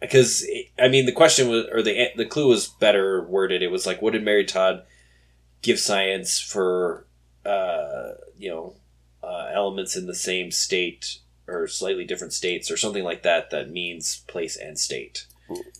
because 0.00 0.46
I 0.78 0.88
mean 0.88 1.06
the 1.06 1.12
question 1.12 1.48
was 1.48 1.66
or 1.72 1.82
the 1.82 2.08
the 2.16 2.26
clue 2.26 2.48
was 2.48 2.68
better 2.68 3.22
worded. 3.22 3.62
It 3.62 3.70
was 3.70 3.86
like, 3.86 4.00
what 4.02 4.12
did 4.12 4.24
Mary 4.24 4.44
Todd 4.44 4.84
give 5.62 5.78
science 5.78 6.40
for? 6.40 7.06
Uh, 7.44 8.12
you 8.36 8.50
know, 8.50 8.74
uh, 9.22 9.50
elements 9.52 9.96
in 9.96 10.06
the 10.06 10.14
same 10.14 10.50
state 10.50 11.20
or 11.46 11.66
slightly 11.66 12.04
different 12.04 12.32
states 12.32 12.70
or 12.70 12.76
something 12.76 13.04
like 13.04 13.22
that. 13.22 13.50
That 13.50 13.70
means 13.70 14.22
place 14.28 14.56
and 14.56 14.78
state. 14.78 15.26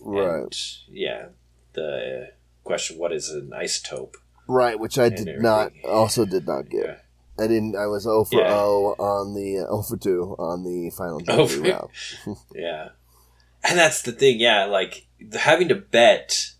right. 0.01 0.41
And, 0.41 0.77
yeah. 0.89 1.25
The 1.73 2.31
question: 2.63 2.97
What 2.97 3.11
is 3.11 3.29
an 3.29 3.51
isotope? 3.53 4.15
Right, 4.47 4.79
which 4.79 4.97
I 4.97 5.09
did 5.09 5.41
not, 5.41 5.71
also 5.85 6.25
did 6.25 6.45
not 6.45 6.69
get. 6.69 6.85
Yeah. 6.85 6.95
I 7.43 7.47
didn't. 7.47 7.75
I 7.75 7.87
was 7.87 8.03
0 8.03 8.25
for 8.25 8.39
Yeah. 8.39 8.49
0 8.49 8.95
on 8.99 9.33
the 9.33 9.59
uh, 9.59 9.67
0 9.67 9.81
for 9.83 9.97
2 9.97 10.35
on 10.37 10.63
the 10.63 10.89
final 10.91 11.21
Oh, 11.29 11.47
Jeopardy 11.47 11.71
round. 11.71 11.89
Yeah. 12.55 12.89
And 13.63 13.77
that's 13.77 14.01
the 14.01 14.11
thing, 14.11 14.39
yeah, 14.39 14.65
like 14.65 15.07
having 15.33 15.67
to 15.69 15.75
bet. 15.75 16.51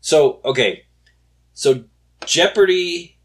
So, 0.00 0.40
okay. 0.44 0.84
So 1.52 1.84
Jeopardy 2.24 3.18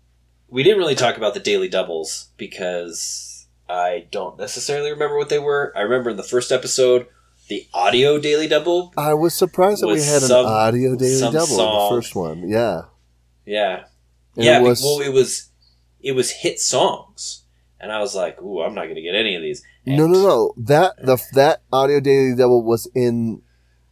we 0.49 0.63
didn't 0.63 0.79
really 0.79 0.95
talk 0.95 1.17
about 1.17 1.33
the 1.33 1.39
daily 1.39 1.67
doubles 1.67 2.29
because 2.37 3.47
I 3.69 4.07
don't 4.11 4.39
necessarily 4.39 4.91
remember 4.91 5.17
what 5.17 5.29
they 5.29 5.39
were. 5.39 5.73
I 5.75 5.81
remember 5.81 6.09
in 6.09 6.17
the 6.17 6.23
first 6.23 6.51
episode 6.51 7.07
the 7.49 7.67
audio 7.73 8.19
daily 8.19 8.47
double. 8.47 8.93
I 8.97 9.13
was 9.13 9.33
surprised 9.33 9.81
that 9.81 9.87
we 9.87 9.93
Was 9.93 10.07
had 10.09 10.23
an 10.23 10.31
audio 10.45 10.95
daily 10.95 11.19
double 11.21 11.39
in 11.39 11.45
song. 11.47 11.89
the 11.91 11.95
first 11.95 12.15
one. 12.15 12.49
Yeah, 12.49 12.81
Yeah. 13.45 13.83
And 14.35 14.45
yeah, 14.45 14.59
it 14.59 14.63
was- 14.63 14.81
well 14.83 15.01
it 15.01 15.11
was 15.13 15.49
it 15.99 16.11
was 16.13 16.29
hit 16.31 16.59
songs. 16.59 17.43
And 17.79 17.91
I 17.91 17.99
was 17.99 18.15
like, 18.15 18.41
"Ooh, 18.41 18.61
I'm 18.61 18.73
not 18.73 18.83
going 18.85 18.95
to 18.95 19.01
get 19.01 19.13
any 19.15 19.35
of 19.35 19.41
these." 19.41 19.61
no, 19.85 20.03
And- 20.05 20.13
no, 20.13 20.21
no. 20.21 20.53
That 20.57 20.93
the 21.03 21.17
that 21.33 21.61
audio 21.71 21.99
daily 21.99 22.35
double 22.35 22.63
was 22.63 22.89
in 22.95 23.41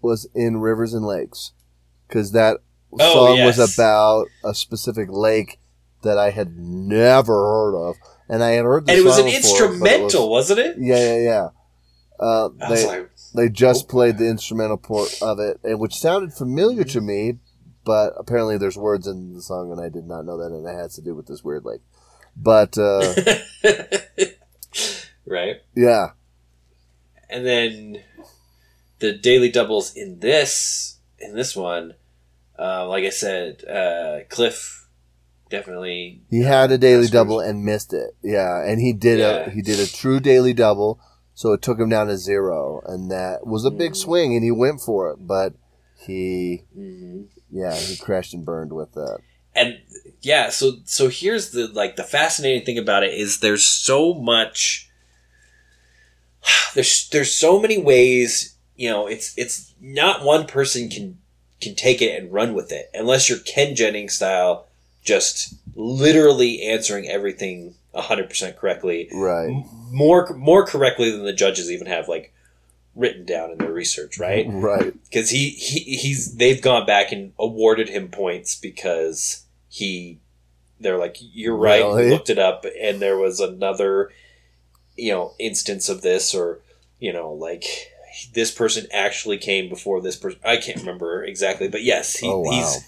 was 0.02 0.28
in 0.36 0.58
Rivers 0.58 0.94
and 0.94 1.06
Lakes 1.06 1.52
because 2.08 2.32
that 2.34 2.58
Oh, 3.00 3.14
song 3.28 3.38
yes. 3.38 3.58
was 3.58 3.74
about 3.78 4.28
a 4.44 4.54
specific 4.56 5.10
lake 5.12 5.60
that 6.04 6.18
I 6.18 6.30
had 6.32 6.58
never 6.58 7.34
heard 7.34 7.76
of, 7.90 7.96
and 8.30 8.44
I 8.44 8.52
had 8.52 8.64
heard 8.66 8.86
the 8.86 8.92
And 8.94 9.02
it 9.02 9.06
was 9.06 9.18
an 9.18 9.26
before, 9.26 9.38
instrumental, 9.38 10.30
was- 10.30 10.50
wasn't 10.50 10.60
it? 10.60 10.76
yeah, 10.80 10.98
yeah, 10.98 11.18
yeah. 11.18 11.48
Uh, 12.20 12.50
I 12.62 12.70
was 12.70 12.82
they, 12.82 12.88
like, 12.88 13.10
They 13.36 13.50
just 13.50 13.86
Oh. 13.86 13.88
played 13.90 14.18
the 14.18 14.28
instrumental 14.30 14.78
part 14.78 15.22
of 15.22 15.40
it, 15.40 15.60
and 15.64 15.80
which 15.80 15.96
sounded 15.96 16.34
familiar 16.34 16.84
to 16.86 17.02
me, 17.02 17.40
but 17.84 18.14
apparently 18.18 18.58
there's 18.58 18.78
words 18.78 19.08
in 19.08 19.34
the 19.34 19.42
song, 19.42 19.72
and 19.72 19.80
I 19.82 19.90
did 19.90 20.06
not 20.08 20.26
know 20.26 20.38
that, 20.38 20.52
and 20.56 20.66
it 20.66 20.74
has 20.76 20.96
to 20.96 21.02
do 21.02 21.14
with 21.16 21.28
this 21.28 21.44
weird 21.44 21.66
lake. 21.66 21.82
But 22.36 22.78
uh, 22.78 23.14
right. 25.26 25.62
yeah, 25.76 26.08
And 27.30 27.46
then 27.46 28.04
the 29.00 29.14
daily 29.14 29.50
doubles 29.50 29.96
in 29.96 30.20
this 30.20 30.98
in 31.20 31.36
this 31.36 31.56
one, 31.56 31.94
uh, 32.60 32.88
like 32.88 33.04
I 33.06 33.10
said, 33.10 33.64
uh, 33.66 34.20
Cliff 34.30 34.88
definitely. 35.50 36.22
he 36.30 36.42
had 36.42 36.72
a 36.72 36.78
daily 36.78 37.08
double 37.08 37.40
and 37.40 37.64
missed 37.64 37.94
it. 37.94 38.16
Yeah, 38.22 38.64
and 38.66 38.80
he 38.82 38.94
did 38.94 39.20
Yeah. 39.20 39.46
a 39.48 39.50
he 39.50 39.62
did 39.62 39.80
a 39.80 39.88
true 39.88 40.20
daily 40.20 40.54
double, 40.54 41.00
so 41.36 41.54
it 41.54 41.62
took 41.62 41.80
him 41.80 41.90
down 41.90 42.08
to 42.08 42.18
zero, 42.18 42.82
and 42.86 43.12
that 43.12 43.46
was 43.46 43.64
a 43.66 43.70
big 43.72 43.92
Mhm. 43.92 43.98
swing, 43.98 44.36
and 44.36 44.44
he 44.44 44.52
went 44.52 44.82
for 44.82 45.12
it, 45.12 45.18
but 45.28 45.54
he 45.98 46.64
Mhm. 46.78 47.26
yeah 47.52 47.76
he 47.76 47.96
crashed 47.96 48.34
and 48.34 48.44
burned 48.46 48.74
with 48.74 48.94
that. 48.94 49.20
And 49.54 49.80
yeah, 50.22 50.50
so 50.50 50.78
so 50.86 51.08
here's 51.10 51.52
the 51.52 51.68
like 51.68 51.96
the 51.96 52.04
fascinating 52.04 52.66
thing 52.66 52.78
about 52.78 53.04
it 53.04 53.14
is 53.14 53.40
there's 53.40 53.66
so 53.66 54.14
much. 54.14 54.90
There's 56.76 57.08
there's 57.10 57.34
so 57.34 57.60
many 57.60 57.78
ways 57.78 58.56
you 58.76 58.90
know 58.90 59.08
it's 59.08 59.34
it's 59.38 59.74
not 59.82 60.24
one 60.24 60.46
person 60.46 60.90
can 60.90 61.18
can 61.62 61.74
take 61.76 62.02
it 62.02 62.22
and 62.22 62.32
run 62.34 62.54
with 62.54 62.72
it 62.72 62.90
unless 62.94 63.30
you're 63.30 63.40
Ken 63.40 63.76
Jennings 63.76 64.16
style, 64.16 64.68
just 65.04 65.54
literally 65.76 66.62
answering 66.62 67.08
everything 67.08 67.76
hundred 67.96 68.30
percent 68.30 68.58
correctly 68.58 69.10
Right, 69.14 69.48
m- 69.50 69.64
more 69.92 70.28
more 70.36 70.66
correctly 70.66 71.12
than 71.12 71.24
the 71.26 71.34
judges 71.34 71.72
even 71.72 71.88
have 71.88 72.08
like 72.08 72.34
written 72.96 73.26
down 73.26 73.52
in 73.52 73.58
their 73.58 73.74
research, 73.74 74.18
right? 74.18 74.46
right, 74.50 74.94
Because 75.04 75.30
he, 75.30 75.50
he 75.50 75.98
he's 75.98 76.36
they've 76.36 76.62
gone 76.62 76.86
back 76.86 77.12
and 77.12 77.34
awarded 77.38 77.90
him 77.90 78.08
points 78.08 78.56
because 78.56 79.44
he 79.70 80.20
they're 80.80 80.98
like 80.98 81.18
you're 81.20 81.56
right. 81.58 81.82
Really? 81.84 82.10
Looked 82.10 82.30
it 82.30 82.40
up, 82.40 82.66
and 82.82 83.02
there 83.02 83.18
was 83.18 83.40
another 83.40 84.12
you 84.96 85.12
know 85.12 85.34
instance 85.40 85.90
of 85.90 86.02
this, 86.04 86.34
or 86.34 86.60
you 87.00 87.12
know 87.12 87.32
like 87.34 87.66
this 88.34 88.50
person 88.52 88.88
actually 88.94 89.38
came 89.38 89.68
before 89.70 90.00
this 90.02 90.16
person. 90.16 90.40
I 90.46 90.56
can't 90.58 90.80
remember 90.80 91.24
exactly, 91.24 91.68
but 91.68 91.84
yes, 91.84 92.16
he, 92.18 92.28
Oh, 92.28 92.40
wow. 92.40 92.52
he's 92.52 92.86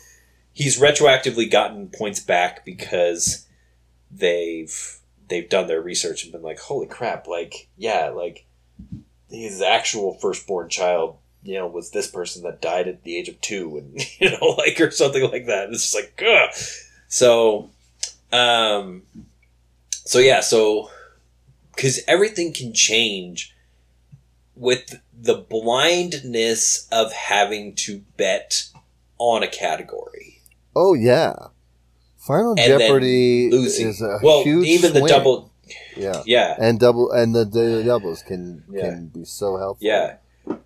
he's 0.53 0.79
retroactively 0.79 1.51
gotten 1.51 1.89
points 1.89 2.19
back 2.21 2.63
because 2.65 3.45
they've 4.09 4.96
they've 5.29 5.49
done 5.49 5.67
their 5.67 5.81
research 5.81 6.23
and 6.23 6.31
been 6.31 6.41
like, 6.41 6.59
holy 6.59 6.87
crap, 6.87 7.27
like 7.27 7.67
yeah, 7.77 8.09
like 8.09 8.45
his 9.29 9.61
actual 9.61 10.13
firstborn 10.15 10.69
child, 10.69 11.17
you 11.43 11.55
know, 11.55 11.67
was 11.67 11.91
this 11.91 12.07
person 12.07 12.43
that 12.43 12.61
died 12.61 12.87
at 12.87 13.03
the 13.03 13.17
age 13.17 13.29
of 13.29 13.39
two, 13.41 13.77
and 13.77 13.99
you 14.19 14.29
know, 14.31 14.55
like 14.57 14.79
or 14.79 14.91
something 14.91 15.23
like 15.29 15.45
that. 15.47 15.65
And 15.65 15.73
It's 15.73 15.91
just 15.91 15.95
like, 15.95 16.23
ugh. 16.25 16.49
so, 17.07 17.69
um, 18.31 19.03
so 19.91 20.19
yeah, 20.19 20.39
so 20.41 20.89
because 21.75 21.99
everything 22.07 22.53
can 22.53 22.73
change 22.73 23.55
with 24.55 24.99
the 25.13 25.35
blindness 25.35 26.87
of 26.91 27.13
having 27.13 27.75
to 27.75 28.01
bet 28.17 28.67
on 29.19 29.43
a 29.43 29.47
category. 29.47 30.41
Oh 30.75 30.93
yeah, 30.93 31.33
Final 32.27 32.55
Jeopardy 32.55 33.47
is 33.47 34.01
a 34.01 34.19
well, 34.21 34.43
huge 34.43 34.67
even 34.67 34.93
the 34.93 34.99
swing. 34.99 35.07
double, 35.09 35.51
Yeah, 35.95 36.21
yeah, 36.25 36.55
and 36.59 36.79
double 36.79 37.11
and 37.11 37.33
the 37.33 37.45
daily 37.45 37.83
doubles 37.83 38.21
can 38.21 38.63
Yeah. 38.69 38.81
can 38.81 39.07
be 39.07 39.23
so 39.25 39.57
helpful. 39.57 39.87
yeah. 39.87 40.17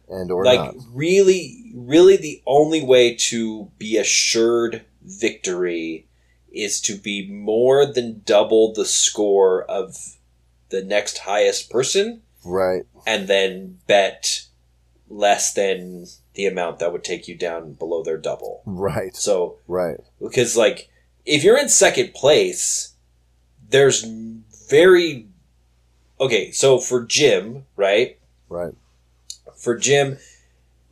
and 0.10 0.32
or 0.32 0.44
like 0.46 0.60
not. 0.60 0.76
really, 0.94 1.72
really, 1.74 2.18
the 2.18 2.42
only 2.46 2.84
way 2.84 3.16
to 3.16 3.72
be 3.80 3.98
assured 3.98 4.84
victory 5.02 6.08
is 6.52 6.82
to 6.82 6.96
be 6.98 7.28
more 7.32 7.86
than 7.86 8.22
double 8.26 8.74
the 8.74 8.86
score 8.86 9.64
of 9.64 10.18
the 10.70 10.84
next 10.84 11.20
highest 11.20 11.70
person, 11.70 12.22
Right. 12.46 12.84
and 13.08 13.28
then 13.28 13.80
bet 13.88 14.46
less 15.10 15.54
than 15.54 16.08
the 16.34 16.46
amount 16.46 16.80
that 16.80 16.92
would 16.94 17.04
take 17.04 17.28
you 17.28 17.36
down 17.36 17.74
below 17.74 18.04
their 18.04 18.18
double. 18.18 18.62
Right. 18.66 19.16
So 19.16 19.58
Right. 19.68 19.98
because 20.22 20.56
like 20.56 20.90
if 21.26 21.44
you're 21.44 21.58
in 21.58 21.70
second 21.70 22.14
place 22.14 22.94
there's 23.70 24.06
very 24.70 25.28
okay 26.20 26.52
so 26.52 26.78
for 26.80 27.04
jim 27.06 27.66
right 27.76 28.18
Right. 28.50 28.74
for 29.56 29.78
jim 29.78 30.18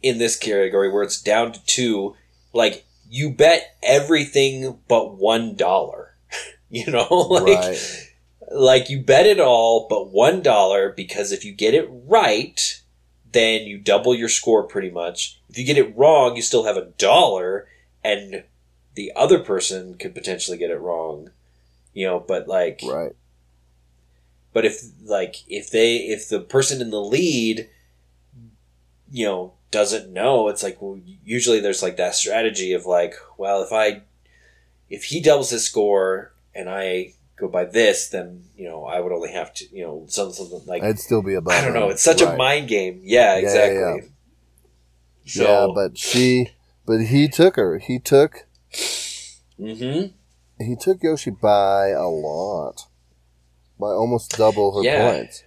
in 0.02 0.18
this 0.18 0.38
category 0.38 0.90
where 0.92 1.04
it's 1.04 1.22
down 1.22 1.52
to 1.52 1.66
two 1.66 2.16
like 2.54 2.86
you 3.10 3.32
bet 3.32 3.76
everything 3.84 4.80
but 4.88 5.16
one 5.16 5.56
dollar 5.56 6.16
you 6.70 6.86
know 6.90 7.08
like 7.30 7.60
right. 7.60 8.10
like 8.52 8.90
you 8.90 9.02
bet 9.02 9.26
it 9.26 9.40
all 9.40 9.88
but 9.90 10.10
one 10.12 10.42
dollar 10.42 10.92
because 10.92 11.32
if 11.32 11.44
you 11.44 11.52
get 11.52 11.74
it 11.74 11.88
right 11.92 12.82
then 13.32 13.64
you 13.64 13.78
double 13.78 14.16
your 14.16 14.30
score 14.30 14.64
pretty 14.64 14.90
much 14.90 15.40
if 15.50 15.58
you 15.58 15.66
get 15.66 15.78
it 15.78 15.96
wrong 15.98 16.36
you 16.36 16.42
still 16.42 16.64
have 16.66 16.78
a 16.78 16.86
dollar 16.98 17.68
and 18.04 18.44
the 18.96 19.12
other 19.16 19.40
person 19.40 19.96
could 19.96 20.14
potentially 20.16 20.58
get 20.58 20.72
it 20.72 20.80
wrong 20.80 21.30
you 21.94 22.06
know 22.06 22.20
but 22.20 22.48
like 22.48 22.82
Right. 22.86 23.14
but 24.54 24.66
if 24.66 24.84
like 25.04 25.38
if 25.48 25.70
they 25.72 25.98
if 25.98 26.28
the 26.30 26.40
person 26.40 26.82
in 26.82 26.90
the 26.90 27.02
lead 27.02 27.70
you 29.12 29.26
know 29.26 29.54
doesn't 29.72 30.12
know 30.12 30.48
it's 30.48 30.64
like 30.64 30.82
well 30.82 31.00
usually 31.24 31.60
there's 31.60 31.84
like 31.84 31.98
that 31.98 32.16
strategy 32.16 32.74
of 32.74 32.86
like 32.86 33.14
well 33.38 33.62
if 33.62 33.72
i 33.72 34.02
if 34.90 35.06
he 35.06 35.22
doubles 35.22 35.52
his 35.52 35.64
score 35.64 36.32
and 36.56 36.70
i 36.70 37.14
go 37.38 37.48
by 37.48 37.64
this 37.66 38.10
then 38.10 38.44
you 38.58 38.68
know 38.68 38.86
i 38.86 39.00
would 39.00 39.12
only 39.14 39.32
have 39.32 39.54
to 39.54 39.66
you 39.76 39.84
know 39.84 40.04
something, 40.08 40.34
something 40.34 40.62
like 40.68 40.84
I'd 40.84 41.00
still 41.00 41.22
be 41.22 41.36
above. 41.36 41.54
i 41.54 41.62
don't 41.62 41.74
know 41.74 41.90
it's 41.90 42.02
such 42.02 42.22
a 42.22 42.36
mind 42.36 42.68
game 42.68 43.00
yeah 43.04 43.36
Yeah, 43.36 43.40
exactly 43.40 43.80
yeah, 43.80 44.10
so 45.26 45.44
yeah, 45.68 45.74
but 45.74 45.96
she, 45.98 46.50
but 46.88 47.02
he 47.06 47.28
took 47.28 47.56
her. 47.56 47.78
He 47.78 48.00
took 48.00 48.48
hmm 49.60 50.06
he 50.62 50.76
took 50.76 51.02
Yoshi 51.04 51.32
by 51.32 51.90
a 51.90 52.08
lot, 52.08 52.88
by 53.80 53.88
almost 53.88 54.38
double 54.38 54.76
her 54.78 54.84
Yeah. 54.84 55.10
points. 55.12 55.44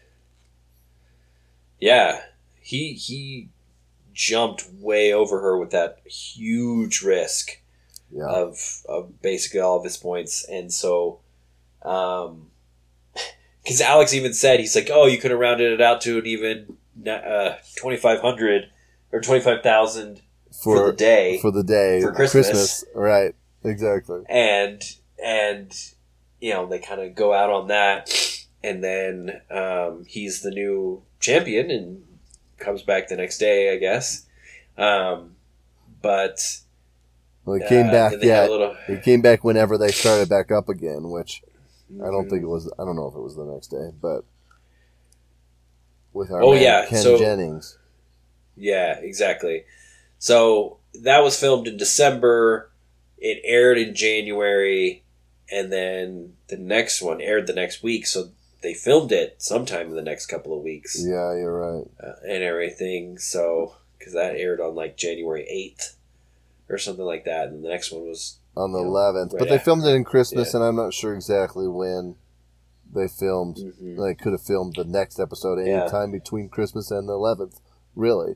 yeah 1.81 2.21
he 2.61 2.93
he 2.95 3.49
jumped 4.15 4.65
way 4.79 5.13
over 5.13 5.41
her 5.41 5.59
with 5.59 5.71
that 5.71 5.99
huge 6.07 7.03
risk 7.03 7.59
Yeah. 8.11 8.27
of 8.27 8.83
of 8.89 9.21
basically 9.23 9.61
all 9.61 9.79
of 9.79 9.85
his 9.85 9.97
points, 9.97 10.45
and 10.49 10.73
so, 10.73 11.21
um, 11.83 12.51
because 13.65 13.81
Alex 13.81 14.13
even 14.15 14.33
said 14.35 14.61
he's 14.61 14.77
like, 14.77 14.91
oh, 14.93 15.07
you 15.07 15.19
could 15.19 15.31
have 15.31 15.41
rounded 15.41 15.73
it 15.73 15.81
out 15.81 16.01
to 16.03 16.19
an 16.19 16.27
even 16.27 16.77
uh, 17.09 17.57
twenty 17.77 17.97
five 17.97 18.21
hundred 18.21 18.71
or 19.13 19.21
twenty 19.21 19.43
five 19.43 19.63
thousand 19.63 20.21
for, 20.63 20.87
the 20.87 20.93
day, 20.93 21.39
for 21.41 21.51
the 21.51 21.65
day 21.65 22.03
For 22.03 22.13
Christmas. 22.13 22.85
Right. 22.95 23.35
Exactly. 23.65 24.23
and 24.29 24.83
and 25.23 25.73
you 26.41 26.53
know 26.53 26.67
they 26.67 26.79
kind 26.79 27.01
of 27.01 27.15
go 27.15 27.33
out 27.33 27.51
on 27.51 27.69
that, 27.69 28.11
and 28.65 28.83
then 28.83 29.41
um, 29.51 30.05
he's 30.09 30.41
the 30.43 30.51
new 30.51 31.03
champion 31.21 31.71
and 31.71 32.03
comes 32.59 32.83
back 32.83 33.09
the 33.09 33.17
next 33.17 33.39
day, 33.39 33.73
I 33.73 33.77
guess. 33.79 34.27
Um, 34.79 35.37
but 36.01 36.59
Well, 37.45 37.59
he 37.61 37.67
came 37.69 37.89
uh, 37.89 37.93
back. 37.93 38.11
then 38.13 38.21
they 38.21 38.29
had 38.29 38.45
Yeah. 38.45 38.49
little. 38.51 38.77
He 38.87 38.97
came 38.99 39.21
back 39.23 39.45
whenever 39.45 39.79
they 39.79 39.93
started 39.93 40.29
back 40.29 40.51
up 40.51 40.69
again, 40.69 41.11
which 41.11 41.43
I 42.03 42.07
don't 42.07 42.29
think 42.29 42.43
it 42.43 42.47
was. 42.49 42.71
I 42.79 42.85
don't 42.85 42.97
know 42.97 43.07
if 43.09 43.15
it 43.15 43.21
was 43.21 43.37
the 43.37 43.45
next 43.45 43.69
day, 43.69 43.91
but 44.01 44.25
with 46.13 46.31
our 46.31 46.43
Oh, 46.43 46.53
yeah, 46.55 46.87
Ken 46.87 47.03
so- 47.03 47.19
Jennings. 47.19 47.79
Yeah, 48.57 48.99
exactly. 48.99 49.65
So 50.19 50.79
that 50.95 51.21
was 51.23 51.39
filmed 51.39 51.67
in 51.69 51.77
December. 51.77 52.71
It 53.25 53.41
aired 53.45 53.79
in 53.79 53.95
January, 53.95 55.05
and 55.51 55.73
then 55.73 56.35
the 56.49 56.57
next 56.57 57.01
one 57.01 57.21
aired 57.21 57.47
the 57.47 57.53
next 57.53 57.81
week. 57.83 58.05
So 58.07 58.31
they 58.63 58.75
filmed 58.75 59.13
it 59.13 59.41
sometime 59.41 59.89
in 59.91 59.95
the 59.95 60.03
next 60.03 60.27
couple 60.27 60.57
of 60.57 60.63
weeks 60.65 60.97
Yeah, 61.01 61.35
you're 61.37 61.53
right. 61.59 61.87
uh, 62.03 62.15
and 62.29 62.43
everything. 62.43 63.19
So 63.19 63.75
because 63.99 64.13
that 64.15 64.35
aired 64.35 64.61
on 64.61 64.75
like 64.75 64.97
January 64.97 65.47
eighth 65.49 65.97
or 66.69 66.79
something 66.79 67.05
like 67.05 67.25
that, 67.27 67.49
and 67.49 67.65
the 67.65 67.69
next 67.69 67.93
one 67.93 68.03
was 68.09 68.39
On 68.57 68.73
the 68.73 68.81
Yeah, 68.81 68.87
11th, 68.87 69.33
right 69.33 69.39
but 69.39 69.49
they 69.49 69.55
after. 69.55 69.65
filmed 69.67 69.85
it 69.85 69.95
in 69.95 70.05
Christmas, 70.05 70.53
Yeah. 70.53 70.59
and 70.61 70.65
I'm 70.69 70.77
not 70.77 70.93
sure 70.93 71.15
exactly 71.15 71.67
when 71.69 72.17
they 72.93 73.09
filmed. 73.09 73.57
Mhm. 73.57 73.97
They 74.05 74.15
could 74.15 74.33
have 74.33 74.43
filmed 74.43 74.75
the 74.77 74.85
next 74.85 75.19
episode 75.21 75.59
any 75.61 75.71
Yeah. 75.71 75.87
time 75.87 76.11
between 76.11 76.49
Christmas 76.51 76.91
and 76.91 77.09
the 77.09 77.15
11th. 77.15 77.61
Really? 77.95 78.35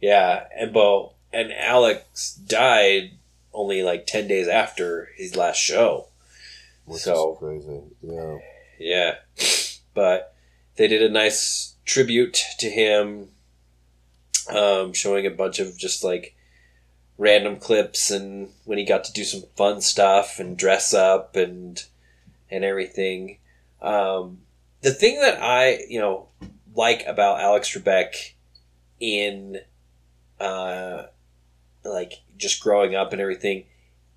yeah, 0.00 0.46
and 0.56 0.72
Bo 0.72 1.14
and 1.32 1.52
Alex 1.52 2.34
died 2.34 3.12
only 3.52 3.82
like 3.82 4.06
ten 4.06 4.26
days 4.28 4.48
after 4.48 5.10
his 5.16 5.36
last 5.36 5.58
show. 5.58 6.08
Which 6.84 7.02
So- 7.02 7.34
crazy. 7.34 7.80
Yeah. 8.02 8.38
Yeah. 8.78 9.14
But 9.94 10.34
they 10.76 10.88
did 10.88 11.02
a 11.02 11.08
nice 11.10 11.74
tribute 11.84 12.42
to 12.58 12.70
him, 12.70 13.30
um, 14.48 14.92
showing 14.92 15.26
a 15.26 15.30
bunch 15.30 15.58
of 15.58 15.76
just 15.76 16.02
like 16.02 16.34
random 17.18 17.56
clips 17.56 18.10
and 18.10 18.48
when 18.64 18.78
he 18.78 18.84
got 18.84 19.04
to 19.04 19.12
do 19.12 19.22
some 19.24 19.42
fun 19.56 19.80
stuff 19.80 20.38
and 20.40 20.56
dress 20.56 20.92
up 20.94 21.36
and 21.36 21.84
and 22.50 22.64
everything. 22.64 23.38
Um, 23.80 24.40
the 24.80 24.92
thing 24.92 25.20
that 25.20 25.40
I, 25.40 25.84
you 25.88 26.00
know, 26.00 26.28
like 26.74 27.04
about 27.06 27.40
Alex 27.40 27.70
Trebek 27.70 28.32
in 28.98 29.58
uh 30.40 31.04
like 31.84 32.14
just 32.36 32.60
growing 32.62 32.94
up 32.94 33.12
and 33.12 33.20
everything 33.20 33.64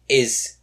is 0.10 0.58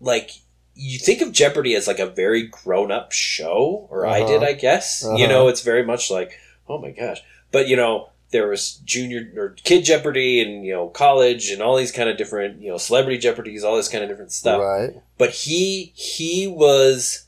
like 0.00 0.30
you 0.74 0.98
think 0.98 1.22
of 1.22 1.32
Jeopardy 1.32 1.74
as 1.74 1.86
like 1.86 1.98
a 1.98 2.06
very 2.06 2.46
grown 2.46 2.92
up 2.92 3.10
show, 3.12 3.86
or 3.90 4.06
I 4.06 4.20
Uh-huh. 4.20 4.28
did, 4.28 4.42
I 4.42 4.52
guess. 4.52 5.02
You 5.02 5.10
Uh-huh. 5.10 5.26
know, 5.26 5.48
it's 5.48 5.62
very 5.62 5.82
much 5.84 6.10
like, 6.10 6.38
oh 6.68 6.78
my 6.78 6.90
gosh. 6.90 7.20
But, 7.50 7.66
you 7.68 7.76
know, 7.76 8.10
there 8.30 8.48
was 8.48 8.74
junior 8.84 9.32
or 9.36 9.56
kid 9.64 9.84
Jeopardy 9.84 10.40
and, 10.42 10.66
you 10.66 10.72
know, 10.74 10.88
college 10.88 11.48
and 11.50 11.62
all 11.62 11.76
these 11.76 11.92
kind 11.92 12.10
of 12.10 12.18
different, 12.18 12.60
you 12.60 12.68
know, 12.70 12.76
celebrity 12.76 13.16
Jeopardies, 13.18 13.64
all 13.64 13.76
this 13.76 13.88
kind 13.88 14.04
of 14.04 14.10
different 14.10 14.32
stuff. 14.32 14.60
Right. 14.60 15.00
But 15.16 15.30
he, 15.30 15.92
he 15.94 16.46
was 16.46 17.24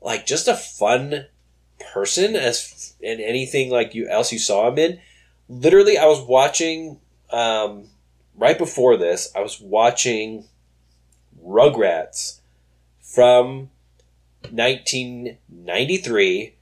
like 0.00 0.26
just 0.26 0.48
a 0.48 0.56
fun 0.56 1.26
person 1.92 2.34
as 2.34 2.94
in 3.00 3.20
anything 3.20 3.70
like 3.70 3.94
you 3.94 4.08
else 4.08 4.32
you 4.32 4.38
saw 4.40 4.66
him 4.68 4.78
in. 4.78 4.98
Literally, 5.48 5.98
I 5.98 6.06
was 6.06 6.20
watching, 6.20 6.98
um, 7.32 7.88
right 8.36 8.58
before 8.58 8.96
this, 8.96 9.30
I 9.34 9.40
was 9.40 9.60
watching 9.60 10.44
Rugrats 11.44 12.40
from 13.00 13.70
1993, 14.50 16.54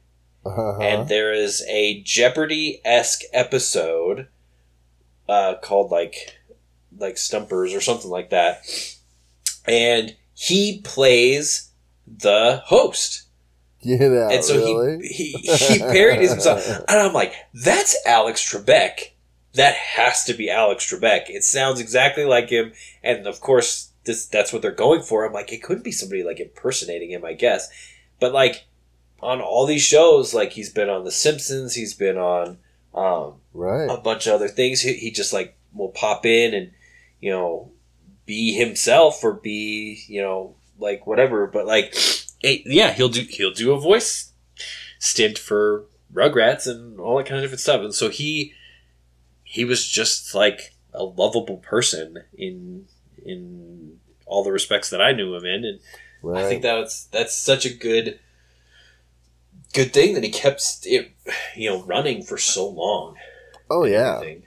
Uh-huh. 0.44 0.78
and 0.80 1.08
there 1.08 1.32
is 1.32 1.64
a 1.68 2.00
Jeopardy 2.02 2.80
esque 2.84 3.22
episode 3.32 4.28
uh, 5.28 5.54
called 5.62 5.90
like 5.90 6.36
like 6.98 7.16
Stumpers 7.18 7.74
or 7.74 7.80
something 7.80 8.10
like 8.10 8.30
that, 8.30 8.62
and 9.66 10.16
he 10.34 10.80
plays 10.82 11.70
the 12.06 12.62
host 12.66 13.24
Get 13.82 14.02
out, 14.12 14.32
and 14.32 14.44
so 14.44 14.56
really? 14.56 15.06
he, 15.08 15.32
he 15.32 15.56
he 15.56 15.78
parodies 15.78 16.30
himself, 16.32 16.66
and 16.88 17.00
I'm 17.00 17.12
like, 17.14 17.32
that's 17.54 17.96
Alex 18.06 18.42
Trebek. 18.52 19.09
That 19.54 19.74
has 19.74 20.24
to 20.24 20.34
be 20.34 20.50
Alex 20.50 20.90
Trebek. 20.90 21.28
It 21.28 21.42
sounds 21.42 21.80
exactly 21.80 22.24
like 22.24 22.50
him, 22.50 22.72
and 23.02 23.26
of 23.26 23.40
course, 23.40 23.90
this 24.04 24.26
that's 24.26 24.52
what 24.52 24.62
they're 24.62 24.70
going 24.70 25.02
for. 25.02 25.24
I'm 25.24 25.32
like, 25.32 25.52
it 25.52 25.62
couldn't 25.62 25.84
be 25.84 25.92
somebody 25.92 26.22
like 26.22 26.40
impersonating 26.40 27.10
him, 27.10 27.24
I 27.24 27.32
guess. 27.32 27.68
But 28.20 28.32
like 28.32 28.66
on 29.20 29.40
all 29.40 29.66
these 29.66 29.82
shows, 29.82 30.32
like 30.34 30.52
he's 30.52 30.70
been 30.70 30.88
on 30.88 31.04
The 31.04 31.10
Simpsons, 31.10 31.74
he's 31.74 31.94
been 31.94 32.16
on 32.16 32.58
um, 32.94 33.34
right. 33.52 33.90
a 33.90 33.96
bunch 33.96 34.26
of 34.26 34.34
other 34.34 34.48
things. 34.48 34.80
He, 34.82 34.94
he 34.94 35.10
just 35.10 35.32
like 35.32 35.56
will 35.74 35.90
pop 35.90 36.24
in 36.26 36.54
and 36.54 36.70
you 37.20 37.30
know 37.30 37.70
be 38.26 38.54
himself 38.54 39.22
or 39.24 39.32
be 39.32 40.02
you 40.06 40.22
know 40.22 40.54
like 40.78 41.06
whatever. 41.06 41.46
But 41.46 41.66
like 41.66 41.94
eh, 42.44 42.58
yeah, 42.64 42.92
he'll 42.92 43.08
do 43.08 43.26
he'll 43.28 43.52
do 43.52 43.72
a 43.72 43.80
voice 43.80 44.32
stint 44.98 45.38
for 45.38 45.86
Rugrats 46.12 46.66
and 46.66 46.98
all 47.00 47.16
that 47.18 47.26
kind 47.26 47.38
of 47.38 47.42
different 47.42 47.60
stuff. 47.60 47.82
And 47.82 47.94
so 47.94 48.08
he 48.08 48.52
he 49.50 49.64
was 49.64 49.84
just 49.88 50.32
like 50.32 50.74
a 50.94 51.02
lovable 51.02 51.56
person 51.56 52.18
in 52.32 52.86
in 53.26 53.98
all 54.24 54.44
the 54.44 54.52
respects 54.52 54.90
that 54.90 55.02
I 55.02 55.10
knew 55.10 55.34
him 55.34 55.44
in, 55.44 55.64
and 55.64 55.80
right. 56.22 56.44
I 56.44 56.48
think 56.48 56.62
that's 56.62 57.04
that's 57.06 57.34
such 57.34 57.66
a 57.66 57.74
good 57.74 58.20
good 59.74 59.92
thing 59.92 60.14
that 60.14 60.22
he 60.22 60.30
kept 60.30 60.62
it 60.84 61.10
you 61.56 61.68
know 61.68 61.82
running 61.82 62.22
for 62.22 62.38
so 62.38 62.68
long. 62.68 63.16
oh 63.68 63.84
yeah. 63.84 64.16
everything. 64.18 64.44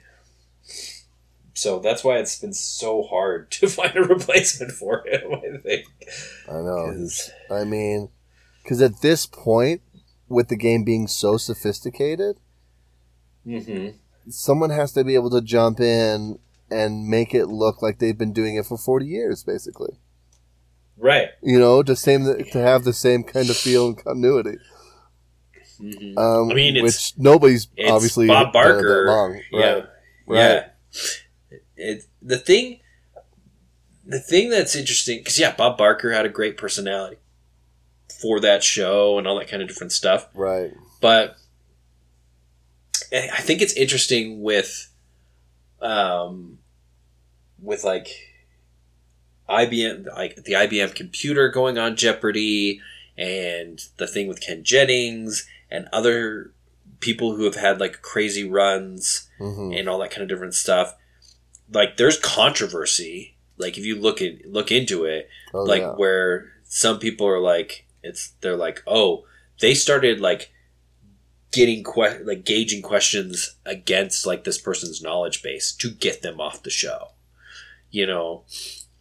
So 1.52 1.78
that's 1.80 2.02
why 2.02 2.16
it's 2.16 2.40
been 2.40 2.54
so 2.54 3.02
hard 3.02 3.50
to 3.58 3.68
find 3.68 3.94
a 3.96 4.02
replacement 4.02 4.72
for 4.72 5.04
him. 5.06 5.34
I 5.34 5.58
think. 5.58 5.84
I 6.48 6.52
know. 6.54 7.08
I 7.50 7.64
mean, 7.64 8.08
because 8.62 8.80
at 8.80 9.02
this 9.02 9.26
point, 9.26 9.82
with 10.30 10.48
the 10.48 10.56
game 10.56 10.82
being 10.82 11.06
so 11.08 11.36
sophisticated, 11.36 12.38
Mhm. 13.46 13.96
Someone 14.28 14.70
has 14.70 14.92
to 14.92 15.04
be 15.04 15.14
able 15.14 15.30
to 15.30 15.40
jump 15.40 15.80
in 15.80 16.38
and 16.70 17.08
make 17.08 17.34
it 17.34 17.46
look 17.46 17.82
like 17.82 17.98
they've 17.98 18.16
been 18.18 18.32
doing 18.32 18.56
it 18.56 18.66
for 18.66 18.76
40 18.78 19.06
years, 19.06 19.42
basically. 19.44 19.98
Right. 20.96 21.28
You 21.42 21.58
know, 21.58 21.82
to 21.82 21.94
same 21.96 22.24
to 22.24 22.58
have 22.58 22.84
the 22.84 22.92
same 22.92 23.22
kind 23.24 23.50
of 23.50 23.56
feel 23.56 23.88
and 23.88 23.96
continuity. 24.02 24.58
Mhm. 25.80 26.16
Um, 26.16 26.50
I 26.50 26.54
mean, 26.54 26.76
it's- 26.76 26.82
which 27.12 27.18
nobody's 27.18 27.68
obviously 27.86 28.26
Bob 28.28 28.52
Barker. 28.52 29.06
long. 29.06 29.40
Yeah. 29.52 29.60
Right. 29.72 29.84
Right. 30.26 30.36
Yeah. 30.38 30.68
It, 31.76 32.04
the 32.22 32.38
thing, 32.38 32.80
the 34.06 34.20
thing 34.20 34.50
that's 34.50 34.76
interesting, 34.76 35.18
because 35.18 35.38
yeah, 35.38 35.54
Bob 35.54 35.76
Barker 35.76 36.12
had 36.12 36.24
a 36.24 36.28
great 36.28 36.56
personality 36.56 37.16
for 38.20 38.38
that 38.40 38.62
show 38.62 39.18
and 39.18 39.26
all 39.26 39.36
that 39.38 39.48
kind 39.48 39.62
of 39.62 39.68
different 39.68 39.92
stuff. 39.92 40.28
Right. 40.34 40.72
but 41.00 41.36
I 43.14 43.28
I 43.32 43.40
think 43.40 43.62
it's 43.62 43.72
interesting 43.74 44.42
with, 44.42 44.90
um, 45.80 46.58
with 47.62 47.84
like 47.84 48.08
IBM, 49.48 50.06
like 50.14 50.36
the 50.44 50.52
IBM 50.54 50.94
computer 50.94 51.48
going 51.48 51.78
on 51.78 51.96
Jeopardy, 51.96 52.80
and 53.16 53.80
the 53.98 54.06
thing 54.06 54.26
with 54.26 54.40
Ken 54.40 54.64
Jennings 54.64 55.46
and 55.70 55.88
other 55.92 56.52
people 57.00 57.36
who 57.36 57.44
have 57.44 57.56
had 57.56 57.78
like 57.80 58.00
crazy 58.02 58.48
runs 58.48 59.28
hmm 59.38 59.72
and 59.72 59.88
all 59.88 59.98
that 59.98 60.10
kind 60.10 60.22
of 60.22 60.28
different 60.28 60.54
stuff. 60.54 60.94
Like, 61.72 61.96
there's 61.96 62.18
controversy. 62.18 63.36
Like, 63.56 63.78
if 63.78 63.84
you 63.84 64.00
look 64.00 64.20
at 64.22 64.46
look 64.46 64.70
into 64.72 65.04
it, 65.04 65.28
Oh, 65.52 65.62
like 65.64 65.82
yeah. 65.82 65.92
where 65.94 66.52
some 66.64 66.98
people 66.98 67.26
are 67.28 67.38
like 67.40 67.86
it's 68.02 68.32
they're 68.40 68.56
like 68.56 68.82
oh 68.88 69.24
they 69.60 69.72
started 69.74 70.20
like 70.20 70.50
getting 71.54 71.84
que- 71.84 72.24
like 72.24 72.44
gauging 72.44 72.82
questions 72.82 73.56
against 73.64 74.26
like 74.26 74.44
this 74.44 74.58
person's 74.58 75.02
knowledge 75.02 75.42
base 75.42 75.72
to 75.72 75.90
get 75.90 76.22
them 76.22 76.40
off 76.40 76.62
the 76.62 76.70
show 76.70 77.08
you 77.94 78.06
know? 78.06 78.42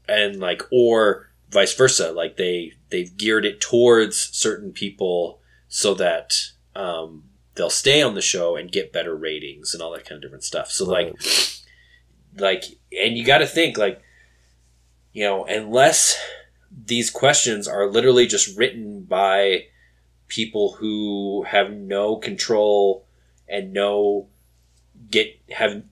And 0.07 0.39
like 0.39 0.61
or 0.71 1.29
vice 1.49 1.73
versa 1.73 2.11
like 2.11 2.37
they 2.37 2.73
they've 2.89 3.15
geared 3.15 3.45
it 3.45 3.61
towards 3.61 4.17
certain 4.17 4.71
people 4.71 5.39
so 5.67 5.93
that 5.93 6.35
um 6.75 7.23
they'll 7.55 7.69
stay 7.69 8.01
on 8.01 8.15
the 8.15 8.21
show 8.21 8.55
and 8.55 8.71
get 8.71 8.91
better 8.91 9.15
ratings 9.15 9.73
and 9.73 9.81
all 9.81 9.91
that 9.91 10.05
kind 10.05 10.17
of 10.17 10.21
different 10.21 10.43
stuff. 10.43 10.71
So 10.71 10.85
like 10.85 11.15
like 12.37 12.63
and 12.91 13.17
you 13.17 13.25
got 13.25 13.39
to 13.39 13.47
think 13.47 13.77
like 13.77 14.01
you 15.11 15.23
know 15.23 15.45
unless 15.45 16.17
these 16.85 17.09
questions 17.09 17.67
are 17.67 17.89
literally 17.89 18.27
just 18.27 18.57
written 18.57 19.03
by 19.03 19.65
people 20.33 20.73
who 20.79 21.43
have 21.47 21.71
no 21.71 22.15
control 22.15 23.05
and 23.47 23.71
no 23.73 24.27
get 25.11 25.27
have 25.51 25.83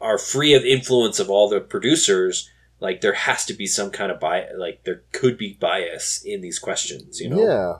are 0.00 0.18
free 0.18 0.54
of 0.54 0.64
influence 0.64 1.18
of 1.18 1.28
all 1.28 1.48
the 1.48 1.58
producers 1.60 2.48
like 2.78 3.00
there 3.00 3.12
has 3.14 3.44
to 3.44 3.54
be 3.54 3.66
some 3.66 3.90
kind 3.90 4.12
of 4.12 4.20
bias 4.20 4.52
like 4.56 4.84
there 4.84 5.02
could 5.10 5.36
be 5.36 5.54
bias 5.60 6.22
in 6.24 6.40
these 6.40 6.58
questions 6.60 7.20
you 7.20 7.28
know 7.28 7.40
Yeah. 7.40 7.74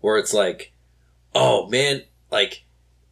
where 0.00 0.16
it's 0.16 0.32
like, 0.32 0.72
oh 1.34 1.68
man, 1.68 2.02
like 2.30 2.64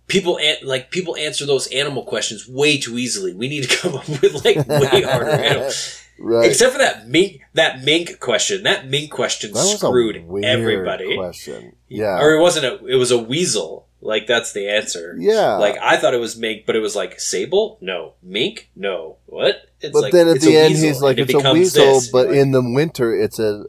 people 0.06 0.38
an- 0.38 0.64
like 0.64 0.90
people 0.90 1.14
answer 1.16 1.44
those 1.46 1.66
animal 1.68 2.04
questions 2.04 2.48
way 2.48 2.78
too 2.78 2.96
easily. 2.98 3.34
We 3.34 3.48
need 3.48 3.64
to 3.68 3.76
come 3.76 3.94
up 3.94 4.08
with 4.08 4.44
like 4.44 4.66
way 4.66 5.02
harder 5.02 5.30
animals. 5.50 6.02
Right. 6.20 6.50
Except 6.50 6.72
for 6.72 6.78
that 6.78 7.08
mink 7.08 7.40
that 7.54 7.84
mink 7.84 8.18
question. 8.20 8.64
That 8.64 8.88
mink 8.88 9.10
question 9.10 9.52
that 9.52 9.60
screwed 9.78 10.16
everybody. 10.44 11.16
question. 11.16 11.76
Yeah. 11.88 12.20
Or 12.20 12.32
it 12.34 12.40
wasn't 12.40 12.66
a 12.66 12.84
it 12.86 12.96
was 12.96 13.10
a 13.10 13.18
weasel. 13.18 13.86
Like 14.00 14.26
that's 14.26 14.52
the 14.52 14.68
answer. 14.68 15.16
yeah. 15.18 15.54
Like 15.56 15.76
I 15.80 15.96
thought 15.96 16.14
it 16.14 16.20
was 16.20 16.36
mink, 16.36 16.66
but 16.66 16.76
it 16.76 16.80
was 16.80 16.94
like 16.96 17.18
sable? 17.20 17.78
No. 17.80 18.14
Mink? 18.22 18.70
No. 18.76 19.16
What? 19.26 19.56
It's 19.80 19.92
but 19.92 20.02
like, 20.02 20.12
then 20.12 20.28
at 20.28 20.36
it's 20.36 20.44
the 20.44 20.56
end, 20.56 20.74
weasel, 20.74 20.88
he's 20.88 21.02
like, 21.02 21.18
and 21.18 21.30
it 21.30 21.34
it's 21.34 21.44
a 21.44 21.52
weasel, 21.52 21.84
this. 21.94 22.10
but 22.10 22.28
Like, 22.28 22.36
in 22.36 22.50
the 22.52 22.62
winter, 22.62 23.14
it's 23.14 23.38
a, 23.38 23.64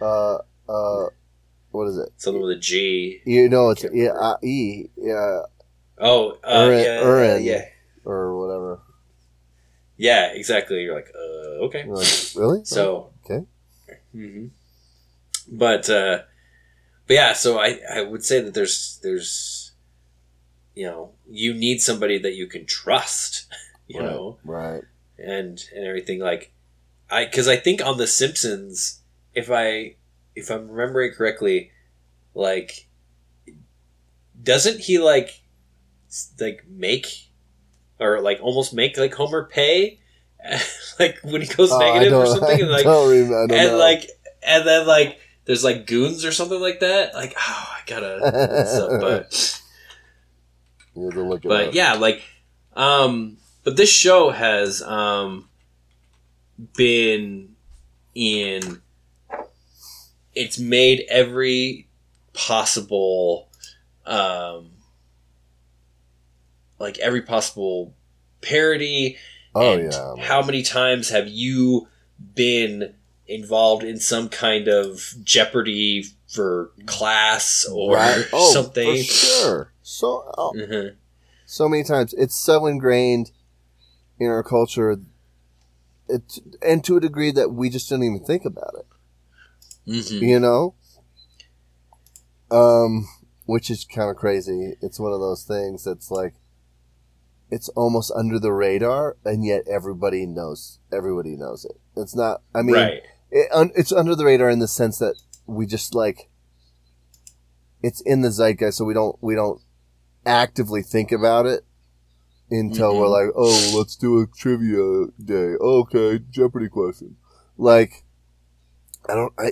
uh, 0.00 0.38
uh, 0.68 1.06
what 1.70 1.88
is 1.88 1.96
it? 1.98 2.10
something 2.16 2.42
with 2.42 2.56
a 2.56 2.60
G. 2.60 3.20
You 3.24 3.48
know, 3.48 3.70
it's 3.70 3.84
yeah, 3.94 4.10
uh, 4.10 4.36
E, 4.42 4.86
yeah, 4.96 5.40
Oh, 5.98 6.38
uh, 6.44 6.66
Urin- 6.66 6.84
yeah, 6.84 7.02
Urin. 7.02 7.44
yeah, 7.44 7.64
or 8.04 8.38
whatever. 8.38 8.80
Yeah, 9.96 10.26
exactly. 10.32 10.82
You're 10.82 10.94
like, 10.94 11.12
uh, 11.14 11.64
okay. 11.66 11.84
You're 11.86 11.96
like, 11.96 12.08
really? 12.34 12.64
So 12.64 13.10
Okay. 13.24 13.44
hmm 14.12 14.46
But 15.48 15.88
uh, 15.90 16.22
but 17.06 17.14
yeah, 17.14 17.32
so 17.34 17.58
I 17.58 17.80
I 17.92 18.02
would 18.02 18.24
say 18.24 18.40
that 18.40 18.54
there's 18.54 18.98
there's 19.02 19.72
you 20.74 20.86
know 20.86 21.12
you 21.28 21.54
need 21.54 21.80
somebody 21.80 22.18
that 22.18 22.34
you 22.34 22.46
can 22.46 22.66
trust, 22.66 23.46
you 23.88 24.00
Right. 24.00 24.06
know, 24.10 24.38
right. 24.44 24.82
and 25.18 25.62
and 25.74 25.84
everything 25.86 26.20
like 26.20 26.52
I 27.10 27.24
because 27.24 27.48
I 27.48 27.56
think 27.56 27.84
on 27.84 27.96
The 27.98 28.06
Simpsons, 28.06 29.00
if 29.34 29.50
I 29.50 29.96
if 30.34 30.50
I'm 30.50 30.68
remembering 30.70 31.12
correctly, 31.12 31.70
like 32.34 32.86
doesn't 34.42 34.80
he 34.80 34.98
like 34.98 35.40
like 36.40 36.64
make 36.68 37.25
or 38.00 38.20
like 38.20 38.38
almost 38.42 38.74
make 38.74 38.96
like 38.98 39.14
Homer 39.14 39.44
pay? 39.44 39.98
like 41.00 41.18
when 41.22 41.42
he 41.42 41.48
goes 41.48 41.70
Oh, 41.72 41.78
negative 41.78 42.12
or 42.14 42.26
something, 42.26 42.60
and 42.60 42.70
like 42.78 42.86
I 42.86 43.46
don't 43.46 43.52
and 43.52 43.72
know. 43.72 43.78
like 43.78 44.10
and 44.46 44.66
then 44.66 44.86
like 44.86 45.18
there's 45.44 45.64
like 45.64 45.86
goons 45.86 46.24
or 46.24 46.32
something 46.32 46.60
like 46.60 46.80
that 46.80 47.14
like 47.14 47.34
oh 47.36 47.68
i 47.76 47.80
gotta 47.86 48.66
so, 48.66 48.98
but 49.00 49.60
you 50.94 51.04
have 51.04 51.14
to 51.14 51.22
look 51.22 51.44
it 51.44 51.48
but 51.48 51.68
up. 51.68 51.74
yeah 51.74 51.94
like 51.94 52.22
um 52.74 53.36
but 53.64 53.76
this 53.76 53.90
show 53.90 54.30
has 54.30 54.82
um 54.82 55.48
been 56.76 57.54
in 58.14 58.80
it's 60.34 60.58
made 60.58 61.04
every 61.08 61.88
possible 62.34 63.48
um 64.04 64.70
like 66.78 66.98
every 66.98 67.22
possible 67.22 67.94
parody 68.42 69.16
Oh 69.54 69.78
yeah. 69.78 70.14
How 70.22 70.42
many 70.42 70.62
times 70.62 71.08
have 71.08 71.28
you 71.28 71.88
been 72.34 72.94
involved 73.26 73.82
in 73.84 73.98
some 73.98 74.28
kind 74.28 74.68
of 74.68 75.14
Jeopardy 75.24 76.04
for 76.28 76.72
class 76.84 77.64
or 77.72 77.94
Right. 77.94 78.26
Oh, 78.34 78.52
something? 78.52 79.02
Sure. 79.02 79.72
So 79.82 80.30
oh, 80.36 80.52
Mhm. 80.54 80.96
so 81.46 81.68
many 81.70 81.84
times 81.84 82.12
it's 82.18 82.36
so 82.36 82.66
ingrained 82.66 83.30
in 84.18 84.26
our 84.26 84.42
culture, 84.42 84.98
it 86.08 86.38
and 86.60 86.84
to 86.84 86.98
a 86.98 87.00
degree 87.00 87.30
that 87.32 87.50
we 87.52 87.70
just 87.70 87.88
didn't 87.88 88.04
even 88.04 88.24
think 88.24 88.44
about 88.44 88.74
it. 88.78 88.86
Mhm. 89.90 90.20
You 90.20 90.38
know. 90.40 90.74
Um, 92.50 93.08
which 93.46 93.70
is 93.70 93.84
kind 93.84 94.10
of 94.10 94.16
crazy. 94.16 94.76
It's 94.82 95.00
one 95.00 95.12
of 95.12 95.20
those 95.20 95.44
things 95.44 95.84
that's 95.84 96.10
like. 96.10 96.34
It's 97.50 97.68
almost 97.70 98.12
under 98.14 98.38
the 98.38 98.52
radar, 98.52 99.16
and 99.24 99.44
yet 99.44 99.62
everybody 99.68 100.26
knows. 100.26 100.80
Everybody 100.92 101.36
knows 101.36 101.64
it. 101.64 101.78
It's 101.96 102.16
not. 102.16 102.42
I 102.54 102.62
mean, 102.62 102.74
right. 102.74 103.02
it, 103.30 103.48
un, 103.52 103.70
it's 103.76 103.92
under 103.92 104.16
the 104.16 104.24
radar 104.24 104.50
in 104.50 104.58
the 104.58 104.68
sense 104.68 104.98
that 104.98 105.14
we 105.46 105.66
just 105.66 105.94
like 105.94 106.28
it's 107.82 108.00
in 108.00 108.22
the 108.22 108.30
zeitgeist, 108.30 108.78
so 108.78 108.84
we 108.84 108.94
don't 108.94 109.16
we 109.20 109.34
don't 109.34 109.60
actively 110.24 110.82
think 110.82 111.12
about 111.12 111.46
it 111.46 111.64
until 112.50 112.96
we're 112.96 113.08
like, 113.08 113.32
oh, 113.36 113.74
let's 113.76 113.96
do 113.96 114.20
a 114.20 114.26
trivia 114.26 115.06
day. 115.22 115.54
Okay, 115.60 116.20
Jeopardy 116.30 116.68
question. 116.68 117.16
Like, 117.56 118.04
I 119.08 119.14
don't, 119.14 119.32
I, 119.38 119.50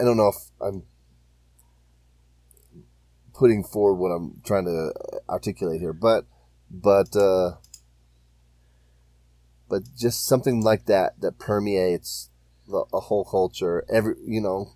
I 0.00 0.04
don't 0.04 0.16
know 0.16 0.28
if 0.28 0.50
I'm 0.60 0.82
putting 3.34 3.64
forward 3.64 3.94
what 3.94 4.08
I'm 4.08 4.40
trying 4.44 4.64
to 4.64 4.92
articulate 5.28 5.80
here, 5.80 5.92
but, 5.92 6.26
but, 6.70 7.14
uh, 7.16 7.52
but 9.68 9.82
just 9.96 10.26
something 10.26 10.62
like 10.62 10.86
that 10.86 11.20
that 11.20 11.38
permeates 11.38 12.30
the, 12.66 12.84
a 12.92 13.00
whole 13.00 13.24
culture. 13.24 13.84
Every, 13.92 14.14
you 14.26 14.40
know, 14.40 14.70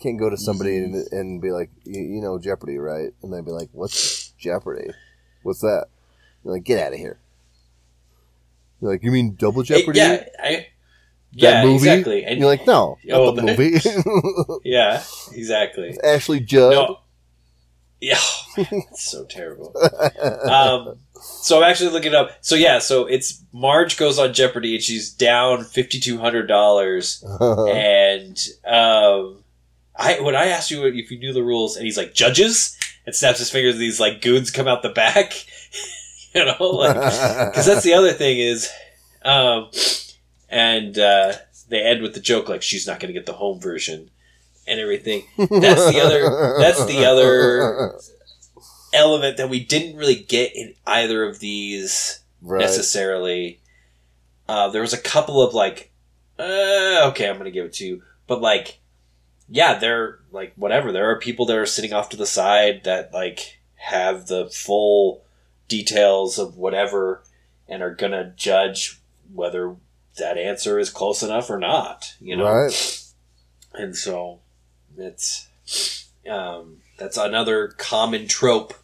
can't 0.00 0.18
go 0.18 0.30
to 0.30 0.36
somebody 0.36 0.76
and, 0.78 0.94
and 1.12 1.40
be 1.40 1.50
like, 1.52 1.70
you, 1.84 2.00
you 2.00 2.20
know, 2.20 2.38
Jeopardy, 2.38 2.78
right? 2.78 3.12
And 3.22 3.32
they'd 3.32 3.44
be 3.44 3.50
like, 3.50 3.68
what's 3.72 4.30
Jeopardy? 4.32 4.90
What's 5.42 5.60
that? 5.60 5.86
You're 6.44 6.54
like, 6.54 6.64
get 6.64 6.78
out 6.86 6.92
of 6.92 6.98
here. 6.98 7.18
You're 8.80 8.92
like, 8.92 9.02
you 9.02 9.10
mean 9.10 9.34
Double 9.36 9.62
Jeopardy? 9.62 9.98
yeah, 9.98 10.24
I, 10.42 10.66
yeah, 11.32 11.62
movie? 11.62 11.76
exactly. 11.76 12.24
And 12.24 12.38
You're 12.40 12.48
like, 12.48 12.66
no, 12.66 12.96
not 13.04 13.20
Oh, 13.20 13.32
the 13.32 13.42
the- 13.42 13.46
movie. 13.46 14.60
yeah, 14.68 15.02
exactly. 15.32 15.96
Ashley 16.02 16.40
Judd. 16.40 16.72
No. 16.72 17.00
Yeah, 18.00 18.18
it's 18.56 19.10
so 19.10 19.24
terrible. 19.26 19.74
Um, 20.50 20.98
so 21.20 21.58
I'm 21.58 21.70
actually 21.70 21.90
looking 21.90 22.12
it 22.12 22.14
up. 22.16 22.30
So 22.40 22.54
yeah, 22.54 22.78
so 22.78 23.06
it's 23.06 23.42
Marge 23.52 23.96
goes 23.96 24.18
on 24.18 24.32
Jeopardy 24.34 24.74
and 24.74 24.82
she's 24.82 25.10
down 25.10 25.64
fifty 25.64 26.00
two 26.00 26.18
hundred 26.18 26.46
dollars. 26.46 27.22
and 27.40 28.38
um, 28.66 29.42
I 29.96 30.20
when 30.20 30.34
I 30.36 30.46
asked 30.46 30.70
you 30.70 30.84
if 30.86 31.10
you 31.10 31.18
knew 31.18 31.32
the 31.32 31.42
rules, 31.44 31.76
and 31.76 31.84
he's 31.84 31.96
like 31.96 32.14
judges, 32.14 32.76
and 33.06 33.14
snaps 33.14 33.38
his 33.38 33.50
fingers, 33.50 33.74
and 33.74 33.82
these 33.82 34.00
like 34.00 34.22
goons 34.22 34.50
come 34.50 34.66
out 34.68 34.82
the 34.82 34.88
back. 34.90 35.32
you 36.34 36.44
know, 36.44 36.56
like 36.64 36.94
because 37.50 37.66
that's 37.66 37.82
the 37.84 37.94
other 37.94 38.12
thing 38.12 38.38
is, 38.38 38.70
um, 39.24 39.70
and 40.48 40.98
uh, 40.98 41.32
they 41.68 41.82
end 41.82 42.02
with 42.02 42.14
the 42.14 42.20
joke 42.20 42.48
like 42.48 42.62
she's 42.62 42.86
not 42.86 43.00
going 43.00 43.12
to 43.12 43.18
get 43.18 43.26
the 43.26 43.32
home 43.32 43.60
version 43.60 44.10
and 44.66 44.78
everything. 44.80 45.24
That's 45.36 45.50
the 45.92 46.00
other- 46.00 46.54
that's 46.58 46.84
the 46.86 47.04
other- 47.04 47.98
Element 48.92 49.36
that 49.36 49.48
we 49.48 49.60
didn't 49.64 49.96
really 49.96 50.16
get 50.16 50.54
in 50.56 50.74
either 50.86 51.24
of 51.24 51.38
these 51.38 52.20
right. 52.42 52.60
necessarily. 52.60 53.60
Uh, 54.48 54.68
there 54.70 54.82
was 54.82 54.92
a 54.92 54.98
couple 55.00 55.40
of 55.42 55.54
like, 55.54 55.92
uh, 56.38 57.08
okay, 57.10 57.28
I'm 57.28 57.38
gonna 57.38 57.50
give 57.50 57.66
it 57.66 57.72
to 57.74 57.86
you, 57.86 58.02
but 58.26 58.40
like, 58.40 58.78
yeah, 59.48 59.78
they're 59.78 60.18
like 60.32 60.52
whatever. 60.56 60.92
There 60.92 61.10
are 61.10 61.18
people 61.18 61.46
that 61.46 61.56
are 61.56 61.66
sitting 61.66 61.92
off 61.92 62.08
to 62.10 62.16
the 62.16 62.26
side 62.26 62.82
that 62.84 63.12
like 63.12 63.58
have 63.76 64.26
the 64.26 64.48
full 64.48 65.22
details 65.68 66.38
of 66.38 66.56
whatever 66.56 67.22
and 67.68 67.82
are 67.82 67.94
gonna 67.94 68.32
judge 68.36 69.00
whether 69.32 69.76
that 70.18 70.36
answer 70.36 70.78
is 70.78 70.90
close 70.90 71.22
enough 71.22 71.48
or 71.48 71.58
not. 71.58 72.14
You 72.20 72.36
know, 72.36 72.44
Right. 72.44 73.04
and 73.72 73.96
so 73.96 74.40
it's 74.98 75.46
um, 76.28 76.78
that's 76.98 77.16
another 77.16 77.68
common 77.68 78.26
trope 78.26 78.74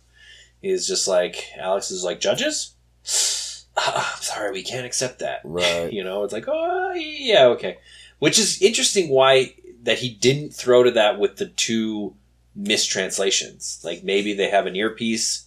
is 0.68 0.86
just 0.86 1.08
like 1.08 1.44
Alex 1.58 1.90
is 1.90 2.04
like 2.04 2.20
judges. 2.20 2.74
Ah, 3.78 4.14
I'm 4.16 4.22
sorry, 4.22 4.52
we 4.52 4.62
can't 4.62 4.86
accept 4.86 5.18
that. 5.18 5.42
Right. 5.44 5.92
You 5.96 6.02
know, 6.02 6.24
it's 6.24 6.32
like 6.32 6.46
oh 6.48 6.94
yeah 6.94 7.44
okay, 7.48 7.76
which 8.20 8.38
is 8.38 8.62
interesting. 8.62 9.10
Why 9.10 9.54
that 9.82 9.98
he 9.98 10.08
didn't 10.08 10.54
throw 10.54 10.82
to 10.82 10.90
that 10.92 11.18
with 11.18 11.36
the 11.36 11.44
two 11.44 12.14
mistranslations? 12.54 13.82
Like 13.84 14.02
maybe 14.02 14.32
they 14.32 14.48
have 14.48 14.64
an 14.64 14.76
earpiece 14.76 15.46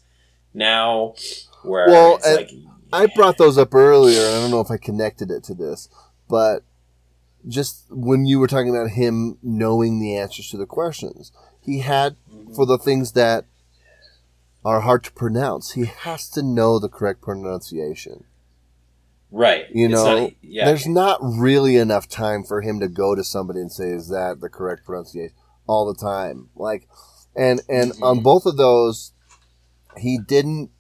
now, 0.54 1.16
where 1.64 1.88
Well, 1.88 2.20
like 2.24 2.52
I 2.94 3.08
brought 3.08 3.40
those 3.40 3.58
up 3.58 3.74
earlier, 3.74 4.22
and 4.22 4.36
I 4.36 4.42
don't 4.42 4.52
know 4.52 4.62
if 4.62 4.70
I 4.70 4.78
connected 4.78 5.32
it 5.32 5.44
to 5.46 5.56
this, 5.56 5.90
but 6.28 6.64
just 7.48 7.86
when 7.90 8.26
you 8.26 8.40
were 8.40 8.48
talking 8.48 8.70
about 8.70 8.92
him 8.92 9.38
knowing 9.42 10.00
the 10.00 10.16
answers 10.18 10.50
to 10.50 10.58
the 10.58 10.66
questions, 10.66 11.32
he 11.62 11.80
had 11.80 12.16
for 12.56 12.66
the 12.66 12.78
things 12.78 13.14
that 13.14 13.46
are 14.70 14.82
hard 14.82 15.04
to 15.06 15.12
pronounce, 15.14 15.72
he 15.72 15.86
has 15.86 16.30
to 16.30 16.44
know 16.44 16.78
the 16.80 16.90
correct 16.90 17.22
pronunciation. 17.22 18.24
right. 19.32 19.66
You 19.72 19.86
It's 19.86 19.94
know, 19.94 20.18
not- 20.24 20.32
yeah, 20.42 20.66
There's 20.66 20.88
not 20.88 21.20
really 21.22 21.76
enough 21.78 22.08
time 22.08 22.44
for 22.44 22.62
him 22.62 22.80
to 22.80 22.88
go 22.88 23.14
to 23.16 23.24
somebody 23.24 23.60
and 23.62 23.72
say, 23.72 23.90
"Is 23.92 24.08
that 24.10 24.42
the 24.42 24.50
correct 24.50 24.86
pronunciation?" 24.86 25.36
all 25.68 25.86
the 25.86 26.00
time. 26.00 26.50
Like, 26.56 26.88
and 27.36 27.62
and 27.70 27.94
on 28.02 28.20
Mhm. 28.20 28.24
both 28.24 28.46
of 28.48 28.58
those, 28.58 29.12
he 29.98 30.18
didn't. 30.18 30.72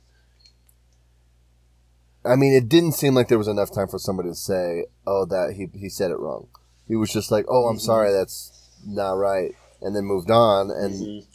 I 2.25 2.35
mean, 2.35 2.53
it 2.53 2.67
didn't 2.67 2.93
seem 2.93 3.13
like 3.15 3.27
there 3.27 3.37
was 3.37 3.47
enough 3.47 3.71
time 3.71 3.87
for 3.87 3.99
somebody 3.99 4.29
to 4.29 4.35
say, 4.35 4.85
"Oh, 5.07 5.25
that 5.25 5.53
he 5.53 5.69
he 5.77 5.89
said 5.89 6.11
it 6.11 6.19
wrong." 6.19 6.47
He 6.87 6.95
was 6.95 7.11
just 7.11 7.31
like, 7.31 7.45
"Oh, 7.47 7.67
I'm 7.67 7.77
Mhm. 7.77 7.81
sorry, 7.81 8.11
that's 8.11 8.51
not 8.85 9.13
right," 9.13 9.53
and 9.81 9.95
then 9.95 10.05
moved 10.05 10.31
on. 10.31 10.69
And 10.71 10.93
Mhm. 10.95 11.25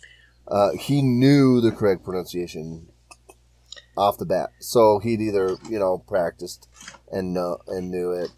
Uh, 0.49 0.71
he 0.79 1.03
knew 1.03 1.61
the 1.61 1.71
correct 1.73 2.05
pronunciation 2.05 2.89
off 3.97 4.19
the 4.19 4.27
bat. 4.27 4.51
So 4.61 4.99
he'd 4.99 5.21
either 5.21 5.57
you 5.69 5.79
know 5.79 5.99
practiced 6.07 6.69
and 7.11 7.37
and 7.69 7.91
knew 7.91 8.12
it 8.12 8.31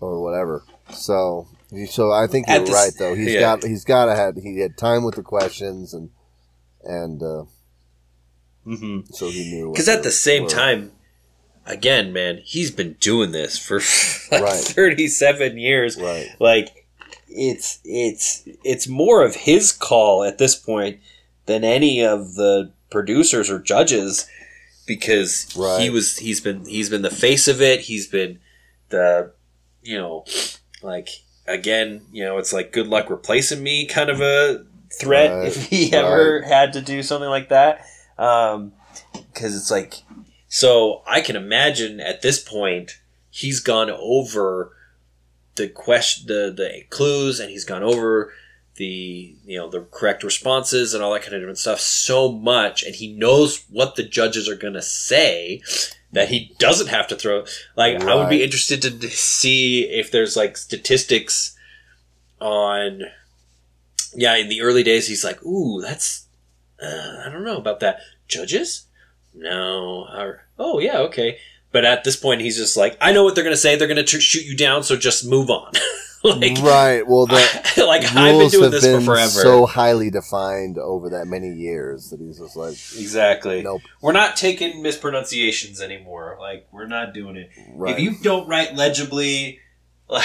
or 0.00 0.22
whatever. 0.22 0.62
So 0.92 1.48
so 1.90 2.12
I 2.12 2.26
think 2.26 2.46
you're 2.48 2.64
right 2.66 2.92
though. 2.98 3.14
He's 3.14 3.32
yeah. 3.34 3.40
got 3.40 3.64
he's 3.64 3.84
got 3.84 4.06
to 4.06 4.14
had 4.14 4.36
he 4.38 4.60
had 4.60 4.76
time 4.78 5.04
with 5.04 5.16
the 5.16 5.22
questions 5.22 5.92
and 5.94 6.10
and 6.84 7.22
uh, 7.22 7.44
Mhm. 8.66 9.12
so 9.14 9.28
he 9.28 9.50
knew 9.50 9.72
Because 9.72 9.88
at 9.88 10.02
the 10.02 10.10
same 10.10 10.44
were. 10.44 10.48
time, 10.48 10.92
again, 11.66 12.12
man, 12.12 12.40
he's 12.44 12.70
been 12.70 12.94
doing 13.00 13.32
this 13.32 13.58
for 13.58 13.80
like 14.30 14.42
Right. 14.42 14.60
37 14.60 15.58
years. 15.58 15.96
right 16.00 16.28
Like, 16.40 16.86
it's 17.28 17.80
it's 17.84 18.42
it's 18.64 18.86
more 18.88 19.24
of 19.24 19.34
his 19.34 19.72
call 19.72 20.22
at 20.24 20.38
this 20.38 20.54
point 20.56 20.98
than 21.46 21.64
any 21.64 22.04
of 22.04 22.34
the 22.34 22.72
producers 22.90 23.50
or 23.50 23.58
judges 23.58 24.28
because 24.86 25.56
he 25.80 25.90
was 25.90 26.18
he's 26.18 26.40
been 26.40 26.64
he's 26.66 26.90
been 26.90 27.02
the 27.02 27.10
face 27.10 27.48
of 27.48 27.60
it. 27.60 27.80
He's 27.80 28.06
been 28.06 28.38
the 28.88 29.32
you 29.82 29.98
know 29.98 30.24
like 30.82 31.08
again 31.46 32.02
you 32.12 32.24
know 32.24 32.38
it's 32.38 32.52
like 32.52 32.72
good 32.72 32.86
luck 32.86 33.08
replacing 33.10 33.62
me 33.62 33.86
kind 33.86 34.10
of 34.10 34.20
a 34.20 34.64
threat 35.00 35.30
Right. 35.30 35.46
if 35.48 35.66
he 35.66 35.92
ever 35.92 36.42
had 36.42 36.72
to 36.74 36.80
do 36.80 37.02
something 37.02 37.28
like 37.28 37.48
that 37.50 37.84
um 38.18 38.72
because 39.12 39.56
it's 39.56 39.70
like 39.70 39.94
so 40.48 41.02
i 41.06 41.20
can 41.20 41.36
imagine 41.36 42.00
at 42.00 42.22
this 42.22 42.42
point 42.42 42.98
he's 43.30 43.60
gone 43.60 43.90
over 43.90 44.72
the 45.56 45.68
question 45.68 46.26
the 46.26 46.52
the 46.56 46.82
clues 46.90 47.38
and 47.40 47.50
he's 47.50 47.64
gone 47.64 47.82
over 47.82 48.32
the 48.76 49.34
you 49.44 49.58
know 49.58 49.68
the 49.68 49.80
correct 49.90 50.22
responses 50.22 50.94
and 50.94 51.02
all 51.02 51.12
that 51.12 51.22
kind 51.22 51.34
of 51.34 51.40
different 51.40 51.58
stuff 51.58 51.80
so 51.80 52.30
much 52.30 52.82
and 52.82 52.94
he 52.94 53.12
knows 53.14 53.64
what 53.70 53.96
the 53.96 54.02
judges 54.02 54.48
are 54.48 54.56
going 54.56 54.74
to 54.74 54.82
say 54.82 55.60
that 56.12 56.28
he 56.28 56.54
doesn't 56.58 56.88
have 56.88 57.06
to 57.06 57.16
throw 57.16 57.44
like 57.76 58.02
i 58.02 58.14
would 58.14 58.28
be 58.28 58.42
interested 58.42 58.82
to 58.82 59.10
see 59.10 59.84
if 59.84 60.10
there's 60.10 60.36
like 60.36 60.56
statistics 60.56 61.56
on 62.40 63.02
yeah 64.14 64.36
in 64.36 64.48
the 64.48 64.60
early 64.60 64.82
days 64.82 65.08
he's 65.08 65.24
like 65.24 65.42
ooh 65.44 65.80
that's 65.80 66.26
uh, 66.82 67.22
i 67.24 67.30
don't 67.30 67.44
know 67.44 67.56
about 67.56 67.80
that. 67.80 68.00
Judges? 68.28 68.86
No. 69.34 70.06
Or 70.12 70.44
oh 70.58 70.78
yeah 70.78 70.98
okay. 70.98 71.38
But 71.72 71.84
at 71.84 72.04
this 72.04 72.16
point 72.16 72.40
he's 72.40 72.56
just 72.56 72.76
like 72.76 72.96
i 73.00 73.12
know 73.12 73.24
what 73.24 73.34
they're 73.34 73.44
going 73.44 73.54
to 73.54 73.60
say. 73.60 73.76
They're 73.76 73.88
going 73.88 74.04
to 74.04 74.20
shoot 74.20 74.44
you 74.44 74.56
down 74.56 74.82
so 74.82 74.96
just 74.96 75.26
move 75.26 75.48
on 75.50 75.72
like 76.40 76.58
right. 76.58 77.06
Well, 77.06 77.26
the 77.26 77.34
like 77.86 78.04
i've 78.04 78.38
been 78.38 78.48
doing 78.50 78.62
have 78.64 78.72
this 78.72 78.84
for 78.84 78.96
been 78.96 79.04
forever 79.04 79.28
so 79.28 79.66
highly 79.66 80.10
defined 80.10 80.78
over 80.78 81.10
that 81.10 81.26
many 81.26 81.52
years 81.52 82.10
that 82.10 82.20
he's 82.20 82.38
just 82.38 82.56
like, 82.56 82.72
exactly 82.72 83.62
nope. 83.62 83.82
we're 84.00 84.12
not 84.12 84.36
taking 84.36 84.82
mispronunciations 84.82 85.80
anymore 85.80 86.36
like 86.40 86.66
we're 86.72 86.86
not 86.86 87.12
doing 87.14 87.36
it 87.36 87.50
Right. 87.74 87.94
if 87.94 88.00
you 88.00 88.16
don't 88.22 88.48
write 88.48 88.74
legibly 88.74 89.60
like 90.08 90.24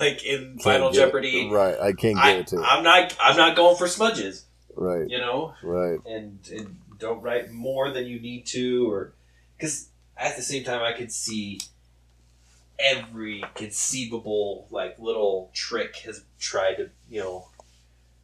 like 0.00 0.24
in 0.24 0.52
Can't 0.52 0.62
final 0.62 0.88
it. 0.88 0.94
jeopardy 0.94 1.50
Right. 1.50 1.78
I 1.78 1.92
can't 1.92 2.16
get 2.16 2.24
I, 2.24 2.32
it 2.32 2.46
to 2.48 2.58
i'm 2.62 2.82
not 2.84 3.16
i'm 3.20 3.36
not 3.36 3.56
going 3.56 3.76
for 3.76 3.86
smudges 3.88 4.44
Right. 4.74 5.08
you 5.08 5.18
know 5.18 5.54
Right. 5.62 5.98
and, 6.06 6.38
and 6.50 6.76
don't 6.98 7.20
write 7.20 7.50
more 7.50 7.90
than 7.90 8.06
you 8.06 8.20
need 8.20 8.46
to 8.46 8.90
or 8.90 9.12
because 9.56 9.88
at 10.16 10.36
the 10.36 10.42
same 10.42 10.62
time 10.64 10.82
i 10.82 10.92
could 10.92 11.10
see 11.12 11.60
every 12.78 13.42
conceivable 13.54 14.66
like 14.70 14.98
little 14.98 15.50
trick 15.54 15.96
has 16.04 16.24
tried 16.38 16.74
to 16.76 16.90
you 17.08 17.20
know 17.20 17.48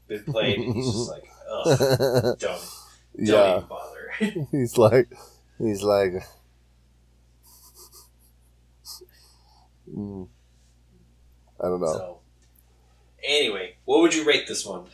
been 0.09 0.25
played 0.25 0.59
and 0.59 0.75
he's 0.75 0.87
just 0.93 1.11
like 1.11 1.25
Ugh, 1.51 1.79
don't 2.39 2.41
don't 2.41 2.67
yeah. 3.19 3.57
even 3.57 3.69
bother 3.69 4.13
He's 4.51 4.77
like, 4.77 5.09
he's 5.59 5.83
like, 5.83 6.13
mm, 9.93 10.29
I 11.61 11.65
don't 11.65 11.81
know. 11.81 11.93
so 11.93 12.19
anyway 13.23 13.77
what 13.85 14.01
would 14.01 14.15
you 14.15 14.25
rate 14.25 14.47
this 14.47 14.65
one 14.67 14.85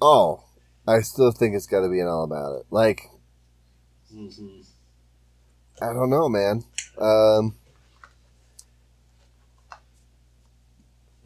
Oh, 0.00 0.44
I 0.86 1.00
still 1.00 1.32
think 1.32 1.56
it's 1.56 1.66
got 1.66 1.80
to 1.80 1.88
be 1.88 1.98
an 1.98 2.06
all 2.06 2.22
about 2.24 2.60
it. 2.60 2.66
Like 2.70 3.02
Mhm. 4.14 4.64
I 5.82 5.92
don't 5.92 6.08
know, 6.10 6.28
man. 6.28 6.62
Um, 6.98 7.56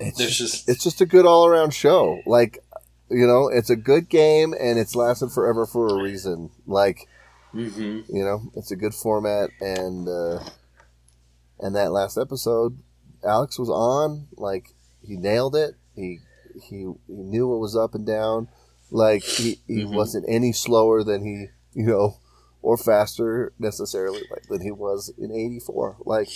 it's 0.08 0.18
There's 0.18 0.36
just, 0.38 0.68
it's 0.68 0.82
just 0.84 1.00
a 1.00 1.06
good 1.06 1.26
all 1.26 1.46
around 1.46 1.72
show. 1.74 2.20
Like 2.26 2.58
you 3.10 3.26
know, 3.26 3.48
it's 3.48 3.68
a 3.70 3.76
good 3.76 4.08
game 4.08 4.54
and 4.58 4.78
it's 4.78 4.94
lasted 4.94 5.30
forever 5.32 5.66
for 5.66 5.86
a 5.88 6.02
reason. 6.02 6.50
Like 6.66 7.06
Mhm. 7.54 8.04
you 8.08 8.24
know, 8.24 8.50
it's 8.56 8.70
a 8.70 8.76
good 8.76 8.94
format 8.94 9.50
and 9.60 10.08
uh, 10.08 10.42
and 11.60 11.76
that 11.76 11.92
last 11.92 12.16
episode, 12.18 12.78
Alex 13.24 13.58
was 13.58 13.68
on. 13.70 14.28
Like 14.36 14.74
he 15.06 15.16
nailed 15.16 15.54
it. 15.56 15.74
He 15.94 16.20
he 16.62 16.78
he 17.06 17.14
knew 17.14 17.48
what 17.48 17.60
was 17.60 17.76
up 17.76 17.94
and 17.94 18.06
down. 18.06 18.48
Like 18.90 19.22
he, 19.22 19.60
he 19.66 19.84
Mhm. 19.84 19.94
wasn't 19.94 20.24
any 20.28 20.52
slower 20.52 21.02
than 21.04 21.24
he 21.24 21.46
you 21.78 21.86
know 21.86 22.16
or 22.62 22.76
faster 22.76 23.52
necessarily 23.58 24.22
like 24.30 24.46
than 24.48 24.60
he 24.62 24.70
was 24.70 25.12
in 25.18 25.30
'84. 25.32 25.96
Like 26.04 26.28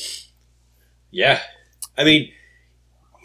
Yeah. 1.11 1.41
I 1.97 2.05
mean, 2.05 2.31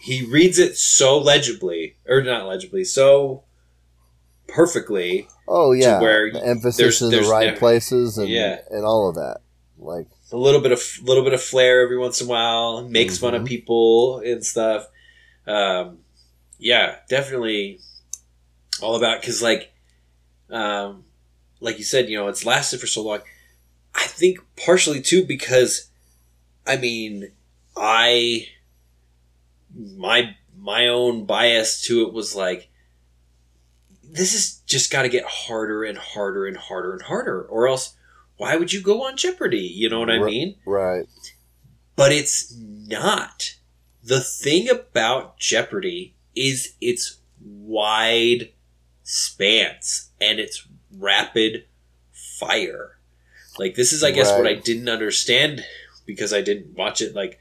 he 0.02 0.26
reads 0.26 0.58
it 0.60 0.78
so 0.78 1.18
legibly, 1.18 1.96
or 2.08 2.22
not 2.24 2.48
legibly, 2.48 2.84
so 2.84 3.44
perfectly. 4.48 5.28
oh 5.48 5.72
yeah, 5.74 6.00
where 6.00 6.32
the 6.32 6.46
emphasis 6.46 6.78
there's- 6.78 7.02
in 7.02 7.10
there's 7.12 7.26
the 7.28 7.32
right 7.32 7.46
never- 7.48 7.60
places 7.60 8.18
and 8.18 8.30
Yeah. 8.30 8.62
and 8.70 8.86
all 8.86 9.10
of 9.10 9.16
that. 9.16 9.38
Like 9.78 10.08
A 10.32 10.38
little 10.38 10.62
bit 10.62 10.72
of 10.72 10.82
little 11.04 11.24
bit 11.24 11.34
of 11.34 11.42
flair 11.42 11.82
every 11.82 11.98
once 11.98 12.22
in 12.22 12.28
a 12.28 12.30
while, 12.30 12.88
makes 12.88 13.18
fun 13.18 13.34
of 13.36 13.42
Mhm. 13.44 13.48
people 13.48 14.20
and 14.20 14.46
stuff. 14.46 14.88
Um, 15.48 16.00
yeah, 16.58 16.98
definitely 17.10 17.80
all 18.82 18.96
about 18.96 19.20
because 19.22 19.42
like, 19.42 19.72
um, 20.50 21.04
like 21.60 21.78
you 21.78 21.84
said, 21.84 22.10
you 22.10 22.18
know, 22.18 22.28
it's 22.30 22.46
lasted 22.46 22.80
for 22.80 22.88
so 22.88 23.02
long. 23.02 23.20
I 23.94 24.06
think 24.08 24.40
partially 24.56 25.02
too 25.02 25.26
because, 25.26 25.88
I 26.66 26.78
mean, 26.78 27.32
I 27.76 28.48
my 29.76 30.36
my 30.58 30.88
own 30.88 31.26
bias 31.26 31.82
to 31.82 32.02
it 32.04 32.14
was 32.14 32.36
like 32.36 32.70
this 34.04 34.34
is 34.34 34.58
just 34.66 34.92
got 34.92 35.04
to 35.04 35.10
get 35.10 35.24
harder 35.26 35.84
and 35.84 35.98
harder 35.98 36.46
and 36.46 36.58
harder 36.58 36.94
and 36.94 37.04
harder 37.04 37.44
or 37.44 37.68
else 37.68 37.96
why 38.42 38.56
would 38.56 38.74
you 38.74 38.82
go 38.82 39.06
on 39.06 39.18
jeopardy? 39.18 39.60
You 39.60 39.88
know 39.88 40.00
what 40.00 40.10
i 40.10 40.18
mean? 40.18 40.56
right, 40.66 41.06
but 41.96 42.12
it's 42.12 42.52
not. 42.58 43.56
The 44.04 44.20
thing 44.20 44.68
about 44.68 45.38
jeopardy 45.38 46.16
is 46.36 46.74
its 46.82 47.20
wide 47.40 48.52
spans 49.04 50.10
and 50.20 50.40
its 50.40 50.68
rapid 50.98 51.66
fire. 52.12 52.98
Like 53.60 53.76
this 53.76 53.94
is 53.94 54.04
i 54.04 54.10
guess 54.10 54.32
what 54.32 54.48
i 54.48 54.56
didn't 54.56 54.90
understand 54.90 55.64
because 56.08 56.34
i 56.34 56.42
didn't 56.42 56.76
watch 56.76 57.00
it 57.02 57.14
like 57.14 57.40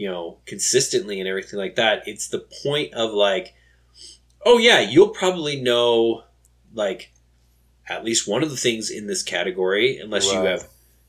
you 0.00 0.10
know 0.10 0.38
consistently 0.46 1.20
and 1.20 1.28
everything 1.28 1.58
like 1.58 1.76
that 1.76 2.02
it's 2.06 2.28
the 2.28 2.46
point 2.62 2.94
of 2.94 3.12
like 3.12 3.54
oh 4.46 4.56
yeah 4.56 4.80
you'll 4.80 5.10
probably 5.10 5.60
know 5.60 6.24
like 6.72 7.12
at 7.86 8.02
least 8.02 8.26
one 8.26 8.42
of 8.42 8.48
the 8.48 8.56
things 8.56 8.90
in 8.90 9.06
this 9.06 9.22
category 9.22 9.98
unless 9.98 10.32
you 10.32 10.40
have 10.40 10.66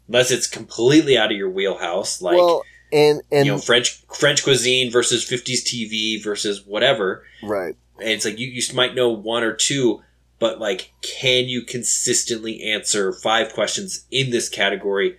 unless 0.07 0.29
it's 0.29 0.45
completely 0.45 1.17
out 1.17 1.31
of 1.31 1.37
your 1.37 1.49
wheelhouse 1.49 2.21
like 2.21 2.35
well, 2.35 2.63
and 2.91 3.21
and 3.31 3.45
you 3.45 3.51
know 3.53 3.57
French 3.57 4.03
French 4.13 4.43
cuisine 4.43 4.91
versus 4.91 5.23
50s 5.25 5.63
TV 5.63 6.21
versus 6.21 6.65
whatever. 6.65 7.23
right, 7.43 7.75
And 7.99 8.09
it's 8.09 8.25
like 8.25 8.39
you, 8.39 8.47
you 8.47 8.61
might 8.75 8.95
know 8.95 9.09
one 9.09 9.43
or 9.43 9.53
two, 9.53 10.01
but 10.39 10.59
like 10.59 10.91
can 11.01 11.45
you 11.45 11.63
consistently 11.63 12.61
answer 12.63 13.13
five 13.13 13.53
questions 13.53 14.05
in 14.11 14.31
this 14.31 14.49
category 14.49 15.17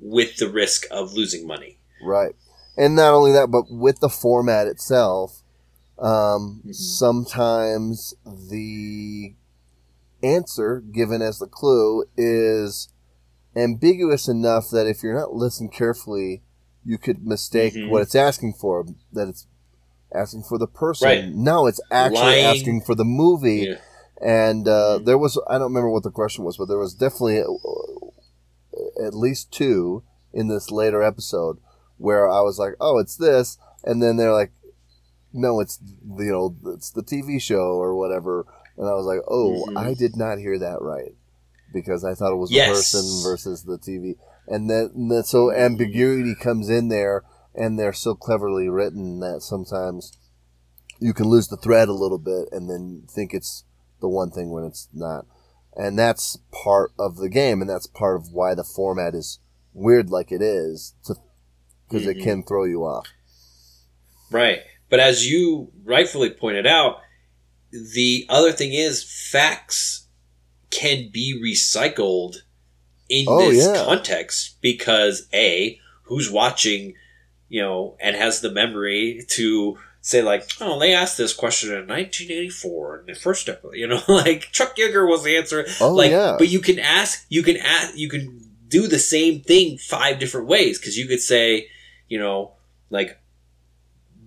with 0.00 0.36
the 0.36 0.48
risk 0.48 0.86
of 0.90 1.12
losing 1.12 1.46
money? 1.46 1.78
right, 2.02 2.34
and 2.80 2.94
not 2.96 3.12
only 3.14 3.32
that, 3.32 3.50
but 3.50 3.64
with 3.70 4.00
the 4.00 4.08
format 4.08 4.66
itself, 4.66 5.42
um, 5.98 6.62
Mhm. 6.64 6.74
sometimes 6.74 8.14
the 8.24 9.34
answer 10.22 10.80
given 10.80 11.22
as 11.22 11.38
the 11.38 11.46
clue 11.46 12.04
is 12.16 12.88
ambiguous 13.56 14.28
enough 14.28 14.70
that 14.70 14.86
if 14.86 15.02
you're 15.02 15.18
not 15.18 15.34
listening 15.34 15.70
carefully, 15.70 16.42
you 16.84 16.98
could 16.98 17.26
mistake 17.26 17.74
Mhm. 17.74 17.90
what 17.90 18.02
it's 18.02 18.14
asking 18.14 18.54
for. 18.54 18.86
That 19.12 19.28
it's 19.28 19.46
asking 20.12 20.44
for 20.44 20.58
the 20.58 20.66
person. 20.66 21.06
Right. 21.08 21.28
No, 21.34 21.66
it's 21.66 21.80
actually 21.90 22.20
Lying. 22.22 22.44
asking 22.46 22.80
for 22.82 22.94
the 22.94 23.04
movie. 23.04 23.66
Yeah. 23.68 23.76
And 24.22 24.68
uh, 24.68 24.98
Mhm. 25.00 25.04
there 25.06 25.18
was, 25.18 25.38
I 25.48 25.54
don't 25.58 25.68
remember 25.72 25.90
what 25.90 26.02
the 26.02 26.10
question 26.10 26.44
was, 26.44 26.56
but 26.58 26.66
there 26.68 26.78
was 26.78 26.94
definitely 26.94 27.40
uh, 27.42 29.04
at 29.06 29.14
least 29.14 29.50
two 29.52 30.02
in 30.32 30.48
this 30.48 30.70
later 30.70 31.02
episode 31.02 31.58
where 32.00 32.28
I 32.30 32.40
was 32.40 32.58
like, 32.58 32.74
oh, 32.80 32.98
it's 32.98 33.16
this. 33.16 33.58
And 33.84 34.02
then 34.02 34.16
they're 34.16 34.32
like, 34.32 34.52
no, 35.32 35.60
it's, 35.60 35.78
you 36.18 36.32
know, 36.32 36.56
it's 36.74 36.90
the 36.90 37.02
TV 37.02 37.40
show 37.40 37.74
or 37.78 37.94
whatever. 37.94 38.46
And 38.76 38.88
I 38.88 38.94
was 38.94 39.06
like, 39.06 39.20
oh, 39.28 39.64
Mhm. 39.68 39.76
I 39.76 39.94
did 39.94 40.16
not 40.16 40.38
hear 40.38 40.58
that 40.58 40.80
right 40.80 41.14
because 41.72 42.04
I 42.04 42.14
thought 42.14 42.32
it 42.32 42.36
was 42.36 42.50
Yes. 42.50 42.68
the 42.92 42.98
person 42.98 43.22
versus 43.22 43.62
the 43.64 43.78
TV. 43.78 44.16
And 44.48 44.68
then, 44.68 44.90
and 44.94 45.10
then 45.10 45.22
so 45.22 45.52
ambiguity 45.52 46.34
comes 46.34 46.68
in 46.68 46.88
there 46.88 47.22
and 47.54 47.78
they're 47.78 47.92
so 47.92 48.14
cleverly 48.14 48.68
written 48.68 49.20
that 49.20 49.42
sometimes 49.42 50.16
you 50.98 51.12
can 51.14 51.26
lose 51.26 51.48
the 51.48 51.56
thread 51.56 51.88
a 51.88 51.92
little 51.92 52.18
bit 52.18 52.48
and 52.52 52.68
then 52.68 53.04
think 53.08 53.32
it's 53.34 53.64
the 54.00 54.08
one 54.08 54.30
thing 54.30 54.50
when 54.50 54.64
it's 54.64 54.88
not. 54.92 55.26
And 55.76 55.98
that's 55.98 56.38
part 56.50 56.90
of 56.98 57.16
the 57.16 57.28
game, 57.28 57.60
and 57.60 57.70
that's 57.70 57.86
part 57.86 58.16
of 58.16 58.32
why 58.32 58.54
the 58.54 58.64
format 58.64 59.14
is 59.14 59.38
weird 59.72 60.10
like 60.10 60.32
it 60.32 60.42
is, 60.42 60.94
because 61.90 62.06
it 62.06 62.18
Mhm. 62.18 62.22
can 62.22 62.42
throw 62.44 62.64
you 62.64 62.84
off. 62.84 63.06
Right. 64.30 64.60
But 64.88 65.00
as 65.00 65.28
you 65.28 65.72
rightfully 65.84 66.30
pointed 66.30 66.66
out, 66.66 67.00
the 67.72 68.26
other 68.28 68.52
thing 68.52 68.72
is 68.72 69.02
facts 69.02 70.06
can 70.70 71.10
be 71.12 71.34
recycled 71.42 72.42
in 73.08 73.26
Oh, 73.28 73.50
this 73.50 73.64
yeah. 73.66 73.84
context 73.84 74.56
because 74.60 75.26
A, 75.32 75.78
who's 76.04 76.30
watching, 76.30 76.94
you 77.48 77.60
know, 77.60 77.96
and 78.00 78.14
has 78.16 78.40
the 78.40 78.50
memory 78.50 79.24
to 79.30 79.78
say 80.00 80.22
like, 80.22 80.48
oh, 80.60 80.78
they 80.78 80.94
asked 80.94 81.18
this 81.18 81.32
question 81.32 81.70
in 81.70 81.86
1984 81.86 83.00
in 83.00 83.06
the 83.06 83.14
first 83.18 83.48
episode, 83.48 83.72
you 83.74 83.86
know, 83.86 84.00
like 84.08 84.48
Chuck 84.52 84.76
Yeager 84.76 85.08
was 85.08 85.24
the 85.24 85.36
answer. 85.36 85.66
Oh 85.80 85.92
like, 85.94 86.10
yeah, 86.10 86.36
but 86.38 86.48
you 86.48 86.60
can 86.60 86.78
ask, 86.78 87.24
you 87.28 87.42
can 87.42 87.56
ask, 87.56 87.96
you 87.96 88.08
can 88.08 88.48
do 88.68 88.86
the 88.86 88.98
same 89.00 89.40
thing 89.42 89.76
five 89.78 90.18
different 90.20 90.46
ways 90.46 90.78
because 90.78 90.96
you 90.96 91.06
could 91.08 91.20
say, 91.20 91.68
you 92.10 92.18
know, 92.18 92.52
like 92.90 93.18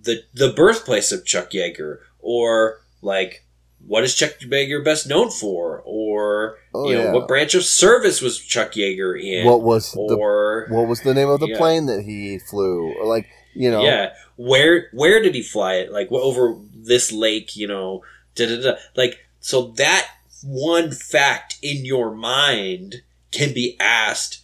the 0.02 0.24
the 0.34 0.52
birthplace 0.52 1.12
of 1.12 1.24
Chuck 1.24 1.50
Yeager, 1.52 1.98
or 2.18 2.80
like 3.00 3.44
what 3.86 4.02
is 4.02 4.14
Chuck 4.14 4.32
Yeager 4.40 4.82
best 4.84 5.06
known 5.08 5.30
for, 5.30 5.82
or 5.84 6.56
oh 6.74 6.88
you 6.90 6.96
know 6.96 7.04
yeah. 7.04 7.12
what 7.12 7.28
branch 7.28 7.54
of 7.54 7.62
service 7.64 8.20
was 8.20 8.38
Chuck 8.40 8.72
Yeager 8.72 9.14
in, 9.22 9.46
what 9.46 9.62
was 9.62 9.92
the 9.92 10.66
what 10.70 10.88
was 10.88 11.02
the 11.02 11.14
name 11.14 11.28
of 11.28 11.38
the 11.38 11.48
Yeah. 11.50 11.58
plane 11.58 11.86
that 11.86 12.02
he 12.02 12.38
flew? 12.38 12.92
Or 12.94 13.06
like 13.06 13.28
you 13.54 13.70
know, 13.70 13.84
yeah, 13.84 14.14
where 14.36 14.88
where 14.92 15.22
did 15.22 15.34
he 15.34 15.42
fly 15.42 15.74
it? 15.74 15.92
Like 15.92 16.08
wh- 16.08 16.14
over 16.14 16.56
this 16.74 17.12
lake, 17.12 17.54
you 17.54 17.68
know, 17.68 18.02
da 18.34 18.46
da 18.48 18.60
da. 18.60 18.76
Like 18.96 19.18
so 19.40 19.68
that 19.76 20.08
one 20.42 20.90
fact 20.90 21.58
in 21.62 21.84
your 21.84 22.14
mind 22.14 22.96
can 23.30 23.52
be 23.54 23.76
asked 23.80 24.40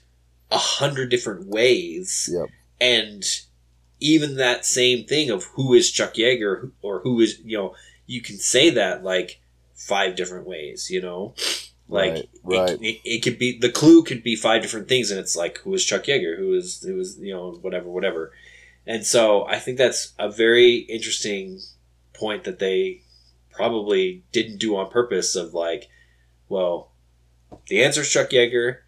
a 0.50 0.58
hundred 0.58 1.10
different 1.10 1.46
ways, 1.46 2.28
Yep. 2.32 2.48
And 2.80 3.24
even 4.00 4.36
that 4.36 4.64
same 4.64 5.04
thing 5.04 5.30
of 5.30 5.44
who 5.54 5.74
is 5.74 5.90
Chuck 5.90 6.14
Yeager 6.14 6.70
or 6.82 7.00
who 7.00 7.20
is 7.20 7.40
you 7.44 7.56
know 7.56 7.74
you 8.06 8.20
can 8.20 8.38
say 8.38 8.70
that 8.70 9.04
like 9.04 9.40
five 9.74 10.16
different 10.16 10.46
ways, 10.46 10.90
you 10.90 11.00
know. 11.00 11.34
Like 11.88 12.12
Right, 12.12 12.28
right. 12.44 12.70
It, 12.70 12.80
it, 12.82 13.00
it 13.04 13.22
could 13.22 13.38
be 13.38 13.58
the 13.58 13.70
clue 13.70 14.04
could 14.04 14.22
be 14.22 14.36
five 14.36 14.62
different 14.62 14.88
things, 14.88 15.10
and 15.10 15.18
it's 15.18 15.36
like 15.36 15.58
who 15.58 15.74
is 15.74 15.84
Chuck 15.84 16.04
Yeager, 16.04 16.38
who 16.38 16.54
is 16.54 16.80
who 16.82 17.00
is 17.00 17.18
you 17.18 17.34
know 17.34 17.58
whatever 17.60 17.88
whatever, 17.88 18.32
and 18.86 19.04
so 19.04 19.44
I 19.46 19.58
think 19.58 19.76
that's 19.76 20.12
a 20.18 20.30
very 20.30 20.76
interesting 20.76 21.58
point 22.12 22.44
that 22.44 22.60
they 22.60 23.02
probably 23.50 24.22
didn't 24.30 24.58
do 24.58 24.76
on 24.76 24.88
purpose. 24.88 25.34
Of 25.34 25.52
like, 25.52 25.88
well, 26.48 26.92
the 27.66 27.82
answer 27.82 28.02
is 28.02 28.10
Chuck 28.10 28.30
Yeager, 28.30 28.78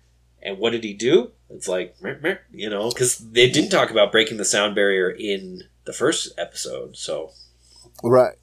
and 0.42 0.58
what 0.58 0.70
did 0.70 0.84
he 0.84 0.94
do? 0.94 1.30
It's 1.50 1.68
like 1.68 1.96
you 2.52 2.70
know 2.70 2.90
because 2.90 3.18
they 3.18 3.50
didn't 3.50 3.70
talk 3.70 3.90
about 3.90 4.12
breaking 4.12 4.38
the 4.38 4.44
sound 4.44 4.74
barrier 4.74 5.10
in 5.10 5.62
the 5.84 5.92
first 5.92 6.32
episode, 6.38 6.96
so 6.96 7.30
right. 8.02 8.34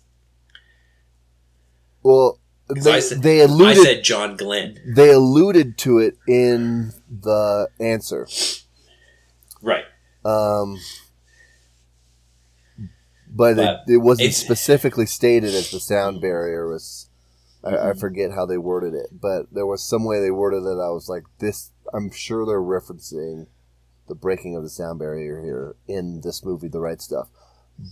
Well, 2.03 2.39
they, 2.69 2.93
I 2.93 2.99
said- 2.99 3.23
they 3.23 3.41
I 3.41 3.45
alluded 3.45 3.83
said 3.83 4.03
John 4.03 4.37
Glenn, 4.37 4.79
they 4.85 5.11
alluded 5.11 5.77
to 5.79 5.97
it 5.99 6.17
in 6.27 6.91
the 7.09 7.67
answer. 7.79 8.27
right? 9.61 9.85
Um, 10.23 10.77
but, 13.31 13.55
But 13.55 13.83
it, 13.87 13.93
it 13.93 13.97
wasn't 13.97 14.33
specifically 14.33 15.05
stated 15.05 15.53
as 15.53 15.71
the 15.71 15.79
sound 15.79 16.21
barrier 16.21 16.67
was 16.67 17.09
I, 17.63 17.89
I 17.89 17.93
forget 17.93 18.31
how 18.31 18.45
they 18.45 18.57
worded 18.57 18.93
it, 18.93 19.07
but 19.11 19.47
there 19.51 19.65
was 19.65 19.83
some 19.83 20.05
way 20.05 20.19
they 20.19 20.31
worded 20.31 20.63
it. 20.63 20.79
I 20.79 20.89
was 20.91 21.09
like, 21.09 21.23
this. 21.39 21.71
I'm 21.93 22.11
sure 22.11 22.45
they're 22.45 22.59
referencing 22.61 23.47
the 24.07 24.15
breaking 24.15 24.55
of 24.55 24.63
the 24.63 24.69
sound 24.69 24.99
barrier 24.99 25.41
here 25.41 25.75
in 25.87 26.21
this 26.21 26.43
movie, 26.43 26.67
The 26.67 26.79
Right 26.79 27.01
Stuff. 27.01 27.29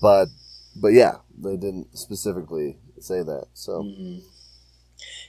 But, 0.01 0.27
but 0.75 0.89
yeah, 0.89 1.17
they 1.37 1.55
didn't 1.57 1.97
specifically 1.97 2.77
say 2.99 3.21
that. 3.23 3.47
So 3.53 3.83
Mhm. 3.83 4.23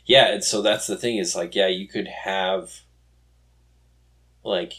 Yeah, 0.06 0.32
and 0.32 0.42
so 0.42 0.62
that's 0.62 0.86
the 0.86 0.96
thing 0.96 1.18
is 1.18 1.36
like, 1.36 1.54
yeah, 1.54 1.66
you 1.68 1.86
could 1.86 2.08
have 2.08 2.80
like, 4.42 4.72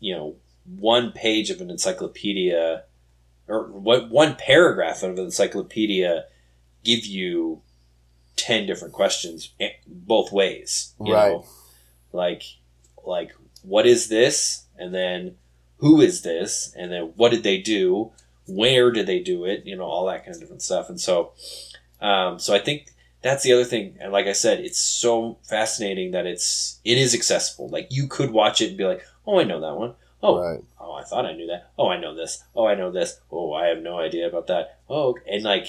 you 0.00 0.14
know, 0.14 0.36
one 0.64 1.12
page 1.12 1.50
of 1.50 1.60
an 1.60 1.70
encyclopedia 1.70 2.84
or 3.46 3.68
what 3.68 4.10
one 4.10 4.34
paragraph 4.36 5.02
of 5.02 5.12
an 5.18 5.24
encyclopedia 5.24 6.24
give 6.82 7.04
you 7.06 7.62
10 8.36 8.66
different 8.66 8.94
questions 8.94 9.50
eh, 9.60 9.70
both 9.86 10.32
ways, 10.32 10.94
you 11.00 11.12
Right. 11.12 11.32
know? 11.32 11.46
Like 12.12 12.42
like 13.04 13.32
what 13.62 13.86
is 13.86 14.08
this? 14.08 14.66
And 14.76 14.94
then 14.94 15.36
who 15.78 16.00
is 16.00 16.22
this? 16.22 16.74
And 16.76 16.92
then 16.92 17.12
what 17.16 17.30
did 17.30 17.42
they 17.42 17.58
do? 17.58 18.12
Where 18.46 18.90
did 18.90 19.06
they 19.06 19.20
do 19.20 19.44
it? 19.44 19.64
You 19.64 19.76
know, 19.76 19.84
all 19.84 20.06
that 20.06 20.24
kind 20.24 20.34
of 20.34 20.40
different 20.40 20.62
stuff. 20.62 20.88
And 20.88 21.00
so 21.00 21.32
um, 22.00 22.38
so 22.38 22.54
I 22.54 22.58
think 22.58 22.88
that's 23.22 23.42
the 23.42 23.52
other 23.54 23.64
thing. 23.64 23.96
And 23.98 24.12
like 24.12 24.26
I 24.26 24.32
said, 24.32 24.60
it's 24.60 24.78
so 24.78 25.38
fascinating 25.42 26.10
that 26.10 26.26
it's 26.26 26.80
it 26.84 26.98
is 26.98 27.14
accessible. 27.14 27.68
Like 27.68 27.88
you 27.90 28.06
could 28.06 28.30
watch 28.30 28.60
it 28.60 28.68
and 28.68 28.76
be 28.76 28.84
like, 28.84 29.02
"Oh, 29.26 29.40
I 29.40 29.44
know 29.44 29.60
that 29.60 29.76
one. 29.76 29.94
Oh, 30.22 30.40
right, 30.40 30.60
oh, 30.78 30.92
I 30.92 31.04
thought 31.04 31.26
I 31.26 31.32
knew 31.32 31.46
that. 31.46 31.70
Oh, 31.78 31.88
I 31.88 31.98
know 31.98 32.14
this. 32.14 32.44
Oh, 32.54 32.66
I 32.66 32.74
know 32.74 32.90
this. 32.90 33.20
Oh, 33.30 33.52
I 33.54 33.66
have 33.66 33.78
no 33.78 33.98
idea 33.98 34.26
about 34.26 34.46
that. 34.48 34.78
Oh, 34.88 35.16
and 35.26 35.42
like, 35.42 35.66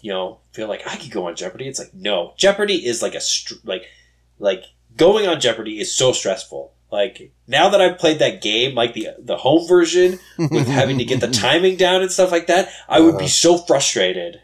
you 0.00 0.12
know, 0.12 0.38
feel 0.52 0.68
like 0.68 0.86
I 0.86 0.96
could 0.96 1.10
go 1.10 1.26
on 1.26 1.34
Jeopardy. 1.34 1.66
It's 1.66 1.80
like 1.80 1.92
no, 1.92 2.34
Jeopardy 2.36 2.86
is 2.86 3.02
like 3.02 3.16
a 3.16 3.20
str- 3.20 3.54
like 3.64 3.86
like 4.38 4.62
going 4.96 5.26
on 5.26 5.40
Jeopardy 5.40 5.80
is 5.80 5.94
so 5.94 6.12
stressful. 6.12 6.72
Like 6.90 7.32
now 7.48 7.68
that 7.70 7.80
I've 7.80 7.98
played 7.98 8.20
that 8.20 8.40
game, 8.42 8.74
like 8.74 8.94
the 8.94 9.08
the 9.18 9.36
home 9.36 9.66
version 9.66 10.18
with 10.38 10.68
having 10.68 10.98
to 10.98 11.04
get 11.04 11.20
the 11.20 11.28
timing 11.44 11.76
down 11.76 12.00
and 12.02 12.10
stuff 12.12 12.30
like 12.32 12.46
that, 12.46 12.68
I 12.88 13.00
would 13.00 13.18
be 13.18 13.24
Uh-huh. 13.24 13.28
so 13.28 13.58
frustrated 13.58 14.40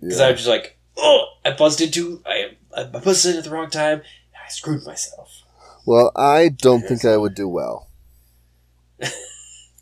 because 0.00 0.18
Yeah. 0.18 0.26
I 0.26 0.30
was 0.30 0.38
just 0.40 0.48
like, 0.48 0.78
oh, 0.96 1.26
I 1.44 1.50
buzzed 1.52 1.80
into 1.82 2.22
I 2.26 2.56
I 2.76 2.84
buzzed 2.84 3.26
in 3.26 3.36
at 3.36 3.44
the 3.44 3.50
wrong 3.50 3.68
time. 3.70 3.98
and 3.98 4.42
I 4.44 4.48
screwed 4.48 4.84
myself. 4.86 5.42
Well, 5.86 6.12
I 6.16 6.48
don't 6.48 6.82
think 6.82 7.04
I 7.04 7.16
would 7.22 7.34
do 7.34 7.48
well. 7.48 7.88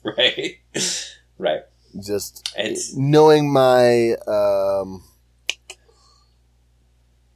Right, 0.04 0.58
right. 1.38 1.62
Just 2.00 2.52
It's 2.56 2.94
knowing 2.94 3.52
my 3.52 4.12
um, 4.26 5.02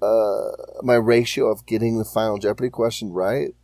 uh, 0.03 0.83
my 0.83 0.95
ratio 0.95 1.47
of 1.51 1.65
getting 1.67 1.99
the 1.99 2.05
final 2.05 2.39
Jeopardy 2.39 2.71
question 2.71 3.13
right, 3.13 3.55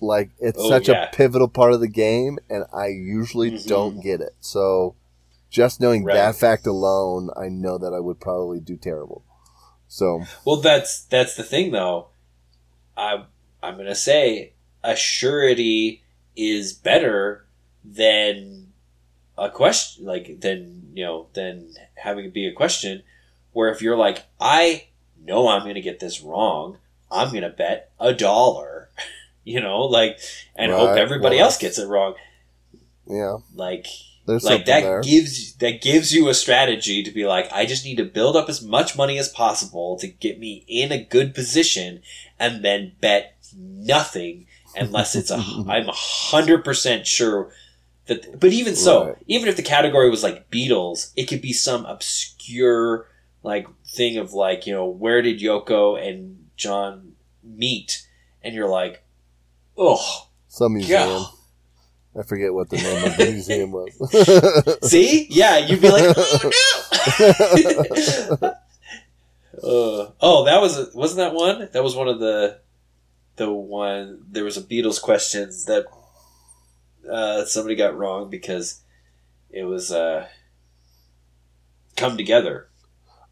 like 0.00 0.30
it's 0.38 0.58
Oh, 0.60 0.68
such 0.68 0.88
yeah. 0.88 1.04
a 1.08 1.10
pivotal 1.14 1.48
part 1.48 1.72
of 1.72 1.80
the 1.80 1.88
game, 1.88 2.38
and 2.50 2.64
I 2.72 2.88
usually 2.88 3.50
Mhm. 3.52 3.66
don't 3.66 4.00
get 4.02 4.20
it. 4.20 4.34
So, 4.40 4.94
just 5.50 5.80
knowing 5.80 6.04
Right. 6.04 6.14
that 6.14 6.36
fact 6.36 6.66
alone, 6.66 7.30
I 7.36 7.48
know 7.48 7.78
that 7.78 7.94
I 7.94 8.00
would 8.00 8.20
probably 8.20 8.60
do 8.60 8.76
terrible. 8.76 9.22
So, 9.88 10.22
well. 10.44 10.56
That's 10.56 11.04
that's 11.04 11.36
the 11.36 11.44
thing, 11.44 11.70
though. 11.72 12.08
I 12.96 13.24
I'm 13.62 13.76
gonna 13.76 13.94
say 13.94 14.52
a 14.82 14.96
surety 14.96 16.02
is 16.36 16.72
better 16.72 17.46
than 17.84 18.72
a 19.38 19.48
question, 19.50 20.04
like 20.04 20.40
than 20.40 20.90
you 20.94 21.04
know 21.04 21.28
than 21.34 21.74
having 21.94 22.24
it 22.26 22.34
be 22.34 22.46
a 22.46 22.52
question. 22.52 23.02
Where 23.52 23.70
if 23.70 23.80
you're 23.80 23.96
like, 23.96 24.24
I 24.40 24.88
know 25.26 25.48
I'm 25.48 25.62
gonna 25.66 25.80
get 25.80 26.00
this 26.00 26.20
wrong, 26.22 26.78
I'm 27.10 27.32
gonna 27.32 27.50
bet 27.50 27.90
a 28.00 28.12
dollar. 28.14 28.88
You 29.48 29.60
know, 29.60 29.82
like, 29.82 30.18
and 30.56 30.72
hope 30.72 30.96
everybody 30.98 31.36
well, 31.36 31.44
else 31.44 31.56
gets 31.56 31.78
it 31.78 31.86
wrong. 31.86 32.16
yeah, 33.08 33.36
Like, 33.54 33.86
there's 34.26 34.42
like 34.42 34.64
that 34.66 34.80
there. 34.82 35.00
gives 35.02 35.54
that 35.58 35.80
gives 35.80 36.12
you 36.12 36.28
a 36.28 36.34
strategy 36.34 37.04
to 37.04 37.12
be 37.12 37.24
like 37.26 37.46
i 37.52 37.64
just 37.64 37.84
need 37.84 37.94
to 37.98 38.04
build 38.04 38.34
up 38.34 38.48
as 38.48 38.60
much 38.60 38.96
money 38.96 39.18
as 39.18 39.28
possible 39.28 39.96
to 40.00 40.08
get 40.08 40.40
me 40.40 40.64
in 40.66 40.90
a 40.90 41.00
good 41.04 41.32
position 41.32 42.02
and 42.40 42.64
then 42.64 42.90
bet 43.00 43.36
nothing 43.56 44.46
unless 44.74 45.14
it's 45.14 45.30
a 45.30 45.36
i'm 45.68 45.88
a 45.88 45.92
hundred 45.94 46.64
percent 46.64 47.06
sure 47.06 47.52
that 48.06 48.40
but 48.40 48.50
even 48.52 48.74
so 48.74 49.06
Right. 49.06 49.16
even 49.28 49.48
if 49.48 49.54
the 49.54 49.62
category 49.62 50.10
was 50.10 50.24
like 50.24 50.50
beatles 50.50 51.12
it 51.14 51.26
could 51.26 51.40
be 51.40 51.52
some 51.52 51.86
obscure 51.86 53.06
like 53.42 53.66
thing 53.86 54.16
of 54.18 54.32
like 54.32 54.66
you 54.66 54.72
know 54.72 54.86
where 54.86 55.22
did 55.22 55.40
yoko 55.40 55.96
and 56.00 56.46
john 56.56 57.12
meet 57.42 58.06
and 58.42 58.54
you're 58.54 58.68
like 58.68 59.04
oh 59.76 60.28
Some 60.48 60.74
museum. 60.74 61.08
yeah 61.08 61.24
I 62.18 62.22
forget 62.22 62.54
what 62.54 62.70
the 62.70 62.78
name 62.78 63.04
of 63.04 63.16
the 63.18 63.24
museum 63.32 63.72
was. 63.72 63.92
See? 64.90 65.26
Yeah, 65.28 65.58
you'd 65.58 65.82
be 65.82 65.90
like, 65.90 66.14
oh 66.16 66.50
no. 68.40 68.48
uh, 69.62 70.10
oh, 70.22 70.44
that 70.46 70.60
was 70.62 70.94
wasn't 70.94 71.18
that 71.18 71.34
one? 71.34 71.68
That 71.72 71.84
was 71.84 71.94
one 71.94 72.08
of 72.08 72.18
the 72.18 72.60
the 73.36 73.52
one. 73.52 74.22
There 74.30 74.44
was 74.44 74.56
a 74.56 74.62
Beatles 74.62 74.98
questions 75.00 75.66
that 75.66 75.84
uh, 77.10 77.44
somebody 77.44 77.74
got 77.74 77.96
wrong 77.96 78.30
because 78.30 78.80
it 79.50 79.64
was 79.64 79.92
uh, 79.92 80.26
come 81.96 82.16
together. 82.16 82.68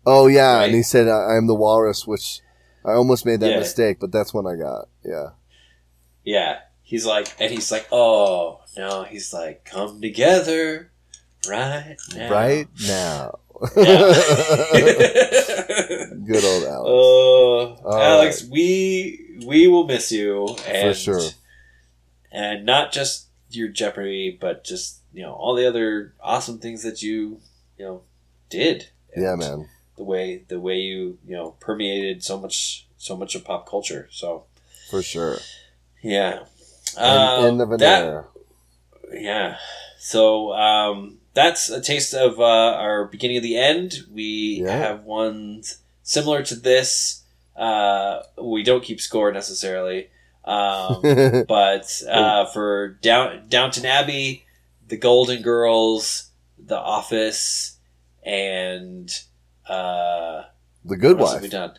Oh 0.06 0.26
yeah, 0.26 0.56
Right. 0.58 0.66
and 0.66 0.74
he 0.74 0.82
said 0.82 1.08
I- 1.08 1.36
I'm 1.36 1.46
the 1.46 1.54
walrus, 1.54 2.06
which 2.06 2.40
I 2.84 2.92
almost 2.92 3.24
made 3.26 3.40
that 3.40 3.50
Yeah. 3.50 3.58
mistake, 3.58 3.98
but 4.00 4.12
that's 4.12 4.32
one 4.34 4.46
I 4.46 4.56
got. 4.56 4.88
Yeah. 5.04 5.30
Yeah, 6.24 6.58
he's 6.82 7.04
like, 7.06 7.34
and 7.40 7.50
he's 7.52 7.70
like, 7.72 7.86
oh 7.92 8.60
no, 8.76 9.04
he's 9.04 9.32
like, 9.32 9.64
come 9.64 10.00
together, 10.00 10.90
right 11.48 11.96
now, 12.14 12.30
Right 12.30 12.68
now. 12.86 13.38
Good 13.74 13.88
old 16.44 16.64
Alex. 16.64 16.86
Oh, 16.86 17.76
All 17.84 17.98
Alex, 18.02 18.44
we 18.50 19.38
we 19.46 19.68
will 19.68 19.86
miss 19.86 20.10
you, 20.12 20.56
and, 20.66 20.96
sure. 20.96 21.20
and 22.32 22.66
not 22.66 22.92
just 22.92 23.28
your 23.50 23.68
Jeopardy, 23.68 24.36
but 24.40 24.64
just 24.64 25.00
you 25.12 25.22
know 25.22 25.32
all 25.32 25.54
the 25.54 25.66
other 25.68 26.14
awesome 26.20 26.58
things 26.58 26.82
that 26.82 27.00
you 27.02 27.40
you 27.78 27.84
know 27.84 28.02
did. 28.50 28.88
yeah, 29.16 29.34
man. 29.36 29.68
The 29.96 30.04
way 30.04 30.44
the 30.48 30.58
way 30.60 30.76
you 30.78 31.18
you 31.26 31.36
know 31.36 31.52
permeated 31.60 32.22
so 32.24 32.38
much 32.38 32.86
so 32.98 33.16
much 33.16 33.34
of 33.34 33.44
pop 33.44 33.68
culture. 33.68 34.08
So 34.10 34.44
For 34.90 35.02
sure. 35.02 35.38
yeah, 36.02 36.40
End, 36.96 36.98
Um, 36.98 37.44
end 37.44 37.60
of 37.62 37.70
an 37.72 37.78
that- 37.78 38.02
era. 38.02 38.24
yeah. 39.12 39.56
So 39.98 40.52
um, 40.52 41.18
that's 41.32 41.70
a 41.70 41.80
taste 41.80 42.12
of 42.14 42.38
uh, 42.40 42.44
our 42.44 43.06
beginning 43.06 43.36
of 43.38 43.42
the 43.42 43.56
end. 43.56 44.04
We 44.12 44.62
Yeah. 44.64 44.76
have 44.76 45.04
ones 45.04 45.78
similar 46.02 46.42
to 46.44 46.54
this. 46.54 47.22
Uh, 47.56 48.22
we 48.42 48.62
don't 48.64 48.82
keep 48.84 49.00
score 49.00 49.32
necessarily, 49.32 50.10
um, 50.44 51.00
but 51.48 52.02
uh, 52.10 52.46
for 52.46 52.88
Down 53.00 53.48
Downton 53.48 53.86
Abbey, 53.86 54.44
The 54.88 54.96
Golden 54.96 55.40
Girls, 55.40 56.30
The 56.58 56.76
Office, 56.78 57.78
and 58.24 59.08
uh, 59.68 60.42
the 60.84 60.96
Good 60.96 61.18
have 61.18 61.40
we 61.40 61.40
Wife. 61.42 61.50
done? 61.50 61.74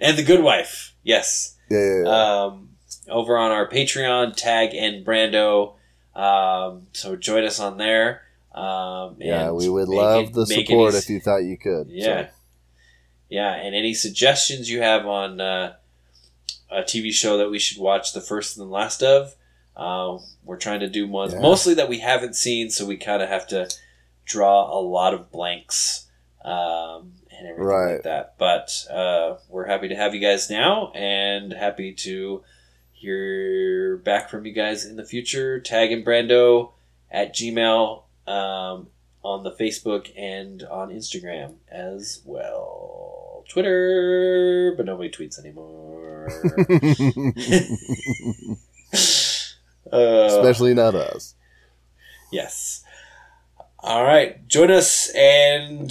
And 0.00 0.16
The 0.16 0.22
Good 0.22 0.42
Wife. 0.42 0.94
Yes 1.02 1.56
Yeah, 1.70 1.78
yeah, 1.78 2.02
yeah. 2.04 2.44
um, 2.44 2.68
over 3.08 3.36
on 3.38 3.50
our 3.50 3.68
Patreon, 3.68 4.34
Tag 4.36 4.74
and 4.74 5.04
Brando. 5.06 5.74
Um, 6.14 6.88
so 6.92 7.16
join 7.16 7.44
us 7.44 7.60
on 7.60 7.78
there. 7.78 8.22
Um, 8.54 9.16
yeah, 9.18 9.50
we 9.52 9.68
would 9.68 9.88
love 9.88 10.24
it- 10.26 10.32
the 10.34 10.46
support 10.46 10.94
any- 10.94 10.98
if 10.98 11.08
you 11.10 11.20
thought 11.20 11.44
you 11.44 11.56
could. 11.56 11.88
Yeah, 11.90 12.28
yeah, 13.28 13.54
and 13.54 13.74
any 13.74 13.94
suggestions 13.94 14.68
you 14.70 14.82
have 14.82 15.06
on 15.06 15.40
uh, 15.40 15.74
a 16.70 16.82
TV 16.82 17.12
show 17.12 17.38
that 17.38 17.50
we 17.50 17.58
should 17.58 17.78
watch 17.80 18.12
the 18.12 18.20
first 18.20 18.56
and 18.56 18.66
the 18.66 18.70
last 18.72 19.02
of. 19.02 19.34
Uh, 19.76 20.18
we're 20.44 20.56
trying 20.56 20.80
to 20.80 20.88
do 20.88 21.06
ones 21.06 21.32
Yeah. 21.34 21.40
mostly 21.40 21.74
that 21.74 21.88
we 21.88 22.00
haven't 22.00 22.34
seen, 22.34 22.68
so 22.68 22.84
we 22.84 22.96
kind 22.96 23.22
of 23.22 23.28
have 23.28 23.46
to 23.48 23.68
draw 24.24 24.76
a 24.76 24.80
lot 24.80 25.14
of 25.14 25.30
blanks 25.30 26.06
um, 26.48 27.12
and 27.30 27.48
everything 27.48 27.64
Right. 27.66 27.92
like 27.94 28.02
that. 28.04 28.34
But 28.38 28.86
uh, 28.90 29.36
we're 29.48 29.66
happy 29.66 29.88
to 29.88 29.96
have 29.96 30.14
you 30.14 30.20
guys 30.20 30.48
now, 30.50 30.92
and 30.94 31.52
happy 31.52 31.92
to 31.94 32.42
hear 32.92 33.96
back 33.98 34.28
from 34.30 34.44
you 34.46 34.52
guys 34.52 34.84
in 34.84 34.96
the 34.96 35.04
future. 35.04 35.60
Tag 35.60 35.92
and 35.92 36.04
Brando 36.04 36.72
at 37.10 37.34
Gmail 37.34 38.02
um, 38.26 38.88
on 39.22 39.42
the 39.44 39.52
Facebook 39.52 40.10
and 40.16 40.62
on 40.64 40.90
Instagram 40.90 41.54
as 41.70 42.20
well. 42.24 43.44
Twitter, 43.48 44.74
but 44.76 44.84
nobody 44.84 45.08
tweets 45.10 45.38
anymore. 45.38 46.28
uh, 49.92 50.26
Especially 50.30 50.74
not 50.74 50.94
us. 50.94 51.34
Yes. 52.32 52.84
All 53.78 54.04
right. 54.04 54.46
Join 54.48 54.70
us 54.70 55.10
and 55.14 55.90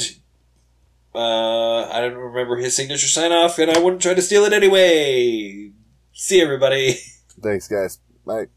Uh, 1.18 1.89
I 1.91 1.99
don't 2.02 2.14
remember 2.14 2.57
his 2.57 2.76
signature 2.76 3.07
sign 3.07 3.31
off, 3.31 3.57
and 3.57 3.72
I 3.72 3.80
wouldn't 3.80 4.03
try 4.03 4.14
to 4.14 4.22
steal 4.22 4.45
it 4.45 4.53
anyway. 4.53 5.72
See 6.14 6.39
everybody. 6.39 6.94
Thanks, 7.41 7.68
guys. 7.68 7.98
Bye. 8.23 8.48